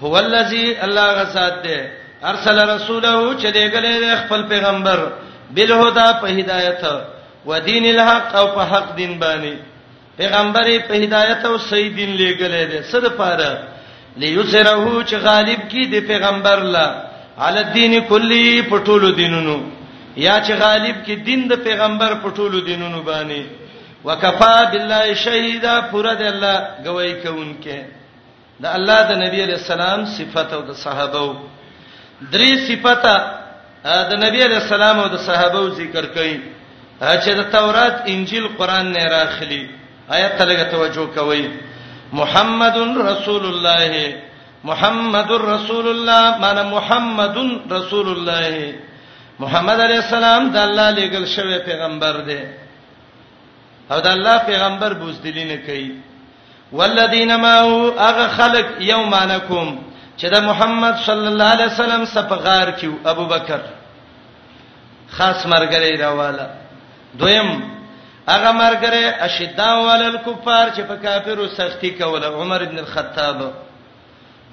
هو 0.01 0.17
الذی 0.17 0.77
الله 0.81 1.07
غسات 1.21 1.53
ده 1.63 1.79
ارسل 2.31 2.69
رسوله 2.75 3.35
چې 3.39 3.53
دې 3.53 3.75
غلې 3.75 4.17
خپل 4.25 4.43
پیغمبر 4.43 4.99
بالهدى 5.55 6.07
په 6.21 6.27
هدایت 6.27 6.85
ودین 7.49 7.83
الحق 7.89 8.29
او 8.39 8.45
په 8.55 8.63
حق 8.71 8.87
دین 8.99 9.13
باندې 9.23 9.53
پیغمبري 10.19 10.75
په 10.87 10.93
هدایت 11.03 11.41
او 11.49 11.55
صحیح 11.69 11.89
دین 11.99 12.09
لېګلې 12.19 12.63
ده 12.71 12.79
صد 12.91 13.05
پاره 13.19 13.51
ليسره 14.21 15.03
چې 15.09 15.15
غالب 15.27 15.59
کی 15.71 15.83
دی 15.91 15.99
پیغمبر 16.11 16.57
لا 16.75 16.87
علی 17.45 17.57
الدین 17.65 17.93
کلی 18.09 18.43
پټولو 18.71 19.07
دینونو 19.19 19.57
یا 20.25 20.35
چې 20.45 20.51
غالب 20.65 20.95
کی 21.05 21.15
دین 21.27 21.41
د 21.51 21.53
پیغمبر 21.67 22.11
پټولو 22.23 22.57
دینونو 22.69 22.99
باندې 23.09 23.43
وکفا 24.07 24.57
بالله 24.71 25.13
شهیدا 25.23 25.75
پر 25.91 26.07
د 26.19 26.23
الله 26.33 26.57
گواہی 26.85 27.13
کوونکې 27.23 27.77
د 28.63 28.65
الله 28.77 28.99
د 29.09 29.11
نبی 29.23 29.39
علی 29.45 29.53
السلام 29.59 30.05
صفات 30.17 30.53
او 30.57 30.61
د 30.69 30.73
صحابه 30.83 31.23
درې 32.33 32.51
صفات 32.69 33.03
د 34.11 34.13
نبی 34.25 34.39
علی 34.47 34.55
السلام 34.61 34.99
او 34.99 35.07
د 35.15 35.17
صحابه 35.29 35.61
ذکر 35.81 36.05
کړي 36.15 36.37
چې 36.99 37.29
د 37.37 37.41
تورات 37.53 37.95
انجیل 38.11 38.47
قران 38.57 38.91
نه 38.91 39.05
راخلی 39.05 39.61
آیت 40.15 40.37
ته 40.37 40.45
لګه 40.45 40.63
توجه 40.71 41.05
کوی 41.15 41.43
محمد 42.13 42.77
رسول 43.09 43.45
الله 43.45 44.15
محمد 44.63 45.31
رسول 45.31 45.87
الله 45.87 46.37
معنی 46.41 46.63
محمد 46.71 47.37
رسول 47.71 48.07
الله 48.07 48.75
محمد 49.39 49.79
علی 49.81 49.93
السلام 50.01 50.49
د 50.53 50.57
الله 50.57 50.91
لګل 50.91 51.25
شوی 51.35 51.59
پیغمبر 51.65 52.15
دی 52.27 52.39
او 53.91 53.99
د 53.99 54.07
الله 54.07 54.37
پیغمبر 54.37 54.93
بوزدلی 54.93 55.43
نه 55.43 55.57
کوي 55.65 55.91
والذین 56.73 57.35
ما 57.35 57.55
هو 57.61 57.91
اغه 57.99 58.27
خلق 58.27 58.67
یومانکم 58.81 59.77
چې 60.19 60.25
د 60.33 60.43
محمد 60.43 60.95
صلی 61.05 61.27
الله 61.27 61.49
علیه 61.51 61.65
وسلم 61.71 62.05
صفغار 62.05 62.71
کیو 62.79 62.91
ابوبکر 63.05 63.59
خاص 65.17 65.45
مرګ 65.45 65.71
لري 65.73 65.97
راواله 65.97 66.66
دویم 67.19 67.49
هغه 68.27 68.51
مرګره 68.51 69.03
اشداء 69.27 69.75
ولل 69.87 70.17
کفار 70.17 70.67
چې 70.75 70.81
په 70.81 70.95
کافرو 70.95 71.47
سختی 71.47 71.89
کوله 71.91 72.27
عمر 72.27 72.61
ابن 72.61 72.79
الخطاب 72.79 73.53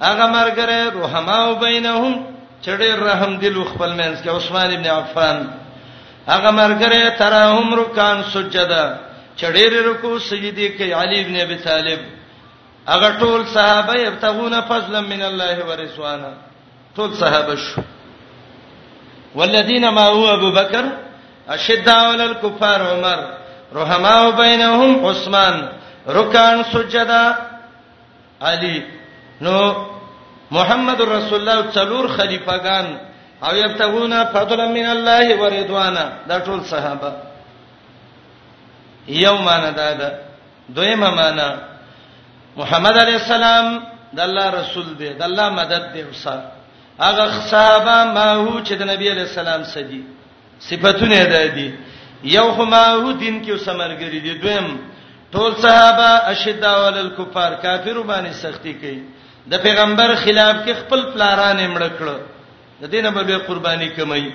هغه 0.02 0.26
مرګره 0.36 0.78
رحما 1.04 1.48
وبینهم 1.48 2.26
چې 2.64 2.70
ډېر 2.80 2.96
رحم 3.08 3.36
دل 3.38 3.64
خپل 3.64 3.90
منځ 3.96 4.16
کې 4.22 4.28
عثمان 4.28 4.70
ابن 4.74 4.86
عفان 4.86 5.50
هغه 6.28 6.50
مرګره 6.60 7.18
تراهم 7.18 7.74
رکان 7.74 8.22
سجدا 8.34 8.96
چې 9.38 9.42
ډېر 9.56 9.70
رکوع 9.90 10.18
سجدي 10.18 10.68
کوي 10.68 10.92
علي 10.94 11.20
ابن 11.22 11.36
ابي 11.40 11.56
طالب 11.56 12.00
هغه 12.88 13.18
ټول 13.20 13.46
صحابه 13.54 13.94
یبتغون 13.96 14.60
فضلا 14.60 15.00
من 15.00 15.22
الله 15.22 15.66
ورسوانا 15.68 16.32
ټول 16.96 17.14
صحابه 17.14 17.56
شو 17.56 17.82
والذین 19.34 19.88
ما 19.88 20.02
هو 20.06 20.26
ابو 20.34 20.50
بکر 20.52 20.84
اشد 21.48 21.88
علی 21.88 22.22
الکفار 22.22 22.80
عمر 22.82 23.24
رحما 23.74 24.30
بینهم 24.30 25.06
عثمان 25.06 25.68
رکان 26.08 26.62
سجدا 26.72 27.32
علی 28.42 28.82
نو 29.40 29.56
محمد 30.50 31.00
رسول 31.00 31.40
الله 31.48 31.70
څلور 31.72 32.08
خلیفګان 32.16 32.84
او 33.48 33.56
یبتغون 33.56 34.14
فضلا 34.32 34.66
من 34.68 34.86
الله 34.86 35.36
ورضوانا 35.40 36.04
دا 36.28 36.38
ټول 36.40 36.60
صحابه 36.70 37.12
یومانه 39.08 39.70
دا 39.70 39.92
ده 39.94 40.18
دویمه 40.74 41.10
معنا 41.10 41.54
محمد 42.56 42.96
علی 42.98 43.12
السلام 43.14 43.82
د 44.16 44.20
الله 44.20 44.50
رسول 44.50 44.94
دی 44.98 45.08
د 45.14 45.22
الله 45.22 45.48
مدد 45.48 45.92
دی 45.92 46.02
وسه 46.02 46.40
هغه 47.00 47.40
صحابه 47.46 48.04
ما 48.12 48.24
هو 48.32 48.60
چې 48.64 48.72
د 48.72 48.82
نبی 48.88 49.08
علی 49.10 49.20
السلام 49.20 49.64
سدي 49.64 50.02
صفاتونه 50.60 51.24
ده 51.24 51.46
دي 51.46 51.70
یو 52.24 52.48
هما 52.50 52.84
هودین 52.86 53.44
کې 53.44 53.56
سمرګری 53.64 54.20
دي 54.20 54.34
دویم 54.38 54.68
ټول 55.32 55.52
صحابه 55.64 56.08
اشد 56.32 56.64
اول 56.64 57.10
کفار 57.18 57.52
کافر 57.64 58.00
باندې 58.10 58.32
سختی 58.32 58.72
کوي 58.82 58.98
د 59.52 59.62
پیغمبر 59.62 60.14
خلاف 60.24 60.54
کې 60.66 60.72
خپل 60.82 61.00
پلاران 61.14 61.58
مړ 61.74 61.82
کړ 61.82 62.08
د 62.82 62.90
دینه 62.94 63.10
به 63.10 63.38
قرباني 63.48 63.88
کوي 63.96 64.26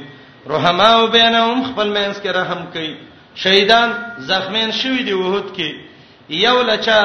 رحما 0.55 0.87
او 0.97 1.07
بینهم 1.15 1.63
خپل 1.73 1.87
مینس 1.97 2.17
کې 2.21 2.27
رحم 2.39 2.65
کوي 2.73 2.93
شهیدان 3.43 3.91
زخمین 4.31 4.71
شوی 4.71 5.03
دی 5.07 5.13
وحود 5.13 5.51
کې 5.55 5.73
یو 6.45 6.61
لچا 6.63 7.01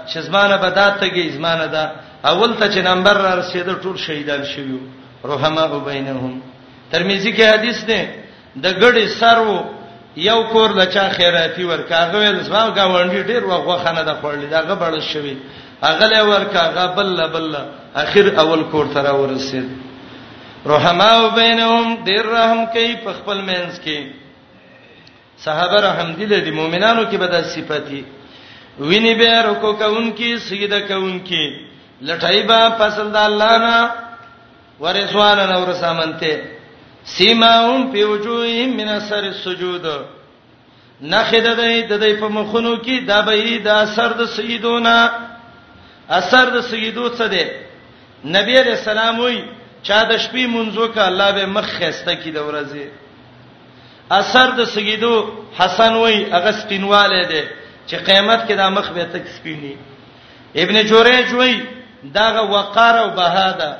شزمانه 0.06 0.56
بدات 0.56 1.00
ته 1.00 1.08
کې 1.10 1.28
ازمانه 1.32 1.66
ده 1.66 1.90
اول 2.24 2.54
ته 2.54 2.70
چې 2.72 2.78
نمبر 2.86 3.12
را 3.16 3.34
رسیدو 3.34 3.74
ټول 3.82 3.96
شهیدان 3.96 4.44
شویو 4.44 4.78
رحما 5.24 5.64
وبینهم 5.64 6.42
ترمذی 6.92 7.32
کې 7.36 7.40
حدیث 7.54 7.84
ده 7.84 8.00
د 8.62 8.78
ګډي 8.82 9.06
سرو 9.06 9.64
یو 10.16 10.42
کور 10.52 10.70
لچا 10.74 11.08
خیراتی 11.08 11.64
ورکاغه 11.64 12.16
ول 12.18 12.40
زما 12.40 12.70
گاونډي 12.76 13.22
ډیر 13.26 13.44
وغوخنه 13.44 14.02
ده 14.02 14.14
خورلې 14.22 14.46
دا 14.50 14.60
غبړل 14.62 15.02
شوی 15.12 15.36
اغه 15.82 16.06
له 16.06 16.24
ورکاغه 16.28 16.86
بل 16.96 17.28
بل 17.32 17.54
اخر 17.96 18.26
اول 18.40 18.62
کور 18.64 18.86
ترا 18.94 19.10
ورسید 19.14 19.68
رحما 20.66 21.10
وبینهم 21.22 22.04
دیر 22.06 22.24
رحم 22.36 22.66
کوي 22.66 22.96
په 23.04 23.12
خپل 23.12 23.40
مینس 23.40 23.80
کې 23.84 23.98
صحابه 25.44 25.76
رحم 25.88 26.12
دي 26.12 26.26
د 26.26 26.48
مؤمنانو 26.50 27.02
کې 27.10 27.14
به 27.16 27.26
د 27.26 27.44
صفتی 27.44 28.02
ویني 28.78 29.14
به 29.14 29.42
رکو 29.42 29.72
کوونکی 29.72 30.38
سجده 30.38 30.80
کوونکی 30.80 31.58
لټای 32.02 32.42
با 32.48 32.70
فصل 32.78 33.10
د 33.12 33.16
الله 33.16 33.58
نه 33.58 33.90
ورسوان 34.80 35.38
نور 35.52 35.72
سامنته 35.80 36.40
سیماهم 37.04 37.92
فی 37.92 38.02
وجوههم 38.04 38.76
من 38.76 38.88
اثر 38.88 39.24
السجود 39.24 39.86
نخد 41.02 41.46
دای 41.56 41.82
د 41.82 42.00
دې 42.00 42.20
په 42.20 42.28
مخونو 42.28 42.76
کې 42.76 43.08
د 43.08 43.22
به 43.26 43.58
د 43.66 43.68
اثر 43.76 44.08
د 44.20 44.26
سیدونا 44.36 44.96
اثر 46.08 46.50
د 46.56 46.60
سیدو 46.70 47.08
څه 47.16 47.22
دی 47.34 47.44
نبی 48.36 48.60
رسول 48.62 48.98
الله 48.98 49.24
وی 49.24 49.38
چا 49.82 50.02
د 50.10 50.18
شپې 50.18 50.44
منځو 50.54 50.94
کا 50.94 51.06
الله 51.06 51.32
به 51.32 51.46
مخ 51.46 51.66
خسته 51.76 52.14
کی 52.16 52.30
د 52.30 52.36
ورځې 52.36 52.86
اثر 54.10 54.50
د 54.58 54.64
سیدو 54.74 55.14
حسن 55.58 55.92
وی 56.02 56.26
اغه 56.32 56.52
سپینواله 56.62 57.22
دی 57.32 57.42
چې 57.90 57.96
قیامت 58.08 58.40
کې 58.46 58.54
د 58.54 58.62
مخ 58.76 58.86
به 58.96 59.04
تک 59.12 59.24
سپینی 59.36 59.72
ابن 60.64 60.76
جوریج 60.90 61.28
وای 61.38 61.54
داغه 62.16 62.42
وقار 62.54 62.94
او 63.02 63.08
بهاده 63.20 63.70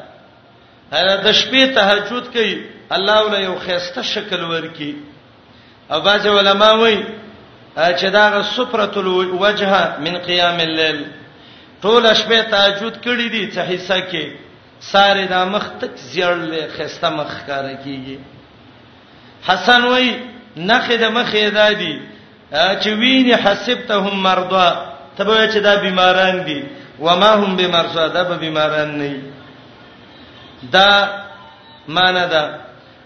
د 1.25 1.27
شپې 1.41 1.65
تهجد 1.79 2.25
کوي 2.37 2.55
الله 2.97 3.17
ولې 3.25 3.41
یو 3.49 3.55
خسته 3.67 4.03
شکل 4.13 4.41
ورکی 4.53 4.91
او 5.95 6.01
باج 6.09 6.27
علماء 6.33 6.73
وای 6.83 6.97
چې 7.77 8.07
داغه 8.19 8.43
سفرۃ 8.57 8.97
الوجه 9.03 9.75
من 10.07 10.19
قیام 10.29 10.61
الليل 10.67 11.01
ټول 11.85 12.15
شپه 12.23 12.43
تهجد 12.43 12.95
کړی 13.05 13.27
دی 13.33 13.51
څه 13.55 13.61
حصہ 13.73 14.01
کې 14.11 14.27
ساره 14.81 15.27
د 15.35 15.55
مخ 15.55 15.65
تک 15.85 15.91
زیړلې 15.97 16.81
خسته 16.81 17.09
مخ 17.21 17.35
کار 17.51 17.73
کیږي 17.85 18.19
حسن 19.51 19.85
وای 19.93 20.11
نخې 20.57 20.93
د 21.05 21.13
مخې 21.19 21.61
دادی 21.61 21.95
چې 22.53 22.89
ویني 23.01 23.35
حسبتهم 23.37 24.15
مرضا 24.23 24.87
تبه 25.19 25.49
چې 25.53 25.59
دا 25.61 25.75
بیماران 25.77 26.45
دي 26.45 26.65
وما 27.01 27.33
هم 27.35 27.57
بمرضا 27.57 28.07
دا 28.09 28.23
به 28.25 28.37
بیماران 28.37 28.99
نه 28.99 29.21
دا 30.73 31.09
معنا 31.89 32.27
دا 32.27 32.59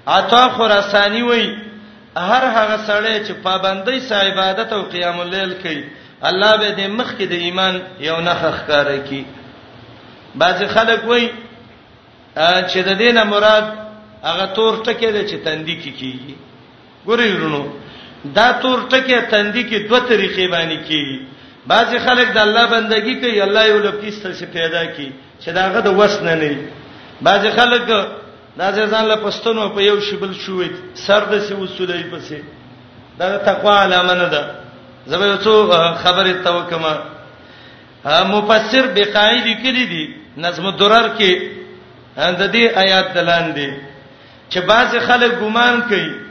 عطا 0.06 0.48
خراسانی 0.48 1.22
وای 1.22 1.46
هر 2.16 2.44
هغه 2.56 2.76
سړی 2.86 3.28
چې 3.28 3.32
پابندۍ 3.44 3.98
سه 3.98 4.16
عبادت 4.16 4.72
او 4.72 4.82
قیام 4.82 5.20
الليل 5.20 5.54
کوي 5.62 5.84
الله 6.22 6.56
به 6.56 6.74
دې 6.76 6.88
مخ 6.88 7.12
کې 7.18 7.22
د 7.28 7.32
ایمان 7.32 7.80
یو 8.00 8.20
نخ 8.20 8.40
ښکارا 8.42 8.96
کی 9.08 9.24
بعضی 10.34 10.66
خلک 10.66 11.04
وای 11.04 11.30
چې 12.70 12.78
د 12.88 12.98
دینه 12.98 13.24
مراد 13.24 13.64
هغه 14.24 14.46
تور 14.54 14.84
ټکی 14.84 15.06
دی 15.12 15.22
چې 15.30 15.36
تندې 15.44 15.76
کې 15.84 15.90
کیږي 16.00 16.34
ګورې 17.06 17.32
ورونو 17.36 17.64
دا 18.24 18.50
تور 18.62 18.78
ټکه 18.90 19.20
تندې 19.30 19.64
کې 19.68 19.78
دوه 19.88 20.00
طریقې 20.08 20.46
باندې 20.50 20.84
کی 20.88 21.26
بعضی 21.72 21.98
خلک 22.06 22.32
د 22.34 22.38
الله 22.38 22.64
بندگی 22.72 23.14
کوي 23.20 23.40
الله 23.40 23.64
یو 23.68 23.78
لکه 23.78 24.10
ستاسو 24.18 24.44
پیدا 24.52 24.84
کی 24.96 25.12
چې 25.40 25.48
داغه 25.52 25.80
د 25.86 25.96
وسنه 25.98 26.34
نه 26.34 26.68
بعضی 27.28 27.50
خلک 27.50 27.86
دا 27.90 28.08
ځان 28.72 29.04
له 29.04 29.16
پښتنو 29.16 29.68
په 29.76 29.80
یو 29.82 30.00
شبل 30.00 30.32
شوې 30.34 30.68
سر 31.06 31.22
د 31.30 31.38
سی 31.46 31.54
وسولې 31.54 32.08
پسې 32.12 32.38
دا 33.18 33.36
تقوا 33.46 33.74
علامه 33.82 34.14
نه 34.14 34.28
ده 34.28 34.50
زبر 35.06 35.36
څو 35.44 35.70
خبره 36.04 36.32
توکما 36.44 36.94
مفسر 38.04 38.86
بقاعده 38.96 39.54
کلی 39.64 39.84
دي 39.92 40.04
نظم 40.36 40.66
الدرر 40.66 41.08
کې 41.18 41.40
د 42.16 42.52
دې 42.52 42.76
آیات 42.84 43.14
دلان 43.14 43.54
دي 43.54 43.70
چې 44.50 44.58
بعض 44.72 44.98
خلک 45.12 45.32
ګمان 45.40 45.80
کوي 45.88 46.23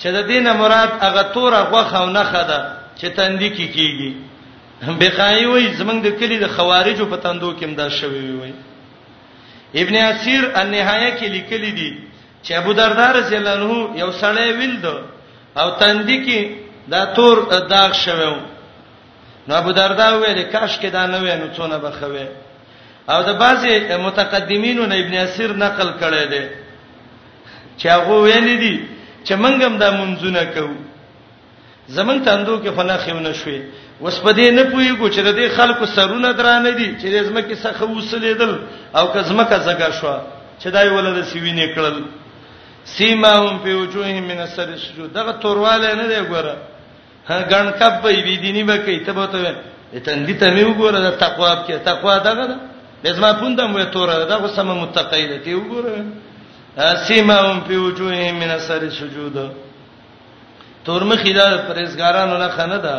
چې 0.00 0.08
د 0.16 0.18
دینه 0.30 0.52
مراد 0.62 0.90
هغه 1.06 1.22
تور 1.34 1.52
غوخه 1.70 1.96
او 2.02 2.08
نه 2.16 2.24
خده 2.30 2.58
چې 2.98 3.06
تندې 3.16 3.48
کی 3.56 3.66
کیږي 3.76 4.12
بقای 5.00 5.44
وای 5.46 5.74
زمنګ 5.78 6.00
د 6.04 6.08
کلی 6.20 6.38
د 6.40 6.46
خوارجو 6.54 7.06
په 7.12 7.16
تندو 7.24 7.50
کې 7.60 7.64
مدا 7.72 7.88
شوی 7.88 8.36
وای 8.38 8.52
ابن 9.82 9.94
اسیر 10.10 10.42
النهایه 10.60 11.10
کې 11.18 11.26
لیکلی 11.36 11.72
دی 11.72 11.90
چې 12.44 12.52
ابو 12.60 12.72
دردار 12.72 13.12
رضی 13.16 13.36
الله 13.36 13.56
عنه 13.60 14.00
یو 14.02 14.10
سړی 14.20 14.48
ویل 14.58 14.76
دو 14.84 14.94
او 15.60 15.68
تندې 15.80 16.16
کې 16.26 16.40
دا 16.92 17.04
تور 17.16 17.36
داغ 17.70 17.92
شوی 17.92 18.32
نو 19.48 19.54
ابو 19.60 19.72
دردا 19.80 20.08
ویل 20.16 20.42
کاش 20.52 20.78
کې 20.80 20.86
دا 20.96 21.06
نه 21.06 21.18
وینو 21.18 21.46
څونه 21.56 21.76
بخوي 21.84 22.26
او 23.12 23.22
د 23.28 23.30
بعضی 23.42 23.72
متقدمینو 24.06 24.86
نه 24.86 24.94
ابن 24.94 25.14
اسیر 25.26 25.50
نقل 25.64 25.88
کړی 26.00 26.24
دی 26.32 26.44
چې 27.78 27.86
هغه 27.96 28.14
ویل 28.26 28.58
دي 28.64 28.89
چې 29.24 29.34
مونږ 29.42 29.56
هم 29.64 29.74
دا 29.82 29.88
منځونه 30.00 30.44
کوو 30.54 30.74
زمون 31.96 32.18
تاندو 32.26 32.54
کې 32.62 32.70
فنا 32.76 32.96
خېونه 33.04 33.32
شوي 33.40 33.60
وسپدې 34.04 34.46
نه 34.56 34.64
پويګو 34.72 35.06
چې 35.14 35.20
د 35.20 35.48
خلکو 35.56 35.84
سرونه 35.96 36.30
درانه 36.38 36.70
دي 36.78 36.88
چې 37.00 37.24
زمکه 37.28 37.54
څخه 37.54 37.84
وسلیدل 37.98 38.52
او 38.98 39.04
کزمکه 39.14 39.56
زګا 39.66 39.90
شو 39.98 40.14
چې 40.60 40.68
دای 40.74 40.88
ولر 40.88 41.16
سیوینې 41.30 41.66
کړل 41.74 41.96
سیماهم 42.92 43.54
په 43.62 43.70
وجوههم 43.80 44.24
من 44.30 44.38
اثر 44.46 44.68
السجود 44.76 45.12
دغه 45.18 45.32
تورواله 45.42 45.88
نه 46.00 46.06
دی 46.12 46.20
ګوره 46.32 46.54
غن 47.50 47.68
کب 47.80 48.02
به 48.02 48.22
بی 48.26 48.36
دیني 48.44 48.62
به 48.70 48.76
کوي 48.84 48.98
ته 49.06 49.12
به 49.12 49.26
ته 49.26 49.62
تندې 50.06 50.34
ته 50.40 50.46
مې 50.56 50.64
وګوره 50.70 50.98
د 51.06 51.10
تقوا 51.24 51.52
کې 51.66 51.84
تقوا 51.90 52.14
دغه 52.28 52.44
ده 52.50 52.56
لازم 53.04 53.26
پوندم 53.40 53.76
وې 53.80 53.84
توره 53.94 54.14
دغه 54.32 54.48
سم 54.56 54.66
متقیده 54.82 55.38
ته 55.44 55.50
وګوره 55.58 55.94
سیمهم 56.78 57.60
فی 57.66 57.76
وجوههم 57.76 58.34
من 58.42 58.50
اثر 58.50 58.80
السجود 58.90 59.36
تور 60.84 61.02
مخې 61.10 61.32
دا 61.34 61.46
پرېزګارانو 61.68 62.36
نه 62.38 62.48
خنه 62.56 62.76
ده 62.86 62.96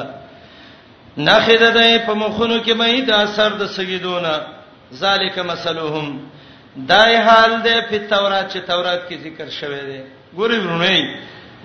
نه 1.18 1.38
خېده 1.46 1.70
ده 1.78 2.06
په 2.06 2.14
مخونو 2.14 2.58
کې 2.64 2.72
مې 2.80 3.06
دا 3.08 3.16
اثر 3.26 3.50
د 3.62 3.66
سجدونه 3.76 4.34
ذالک 4.94 5.40
مثلهم 5.40 6.08
دای 6.92 7.16
حال 7.26 7.52
ده 7.66 7.76
په 7.90 7.98
تورات 8.12 8.52
چې 8.54 8.58
تورات 8.70 9.10
کې 9.10 9.16
ذکر 9.24 9.48
شوی 9.60 9.82
دی 9.90 10.02
ګورې 10.38 10.58
ورونه 10.60 11.18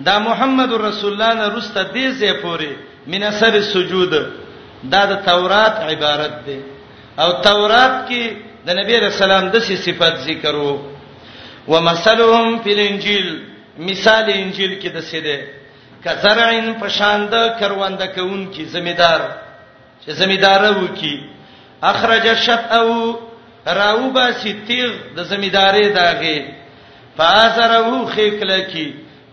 دا 0.07 0.19
محمد 0.19 0.73
رسول 0.73 1.11
الله 1.13 1.33
نه 1.33 1.55
رسته 1.57 1.83
دې 1.93 2.07
زه 2.19 2.33
پوره 2.41 2.73
من 3.07 3.23
اثر 3.23 3.53
السجود 3.53 4.13
دا 4.91 5.05
د 5.11 5.13
تورات 5.29 5.75
عبارت 5.89 6.33
ده 6.47 6.59
او 7.21 7.29
تورات 7.41 8.09
کې 8.09 8.23
د 8.65 8.69
نبی 8.79 8.93
رسول 8.99 9.31
الله 9.31 9.49
د 9.51 9.59
صفات 9.59 10.15
ذکر 10.27 10.55
وو 10.55 10.96
ومثلهم 11.71 12.57
فی 12.63 12.73
الانجیل 12.73 13.27
مثال 13.87 14.25
انجیل 14.33 14.73
کې 14.81 14.87
د 14.95 14.99
سیده 14.99 15.47
کزرعن 16.03 16.73
پشاند 16.81 17.33
کرونده 17.59 18.07
کون 18.15 18.45
کی 18.57 18.63
زمیدار 18.75 19.21
چې 20.05 20.11
زمیدار 20.21 20.67
وو 20.73 20.85
کی 20.99 21.15
اخرج 21.91 22.27
شطو 22.45 22.93
راو 23.79 24.09
با 24.15 24.27
ستیغ 24.41 24.91
د 25.15 25.19
زمیدارې 25.19 25.85
داغه 25.95 26.45
فازرو 27.17 28.05
خیکل 28.15 28.51
کی 28.71 28.87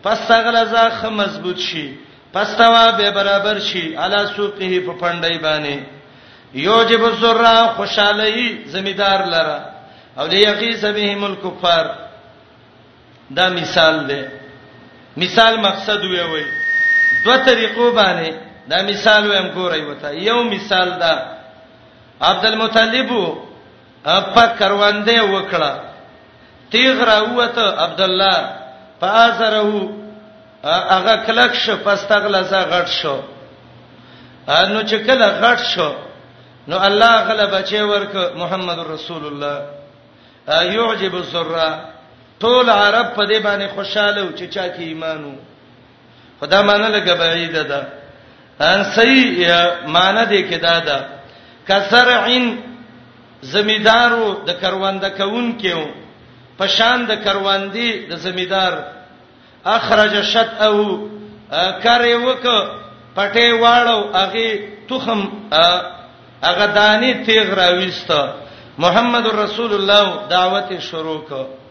پس 0.05 0.20
تغلزا 0.28 0.86
خ 1.01 1.05
مضبوط 1.19 1.59
شي 1.66 1.89
پس 2.32 2.56
توا 2.59 2.90
به 2.90 3.11
برابر 3.19 3.59
شي 3.69 3.85
علا 4.06 4.27
سوقه 4.36 4.81
په 4.86 4.93
پندای 5.01 5.39
باندې 5.39 5.78
یوجب 6.69 7.05
الذرا 7.05 7.59
خوشالۍ 7.77 8.48
زمیدار 8.74 9.24
لره 9.24 9.65
او 10.19 10.27
دی 10.32 10.36
یقیس 10.43 10.85
بهم 10.85 11.24
الکفار 11.31 11.86
دا 13.31 13.49
مثال 13.49 14.07
دی 14.09 14.23
مثال 15.17 15.57
مقصد 15.61 16.05
وی 16.05 16.21
وی 16.21 16.45
دو 17.25 17.33
طریقو 17.47 17.91
باندې 17.97 18.33
دا 18.69 18.83
مثال 18.83 19.31
ویم 19.31 19.51
ګورای 19.55 19.81
وته 19.81 20.09
یو 20.11 20.43
مثال 20.45 20.91
دا 20.99 21.13
عبدالمطلب 22.21 23.11
په 24.05 24.47
کروندې 24.59 25.21
وکړه 25.23 25.73
تیغ 26.73 27.05
راوته 27.05 27.83
عبد 27.85 28.01
الله 28.01 28.51
فازره 29.01 29.89
هغه 30.65 31.17
کلک 31.27 31.55
شو 31.55 31.77
پستغله 31.77 32.43
زه 32.43 32.61
غټ 32.71 32.87
شو 32.89 33.21
نو 34.49 34.81
چې 34.83 34.95
کله 35.07 35.27
غټ 35.41 35.59
شو 35.75 35.93
نو 36.69 36.77
الله 36.79 37.25
غلبه 37.29 37.63
چې 37.63 37.75
ورک 37.81 38.33
محمد 38.37 38.79
رسول 38.79 39.27
الله 39.27 39.63
يعجب 40.49 41.15
الذره 41.17 41.94
ټول 42.45 42.66
عرب 42.83 43.07
په 43.16 43.25
دې 43.31 43.39
باندې 43.47 43.66
خوشاله 43.75 44.21
او 44.23 44.29
چې 44.39 44.45
چا 44.55 44.65
کې 44.75 44.83
ایمانو 44.87 45.33
خدا 46.41 46.61
معنی 46.69 46.89
لګه 46.97 47.12
بعید 47.21 47.55
ده 47.69 47.81
ان 48.71 48.81
صحیح 48.97 49.31
معنی 49.95 50.25
دې 50.33 50.41
کې 50.51 50.57
دا 50.66 50.77
ده 50.89 50.99
کسرعن 51.69 52.47
زمیدارو 53.55 54.27
د 54.49 54.51
کرونده 54.62 55.09
کون 55.21 55.47
کېو 55.62 55.81
پشان 56.59 56.99
د 57.11 57.12
کروندې 57.25 58.11
د 58.11 58.16
زمیدار 58.27 58.73
اخرج 59.77 60.15
شت 60.33 60.49
او 60.66 60.77
کرے 61.85 62.15
وک 62.27 62.47
پټې 63.16 63.47
واړو 63.62 63.99
هغه 64.21 64.47
تخم 64.89 65.27
هغه 66.47 66.66
دانی 66.81 67.12
تیغ 67.27 67.55
راويست 67.62 68.12
محمد 68.85 69.27
رسول 69.43 69.73
الله 69.81 70.07
دعوت 70.33 70.73
شروع 70.93 71.21
کړ 71.29 71.64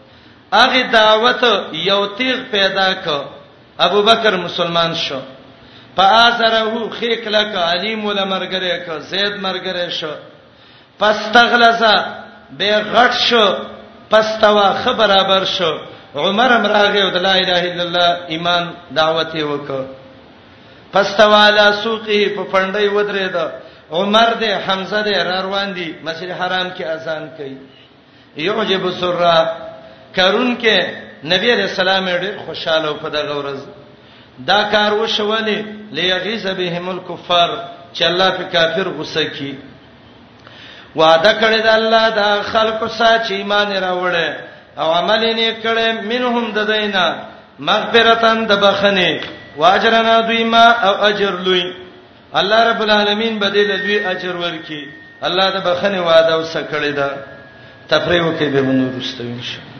هغه 0.58 0.82
دعوت 0.92 1.42
یو 1.90 2.00
تیغ 2.18 2.36
پیدا 2.54 2.88
ک 3.04 3.06
ابو 3.86 4.00
بکر 4.08 4.32
مسلمان 4.46 4.92
شو 5.04 5.18
فآزره 5.96 6.62
خیکلا 6.98 7.42
ک 7.52 7.54
علی 7.72 7.94
مولا 8.02 8.24
مرګره 8.32 8.74
ک 8.84 8.88
زید 9.10 9.34
مرګره 9.46 9.88
شو 9.98 10.12
پستغلزا 10.98 11.96
به 12.58 12.70
غټ 12.94 13.12
شو 13.28 13.46
پستوا 14.10 14.68
خبرابر 14.84 15.44
شو 15.56 15.70
عمر 16.24 16.50
امراغه 16.60 17.04
د 17.14 17.16
لا 17.26 17.34
اله 17.42 17.62
الا 17.72 17.82
الله 17.88 18.08
ایمان 18.34 18.64
دعوت 18.98 19.34
وک 19.50 19.68
پستوا 20.92 21.42
لا 21.58 21.68
سوقه 21.82 22.22
په 22.36 22.42
پندای 22.52 22.88
ودرې 22.88 23.28
ده 23.36 23.46
عمر 23.90 24.28
دې 24.40 24.52
حمزه 24.68 25.02
دې 25.04 25.16
روان 25.28 25.68
دي 25.76 25.88
مسجد 26.06 26.30
حرام 26.40 26.68
کې 26.76 26.82
اذان 26.82 27.30
کوي 27.36 27.56
یعجب 28.46 28.84
سرہ 29.00 29.38
کارون 30.16 30.54
کې 30.62 30.76
نبی 31.30 31.50
رسول 31.58 31.88
الله 31.88 32.18
ډېر 32.18 32.36
خوشاله 32.46 32.92
په 33.04 33.08
دغه 33.08 33.36
ورځ 33.36 33.60
دا 34.50 34.58
کار 34.74 34.92
وشولې 34.92 35.56
ليغيظ 35.98 36.46
بهم 36.58 36.88
الكفار 36.94 37.54
چې 37.94 38.02
الله 38.10 38.30
په 38.38 38.42
کافر 38.54 38.88
غوسه 38.98 39.24
کی 39.38 39.52
وعده 40.96 41.32
کړی 41.40 41.60
د 41.68 41.70
الله 41.76 42.08
دا 42.18 42.28
خلق 42.52 42.86
ساتي 42.98 43.34
ایمان 43.36 43.72
راوړې 43.72 44.32
او 44.78 44.92
عمل 44.98 45.24
یې 45.38 45.62
کړې 45.62 46.04
منهم 46.12 46.52
د 46.58 46.70
دینه 46.72 47.04
مغفرتان 47.68 48.46
د 48.52 48.62
بخنه 48.66 49.10
واجرنا 49.56 50.14
دوی 50.28 50.44
ما 50.54 50.64
او 50.88 50.94
اجر 51.08 51.34
لوی 51.48 51.62
الله 52.40 52.62
رب 52.68 52.80
العالمین 52.86 53.38
بدیل 53.42 53.70
دوی 53.76 53.98
اجر 54.14 54.36
ورکي 54.46 54.82
الله 55.28 55.50
د 55.58 55.68
بخنه 55.68 56.00
وعده 56.08 56.40
وسکړی 56.44 56.96
دا 57.02 57.10
تفریح 57.88 58.22
وکي 58.24 58.48
به 58.48 58.62
موږ 58.62 59.02
رسته 59.02 59.22
انشاء 59.34 59.73